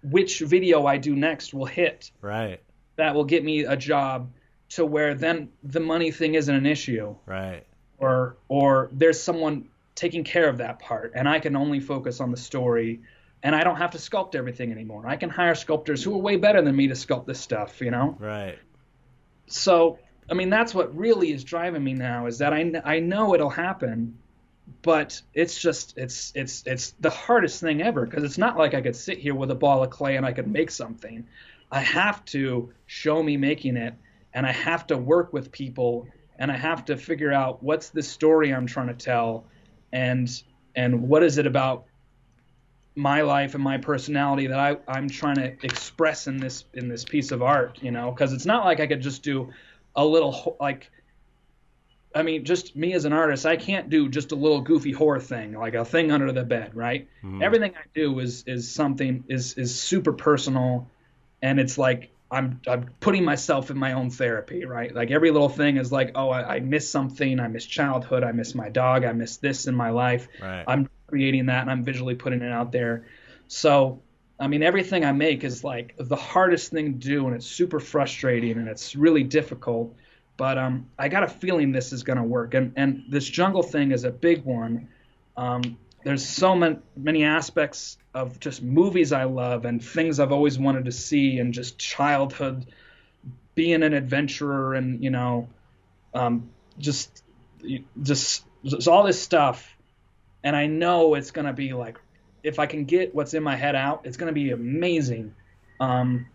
which 0.03 0.41
video 0.41 0.87
I 0.87 0.99
do 0.99 1.17
next 1.17 1.53
will 1.53 1.67
hit. 1.67 2.11
Right. 2.21 2.61
That 2.97 3.15
will 3.15 3.25
get 3.25 3.45
me 3.45 3.65
a 3.65 3.77
job 3.77 4.31
to 4.71 4.87
where 4.87 5.15
then 5.15 5.51
the 5.63 5.81
money 5.81 6.11
thing 6.11 6.35
isn't 6.35 6.55
an 6.55 6.67
issue. 6.67 7.17
Right. 7.27 7.65
Or 7.99 8.37
or 8.49 8.91
there's 8.93 9.21
someone 9.21 9.69
taking 9.95 10.25
care 10.25 10.49
of 10.49 10.59
that 10.59 10.79
part 10.79 11.13
and 11.15 11.29
I 11.29 11.41
can 11.41 11.57
only 11.57 11.81
focus 11.81 12.21
on 12.21 12.31
the 12.31 12.37
story 12.37 13.01
and 13.43 13.55
I 13.55 13.65
don't 13.65 13.77
have 13.77 13.93
to 13.93 13.99
sculpt 13.99 14.35
everything 14.35 14.73
anymore. 14.73 15.07
I 15.07 15.17
can 15.17 15.31
hire 15.31 15.55
sculptors 15.55 16.03
who 16.03 16.15
are 16.15 16.19
way 16.19 16.37
better 16.37 16.63
than 16.63 16.75
me 16.75 16.89
to 16.89 16.95
sculpt 16.95 17.27
this 17.27 17.41
stuff, 17.41 17.81
you 17.81 17.91
know? 17.91 18.17
Right. 18.19 18.59
So, 19.47 19.99
I 20.31 20.35
mean, 20.35 20.51
that's 20.51 20.75
what 20.75 20.97
really 20.97 21.33
is 21.33 21.45
driving 21.45 21.85
me 21.85 21.95
now 21.95 22.27
is 22.27 22.39
that 22.39 22.53
I, 22.53 22.73
I 22.85 23.01
know 23.01 23.35
it'll 23.35 23.51
happen, 23.51 24.19
but 24.83 25.21
it's 25.35 25.61
just 25.61 25.97
it's 25.97 26.33
it's 26.35 26.65
it's 26.67 26.95
the 27.01 27.11
hardest 27.11 27.61
thing 27.61 27.83
ever 27.83 28.05
because 28.05 28.25
it's 28.25 28.39
not 28.39 28.59
like 28.59 28.75
I 28.75 28.81
could 28.81 28.97
sit 28.97 29.19
here 29.19 29.35
with 29.35 29.51
a 29.51 29.55
ball 29.55 29.85
of 29.85 29.91
clay 29.91 30.17
and 30.17 30.27
I 30.27 30.33
could 30.33 30.49
make 30.49 30.71
something. 30.71 31.27
I 31.71 31.81
have 31.81 32.25
to 32.27 32.73
show 32.87 33.23
me 33.23 33.37
making 33.37 33.77
it 33.77 33.95
and 34.35 34.47
I 34.47 34.53
have 34.53 34.87
to 34.89 34.97
work 34.97 35.33
with 35.33 35.53
people 35.53 36.09
and 36.39 36.51
I 36.51 36.57
have 36.57 36.85
to 36.87 36.97
figure 36.97 37.33
out 37.33 37.63
what's 37.63 37.91
the 37.91 38.03
story 38.03 38.53
I'm 38.53 38.67
trying 38.67 38.89
to 38.89 38.95
tell 38.95 39.47
and 39.93 40.29
and 40.75 41.09
what 41.09 41.23
is 41.23 41.39
it 41.39 41.47
about 41.47 41.87
my 42.97 43.21
life 43.21 43.55
and 43.55 43.63
my 43.63 43.77
personality 43.77 44.47
that 44.47 44.59
I, 44.59 44.77
I'm 44.89 45.09
trying 45.09 45.37
to 45.37 45.53
express 45.63 46.27
in 46.27 46.39
this 46.39 46.65
in 46.73 46.89
this 46.89 47.05
piece 47.05 47.31
of 47.31 47.43
art, 47.43 47.79
you 47.83 47.91
know, 47.91 48.11
because 48.11 48.33
it's 48.33 48.47
not 48.47 48.65
like 48.65 48.81
I 48.81 48.87
could 48.87 49.03
just 49.03 49.23
do 49.23 49.53
a 49.95 50.05
little 50.05 50.57
like 50.59 50.91
I 52.15 52.23
mean, 52.23 52.47
just 52.47 52.75
me 52.75 52.95
as 52.95 53.05
an 53.05 53.13
artist, 53.13 53.45
I 53.45 53.57
can't 53.57 53.91
do 53.91 54.09
just 54.09 54.33
a 54.33 54.35
little 54.35 54.63
goofy 54.63 54.93
horror 54.93 55.21
thing, 55.21 55.53
like 55.53 55.75
a 55.75 55.85
thing 55.85 56.11
under 56.11 56.33
the 56.33 56.45
bed, 56.45 56.75
right? 56.75 57.07
Mm-hmm. 57.23 57.43
Everything 57.43 57.75
I 57.77 57.85
do 57.95 58.19
is 58.21 58.45
is 58.47 58.73
something 58.73 59.25
is 59.29 59.55
is 59.59 59.79
super 59.79 60.15
personal, 60.15 60.89
and 61.43 61.61
it's 61.61 61.77
like 61.77 62.11
I'm 62.31 62.63
I'm 62.67 62.89
putting 63.01 63.25
myself 63.25 63.71
in 63.71 63.77
my 63.77 63.93
own 63.93 64.09
therapy, 64.09 64.65
right? 64.65 64.95
Like 64.95 65.11
every 65.11 65.31
little 65.31 65.51
thing 65.51 65.77
is 65.77 65.93
like, 65.93 66.13
oh, 66.15 66.31
I, 66.31 66.57
I 66.57 66.61
miss 66.61 66.89
something, 66.89 67.39
I 67.39 67.49
miss 67.49 67.67
childhood, 67.67 68.25
I 68.25 68.33
miss 68.33 68.55
my 68.55 68.71
dog, 68.71 69.05
I 69.05 69.13
miss 69.13 69.37
this 69.37 69.67
in 69.67 69.75
my 69.75 69.91
life. 69.91 70.27
Right. 70.41 70.65
I'm 70.67 70.89
creating 71.07 71.47
that 71.47 71.63
and 71.63 71.71
I'm 71.71 71.85
visually 71.85 72.15
putting 72.15 72.43
it 72.43 72.53
out 72.53 72.73
there. 72.73 73.07
So, 73.49 74.03
I 74.39 74.49
mean, 74.49 74.63
everything 74.63 75.05
I 75.05 75.13
make 75.13 75.45
is 75.45 75.65
like 75.65 75.95
the 75.99 76.17
hardest 76.17 76.71
thing 76.71 76.99
to 76.99 77.09
do, 77.09 77.27
and 77.27 77.35
it's 77.35 77.47
super 77.47 77.81
frustrating 77.81 78.59
and 78.59 78.69
it's 78.69 78.95
really 78.97 79.23
difficult 79.23 79.95
but 80.37 80.59
um, 80.59 80.87
I 80.99 81.09
got 81.09 81.23
a 81.23 81.29
feeling 81.29 81.73
this 81.73 81.93
is 81.93 82.03
going 82.03 82.19
to 82.19 82.23
work. 82.23 82.55
And 82.55 82.73
and 82.77 83.05
this 83.09 83.27
jungle 83.29 83.63
thing 83.63 83.93
is 83.93 84.05
a 84.05 84.11
big 84.11 84.45
one. 84.45 84.89
Um, 85.37 85.79
there's 86.05 86.27
so 86.27 86.55
many 86.55 86.79
many 86.97 87.25
aspects 87.25 87.99
of 88.15 88.39
just 88.41 88.63
movies 88.63 89.13
I 89.13 89.25
love 89.25 89.65
and 89.65 89.83
things 89.83 90.21
I've 90.21 90.33
always 90.33 90.59
wanted 90.59 90.85
to 90.87 90.93
see, 90.93 91.39
and 91.39 91.53
just 91.53 91.79
childhood, 91.79 92.67
being 93.55 93.83
an 93.83 93.95
adventurer, 93.95 94.75
and 94.75 95.03
you 95.03 95.11
know, 95.11 95.49
um, 96.15 96.51
just 96.79 97.23
just 98.03 98.45
just 98.65 98.89
all 98.89 99.05
this 99.05 99.21
stuff. 99.21 99.76
And 100.47 100.55
I 100.55 100.69
know 100.69 101.17
it's 101.17 101.33
to 101.47 101.53
be 101.53 101.73
like, 101.73 101.99
if 102.45 102.61
I 102.61 102.67
can 102.67 102.85
get 102.85 103.13
what's 103.13 103.35
in 103.35 103.43
my 103.43 103.57
head 103.57 103.75
out, 103.75 104.03
it's 104.05 104.17
to 104.29 104.33
be 104.33 104.53
amazing. 104.53 105.35
Um, 105.81 106.27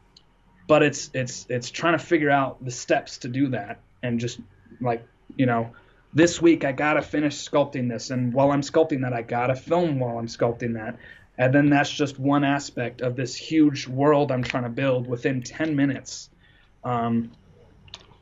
but 0.68 0.84
it's 0.84 1.10
it's 1.14 1.46
it's 1.48 1.72
trying 1.72 1.98
to 1.98 2.04
figure 2.04 2.30
out 2.30 2.62
the 2.62 2.72
steps 2.72 3.20
to 3.20 3.30
do 3.30 3.48
that 3.52 3.80
and 4.04 4.20
just 4.20 4.42
like 4.82 5.08
you 5.38 5.46
know 5.46 5.72
this 6.14 6.42
week 6.42 6.66
I 6.66 6.74
gotta 6.74 7.02
finish 7.02 7.38
sculpting 7.50 7.88
this, 7.88 8.10
and 8.10 8.34
while 8.34 8.52
I'm 8.52 8.60
sculpting 8.60 9.04
that, 9.04 9.14
I 9.14 9.22
gotta 9.22 9.56
film 9.56 9.98
while 9.98 10.18
I'm 10.18 10.28
sculpting 10.28 10.74
that, 10.74 10.98
and 11.38 11.56
then 11.56 11.70
that's 11.70 11.90
just 11.90 12.20
one 12.20 12.44
aspect 12.44 13.00
of 13.00 13.16
this 13.16 13.34
huge 13.34 13.88
world 13.88 14.30
I'm 14.30 14.44
trying 14.44 14.64
to 14.64 14.70
build 14.70 15.08
within 15.08 15.42
10 15.42 15.74
minutes. 15.74 16.30
Um, 16.84 17.32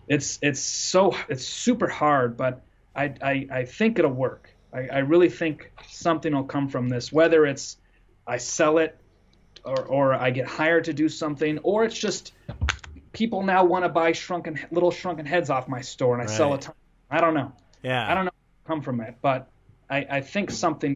it's 0.07 0.37
it's 0.43 0.59
so 0.59 1.15
it's 1.29 1.45
super 1.45 1.87
hard, 1.87 2.37
but 2.37 2.61
I 2.95 3.15
I, 3.23 3.47
I 3.51 3.65
think 3.65 3.97
it'll 3.97 4.11
work. 4.11 4.53
I, 4.73 4.87
I 4.87 4.97
really 4.99 5.29
think 5.29 5.71
something 5.87 6.33
will 6.33 6.43
come 6.43 6.69
from 6.69 6.89
this, 6.89 7.11
whether 7.11 7.45
it's 7.45 7.77
I 8.27 8.37
sell 8.37 8.77
it 8.77 8.97
or, 9.65 9.81
or 9.85 10.13
I 10.13 10.29
get 10.29 10.47
hired 10.47 10.85
to 10.85 10.93
do 10.93 11.09
something, 11.09 11.57
or 11.59 11.83
it's 11.83 11.97
just 11.97 12.33
people 13.11 13.43
now 13.43 13.63
want 13.65 13.85
to 13.85 13.89
buy 13.89 14.11
shrunken 14.11 14.59
little 14.71 14.91
shrunken 14.91 15.25
heads 15.25 15.49
off 15.49 15.67
my 15.67 15.81
store, 15.81 16.13
and 16.13 16.21
I 16.21 16.25
right. 16.25 16.37
sell 16.37 16.53
a 16.53 16.59
ton. 16.59 16.75
I 17.09 17.21
don't 17.21 17.33
know. 17.33 17.51
Yeah. 17.81 18.09
I 18.09 18.13
don't 18.13 18.25
know 18.25 18.31
come 18.69 18.81
from 18.81 19.01
it, 19.01 19.15
but 19.21 19.49
I, 19.89 20.05
I 20.09 20.21
think 20.21 20.51
something 20.51 20.95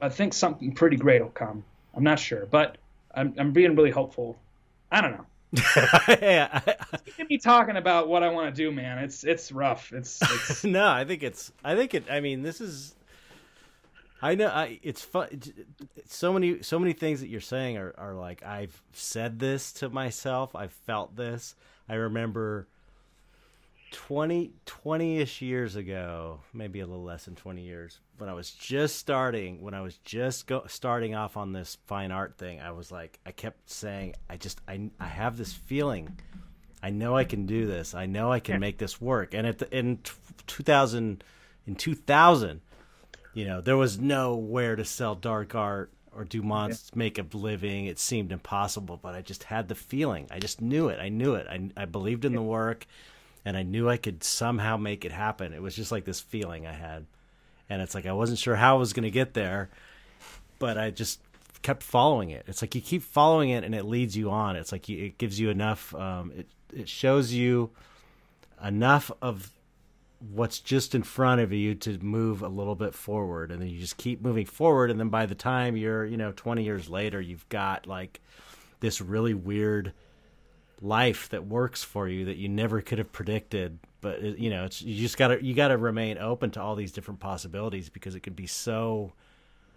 I 0.00 0.10
think 0.10 0.34
something 0.34 0.74
pretty 0.74 0.96
great 0.96 1.22
will 1.22 1.30
come. 1.30 1.64
I'm 1.94 2.04
not 2.04 2.18
sure, 2.18 2.46
but 2.46 2.76
I'm 3.14 3.34
I'm 3.38 3.52
being 3.52 3.74
really 3.74 3.90
hopeful. 3.90 4.38
I 4.92 5.00
don't 5.00 5.12
know. 5.12 5.26
yeah, 6.20 6.60
me 7.30 7.38
talking 7.38 7.76
about 7.76 8.08
what 8.08 8.22
I 8.22 8.28
want 8.28 8.54
to 8.54 8.62
do, 8.62 8.70
man. 8.70 8.98
It's 8.98 9.24
it's 9.24 9.52
rough. 9.52 9.92
It's, 9.92 10.20
it's... 10.20 10.64
no. 10.78 10.86
I 10.86 11.04
think 11.04 11.22
it's. 11.22 11.52
I 11.64 11.76
think 11.76 11.94
it. 11.94 12.04
I 12.10 12.20
mean, 12.20 12.42
this 12.42 12.60
is 12.60 12.94
I 14.24 14.36
know. 14.36 14.48
I 14.48 14.80
it's 14.82 15.02
fun. 15.02 15.28
So 16.06 16.32
many, 16.32 16.62
so 16.62 16.78
many 16.78 16.94
things 16.94 17.20
that 17.20 17.28
you're 17.28 17.42
saying 17.42 17.76
are, 17.76 17.94
are 17.98 18.14
like 18.14 18.42
I've 18.42 18.82
said 18.94 19.38
this 19.38 19.70
to 19.74 19.90
myself. 19.90 20.56
I've 20.56 20.72
felt 20.72 21.14
this. 21.14 21.54
I 21.90 21.96
remember 21.96 22.66
20, 23.92 24.52
20-ish 24.64 25.42
years 25.42 25.76
ago, 25.76 26.40
maybe 26.54 26.80
a 26.80 26.86
little 26.86 27.04
less 27.04 27.26
than 27.26 27.34
20 27.34 27.60
years, 27.60 28.00
when 28.16 28.30
I 28.30 28.32
was 28.32 28.50
just 28.50 28.96
starting, 28.96 29.60
when 29.60 29.74
I 29.74 29.82
was 29.82 29.98
just 29.98 30.46
go, 30.46 30.64
starting 30.68 31.14
off 31.14 31.36
on 31.36 31.52
this 31.52 31.76
fine 31.84 32.10
art 32.10 32.38
thing, 32.38 32.60
I 32.60 32.70
was 32.70 32.90
like, 32.90 33.18
I 33.26 33.30
kept 33.30 33.68
saying, 33.68 34.14
I 34.30 34.38
just, 34.38 34.58
I, 34.66 34.88
I 34.98 35.06
have 35.06 35.36
this 35.36 35.52
feeling. 35.52 36.16
I 36.82 36.88
know 36.88 37.14
I 37.14 37.24
can 37.24 37.44
do 37.44 37.66
this. 37.66 37.94
I 37.94 38.06
know 38.06 38.32
I 38.32 38.40
can 38.40 38.58
make 38.58 38.78
this 38.78 39.02
work. 39.02 39.34
And 39.34 39.46
at 39.46 39.58
the, 39.58 39.76
in 39.76 39.98
2000, 40.46 41.22
in 41.66 41.74
2000, 41.74 42.60
you 43.34 43.44
know, 43.44 43.60
there 43.60 43.76
was 43.76 43.98
nowhere 43.98 44.76
to 44.76 44.84
sell 44.84 45.14
dark 45.14 45.54
art 45.54 45.90
or 46.16 46.24
Dumont's 46.24 46.90
yeah. 46.92 46.98
make 46.98 47.18
a 47.18 47.26
living. 47.36 47.86
It 47.86 47.98
seemed 47.98 48.32
impossible, 48.32 48.98
but 49.02 49.14
I 49.14 49.22
just 49.22 49.44
had 49.44 49.68
the 49.68 49.74
feeling. 49.74 50.28
I 50.30 50.38
just 50.38 50.60
knew 50.60 50.88
it. 50.88 51.00
I 51.00 51.08
knew 51.08 51.34
it. 51.34 51.46
I, 51.48 51.70
I 51.76 51.84
believed 51.86 52.24
in 52.24 52.34
the 52.34 52.42
work, 52.42 52.86
and 53.44 53.56
I 53.56 53.62
knew 53.62 53.88
I 53.88 53.96
could 53.96 54.22
somehow 54.22 54.76
make 54.76 55.04
it 55.04 55.12
happen. 55.12 55.52
It 55.52 55.60
was 55.60 55.74
just 55.74 55.92
like 55.92 56.04
this 56.04 56.20
feeling 56.20 56.66
I 56.66 56.72
had, 56.72 57.06
and 57.68 57.82
it's 57.82 57.94
like 57.94 58.06
I 58.06 58.12
wasn't 58.12 58.38
sure 58.38 58.56
how 58.56 58.76
I 58.76 58.78
was 58.78 58.92
going 58.92 59.04
to 59.04 59.10
get 59.10 59.34
there, 59.34 59.70
but 60.58 60.78
I 60.78 60.90
just 60.90 61.20
kept 61.62 61.82
following 61.82 62.30
it. 62.30 62.44
It's 62.46 62.62
like 62.62 62.74
you 62.74 62.80
keep 62.80 63.02
following 63.02 63.50
it, 63.50 63.64
and 63.64 63.74
it 63.74 63.84
leads 63.84 64.16
you 64.16 64.30
on. 64.30 64.54
It's 64.54 64.70
like 64.70 64.88
you, 64.88 65.06
it 65.06 65.18
gives 65.18 65.40
you 65.40 65.50
enough. 65.50 65.94
Um, 65.94 66.32
it 66.36 66.46
it 66.72 66.88
shows 66.88 67.32
you 67.32 67.70
enough 68.62 69.10
of 69.20 69.50
what's 70.30 70.58
just 70.58 70.94
in 70.94 71.02
front 71.02 71.40
of 71.40 71.52
you 71.52 71.74
to 71.74 71.98
move 71.98 72.42
a 72.42 72.48
little 72.48 72.74
bit 72.74 72.94
forward. 72.94 73.50
And 73.50 73.60
then 73.60 73.68
you 73.68 73.78
just 73.78 73.96
keep 73.96 74.22
moving 74.22 74.46
forward. 74.46 74.90
And 74.90 74.98
then 74.98 75.08
by 75.08 75.26
the 75.26 75.34
time 75.34 75.76
you're 75.76 76.04
you 76.04 76.16
know 76.16 76.32
20 76.32 76.62
years 76.62 76.88
later 76.88 77.20
you've 77.20 77.48
got 77.48 77.86
like 77.86 78.20
this 78.80 79.00
really 79.00 79.34
weird 79.34 79.92
life 80.80 81.28
that 81.30 81.46
works 81.46 81.82
for 81.82 82.08
you 82.08 82.26
that 82.26 82.36
you 82.36 82.48
never 82.48 82.80
could 82.80 82.98
have 82.98 83.12
predicted. 83.12 83.78
But 84.00 84.38
you 84.38 84.50
know 84.50 84.64
it's 84.64 84.82
you 84.82 85.00
just 85.00 85.16
got 85.16 85.28
to 85.28 85.44
you 85.44 85.54
got 85.54 85.68
to 85.68 85.78
remain 85.78 86.18
open 86.18 86.50
to 86.52 86.60
all 86.60 86.74
these 86.74 86.92
different 86.92 87.20
possibilities 87.20 87.88
because 87.88 88.14
it 88.14 88.20
could 88.20 88.36
be 88.36 88.46
so 88.46 89.12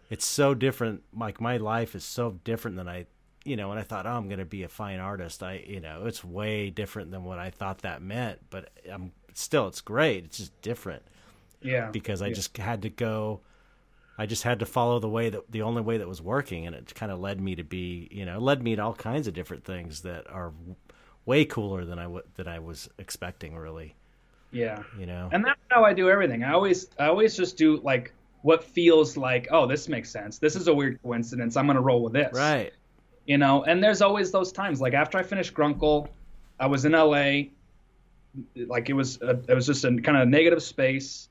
it's 0.10 0.26
so 0.26 0.54
different. 0.54 1.04
Like 1.16 1.42
my 1.42 1.58
life 1.58 1.96
is 1.96 2.04
so 2.04 2.40
different 2.44 2.78
than 2.78 2.88
I 2.88 3.06
you 3.44 3.56
know 3.56 3.70
when 3.70 3.78
I 3.78 3.84
thought 3.84 4.06
oh 4.06 4.12
I'm 4.12 4.28
going 4.28 4.40
to 4.40 4.46
be 4.46 4.64
a 4.64 4.70
fine 4.70 5.00
artist. 5.00 5.44
I 5.44 5.64
you 5.68 5.80
know 5.80 6.06
it's 6.06 6.24
way 6.24 6.70
different 6.70 7.12
than 7.12 7.24
what 7.24 7.40
I 7.40 7.50
thought 7.50 7.80
that 7.80 8.02
meant. 8.02 8.40
But 8.50 8.70
I'm 8.90 9.12
still 9.40 9.68
it's 9.68 9.82
great. 9.82 10.26
It's 10.26 10.38
just 10.38 10.62
different. 10.62 11.04
Yeah. 11.62 11.90
Because 11.92 12.22
I 12.22 12.28
yeah. 12.28 12.34
just 12.34 12.58
had 12.58 12.82
to 12.84 12.90
go. 12.90 13.42
I 14.18 14.26
just 14.26 14.44
had 14.44 14.60
to 14.60 14.66
follow 14.66 15.00
the 15.00 15.10
way 15.10 15.30
that 15.30 15.52
the 15.52 15.62
only 15.62 15.82
way 15.82 15.98
that 15.98 16.08
was 16.08 16.22
working, 16.22 16.66
and 16.66 16.76
it 16.76 16.94
kind 16.96 17.12
of 17.12 17.20
led 17.20 17.40
me 17.40 17.56
to 17.56 17.64
be, 17.64 18.08
you 18.12 18.26
know, 18.26 18.40
led 18.40 18.64
me 18.64 18.76
to 18.76 18.82
all 18.82 18.94
kinds 18.94 19.28
of 19.28 19.34
different 19.34 19.64
things 19.64 20.02
that 20.02 20.30
are 20.30 20.54
way 21.26 21.46
cooler 21.46 21.86
than 21.86 22.00
I 22.00 22.04
w- 22.04 22.24
than 22.36 22.48
I 22.48 22.60
was 22.60 22.90
expecting, 22.98 23.56
really. 23.56 23.96
Yeah. 24.52 24.82
You 24.98 25.06
know. 25.06 25.30
And 25.32 25.46
that's 25.46 25.60
how 25.70 25.84
I 25.84 25.94
do 25.94 26.10
everything. 26.10 26.44
I 26.44 26.54
always 26.54 26.88
I 26.98 27.08
always 27.08 27.36
just 27.36 27.58
do 27.58 27.78
like 27.78 28.14
what 28.42 28.64
feels 28.64 29.18
like, 29.18 29.48
oh, 29.52 29.68
this 29.68 29.88
makes 29.88 30.10
sense. 30.10 30.40
This 30.40 30.56
is 30.56 30.68
a 30.68 30.74
weird 30.74 31.02
coincidence. 31.04 31.58
I'm 31.58 31.68
gonna 31.68 31.82
roll 31.82 32.02
with 32.02 32.14
this. 32.14 32.34
Right. 32.34 32.74
You 33.26 33.38
know, 33.38 33.64
and 33.66 33.84
there's 33.84 34.02
always 34.02 34.32
those 34.32 34.52
times. 34.52 34.80
Like 34.82 34.94
after 34.94 35.18
I 35.18 35.24
finished 35.24 35.54
Grunkle, 35.54 36.08
I 36.60 36.66
was 36.66 36.86
in 36.86 36.94
LA 36.94 37.50
like 38.56 38.90
it 38.90 38.94
was 38.94 39.22
a, 39.22 39.40
it 39.48 39.54
was 39.54 39.66
just 39.66 39.84
a 39.84 39.96
kind 40.02 40.18
of 40.18 40.28
negative 40.28 40.62
space 40.62 41.30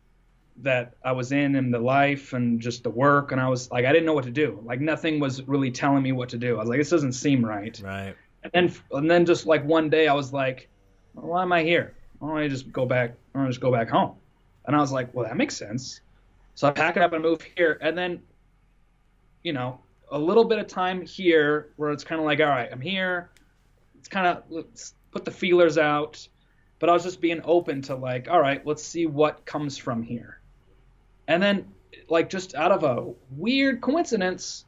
that 0.59 0.95
I 1.05 1.13
was 1.13 1.33
in 1.33 1.55
in 1.55 1.71
the 1.71 1.79
life 1.79 2.33
and 2.33 2.61
just 2.61 2.83
the 2.83 2.91
work 2.91 3.33
and 3.33 3.41
I 3.41 3.49
was 3.49 3.71
like 3.71 3.85
I 3.85 3.93
didn't 3.93 4.07
know 4.07 4.15
what 4.15 4.25
to 4.25 4.31
do. 4.31 4.61
Like 4.65 4.81
nothing 4.81 5.21
was 5.21 5.43
really 5.43 5.71
telling 5.71 6.03
me 6.03 6.13
what 6.13 6.31
to 6.31 6.39
do. 6.39 6.57
I 6.57 6.61
was 6.61 6.69
like 6.69 6.79
this 6.79 6.91
doesn't 6.91 7.13
seem 7.13 7.45
right. 7.45 7.81
Right. 7.85 8.15
And 8.43 8.53
then 8.53 8.75
and 8.93 9.11
then 9.11 9.27
just 9.27 9.47
like 9.47 9.65
one 9.65 9.91
day 9.91 10.09
I 10.09 10.15
was 10.15 10.33
like 10.33 10.69
well, 11.15 11.27
why 11.27 11.43
am 11.43 11.53
I 11.53 11.63
here? 11.63 11.95
Why 12.19 12.29
don't 12.29 12.39
I 12.39 12.49
just 12.49 12.73
go 12.73 12.87
back 12.87 13.15
why 13.33 13.41
don't 13.41 13.47
I 13.47 13.51
just 13.51 13.61
go 13.61 13.71
back 13.71 13.91
home? 13.91 14.17
And 14.67 14.75
I 14.75 14.81
was 14.81 14.93
like 14.93 15.15
well 15.15 15.27
that 15.27 15.37
makes 15.37 15.57
sense. 15.57 16.01
So 16.55 16.67
I 16.67 16.71
pack 16.71 16.97
it 16.97 17.03
up 17.03 17.13
and 17.13 17.23
move 17.23 17.43
here. 17.57 17.79
And 17.83 17.97
then 17.97 18.23
you 19.47 19.53
know, 19.53 19.79
a 20.11 20.19
little 20.19 20.45
bit 20.45 20.59
of 20.59 20.67
time 20.67 21.03
here 21.03 21.71
where 21.77 21.91
it's 21.91 22.03
kind 22.03 22.21
of 22.21 22.25
like, 22.25 22.41
all 22.41 22.47
right, 22.47 22.69
I'm 22.71 22.81
here. 22.81 23.31
It's 23.97 24.09
kind 24.09 24.27
of 24.27 24.43
let's 24.51 24.95
put 25.13 25.25
the 25.25 25.31
feelers 25.31 25.79
out. 25.79 26.27
But 26.79 26.91
I 26.91 26.93
was 26.93 27.03
just 27.03 27.21
being 27.21 27.41
open 27.45 27.83
to 27.83 27.95
like, 27.95 28.29
all 28.29 28.41
right, 28.41 28.65
let's 28.67 28.83
see 28.83 29.07
what 29.07 29.45
comes 29.47 29.79
from 29.79 30.03
here. 30.03 30.41
And 31.29 31.43
then, 31.43 31.67
like, 32.09 32.29
just 32.29 32.55
out 32.55 32.71
of 32.71 32.85
a 32.85 33.13
weird 33.31 33.81
coincidence, 33.81 34.65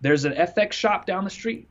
there's 0.00 0.24
an 0.24 0.34
FX 0.34 0.72
shop 0.72 1.06
down 1.06 1.24
the 1.24 1.30
street 1.30 1.68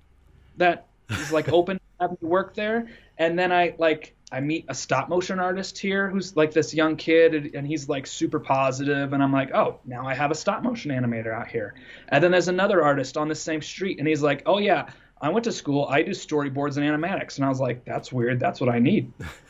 that 0.58 0.88
is 1.10 1.32
like 1.32 1.50
open, 1.54 1.80
having 2.00 2.18
me 2.22 2.28
work 2.28 2.54
there. 2.56 2.88
And 3.18 3.38
then 3.38 3.52
I 3.52 3.76
like 3.78 4.16
I 4.32 4.42
meet 4.42 4.66
a 4.68 4.76
stop 4.76 5.08
motion 5.08 5.40
artist 5.40 5.78
here 5.78 6.10
who's 6.10 6.36
like 6.36 6.52
this 6.52 6.74
young 6.74 6.98
kid 6.98 7.56
and 7.56 7.66
he's 7.66 7.88
like 7.88 8.06
super 8.06 8.40
positive 8.40 9.14
and 9.14 9.24
I'm 9.24 9.32
like, 9.32 9.54
"Oh, 9.54 9.80
now 9.86 10.06
I 10.06 10.14
have 10.14 10.32
a 10.32 10.36
stop 10.36 10.64
motion 10.64 10.92
animator 10.92 11.34
out 11.34 11.48
here." 11.48 11.76
And 12.10 12.24
then 12.24 12.32
there's 12.32 12.50
another 12.50 12.84
artist 12.84 13.16
on 13.18 13.28
the 13.30 13.36
same 13.36 13.62
street 13.62 14.00
and 14.00 14.08
he's 14.08 14.22
like, 14.22 14.44
"Oh 14.46 14.58
yeah, 14.60 14.90
I 15.22 15.30
went 15.30 15.46
to 15.46 15.52
school. 15.52 15.86
I 15.90 16.02
do 16.04 16.12
storyboards 16.12 16.78
and 16.78 16.86
animatics." 16.86 17.38
And 17.38 17.46
I 17.46 17.50
was 17.50 17.60
like, 17.60 17.86
"That's 17.86 18.12
weird. 18.12 18.40
That's 18.40 18.60
what 18.60 18.70
I 18.70 18.80
need." 18.80 19.14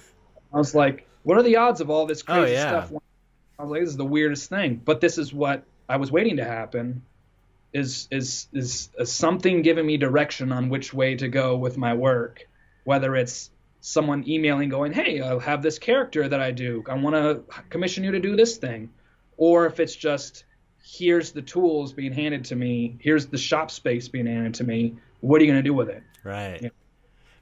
I 0.58 0.60
was 0.60 0.74
like, 0.74 1.08
"What 1.24 1.38
are 1.38 1.44
the 1.44 1.58
odds 1.58 1.82
of 1.82 1.90
all 1.92 2.08
this 2.08 2.24
oh, 2.28 2.34
crazy 2.34 2.56
Oh, 2.56 2.60
yeah. 2.60 2.68
stuff?" 2.86 3.02
I 3.60 3.64
was 3.64 3.72
like, 3.72 3.82
"This 3.82 3.90
is 3.92 3.98
the 3.98 4.06
weirdest 4.06 4.50
thing." 4.50 4.82
But 4.84 5.02
this 5.02 5.18
is 5.20 5.32
what 5.32 5.64
I 5.88 5.98
was 5.98 6.12
waiting 6.12 6.38
to 6.38 6.44
happen 6.44 7.04
is 7.74 8.08
is 8.10 8.48
is, 8.54 8.90
is 8.98 9.12
something 9.12 9.62
giving 9.62 9.86
me 9.86 9.98
direction 9.98 10.52
on 10.52 10.70
which 10.70 10.94
way 10.94 11.16
to 11.16 11.28
go 11.28 11.58
with 11.58 11.78
my 11.78 11.94
work, 11.94 12.48
whether 12.86 13.16
it's 13.16 13.52
someone 13.82 14.28
emailing 14.28 14.70
going, 14.70 14.94
"Hey, 14.94 15.22
I 15.22 15.40
have 15.40 15.62
this 15.62 15.78
character 15.78 16.28
that 16.28 16.42
I 16.42 16.50
do. 16.52 16.84
I 16.90 16.96
want 16.96 17.16
to 17.16 17.44
commission 17.70 18.04
you 18.04 18.12
to 18.14 18.20
do 18.20 18.36
this 18.36 18.58
thing," 18.58 18.90
or 19.38 19.68
if 19.68 19.80
it's 19.80 19.96
just 19.96 20.44
here's 20.84 21.34
the 21.34 21.42
tools 21.44 21.94
being 21.94 22.14
handed 22.14 22.46
to 22.46 22.56
me, 22.56 22.98
here's 23.00 23.28
the 23.28 23.38
shop 23.38 23.70
space 23.70 24.08
being 24.08 24.26
handed 24.26 24.56
to 24.56 24.64
me. 24.64 24.96
What 25.20 25.40
are 25.40 25.44
you 25.46 25.52
going 25.52 25.62
to 25.62 25.70
do 25.70 25.74
with 25.74 25.90
it? 25.90 26.02
Right. 26.24 26.60
Yeah. 26.62 26.70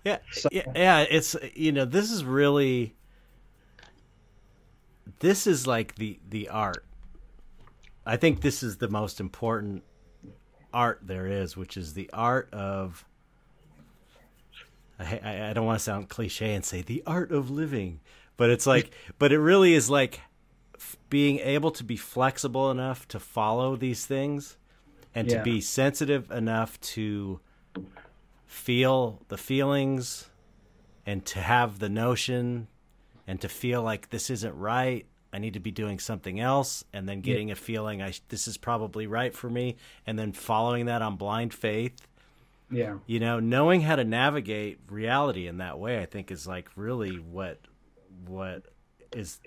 Yeah. 0.03 0.17
So- 0.31 0.49
yeah. 0.51 0.63
Yeah. 0.75 0.99
It's 1.09 1.35
you 1.55 1.71
know 1.71 1.85
this 1.85 2.11
is 2.11 2.25
really 2.25 2.95
this 5.19 5.47
is 5.47 5.65
like 5.67 5.95
the 5.95 6.19
the 6.29 6.49
art. 6.49 6.85
I 8.05 8.17
think 8.17 8.41
this 8.41 8.61
is 8.61 8.77
the 8.77 8.87
most 8.87 9.19
important 9.19 9.83
art 10.73 10.99
there 11.03 11.27
is, 11.27 11.57
which 11.57 11.77
is 11.77 11.93
the 11.93 12.09
art 12.13 12.53
of. 12.53 13.05
I, 14.99 15.19
I, 15.23 15.49
I 15.49 15.53
don't 15.53 15.65
want 15.65 15.79
to 15.79 15.83
sound 15.83 16.09
cliche 16.09 16.53
and 16.53 16.63
say 16.63 16.81
the 16.81 17.03
art 17.05 17.31
of 17.31 17.49
living, 17.49 17.99
but 18.37 18.49
it's 18.49 18.65
like, 18.65 18.91
but 19.19 19.31
it 19.33 19.39
really 19.39 19.73
is 19.73 19.89
like 19.89 20.21
being 21.09 21.39
able 21.39 21.71
to 21.71 21.83
be 21.83 21.97
flexible 21.97 22.71
enough 22.71 23.07
to 23.09 23.19
follow 23.19 23.75
these 23.75 24.05
things 24.05 24.57
and 25.13 25.29
to 25.29 25.41
be 25.41 25.61
sensitive 25.61 26.29
enough 26.29 26.79
to 26.81 27.39
feel 28.45 29.21
the 29.29 29.37
feelings 29.37 30.29
and 31.05 31.25
to 31.25 31.39
have 31.39 31.79
the 31.79 31.89
notion 31.89 32.67
and 33.27 33.39
to 33.41 33.49
feel 33.49 33.81
like 33.81 34.09
this 34.09 34.29
isn't 34.29 34.55
right 34.55 35.05
i 35.33 35.37
need 35.39 35.53
to 35.53 35.59
be 35.59 35.71
doing 35.71 35.99
something 35.99 36.39
else 36.39 36.83
and 36.93 37.07
then 37.09 37.21
getting 37.21 37.51
a 37.51 37.55
feeling 37.55 38.01
i 38.01 38.11
this 38.29 38.47
is 38.47 38.57
probably 38.57 39.07
right 39.07 39.33
for 39.33 39.49
me 39.49 39.75
and 40.05 40.17
then 40.17 40.31
following 40.31 40.85
that 40.85 41.01
on 41.01 41.15
blind 41.17 41.53
faith 41.53 42.07
Yeah. 42.71 42.97
you 43.05 43.19
know 43.19 43.39
knowing 43.39 43.81
how 43.81 43.95
to 43.95 44.03
navigate 44.03 44.79
reality 44.89 45.47
in 45.47 45.57
that 45.57 45.77
way 45.79 46.01
i 46.01 46.05
think 46.05 46.31
is 46.31 46.45
like 46.47 46.69
really 46.75 47.15
what 47.17 47.59
what 48.27 48.63
is 49.13 49.39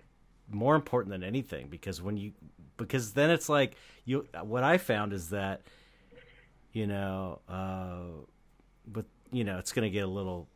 more 0.51 0.75
important 0.75 1.11
than 1.11 1.23
anything 1.23 1.69
because 1.69 2.01
when 2.01 2.17
you 2.17 2.33
because 2.77 3.13
then 3.13 3.31
it's 3.31 3.49
like 3.49 3.75
you 4.05 4.27
what 4.43 4.63
i 4.65 4.79
found 4.79 5.13
is 5.13 5.31
that 5.31 5.63
you 6.73 6.87
know 6.87 7.41
uh 7.49 8.05
but 8.87 9.05
you 9.33 9.45
know 9.45 9.59
it's 9.59 9.73
going 9.73 9.85
to 9.85 9.91
get 9.91 10.05
a 10.05 10.11
little 10.11 10.47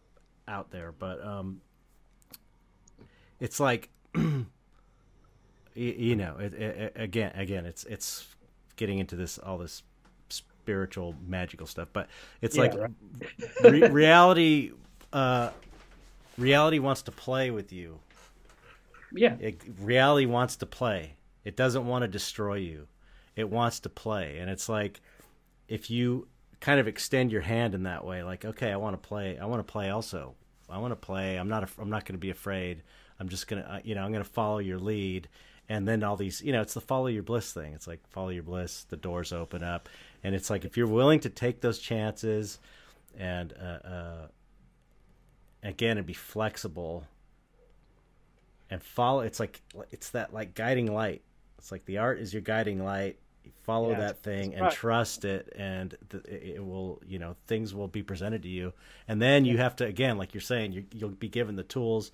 out 0.49 0.71
there 0.71 0.93
but 0.93 1.23
um 1.25 1.61
it's 3.43 3.61
like 3.61 3.91
you, 4.17 4.47
you 5.75 6.17
know 6.17 6.37
it, 6.39 6.55
it, 6.55 6.93
again 6.97 7.33
again 7.35 7.67
it's 7.67 7.85
it's 7.85 8.27
getting 8.77 8.99
into 8.99 9.17
this 9.17 9.39
all 9.39 9.59
this 9.59 9.83
spiritual 10.29 11.17
magical 11.27 11.67
stuff 11.67 11.89
but 11.93 12.09
it's 12.41 12.57
Yeah, 12.57 12.59
like 12.59 12.75
right. 12.75 12.91
re- 13.61 13.85
reality 13.87 14.73
uh 15.13 15.51
reality 16.39 16.79
wants 16.81 17.03
to 17.03 17.13
play 17.13 17.51
with 17.51 17.73
you 17.73 18.01
Yeah. 19.13 19.37
it, 19.39 19.63
reality 19.79 20.27
wants 20.27 20.57
to 20.57 20.67
play. 20.67 21.15
It 21.45 21.57
doesn't 21.57 21.87
want 21.87 22.03
to 22.03 22.09
destroy 22.09 22.55
you. 22.57 22.87
It 23.37 23.49
wants 23.51 23.81
to 23.81 23.89
play, 23.89 24.39
and 24.39 24.51
it's 24.51 24.69
like 24.69 25.01
if 25.69 25.91
you 25.91 26.29
kind 26.61 26.81
of 26.81 26.89
extend 26.89 27.33
your 27.33 27.43
hand 27.43 27.75
in 27.75 27.85
that 27.85 28.05
way, 28.05 28.23
like 28.23 28.45
okay, 28.45 28.71
I 28.73 28.77
want 28.77 29.01
to 29.01 29.09
play. 29.09 29.39
I 29.39 29.47
want 29.47 29.61
to 29.67 29.73
play 29.73 29.91
also. 29.91 30.35
I 30.69 30.79
want 30.79 30.93
to 30.93 30.97
play. 30.97 31.37
I'm 31.39 31.49
not. 31.49 31.69
I'm 31.79 31.91
not 31.91 32.05
going 32.05 32.15
to 32.15 32.21
be 32.21 32.31
afraid. 32.31 32.83
I'm 33.21 33.29
just 33.29 33.47
gonna. 33.47 33.63
uh, 33.63 33.81
You 33.85 33.95
know, 33.95 34.03
I'm 34.05 34.13
going 34.13 34.25
to 34.25 34.31
follow 34.31 34.59
your 34.59 34.79
lead, 34.79 35.29
and 35.69 35.87
then 35.87 36.03
all 36.03 36.17
these. 36.17 36.43
You 36.43 36.53
know, 36.53 36.63
it's 36.63 36.75
the 36.75 36.81
follow 36.81 37.07
your 37.09 37.23
bliss 37.23 37.53
thing. 37.53 37.73
It's 37.75 37.87
like 37.87 38.01
follow 38.09 38.31
your 38.31 38.43
bliss. 38.43 38.85
The 38.85 38.97
doors 38.97 39.33
open 39.33 39.63
up, 39.63 39.89
and 40.25 40.35
it's 40.35 40.51
like 40.51 40.65
if 40.65 40.77
you're 40.77 40.87
willing 40.89 41.21
to 41.21 41.31
take 41.31 41.61
those 41.61 41.79
chances, 41.79 42.59
and 43.19 43.53
uh, 43.61 43.87
uh, 43.89 44.27
again, 45.63 45.99
and 45.99 46.07
be 46.07 46.13
flexible 46.15 47.05
and 48.71 48.83
follow 48.83 49.21
it's 49.21 49.39
like 49.39 49.61
it's 49.91 50.11
that 50.11 50.33
like 50.33 50.55
guiding 50.55 50.93
light 50.93 51.23
it's 51.59 51.71
like 51.71 51.85
the 51.85 51.99
art 51.99 52.19
is 52.19 52.33
your 52.33 52.43
guiding 52.43 52.83
light 52.83 53.19
you 53.45 53.51
follow 53.65 53.91
Yeah, 53.91 53.99
that 53.99 54.23
thing 54.23 54.55
and 54.55 54.63
right. 54.63 54.73
trust 54.73 55.25
it 55.25 55.53
and 55.57 55.95
it 56.29 56.65
will 56.65 57.01
you 57.07 57.19
know 57.19 57.37
things 57.47 57.75
will 57.75 57.89
be 57.89 58.03
presented 58.03 58.43
to 58.45 58.49
you 58.49 58.73
and 59.09 59.21
then 59.21 59.45
you 59.45 59.59
have 59.59 59.77
to 59.77 59.85
again 59.85 60.17
like 60.17 60.33
you're 60.33 60.41
saying 60.41 60.73
you 60.73 60.85
you'll 60.95 61.11
be 61.11 61.29
given 61.29 61.57
the 61.57 61.63
tools 61.65 62.13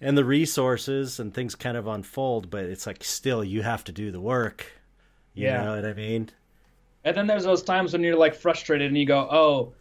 and 0.00 0.16
the 0.16 0.24
resources 0.24 1.20
and 1.20 1.34
things 1.34 1.54
kind 1.54 1.76
of 1.76 1.86
unfold 1.86 2.50
but 2.50 2.64
it's 2.64 2.86
like 2.86 3.02
still 3.04 3.44
you 3.44 3.62
have 3.62 3.84
to 3.84 3.92
do 3.92 4.10
the 4.10 4.20
work 4.20 4.66
you 5.34 5.44
Yeah. 5.44 5.62
know 5.62 5.74
what 5.76 5.84
i 5.84 5.92
mean 5.94 6.30
And 7.04 7.16
then 7.16 7.26
there's 7.26 7.44
those 7.44 7.62
times 7.62 7.92
when 7.92 8.02
you're 8.02 8.16
like 8.16 8.34
frustrated 8.34 8.88
and 8.88 8.96
you 8.98 9.06
go, 9.06 9.20
"Oh, 9.30 9.72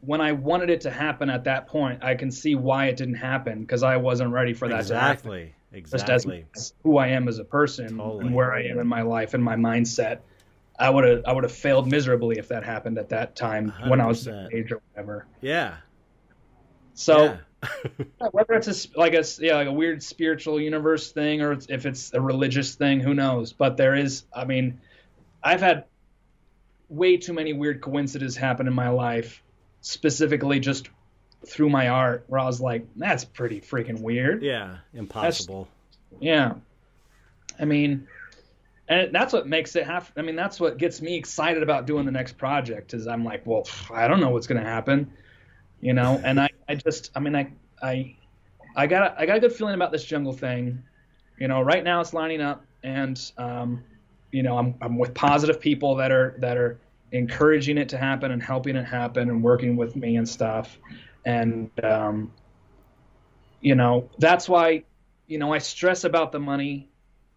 when 0.00 0.20
I 0.20 0.32
wanted 0.32 0.70
it 0.70 0.80
to 0.82 0.90
happen 0.90 1.28
at 1.30 1.44
that 1.44 1.66
point, 1.66 2.02
I 2.02 2.14
can 2.14 2.30
see 2.30 2.54
why 2.54 2.86
it 2.86 2.96
didn't 2.96 3.14
happen 3.16 3.60
because 3.60 3.82
I 3.82 3.96
wasn't 3.96 4.32
ready 4.32 4.54
for 4.54 4.68
that 4.68 4.86
to 4.88 4.94
happen." 4.96 5.32
exactly 5.32 5.54
Just 5.90 6.08
as, 6.10 6.24
exactly 6.24 6.72
who 6.82 6.98
I 6.98 7.08
am 7.08 7.28
as 7.28 7.38
a 7.38 7.44
person 7.44 7.88
Totally. 7.98 8.24
and 8.26 8.34
where 8.34 8.52
I 8.54 8.62
am 8.64 8.78
in 8.78 8.86
my 8.86 9.02
life 9.02 9.34
and 9.34 9.42
my 9.44 9.56
mindset, 9.56 10.20
I 10.78 10.90
would 10.90 11.04
have 11.04 11.22
I 11.26 11.32
would 11.32 11.44
have 11.44 11.52
failed 11.52 11.88
miserably 11.88 12.38
if 12.38 12.48
that 12.48 12.64
happened 12.64 12.98
at 12.98 13.08
that 13.10 13.36
time 13.36 13.74
when 13.84 14.00
I 14.00 14.06
was 14.06 14.28
age 14.52 14.72
or 14.72 14.80
whatever. 14.94 15.26
yeah 15.40 15.76
So 16.94 17.16
yeah. 17.24 17.36
Whether 18.32 18.54
it's 18.54 18.68
a 18.68 18.98
like 18.98 19.14
a 19.14 19.24
yeah 19.38 19.54
like 19.54 19.68
a 19.68 19.72
weird 19.72 20.02
spiritual 20.02 20.60
universe 20.60 21.12
thing 21.12 21.42
or 21.42 21.52
it's, 21.52 21.66
if 21.68 21.86
it's 21.86 22.12
a 22.12 22.20
religious 22.20 22.74
thing, 22.74 23.00
who 23.00 23.14
knows? 23.14 23.52
But 23.52 23.76
there 23.76 23.94
is, 23.94 24.24
I 24.34 24.44
mean, 24.44 24.80
I've 25.42 25.60
had 25.60 25.84
way 26.88 27.16
too 27.16 27.32
many 27.32 27.52
weird 27.52 27.80
coincidences 27.80 28.36
happen 28.36 28.66
in 28.66 28.72
my 28.72 28.88
life, 28.88 29.42
specifically 29.80 30.60
just 30.60 30.88
through 31.46 31.70
my 31.70 31.88
art, 31.88 32.24
where 32.28 32.40
I 32.40 32.44
was 32.44 32.60
like, 32.60 32.86
that's 32.96 33.24
pretty 33.24 33.60
freaking 33.60 34.00
weird. 34.00 34.42
yeah 34.42 34.78
impossible 34.92 35.68
Yeah. 36.20 36.54
I 37.58 37.64
mean, 37.64 38.08
and 38.88 39.14
that's 39.14 39.32
what 39.32 39.46
makes 39.46 39.76
it 39.76 39.86
have. 39.86 40.10
I 40.16 40.22
mean, 40.22 40.36
that's 40.36 40.58
what 40.58 40.78
gets 40.78 41.00
me 41.00 41.16
excited 41.16 41.62
about 41.62 41.86
doing 41.86 42.06
the 42.06 42.12
next 42.12 42.36
project. 42.38 42.94
Is 42.94 43.06
I'm 43.06 43.24
like, 43.24 43.46
well, 43.46 43.66
I 43.92 44.08
don't 44.08 44.20
know 44.20 44.30
what's 44.30 44.46
gonna 44.46 44.62
happen, 44.62 45.12
you 45.80 45.92
know. 45.92 46.20
And 46.22 46.40
I, 46.40 46.48
I 46.72 46.76
just, 46.76 47.10
I 47.14 47.20
mean, 47.20 47.36
I, 47.36 47.52
I, 47.82 48.16
I 48.74 48.86
got, 48.86 49.18
I 49.18 49.26
got 49.26 49.36
a 49.36 49.40
good 49.40 49.52
feeling 49.52 49.74
about 49.74 49.92
this 49.92 50.04
jungle 50.04 50.32
thing. 50.32 50.82
You 51.38 51.48
know, 51.48 51.60
right 51.60 51.84
now 51.84 52.00
it's 52.00 52.14
lining 52.14 52.40
up, 52.40 52.64
and 52.82 53.20
um, 53.36 53.84
you 54.32 54.42
know, 54.42 54.56
I'm, 54.58 54.74
I'm 54.80 54.98
with 54.98 55.14
positive 55.14 55.60
people 55.60 55.96
that 55.96 56.12
are 56.12 56.36
that 56.38 56.56
are 56.56 56.80
encouraging 57.12 57.76
it 57.78 57.90
to 57.90 57.98
happen 57.98 58.30
and 58.30 58.42
helping 58.42 58.76
it 58.76 58.84
happen 58.84 59.28
and 59.28 59.42
working 59.42 59.76
with 59.76 59.96
me 59.96 60.16
and 60.16 60.28
stuff. 60.28 60.78
And 61.26 61.70
um, 61.84 62.32
you 63.60 63.74
know, 63.74 64.10
that's 64.18 64.48
why 64.48 64.84
you 65.26 65.38
know, 65.38 65.52
I 65.52 65.58
stress 65.58 66.04
about 66.04 66.32
the 66.32 66.40
money, 66.40 66.90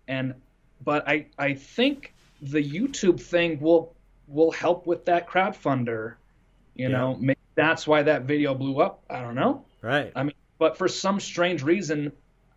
and 0.08 0.36
but 0.84 1.08
I 1.08 1.28
I 1.38 1.56
think 1.56 2.14
the 2.42 2.64
YouTube 2.64 3.20
thing 3.22 3.60
will 3.60 3.96
will 4.28 4.52
help 4.52 4.88
with 4.88 5.06
that 5.06 5.28
crowdfunder. 5.28 6.16
You 6.76 6.90
Yeah. 6.90 6.98
know, 6.98 7.16
maybe 7.16 7.40
that's 7.56 7.88
why 7.88 8.04
that 8.04 8.24
video 8.24 8.54
blew 8.54 8.80
up. 8.82 9.04
I 9.10 9.22
don't 9.22 9.36
know. 9.36 9.66
right 9.82 10.12
I 10.16 10.24
mean, 10.24 10.36
but 10.60 10.78
for 10.78 10.88
some 10.88 11.20
strange 11.20 11.64
reason, 11.64 12.12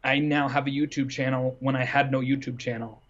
I 0.04 0.18
now 0.18 0.48
have 0.48 0.66
a 0.66 0.70
YouTube 0.70 1.10
channel 1.10 1.56
when 1.60 1.76
I 1.76 1.84
had 1.84 2.10
no 2.12 2.20
YouTube 2.20 2.58
channel. 2.58 3.02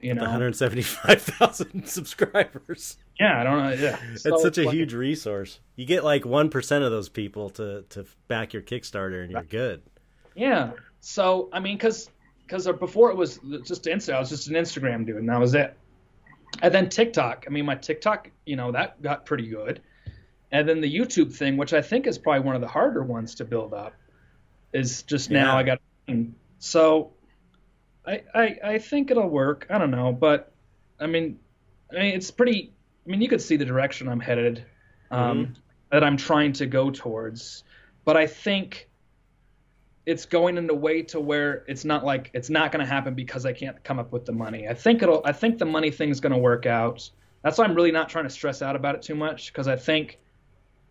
You 0.00 0.14
know, 0.14 0.22
175,000 0.22 1.86
subscribers. 1.86 2.96
yeah, 3.20 3.40
I 3.40 3.44
don't 3.44 3.62
know. 3.62 3.70
Yeah, 3.70 3.98
It's 4.12 4.24
So, 4.24 4.36
such 4.36 4.58
a 4.58 4.64
like, 4.64 4.74
huge 4.74 4.94
resource. 4.94 5.60
You 5.76 5.86
get 5.86 6.02
like 6.02 6.24
1% 6.24 6.84
of 6.84 6.90
those 6.90 7.08
people 7.08 7.50
to 7.50 7.82
to 7.90 8.04
back 8.26 8.52
your 8.52 8.62
Kickstarter 8.62 9.22
and 9.22 9.30
you're 9.30 9.42
good. 9.44 9.82
Yeah. 10.34 10.72
So 11.00 11.48
I 11.52 11.60
mean, 11.60 11.76
because 11.76 12.10
because 12.46 12.66
before 12.78 13.10
it 13.10 13.16
was 13.16 13.38
just 13.64 13.84
Insta, 13.84 14.14
I 14.14 14.18
was 14.18 14.28
just 14.28 14.48
an 14.48 14.54
Instagram 14.54 15.06
dude, 15.06 15.16
and 15.16 15.28
that 15.28 15.38
was 15.38 15.54
it. 15.54 15.76
And 16.60 16.74
then 16.74 16.88
TikTok. 16.88 17.44
I 17.46 17.50
mean, 17.50 17.64
my 17.64 17.76
TikTok, 17.76 18.30
you 18.44 18.56
know, 18.56 18.72
that 18.72 19.00
got 19.00 19.24
pretty 19.24 19.48
good. 19.48 19.80
And 20.52 20.68
then 20.68 20.80
the 20.80 20.94
YouTube 20.94 21.32
thing, 21.34 21.56
which 21.56 21.72
I 21.72 21.80
think 21.82 22.06
is 22.06 22.18
probably 22.18 22.40
one 22.40 22.54
of 22.54 22.60
the 22.60 22.68
harder 22.68 23.02
ones 23.02 23.34
to 23.36 23.44
build 23.44 23.72
up, 23.72 23.94
is 24.72 25.02
just 25.02 25.30
now 25.30 25.56
I 25.56 25.62
got. 25.62 25.80
So, 26.58 27.12
I, 28.06 28.22
I 28.34 28.58
I 28.62 28.78
think 28.78 29.10
it'll 29.10 29.28
work. 29.28 29.66
I 29.70 29.78
don't 29.78 29.90
know, 29.90 30.12
but 30.12 30.52
I 31.00 31.06
mean, 31.06 31.38
I 31.90 31.94
mean, 31.94 32.14
it's 32.14 32.30
pretty. 32.30 32.72
I 33.06 33.10
mean, 33.10 33.20
you 33.20 33.28
could 33.28 33.40
see 33.40 33.56
the 33.56 33.64
direction 33.64 34.08
I'm 34.08 34.20
headed, 34.20 34.64
um, 35.10 35.54
that 35.90 36.04
I'm 36.04 36.16
trying 36.16 36.52
to 36.54 36.66
go 36.66 36.90
towards. 36.90 37.64
But 38.04 38.16
I 38.16 38.26
think 38.26 38.88
it's 40.04 40.26
going 40.26 40.58
in 40.58 40.68
a 40.68 40.74
way 40.74 41.02
to 41.02 41.20
where 41.20 41.64
it's 41.68 41.84
not 41.84 42.04
like 42.04 42.30
it's 42.34 42.50
not 42.50 42.72
going 42.72 42.84
to 42.84 42.90
happen 42.90 43.14
because 43.14 43.46
I 43.46 43.52
can't 43.52 43.82
come 43.84 43.98
up 43.98 44.12
with 44.12 44.26
the 44.26 44.32
money. 44.32 44.68
I 44.68 44.74
think 44.74 45.02
it'll. 45.02 45.22
I 45.24 45.32
think 45.32 45.58
the 45.58 45.66
money 45.66 45.90
thing's 45.90 46.20
going 46.20 46.32
to 46.32 46.38
work 46.38 46.66
out. 46.66 47.08
That's 47.42 47.58
why 47.58 47.64
I'm 47.64 47.74
really 47.74 47.92
not 47.92 48.08
trying 48.08 48.24
to 48.24 48.30
stress 48.30 48.62
out 48.62 48.76
about 48.76 48.94
it 48.96 49.02
too 49.02 49.14
much 49.14 49.52
because 49.52 49.66
I 49.66 49.76
think, 49.76 50.18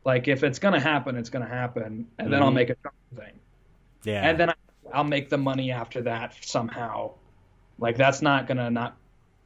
like, 0.03 0.27
if 0.27 0.43
it's 0.43 0.59
going 0.59 0.73
to 0.73 0.79
happen, 0.79 1.15
it's 1.17 1.29
going 1.29 1.45
to 1.45 1.51
happen, 1.51 2.07
and 2.17 2.31
then 2.33 2.41
I'll 2.41 2.51
Mhm. 2.51 2.55
make 2.55 2.69
a 2.71 2.75
thing 3.15 3.33
Yeah. 4.03 4.27
and 4.27 4.39
then 4.39 4.49
I- 4.49 4.55
I'll 4.93 5.03
make 5.03 5.29
the 5.29 5.37
money 5.37 5.71
after 5.71 6.01
that 6.01 6.35
somehow. 6.41 7.13
Like 7.79 7.97
that's 7.97 8.21
not 8.21 8.45
gonna 8.47 8.69
not 8.69 8.95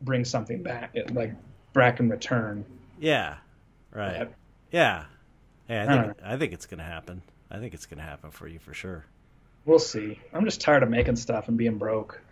bring 0.01 0.25
something 0.25 0.63
back, 0.63 0.91
it- 0.95 1.13
like 1.13 1.33
back 1.73 1.99
in 1.99 2.09
return. 2.09 2.65
yeah. 2.99 3.37
Right. 3.91 4.19
But- 4.19 4.33
Yeah. 4.71 5.05
Yeah, 5.69 5.83
I 5.83 5.93
I 5.97 6.03
think 6.03 6.17
I 6.23 6.37
think 6.37 6.53
it's 6.53 6.65
gonna 6.65 6.83
happen. 6.83 7.21
I 7.51 7.59
think 7.59 7.73
it's 7.73 7.85
gonna 7.85 8.01
happen 8.03 8.31
for 8.31 8.47
you 8.47 8.59
for 8.59 8.73
sure. 8.73 9.05
We'll 9.65 9.79
see. 9.79 10.19
I'm 10.33 10.45
just 10.45 10.61
tired 10.61 10.83
of 10.83 10.89
making 10.89 11.15
stuff 11.15 11.47
and 11.47 11.57
being 11.57 11.77
broke. 11.77 12.21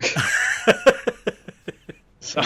so, 2.20 2.42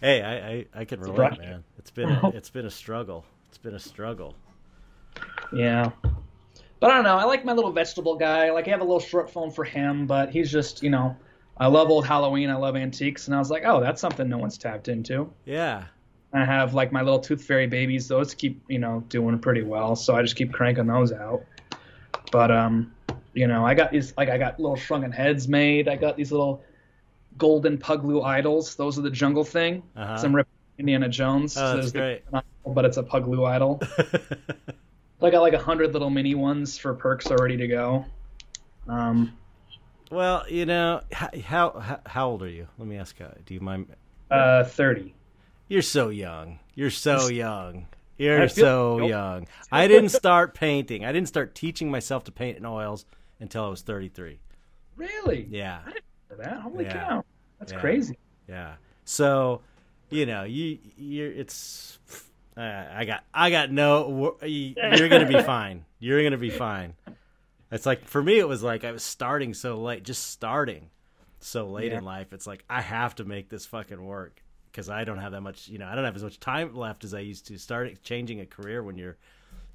hey, 0.00 0.22
I, 0.22 0.48
I, 0.50 0.66
I 0.74 0.84
can 0.84 1.00
relate, 1.00 1.38
man. 1.38 1.64
It's 1.78 1.90
been 1.90 2.10
a, 2.10 2.28
it's 2.34 2.50
been 2.50 2.66
a 2.66 2.70
struggle. 2.70 3.24
It's 3.48 3.58
been 3.58 3.74
a 3.74 3.80
struggle. 3.80 4.34
Yeah. 5.52 5.90
But 6.80 6.90
I 6.90 6.94
don't 6.94 7.04
know. 7.04 7.16
I 7.16 7.24
like 7.24 7.44
my 7.44 7.52
little 7.52 7.72
vegetable 7.72 8.16
guy. 8.16 8.50
Like 8.50 8.68
I 8.68 8.70
have 8.70 8.80
a 8.80 8.84
little 8.84 9.00
short 9.00 9.30
film 9.30 9.50
for 9.50 9.64
him, 9.64 10.06
but 10.06 10.30
he's 10.30 10.50
just 10.50 10.82
you 10.82 10.90
know. 10.90 11.16
I 11.60 11.66
love 11.66 11.90
old 11.90 12.06
Halloween. 12.06 12.50
I 12.50 12.54
love 12.54 12.76
antiques, 12.76 13.26
and 13.26 13.34
I 13.34 13.40
was 13.40 13.50
like, 13.50 13.64
oh, 13.66 13.80
that's 13.80 14.00
something 14.00 14.28
no 14.28 14.38
one's 14.38 14.56
tapped 14.56 14.86
into. 14.86 15.28
Yeah. 15.44 15.86
I 16.32 16.44
have 16.44 16.74
like 16.74 16.92
my 16.92 17.02
little 17.02 17.18
tooth 17.18 17.42
fairy 17.42 17.66
babies; 17.66 18.06
those 18.06 18.34
keep 18.34 18.62
you 18.68 18.78
know 18.78 19.02
doing 19.08 19.38
pretty 19.38 19.62
well, 19.62 19.96
so 19.96 20.14
I 20.14 20.22
just 20.22 20.36
keep 20.36 20.52
cranking 20.52 20.86
those 20.86 21.12
out. 21.12 21.44
But 22.30 22.50
um, 22.50 22.92
you 23.32 23.46
know, 23.46 23.64
I 23.64 23.74
got 23.74 23.90
these 23.90 24.12
like 24.16 24.28
I 24.28 24.36
got 24.36 24.60
little 24.60 24.76
shrunken 24.76 25.10
heads 25.10 25.48
made. 25.48 25.88
I 25.88 25.96
got 25.96 26.16
these 26.16 26.30
little 26.30 26.62
golden 27.38 27.78
puglu 27.78 28.24
idols. 28.24 28.74
Those 28.74 28.98
are 28.98 29.02
the 29.02 29.10
jungle 29.10 29.44
thing. 29.44 29.82
Uh-huh. 29.96 30.18
Some 30.18 30.36
rip 30.36 30.46
Indiana 30.78 31.08
Jones. 31.08 31.56
Oh, 31.56 31.76
that's 31.76 31.92
the 31.92 31.98
great. 31.98 32.22
idol, 32.32 32.74
but 32.74 32.84
it's 32.84 32.98
a 32.98 33.02
puglu 33.02 33.48
idol. 33.48 33.80
So 35.20 35.26
I 35.26 35.30
got 35.30 35.40
like 35.40 35.52
a 35.54 35.58
hundred 35.58 35.92
little 35.92 36.10
mini 36.10 36.34
ones 36.34 36.78
for 36.78 36.94
perks 36.94 37.26
already 37.30 37.56
to 37.56 37.66
go. 37.66 38.04
Um, 38.86 39.36
well, 40.10 40.44
you 40.48 40.64
know, 40.64 41.02
how, 41.12 41.28
how 41.40 42.00
how 42.06 42.28
old 42.30 42.42
are 42.42 42.48
you? 42.48 42.68
Let 42.78 42.88
me 42.88 42.96
ask. 42.96 43.20
Uh, 43.20 43.28
do 43.44 43.54
you 43.54 43.60
mind? 43.60 43.94
uh, 44.30 44.64
thirty. 44.64 45.14
You're 45.68 45.82
so 45.82 46.08
young. 46.08 46.60
You're 46.74 46.90
so 46.90 47.28
young. 47.28 47.86
You're 48.16 48.48
so 48.48 48.96
Nope. 49.00 49.08
young. 49.10 49.46
I 49.70 49.86
didn't 49.86 50.08
start 50.10 50.54
painting. 50.54 51.04
I 51.04 51.12
didn't 51.12 51.28
start 51.28 51.54
teaching 51.54 51.90
myself 51.90 52.24
to 52.24 52.32
paint 52.32 52.56
in 52.56 52.64
oils 52.64 53.04
until 53.38 53.64
I 53.66 53.68
was 53.68 53.82
33. 53.82 54.38
Really? 54.96 55.46
Yeah. 55.50 55.80
I 55.86 55.90
didn't 55.92 56.04
know 56.30 56.36
that. 56.38 56.60
Holy 56.60 56.84
Yeah. 56.84 56.92
cow, 57.06 57.24
that's 57.58 57.72
Yeah. 57.72 57.80
crazy. 57.80 58.18
Yeah. 58.48 58.74
So, 59.04 59.60
you 60.10 60.24
know, 60.24 60.44
you 60.44 60.78
you're 60.96 61.30
it's 61.30 61.98
uh, 62.58 62.86
I 62.92 63.04
got 63.04 63.24
I 63.32 63.50
got 63.50 63.70
no 63.70 64.36
you- 64.42 64.74
you're 64.76 65.08
going 65.08 65.26
to 65.26 65.32
be 65.38 65.42
fine. 65.56 65.84
You're 66.00 66.20
going 66.20 66.32
to 66.32 66.38
be 66.38 66.50
fine. 66.50 66.94
It's 67.70 67.86
like 67.86 68.04
for 68.04 68.22
me 68.22 68.38
it 68.38 68.48
was 68.48 68.62
like 68.62 68.84
I 68.84 68.92
was 68.92 69.02
starting 69.02 69.54
so 69.54 69.76
late, 69.76 70.02
just 70.02 70.26
starting 70.30 70.90
so 71.40 71.68
late 71.68 71.92
Yeah. 71.92 71.98
in 71.98 72.04
life. 72.04 72.32
It's 72.32 72.46
like 72.46 72.64
I 72.68 72.80
have 72.80 73.14
to 73.16 73.24
make 73.24 73.48
this 73.48 73.64
fucking 73.66 74.02
work 74.04 74.42
because 74.72 74.88
I 74.88 75.04
don't 75.04 75.18
have 75.18 75.32
that 75.32 75.40
much, 75.42 75.68
you 75.68 75.78
know, 75.78 75.86
I 75.86 75.94
don't 75.94 76.04
have 76.04 76.16
as 76.16 76.22
much 76.22 76.40
time 76.40 76.74
left 76.74 77.04
as 77.04 77.14
I 77.14 77.20
used 77.20 77.46
to 77.48 77.58
start 77.58 78.02
changing 78.02 78.40
a 78.40 78.46
career 78.46 78.82
when 78.82 78.96
you're 78.98 79.16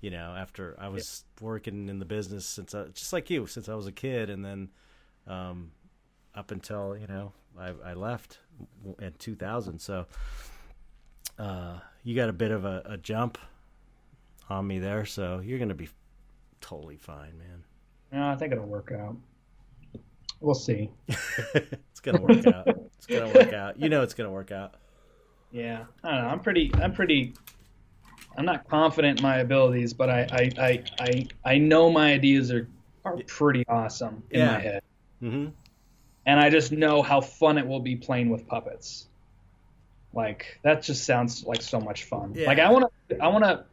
you 0.01 0.09
know, 0.09 0.35
after 0.37 0.75
I 0.79 0.89
was 0.89 1.23
working 1.39 1.87
in 1.87 1.97
the 1.99 2.03
business 2.05 2.45
since 2.45 2.75
I, 2.75 2.87
just 2.87 3.13
like 3.13 3.29
you, 3.29 3.47
since 3.47 3.69
I 3.69 3.75
was 3.75 3.87
a 3.87 3.91
kid 3.93 4.29
and 4.29 4.43
then 4.43 4.69
um 5.27 5.71
up 6.35 6.51
until 6.51 6.97
you 6.97 7.07
know 7.07 7.31
I, 7.57 7.73
I 7.85 7.93
left 7.93 8.39
in 8.99 9.13
2000. 9.19 9.79
So 9.79 10.05
uh, 11.39 11.79
you 12.03 12.15
got 12.15 12.29
a 12.29 12.33
bit 12.33 12.51
of 12.51 12.65
a, 12.65 12.81
a 12.85 12.97
jump 12.97 13.37
on 14.49 14.67
me 14.67 14.79
there, 14.79 15.05
so 15.05 15.39
you're 15.39 15.59
gonna 15.59 15.73
be 15.73 15.89
totally 16.61 16.97
fine, 16.97 17.37
man. 17.37 17.63
Yeah, 18.11 18.31
I 18.31 18.35
think 18.35 18.51
it'll 18.53 18.65
work 18.65 18.91
out. 18.97 19.15
We'll 20.39 20.55
see. 20.55 20.89
it's 21.07 21.99
gonna 22.01 22.19
work 22.19 22.45
out. 22.45 22.69
It's 22.97 23.07
gonna 23.07 23.29
work 23.29 23.53
out. 23.53 23.79
You 23.79 23.89
know 23.89 24.01
it's 24.03 24.13
gonna 24.13 24.31
work 24.31 24.51
out. 24.51 24.75
Yeah, 25.51 25.85
I 26.03 26.11
don't 26.11 26.21
know. 26.23 26.27
I'm 26.29 26.39
pretty. 26.39 26.71
I'm 26.75 26.93
pretty. 26.93 27.33
I'm 28.37 28.45
not 28.45 28.67
confident 28.67 29.19
in 29.19 29.23
my 29.23 29.37
abilities, 29.37 29.93
but 29.93 30.09
I 30.09 30.27
I 30.31 30.51
I 30.59 30.83
I, 30.99 31.27
I 31.45 31.57
know 31.57 31.89
my 31.89 32.13
ideas 32.13 32.51
are 32.51 32.67
are 33.05 33.17
pretty 33.27 33.63
awesome 33.67 34.23
in 34.31 34.41
Yeah. 34.41 34.51
my 34.53 34.59
head, 34.59 34.83
hmm 35.19 35.47
and 36.25 36.39
I 36.39 36.49
just 36.49 36.71
know 36.71 37.01
how 37.01 37.21
fun 37.21 37.57
it 37.57 37.67
will 37.67 37.81
be 37.81 37.95
playing 37.95 38.29
with 38.29 38.47
puppets. 38.47 39.07
Like 40.13 40.59
that 40.63 40.83
just 40.83 41.05
sounds 41.05 41.43
like 41.43 41.61
so 41.61 41.79
much 41.79 42.03
fun. 42.03 42.33
Yeah. 42.35 42.47
Like 42.47 42.59
I 42.59 42.71
want 42.71 42.91
to. 43.09 43.17
I 43.19 43.27
want 43.27 43.43
to. 43.43 43.65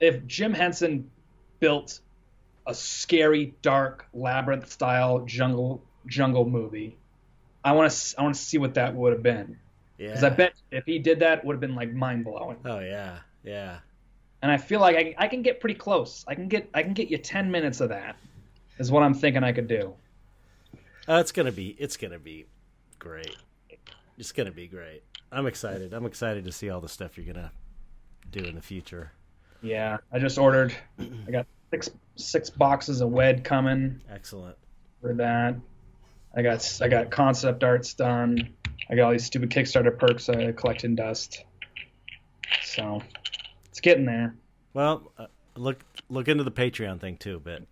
If 0.00 0.26
Jim 0.26 0.52
Henson 0.52 1.10
built 1.58 2.00
a 2.66 2.74
scary, 2.74 3.54
dark, 3.62 4.06
labyrinth 4.12 4.70
style 4.70 5.20
jungle 5.20 5.82
jungle 6.06 6.48
movie, 6.48 6.98
I 7.64 7.72
want 7.72 7.90
to. 7.90 8.20
I 8.20 8.22
want 8.22 8.34
to 8.34 8.40
see 8.40 8.58
what 8.58 8.74
that 8.74 8.94
would 8.94 9.12
have 9.12 9.22
been. 9.22 9.58
Yeah. 9.96 10.08
Because 10.08 10.24
I 10.24 10.30
bet 10.30 10.52
if 10.70 10.84
he 10.84 10.98
did 10.98 11.20
that, 11.20 11.44
would 11.44 11.54
have 11.54 11.60
been 11.60 11.74
like 11.74 11.92
mind 11.92 12.24
blowing. 12.24 12.58
Oh 12.64 12.80
yeah, 12.80 13.18
yeah. 13.42 13.78
And 14.42 14.52
I 14.52 14.58
feel 14.58 14.80
like 14.80 14.96
I, 14.96 15.14
I 15.18 15.28
can 15.28 15.42
get 15.42 15.60
pretty 15.60 15.74
close. 15.74 16.24
I 16.28 16.34
can 16.34 16.48
get 16.48 16.68
I 16.74 16.82
can 16.82 16.92
get 16.92 17.08
you 17.08 17.18
ten 17.18 17.50
minutes 17.50 17.80
of 17.80 17.88
that. 17.88 18.16
Is 18.78 18.92
what 18.92 19.02
I'm 19.02 19.14
thinking 19.14 19.42
I 19.42 19.52
could 19.52 19.66
do. 19.66 19.94
Oh, 21.08 21.18
it's 21.18 21.32
gonna 21.32 21.52
be. 21.52 21.74
It's 21.78 21.96
gonna 21.96 22.18
be 22.18 22.46
great. 22.98 23.36
It's 24.18 24.32
gonna 24.32 24.50
be 24.50 24.66
great. 24.66 25.02
I'm 25.30 25.46
excited. 25.46 25.94
I'm 25.94 26.04
excited 26.06 26.44
to 26.44 26.52
see 26.52 26.70
all 26.70 26.80
the 26.80 26.88
stuff 26.88 27.16
you're 27.16 27.32
gonna 27.32 27.52
do 28.30 28.40
in 28.44 28.54
the 28.54 28.60
future. 28.62 29.12
Yeah, 29.62 29.98
I 30.12 30.18
just 30.18 30.38
ordered. 30.38 30.74
I 30.98 31.30
got 31.30 31.46
six 31.70 31.90
six 32.16 32.50
boxes 32.50 33.00
of 33.00 33.10
WED 33.10 33.44
coming 33.44 34.00
Excellent. 34.10 34.56
for 35.00 35.14
that. 35.14 35.54
I 36.36 36.42
got 36.42 36.78
I 36.82 36.88
got 36.88 37.10
concept 37.10 37.62
arts 37.64 37.94
done. 37.94 38.54
I 38.90 38.94
got 38.96 39.04
all 39.06 39.12
these 39.12 39.24
stupid 39.24 39.50
Kickstarter 39.50 39.96
perks 39.96 40.28
I 40.28 40.52
collect 40.52 40.84
in 40.84 40.94
dust. 40.94 41.44
So 42.62 43.02
it's 43.66 43.80
getting 43.80 44.04
there. 44.06 44.34
Well, 44.74 45.12
uh, 45.18 45.26
look 45.56 45.84
look 46.08 46.28
into 46.28 46.44
the 46.44 46.50
Patreon 46.50 47.00
thing 47.00 47.16
too, 47.16 47.40
but 47.44 47.62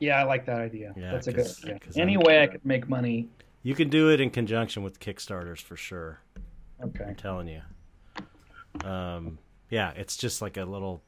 Yeah, 0.00 0.18
I 0.20 0.24
like 0.24 0.46
that 0.46 0.58
idea. 0.60 0.92
Yeah, 0.96 1.12
That's 1.12 1.26
a 1.28 1.32
good 1.32 1.46
idea. 1.46 1.78
'cause 1.78 1.96
I'm- 1.96 2.08
Any 2.08 2.16
way 2.16 2.42
I 2.42 2.46
could 2.46 2.64
make 2.64 2.88
money. 2.88 3.28
You 3.62 3.74
can 3.74 3.88
do 3.88 4.10
it 4.10 4.20
in 4.20 4.30
conjunction 4.30 4.82
with 4.82 5.00
Kickstarters 5.00 5.60
for 5.60 5.76
sure. 5.76 6.20
Okay. 6.82 7.04
I'm 7.08 7.14
telling 7.14 7.48
you. 7.48 7.62
Um, 8.88 9.38
yeah, 9.70 9.92
it's 9.92 10.16
just 10.16 10.42
like 10.42 10.56
a 10.56 10.64
little 10.64 11.02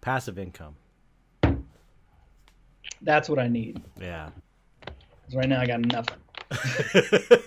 passive 0.00 0.38
income. 0.38 0.76
That's 3.02 3.28
what 3.28 3.38
I 3.38 3.48
need. 3.48 3.80
Yeah. 4.00 4.30
'Cause 4.84 5.36
right 5.36 5.48
now 5.48 5.60
I 5.60 5.66
got 5.66 5.80
nothing. 5.80 6.18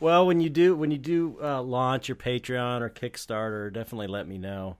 well, 0.00 0.26
when 0.26 0.40
you 0.40 0.50
do 0.50 0.74
when 0.74 0.90
you 0.90 0.98
do 0.98 1.38
uh, 1.42 1.62
launch 1.62 2.08
your 2.08 2.16
Patreon 2.16 2.80
or 2.80 2.90
Kickstarter, 2.90 3.72
definitely 3.72 4.08
let 4.08 4.26
me 4.26 4.38
know. 4.38 4.76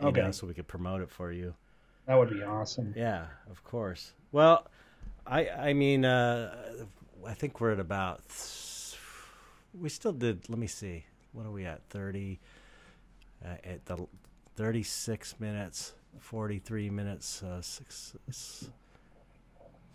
Okay. 0.00 0.22
know, 0.22 0.30
so 0.30 0.46
we 0.46 0.54
could 0.54 0.68
promote 0.68 1.02
it 1.02 1.10
for 1.10 1.30
you. 1.32 1.54
That 2.06 2.16
would 2.18 2.30
be 2.30 2.42
awesome. 2.42 2.94
Yeah, 2.96 3.26
of 3.50 3.62
course. 3.64 4.12
Well, 4.32 4.66
I 5.26 5.48
I 5.48 5.72
mean, 5.72 6.04
uh, 6.04 6.54
I 7.26 7.34
think 7.34 7.60
we're 7.60 7.72
at 7.72 7.80
about. 7.80 8.20
We 9.78 9.88
still 9.88 10.12
did. 10.12 10.48
Let 10.48 10.58
me 10.58 10.66
see. 10.66 11.04
What 11.32 11.46
are 11.46 11.50
we 11.50 11.64
at? 11.64 11.82
Thirty. 11.90 12.40
Uh, 13.44 13.56
at 13.64 13.86
the 13.86 14.06
thirty-six 14.56 15.40
minutes, 15.40 15.94
forty-three 16.18 16.90
minutes. 16.90 17.42
Uh, 17.42 17.62
six. 17.62 18.14
It's, 18.28 18.68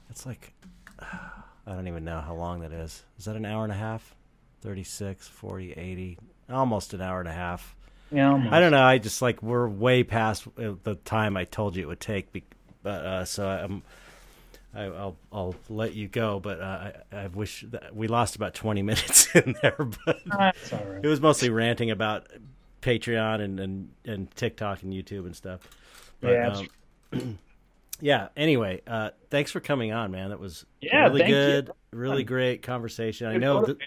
it's 0.09 0.25
like 0.25 0.53
I 0.99 1.73
don't 1.73 1.87
even 1.87 2.05
know 2.05 2.21
how 2.21 2.33
long 2.35 2.61
that 2.61 2.71
is. 2.71 3.03
Is 3.17 3.25
that 3.25 3.35
an 3.35 3.45
hour 3.45 3.63
and 3.63 3.71
a 3.71 3.75
half? 3.75 4.15
36, 4.61 5.27
40, 5.27 5.73
80, 5.73 6.17
almost 6.49 6.93
an 6.93 7.01
hour 7.01 7.19
and 7.19 7.29
a 7.29 7.33
half. 7.33 7.75
Yeah, 8.11 8.31
almost. 8.31 8.53
I 8.53 8.59
don't 8.59 8.71
know. 8.71 8.83
I 8.83 8.97
just 8.97 9.21
like 9.21 9.43
we're 9.43 9.67
way 9.67 10.03
past 10.03 10.47
uh, 10.57 10.73
the 10.83 10.95
time 10.95 11.37
I 11.37 11.43
told 11.45 11.75
you 11.75 11.83
it 11.83 11.87
would 11.87 11.99
take. 11.99 12.27
But 12.81 13.05
uh, 13.05 13.25
so 13.25 13.47
I'm 13.47 13.83
I, 14.75 14.87
will 14.89 15.17
I'll 15.31 15.55
let 15.69 15.93
you 15.93 16.07
go, 16.07 16.39
but 16.39 16.59
uh, 16.59 16.91
I, 17.11 17.15
I 17.15 17.27
wish 17.27 17.63
that 17.69 17.95
we 17.95 18.07
lost 18.07 18.35
about 18.35 18.53
twenty 18.53 18.81
minutes 18.91 19.33
in 19.35 19.55
there. 19.61 19.75
But 20.05 20.19
That's 20.25 20.73
all 20.73 20.83
right. 20.85 21.03
it 21.03 21.07
was 21.07 21.21
mostly 21.21 21.49
ranting 21.49 21.91
about 21.91 22.27
Patreon 22.81 23.41
and 23.41 23.59
and, 23.59 23.89
and 24.05 24.31
TikTok 24.35 24.83
and 24.83 24.93
YouTube 24.93 25.25
and 25.25 25.35
stuff. 25.35 25.61
But, 26.21 26.31
Yeah, 26.31 26.63
um, 27.13 27.39
yeah. 28.01 28.27
Anyway, 28.35 28.81
uh, 28.87 29.11
thanks 29.29 29.51
for 29.51 29.59
coming 29.59 29.91
on, 29.91 30.11
man. 30.11 30.29
That 30.29 30.39
was 30.39 30.65
Yeah, 30.81 31.03
really 31.03 31.19
thank 31.21 31.29
you. 31.29 31.35
good, 31.35 31.71
really 31.91 32.23
great 32.23 32.61
conversation. 32.61 33.27
I 33.27 33.37
know. 33.37 33.61
Motivator. 33.63 33.77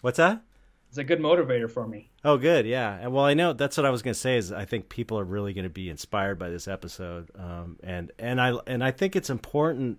what's 0.00 0.16
that? 0.18 0.42
It's 0.88 0.98
a 0.98 1.04
good 1.04 1.20
motivator 1.20 1.70
for 1.70 1.86
me. 1.86 2.10
Oh, 2.24 2.36
good. 2.36 2.66
Yeah. 2.66 2.98
And 3.00 3.12
well, 3.12 3.24
I 3.24 3.34
know 3.34 3.52
that's 3.52 3.76
what 3.76 3.86
I 3.86 3.90
was 3.90 4.02
going 4.02 4.14
to 4.14 4.18
say. 4.18 4.36
Is 4.36 4.50
I 4.50 4.64
think 4.64 4.88
people 4.88 5.20
are 5.20 5.24
really 5.24 5.52
going 5.52 5.62
to 5.64 5.70
be 5.70 5.88
inspired 5.88 6.36
by 6.36 6.48
this 6.50 6.66
episode, 6.66 7.30
um, 7.38 7.78
and 7.84 8.10
and 8.18 8.40
I 8.40 8.54
and 8.66 8.82
I 8.82 8.90
think 8.90 9.14
it's 9.14 9.30
important 9.30 9.98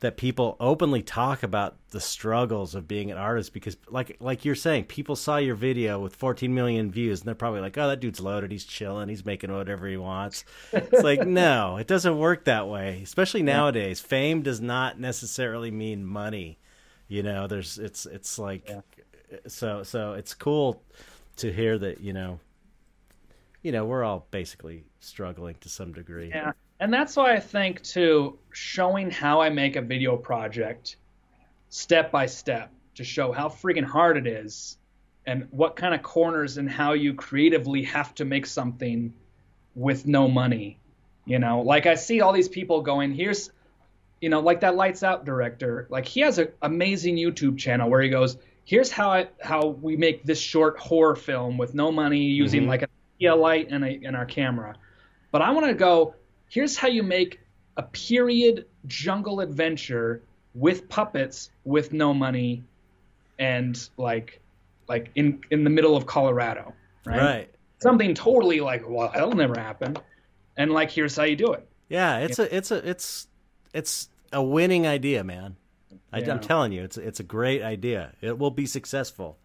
that 0.00 0.16
people 0.16 0.56
openly 0.60 1.02
talk 1.02 1.42
about 1.42 1.76
the 1.90 2.00
struggles 2.00 2.74
of 2.76 2.86
being 2.86 3.10
an 3.10 3.18
artist 3.18 3.52
because, 3.52 3.76
like 3.88 4.16
like 4.20 4.44
you're 4.44 4.54
saying, 4.54 4.84
people 4.84 5.16
saw 5.16 5.38
your 5.38 5.54
video 5.56 5.98
with 5.98 6.14
14 6.14 6.54
million 6.54 6.90
views, 6.90 7.20
and 7.20 7.26
they're 7.26 7.34
probably 7.34 7.60
like, 7.60 7.76
"Oh, 7.76 7.88
that 7.88 7.98
dude's 8.00 8.20
loaded. 8.20 8.52
He's 8.52 8.64
chilling. 8.64 9.08
He's 9.08 9.24
making 9.24 9.52
whatever 9.52 9.88
he 9.88 9.96
wants." 9.96 10.44
It's 10.72 11.02
like, 11.02 11.26
no, 11.26 11.78
it 11.78 11.86
doesn't 11.88 12.16
work 12.18 12.44
that 12.44 12.68
way. 12.68 13.00
Especially 13.02 13.42
nowadays, 13.42 14.00
fame 14.00 14.42
does 14.42 14.60
not 14.60 15.00
necessarily 15.00 15.70
mean 15.70 16.04
money. 16.04 16.58
You 17.08 17.22
know, 17.24 17.46
there's 17.46 17.78
it's 17.78 18.06
it's 18.06 18.38
like 18.38 18.68
Yeah. 18.68 18.80
so 19.48 19.82
so 19.82 20.12
it's 20.12 20.34
cool 20.34 20.82
to 21.36 21.52
hear 21.52 21.76
that 21.78 22.00
you 22.00 22.12
know 22.12 22.38
you 23.62 23.72
know 23.72 23.84
we're 23.84 24.04
all 24.04 24.26
basically 24.30 24.84
struggling 25.00 25.56
to 25.60 25.68
some 25.68 25.92
degree 25.92 26.28
Yeah. 26.28 26.52
And 26.80 26.92
that's 26.92 27.16
why 27.16 27.34
I 27.34 27.40
think 27.40 27.82
too, 27.82 28.38
showing 28.52 29.10
how 29.10 29.40
I 29.40 29.50
make 29.50 29.76
a 29.76 29.82
video 29.82 30.16
project 30.16 30.96
step 31.70 32.10
by 32.12 32.26
step 32.26 32.72
to 32.94 33.04
show 33.04 33.32
how 33.32 33.48
freaking 33.48 33.84
hard 33.84 34.16
it 34.16 34.26
is 34.26 34.76
and 35.26 35.46
what 35.50 35.76
kind 35.76 35.94
of 35.94 36.02
corners 36.02 36.56
and 36.56 36.70
how 36.70 36.92
you 36.92 37.14
creatively 37.14 37.82
have 37.84 38.14
to 38.14 38.24
make 38.24 38.46
something 38.46 39.12
with 39.74 40.06
no 40.06 40.28
money. 40.28 40.78
You 41.26 41.38
know, 41.38 41.60
like 41.60 41.86
I 41.86 41.96
see 41.96 42.20
all 42.20 42.32
these 42.32 42.48
people 42.48 42.80
going, 42.80 43.12
here's 43.12 43.50
you 44.20 44.30
know, 44.30 44.40
like 44.40 44.60
that 44.60 44.74
lights 44.74 45.04
out 45.04 45.24
director, 45.24 45.86
like 45.90 46.04
he 46.04 46.20
has 46.22 46.38
an 46.38 46.48
amazing 46.62 47.14
YouTube 47.16 47.56
channel 47.56 47.88
where 47.88 48.00
he 48.00 48.08
goes, 48.08 48.36
here's 48.64 48.90
how 48.90 49.10
I 49.10 49.28
how 49.40 49.66
we 49.66 49.96
make 49.96 50.24
this 50.24 50.40
short 50.40 50.78
horror 50.78 51.14
film 51.14 51.56
with 51.58 51.74
no 51.74 51.92
money 51.92 52.22
using 52.22 52.64
Mhm. 52.64 52.68
like 52.68 52.82
a 52.82 53.34
light 53.34 53.68
and 53.70 53.84
a 53.84 54.00
and 54.04 54.16
our 54.16 54.26
camera. 54.26 54.76
But 55.30 55.42
I 55.42 55.50
want 55.50 55.66
to 55.66 55.74
go, 55.74 56.14
here's 56.48 56.76
how 56.76 56.88
you 56.88 57.02
make 57.02 57.40
a 57.76 57.82
period 57.82 58.66
jungle 58.86 59.40
adventure 59.40 60.22
with 60.54 60.88
puppets 60.88 61.50
with 61.64 61.92
no 61.92 62.12
money 62.14 62.64
and 63.38 63.88
like 63.96 64.40
like 64.88 65.10
in 65.14 65.40
in 65.50 65.64
the 65.64 65.70
middle 65.70 65.96
of 65.96 66.06
Colorado, 66.06 66.74
right? 67.04 67.18
right 67.18 67.50
Something 67.80 68.12
totally 68.12 68.58
like, 68.58 68.82
well, 68.88 69.10
that'll 69.14 69.36
never 69.36 69.56
happen. 69.58 69.96
And 70.56 70.72
like 70.72 70.90
here's 70.90 71.14
how 71.14 71.22
you 71.22 71.36
do 71.36 71.52
it. 71.52 71.68
yeah 71.88 72.18
it's 72.18 72.38
a 72.40 72.56
it's 72.56 72.70
a 72.72 72.88
it's 72.88 73.28
it's 73.72 74.08
a 74.32 74.42
winning 74.42 74.86
idea 74.86 75.22
man 75.24 75.56
I, 76.12 76.18
Yeah. 76.18 76.32
i'm 76.32 76.40
telling 76.40 76.72
you 76.72 76.82
it's 76.82 76.96
it's 76.98 77.20
a 77.20 77.22
great 77.22 77.62
idea 77.62 78.12
it 78.20 78.38
will 78.38 78.50
be 78.50 78.66
successful 78.66 79.38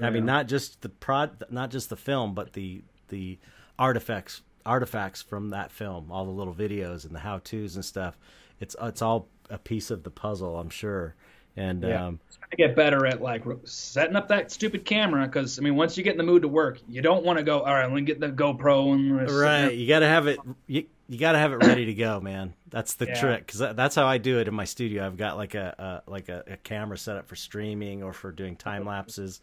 i 0.00 0.10
mean 0.10 0.24
not 0.26 0.46
just 0.46 0.82
the 0.82 0.88
prod 0.88 1.42
not 1.50 1.70
just 1.70 1.88
the 1.90 1.96
film 1.96 2.34
but 2.34 2.52
the 2.52 2.82
the 3.08 3.38
artifacts 3.78 4.42
artifacts 4.66 5.22
from 5.22 5.50
that 5.50 5.70
film 5.70 6.10
all 6.10 6.24
the 6.24 6.30
little 6.30 6.54
videos 6.54 7.04
and 7.04 7.14
the 7.14 7.20
how 7.20 7.38
to's 7.38 7.74
and 7.76 7.84
stuff 7.84 8.16
it's 8.60 8.76
it's 8.82 9.02
all 9.02 9.28
a 9.50 9.58
piece 9.58 9.90
of 9.90 10.02
the 10.02 10.10
puzzle 10.10 10.58
i'm 10.58 10.70
sure 10.70 11.14
and 11.56 11.84
Yeah. 11.84 11.98
um 12.08 12.20
to 12.50 12.56
get 12.56 12.76
better 12.76 13.06
at 13.06 13.20
like 13.22 13.44
setting 13.64 14.14
up 14.14 14.28
that 14.28 14.50
stupid 14.52 14.84
camera 14.84 15.26
because 15.26 15.58
I 15.58 15.62
mean 15.62 15.74
once 15.74 15.96
you 15.96 16.04
get 16.04 16.12
in 16.12 16.18
the 16.18 16.24
mood 16.24 16.42
to 16.42 16.48
work, 16.48 16.80
you 16.86 17.00
don't 17.00 17.24
want 17.24 17.38
to 17.38 17.42
go. 17.42 17.60
All 17.60 17.72
right, 17.72 17.84
let 17.84 17.92
me 17.94 18.02
get 18.02 18.20
the 18.20 18.28
GoPro 18.28 18.92
and 18.92 19.08
Right, 19.24 19.70
you 19.70 19.86
got 19.86 20.00
to 20.00 20.08
have 20.08 20.26
it. 20.26 20.40
You, 20.66 20.84
you 21.08 21.18
got 21.18 21.32
to 21.32 21.38
have 21.38 21.52
it 21.52 21.56
ready 21.56 21.84
to 21.86 21.94
go, 21.94 22.20
man. 22.20 22.54
That's 22.68 22.94
the 22.94 23.06
Yeah. 23.06 23.14
trick, 23.14 23.46
because 23.46 23.60
that's 23.76 23.94
how 23.94 24.06
I 24.06 24.18
do 24.18 24.38
it 24.40 24.48
in 24.48 24.54
my 24.54 24.64
studio. 24.64 25.06
I've 25.06 25.16
got 25.16 25.36
like 25.36 25.54
a, 25.54 26.02
a 26.06 26.10
like 26.10 26.28
a, 26.28 26.42
a 26.46 26.56
camera 26.56 26.98
set 26.98 27.16
up 27.16 27.28
for 27.28 27.36
streaming 27.36 28.02
or 28.02 28.12
for 28.12 28.32
doing 28.32 28.56
time 28.56 28.84
lapses, 28.84 29.40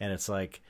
and 0.00 0.12
it's 0.12 0.28
like 0.28 0.60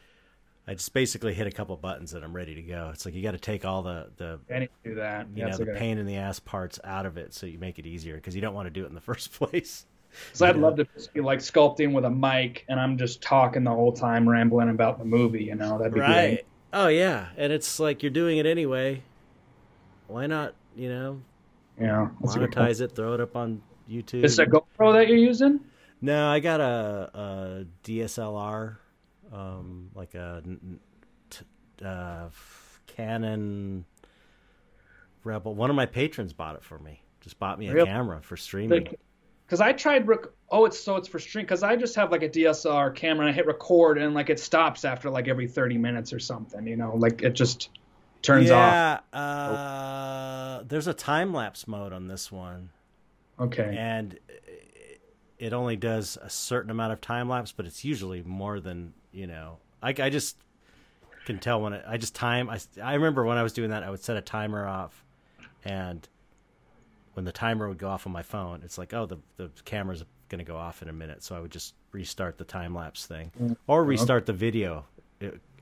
I 0.67 0.75
just 0.75 0.93
basically 0.93 1.35
hit 1.35 1.47
a 1.47 1.51
couple 1.51 1.77
buttons 1.77 2.15
and 2.15 2.25
I'm 2.25 2.33
ready 2.35 2.55
to 2.55 2.63
go. 2.63 2.91
It's 2.93 3.05
like 3.05 3.15
you 3.15 3.23
got 3.23 3.33
to 3.33 3.39
take 3.39 3.65
all 3.65 3.83
the 3.83 4.11
the 4.17 4.41
I 4.55 4.61
need 4.61 4.71
to 4.85 4.91
do 4.91 4.95
that. 4.97 5.27
you 5.35 5.45
know 5.45 5.57
the 5.59 5.67
pain 5.67 5.99
in 5.99 6.07
the 6.07 6.17
ass 6.17 6.39
parts 6.39 6.79
out 6.85 7.07
of 7.07 7.17
it, 7.17 7.35
so 7.35 7.47
you 7.47 7.59
make 7.59 7.79
it 7.79 7.87
easier 7.87 8.15
because 8.17 8.35
you 8.35 8.41
don't 8.41 8.55
want 8.55 8.67
to 8.67 8.71
do 8.71 8.85
it 8.85 8.89
in 8.89 8.95
the 8.95 9.01
first 9.13 9.33
place. 9.33 9.87
So 10.35 10.47
I'd 10.47 10.57
love 10.57 10.77
to 10.77 10.87
be 11.15 11.21
like 11.21 11.41
sculpting 11.41 11.93
with 11.93 12.05
a 12.05 12.11
mic 12.11 12.65
and 12.69 12.79
I'm 12.79 12.97
just 12.99 13.23
talking 13.23 13.65
the 13.65 13.71
whole 13.71 13.93
time, 13.93 14.29
rambling 14.29 14.69
about 14.69 14.99
the 14.99 15.05
movie. 15.05 15.45
You 15.45 15.55
know, 15.57 15.79
that'd 15.79 15.95
be 15.95 16.01
Right. 16.01 16.41
great. 16.41 16.47
Oh 16.73 16.89
yeah, 16.89 17.29
and 17.37 17.53
it's 17.53 17.79
like 17.79 18.03
you're 18.03 18.11
doing 18.11 18.39
it 18.39 18.47
anyway. 18.47 19.03
Why 20.07 20.27
not? 20.27 20.55
You 20.75 20.89
know, 20.89 21.23
Yeah, 21.81 22.09
that's 22.21 22.37
a 22.37 22.39
good 22.39 22.55
point. 22.55 22.71
monetize 22.71 22.81
it, 22.81 22.95
throw 22.95 23.15
it 23.15 23.21
up 23.21 23.37
on 23.37 23.63
YouTube. 23.89 24.25
Is 24.25 24.37
that 24.37 24.49
GoPro 24.49 24.93
that 24.95 25.09
you're 25.09 25.19
using? 25.19 25.61
No, 26.01 26.29
I 26.29 26.41
got 26.41 26.61
a, 26.61 27.11
a 27.15 27.67
DSLR, 27.83 28.82
um, 29.33 29.91
like 29.95 30.15
a 30.15 30.43
t- 31.31 31.45
uh, 31.85 32.29
Canon 32.87 33.85
Rebel. 35.25 35.55
One 35.55 35.71
of 35.71 35.77
my 35.77 35.87
patrons 35.87 36.33
bought 36.33 36.57
it 36.57 36.65
for 36.65 36.79
me. 36.79 37.03
Just 37.21 37.39
bought 37.39 37.59
me 37.59 37.69
a 37.69 37.73
Really? 37.73 37.87
camera 37.87 38.21
for 38.23 38.37
streaming. 38.37 38.89
Because 39.47 39.61
I 39.61 39.73
tried. 39.73 40.07
Rec- 40.09 40.27
oh, 40.51 40.65
it's 40.65 40.79
so 40.79 40.97
it's 40.97 41.09
for 41.09 41.19
stream. 41.19 41.45
Because 41.45 41.63
I 41.63 41.77
just 41.77 41.95
have 41.97 42.11
like 42.11 42.23
a 42.23 42.29
DSLR 42.29 42.95
camera 42.95 43.27
and 43.27 43.33
I 43.33 43.37
hit 43.37 43.47
record 43.47 43.99
and 43.99 44.15
like 44.15 44.31
it 44.31 44.41
stops 44.41 44.85
after 44.85 45.11
like 45.11 45.29
every 45.29 45.47
30 45.47 45.79
minutes 45.79 46.13
or 46.13 46.19
something. 46.19 46.67
You 46.67 46.77
know, 46.77 46.97
like 46.97 47.23
it 47.23 47.35
just 47.35 47.69
turns 48.23 48.51
off. 48.51 49.03
yeah, 49.13 49.19
uh, 49.19 50.63
there's 50.67 50.87
a 50.87 50.95
time 50.95 51.33
lapse 51.35 51.67
mode 51.69 51.93
on 51.93 52.07
this 52.09 52.31
one, 52.33 52.71
Okay. 53.39 53.75
and 53.79 54.19
it 55.39 55.53
only 55.53 55.77
does 55.77 56.17
a 56.23 56.31
certain 56.31 56.71
amount 56.71 56.93
of 56.93 57.01
time 57.01 57.29
lapse, 57.29 57.51
but 57.53 57.67
it's 57.67 57.85
usually 57.85 58.23
more 58.23 58.61
than 58.61 58.95
you 59.13 59.27
know. 59.27 59.59
I, 59.83 59.91
I 59.91 60.11
just 60.11 60.37
can 61.25 61.39
tell 61.39 61.61
when 61.61 61.73
it, 61.73 61.85
I 61.87 61.97
just 61.97 62.15
time. 62.15 62.49
I, 62.51 62.59
I 62.83 62.95
remember 62.95 63.25
when 63.25 63.39
I 63.39 63.43
was 63.43 63.53
doing 63.53 63.71
that, 63.71 63.83
I 63.83 63.91
would 63.91 64.03
set 64.03 64.17
a 64.17 64.21
timer 64.21 64.67
off, 64.67 65.05
and 65.65 66.07
when 67.15 67.25
the 67.25 67.33
timer 67.33 67.69
would 67.69 67.79
go 67.79 67.89
off 67.89 68.07
on 68.07 68.13
my 68.13 68.23
phone, 68.23 68.63
it's 68.65 68.79
like, 68.79 68.95
oh, 68.95 69.07
the 69.07 69.19
the 69.37 69.51
camera's 69.65 70.05
going 70.29 70.39
to 70.39 70.45
go 70.45 70.57
off 70.57 70.83
in 70.83 70.89
a 70.89 70.93
minute, 70.93 71.23
so 71.23 71.37
I 71.37 71.41
would 71.41 71.51
just 71.51 71.75
restart 71.93 72.39
the 72.39 72.45
time 72.45 72.75
lapse 72.75 73.07
thing, 73.07 73.31
or 73.67 73.85
restart 73.85 74.27
the 74.27 74.33
video 74.33 74.87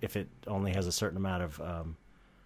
if 0.00 0.16
it 0.16 0.28
only 0.46 0.72
has 0.72 0.86
a 0.86 0.92
certain 0.92 1.16
amount 1.18 1.42
of 1.42 1.60
um, 1.60 1.96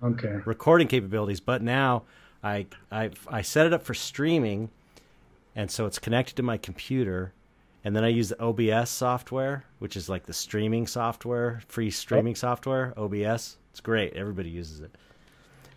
Okay. 0.03 0.41
recording 0.45 0.89
capabilities. 0.89 1.41
But 1.41 1.63
now 1.63 2.03
I 2.43 2.67
I 2.91 3.11
I 3.29 3.43
set 3.43 3.67
it 3.67 3.73
up 3.73 3.83
for 3.83 3.95
streaming, 3.95 4.71
and 5.55 5.71
so 5.71 5.87
it's 5.87 5.99
connected 5.99 6.35
to 6.37 6.43
my 6.43 6.57
computer, 6.57 7.33
and 7.85 7.95
then 7.95 8.03
I 8.05 8.09
use 8.09 8.31
the 8.31 8.43
OBS 8.43 8.89
software, 8.91 9.65
which 9.79 9.97
is 9.97 10.09
like 10.09 10.25
the 10.27 10.33
streaming 10.33 10.87
software, 10.87 11.61
free 11.69 11.91
streaming 11.91 12.35
software. 12.35 12.95
OBS, 12.97 13.59
it's 13.71 13.81
great. 13.81 14.15
Everybody 14.15 14.51
uses 14.51 14.81
it. 14.81 14.97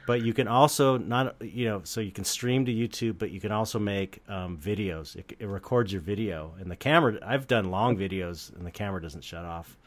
But 0.06 0.22
you 0.22 0.34
can 0.34 0.48
also 0.48 0.98
not 0.98 1.36
you 1.42 1.66
know 1.66 1.82
so 1.84 2.00
you 2.00 2.12
can 2.12 2.24
stream 2.24 2.66
to 2.66 2.74
YouTube, 2.74 3.18
but 3.18 3.30
you 3.32 3.42
can 3.42 3.52
also 3.52 3.78
make 3.78 4.24
um, 4.30 4.58
videos. 4.58 5.16
It, 5.18 5.36
it 5.40 5.46
records 5.48 5.92
your 5.92 6.02
video, 6.02 6.54
and 6.62 6.72
the 6.72 6.78
camera. 6.78 7.20
I've 7.22 7.46
done 7.46 7.72
long 7.72 7.98
videos, 7.98 8.56
and 8.56 8.66
the 8.66 8.72
camera 8.72 9.02
doesn't 9.02 9.24
shut 9.24 9.44
off 9.44 9.78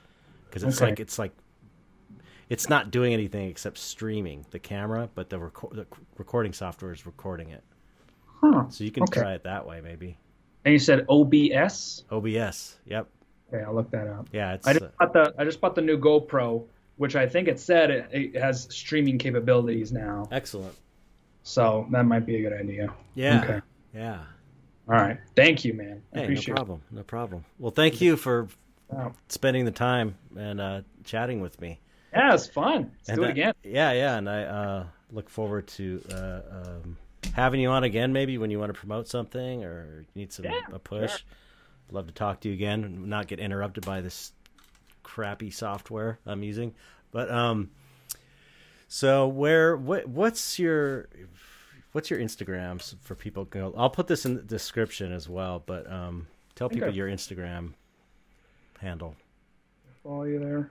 because 0.45 0.63
it's 0.63 0.77
Okay. 0.77 0.91
like 0.91 1.01
it's 1.01 1.19
like 1.19 1.33
it's 2.51 2.69
not 2.69 2.91
doing 2.91 3.15
anything 3.15 3.49
except 3.49 3.79
streaming 3.79 4.45
the 4.51 4.59
camera, 4.59 5.09
but 5.15 5.31
the, 5.31 5.39
reco- 5.39 5.73
the 5.73 5.87
recording 6.19 6.53
software 6.53 6.93
is 6.93 7.07
recording 7.07 7.49
it. 7.51 7.63
Huh. 8.43 8.69
So 8.69 8.83
you 8.85 8.91
can 8.91 9.05
Okay. 9.05 9.21
try 9.21 9.33
it 9.35 9.45
that 9.45 9.65
way, 9.67 9.81
maybe. 9.81 10.19
And 10.65 10.73
you 10.73 10.79
said 10.79 11.07
OBS. 11.09 12.05
OBS. 12.11 12.77
Yep. 12.87 13.09
Okay, 13.53 13.65
I'll 13.65 13.75
look 13.75 13.91
that 13.91 14.07
up. 14.07 14.29
Yeah. 14.33 14.55
It's 14.55 14.67
I 14.67 14.73
just 14.75 14.85
uh, 14.85 14.89
bought 14.99 15.13
the 15.13 15.35
I 15.39 15.45
just 15.45 15.61
bought 15.61 15.75
the 15.75 15.81
new 15.83 15.99
GoPro, 15.99 16.65
which 16.97 17.17
I 17.17 17.27
think 17.27 17.49
it 17.49 17.59
said 17.59 17.91
it, 17.91 18.09
it 18.13 18.37
has 18.37 18.69
streaming 18.71 19.19
capabilities 19.19 19.91
now. 19.93 20.29
excellent. 20.31 20.75
So 21.43 21.87
that 21.91 22.05
might 22.05 22.27
be 22.27 22.37
a 22.37 22.43
good 22.49 22.53
idea. 22.59 22.93
Yeah. 23.15 23.43
Okay. 23.43 23.61
Yeah. 23.95 24.19
All 24.89 24.95
right. 24.97 25.19
Thank 25.35 25.65
you, 25.65 25.73
man. 25.75 26.03
I 26.15 26.21
Hey, 26.21 26.35
no 26.35 26.55
problem. 26.55 26.83
No 26.91 27.03
problem. 27.03 27.45
Well, 27.59 27.71
thank 27.73 28.01
you 28.01 28.17
for 28.17 28.41
it. 28.43 28.49
Wow. 28.93 29.13
spending 29.29 29.65
the 29.65 29.71
time 29.71 30.17
and 30.37 30.61
uh, 30.61 30.81
chatting 31.05 31.41
with 31.41 31.61
me. 31.61 31.79
Yeah, 32.13 32.35
it's 32.35 32.49
fun. 32.49 32.91
Let's 32.99 33.09
and 33.09 33.17
do 33.19 33.23
it 33.23 33.27
I- 33.27 33.31
again. 33.31 33.55
yeah, 33.63 33.93
yeah, 33.93 34.17
and 34.17 34.29
I 34.29 34.43
uh, 34.43 34.87
look 35.13 35.31
forward 35.31 35.69
to 35.69 36.03
uh, 36.13 36.41
um, 36.51 36.97
having 37.35 37.61
you 37.61 37.69
on 37.71 37.85
again. 37.85 38.13
Maybe 38.13 38.39
when 38.39 38.51
you 38.51 38.59
want 38.59 38.73
to 38.73 38.79
promote 38.79 39.09
something 39.09 39.65
or 39.65 40.01
you 40.01 40.21
need 40.21 40.33
some 40.33 40.45
Yeah, 40.47 40.61
a 40.73 40.79
push. 40.79 41.23
Love 41.91 42.07
to 42.07 42.13
talk 42.13 42.41
to 42.41 42.49
you 42.49 42.55
again 42.55 42.85
and 42.85 43.07
not 43.07 43.27
get 43.27 43.39
interrupted 43.41 43.85
by 43.85 44.01
this 44.01 44.33
crappy 45.03 45.51
software 45.51 46.19
I'm 46.27 46.43
using. 46.43 46.75
But 47.11 47.31
um, 47.31 47.71
so 48.89 49.27
where 49.27 49.77
what 49.77 50.09
what's 50.09 50.59
your 50.59 51.09
what's 51.93 52.11
your 52.11 52.21
Instagrams 52.21 52.95
for 53.01 53.15
people? 53.17 53.45
Go, 53.45 53.75
I'll 53.77 53.91
put 53.91 54.07
this 54.07 54.25
in 54.25 54.37
the 54.37 54.43
description 54.43 55.13
as 55.13 55.29
well. 55.29 55.63
But 55.65 55.91
um, 55.91 56.29
tell 56.55 56.69
people 56.69 56.89
I- 56.89 56.93
your 56.93 57.09
Instagram 57.09 57.73
handle. 58.81 59.17
Follow 60.05 60.25
you 60.25 60.39
there. 60.39 60.71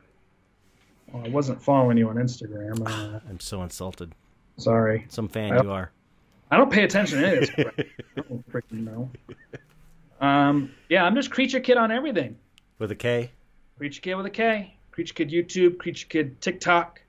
Well, 1.12 1.26
I 1.26 1.30
wasn't 1.30 1.62
following 1.62 1.98
you 1.98 2.08
on 2.10 2.16
Instagram. 2.16 2.82
Uh, 2.88 3.20
I'm 3.30 3.40
so 3.40 3.62
insulted. 3.64 4.14
sorry. 4.58 5.06
Some 5.10 5.28
fan 5.28 5.52
I- 5.54 5.62
you 5.64 5.72
are. 5.72 5.92
I 6.52 6.58
don't 6.58 6.72
pay 6.72 6.84
attention 6.84 7.20
to 7.22 7.28
any 7.28 7.38
of 7.38 7.56
this. 7.56 7.66
I 8.18 8.22
don't 8.22 8.52
freaking 8.52 8.84
know. 8.84 9.12
Um, 10.20 10.72
yeah, 10.90 11.04
I'm 11.04 11.16
just 11.16 11.32
Creature 11.32 11.60
Kid 11.62 11.78
on 11.78 11.92
everything. 11.92 12.38
With 12.80 12.92
a 12.92 12.96
K. 12.96 13.32
Creature 13.78 14.02
Kid 14.02 14.16
with 14.16 14.26
a 14.26 14.30
K. 14.32 14.76
Creature 14.92 15.14
Kid 15.14 15.30
YouTube. 15.30 15.78
Creature 15.78 16.08
Kid 16.08 16.42
TikTok. 16.42 17.02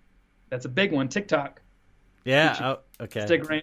That's 0.51 0.65
a 0.65 0.69
big 0.69 0.93
one. 0.93 1.09
TikTok. 1.09 1.61
Yeah. 2.25 2.49
Creature- 2.55 2.65
Oh, 3.01 3.05
okay. 3.05 3.21
Instagram. 3.21 3.63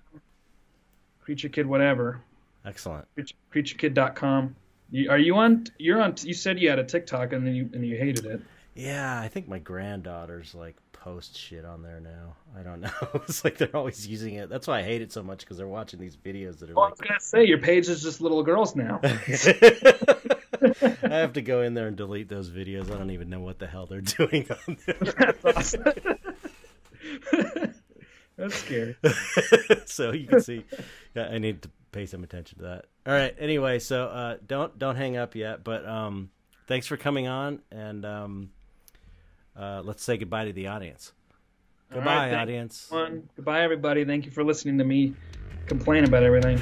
Creature 1.22 1.50
Kid 1.50 1.66
whatever. 1.68 2.22
Excellent. 2.66 3.08
Creature, 3.16 3.36
CreatureKid.com. 3.54 4.56
You, 4.92 5.10
are 5.10 5.18
you 5.18 5.36
on? 5.38 5.66
You're 5.78 6.02
on. 6.02 6.16
You 6.22 6.34
said 6.34 6.60
you 6.60 6.70
had 6.70 6.80
a 6.80 6.84
TikTok 6.84 7.32
and 7.34 7.46
then 7.46 7.56
you 7.56 7.70
and 7.74 7.86
you 7.86 7.98
hated 7.98 8.26
it. 8.26 8.42
Yeah, 8.76 9.20
I 9.20 9.28
think 9.28 9.48
my 9.48 9.60
granddaughters 9.60 10.54
like 10.54 10.76
post 11.08 11.38
shit 11.38 11.64
on 11.64 11.82
there 11.82 12.02
now. 12.02 12.36
I 12.58 12.64
don't 12.64 12.82
know. 12.82 12.92
it's 13.14 13.44
like 13.46 13.58
they're 13.58 13.76
always 13.76 14.06
using 14.06 14.36
it. 14.36 14.50
That's 14.50 14.68
why 14.68 14.80
I 14.80 14.84
hate 14.84 15.02
it 15.02 15.14
so 15.14 15.24
much 15.24 15.40
because 15.40 15.56
they're 15.58 15.68
watching 15.68 16.02
these 16.02 16.18
videos 16.18 16.60
that 16.60 16.70
are 16.70 16.74
Well, 16.74 16.86
I 16.86 16.90
was 16.90 17.00
gonna 17.00 17.20
say 17.20 17.46
your 17.46 17.60
page 17.60 17.88
is 17.88 18.04
just 18.04 18.20
little 18.20 18.44
girls 18.44 18.76
now. 18.76 19.00
I 19.04 19.08
have 21.02 21.34
to 21.34 21.42
go 21.42 21.62
in 21.62 21.76
there 21.76 21.88
and 21.88 21.96
delete 21.96 22.28
those 22.28 22.50
videos. 22.50 22.94
I 22.94 22.98
don't 22.98 23.12
even 23.12 23.30
know 23.30 23.40
what 23.40 23.58
the 23.58 23.68
hell 23.68 23.86
they're 23.86 24.02
doing 24.18 24.48
on 24.68 24.78
there. 24.86 24.98
That's 25.18 25.46
awesome. 25.46 25.84
That's 28.36 28.56
scary. 28.56 28.98
so 29.86 30.12
you 30.12 30.28
can 30.28 30.42
see, 30.42 30.66
yeah, 31.16 31.30
I 31.32 31.38
need 31.38 31.62
to 31.62 31.72
pay 31.94 32.06
some 32.06 32.24
attention 32.24 32.58
to 32.60 32.64
that. 32.66 32.86
All 33.06 33.14
right. 33.14 33.34
Anyway, 33.40 33.80
so 33.80 34.08
uh, 34.08 34.38
don't 34.46 34.78
don't 34.78 34.98
hang 34.98 35.16
up 35.16 35.36
yet. 35.36 35.64
But 35.64 35.88
um, 35.88 36.32
thanks 36.68 36.86
for 36.86 36.98
coming 36.98 37.28
on, 37.28 37.62
and 37.72 38.06
um, 38.06 38.50
uh, 39.58 39.82
let's 39.84 40.04
say 40.04 40.18
goodbye 40.18 40.46
to 40.46 40.54
the 40.54 40.68
audience. 40.68 41.14
Goodbye, 41.92 42.30
thank- 42.30 42.42
audience. 42.42 42.92
Goodbye, 43.36 43.62
everybody. 43.62 44.06
Thank 44.06 44.26
you 44.26 44.32
for 44.32 44.44
listening 44.44 44.78
to 44.78 44.84
me 44.84 45.16
complain 45.68 46.04
about 46.06 46.24
everything. 46.24 46.60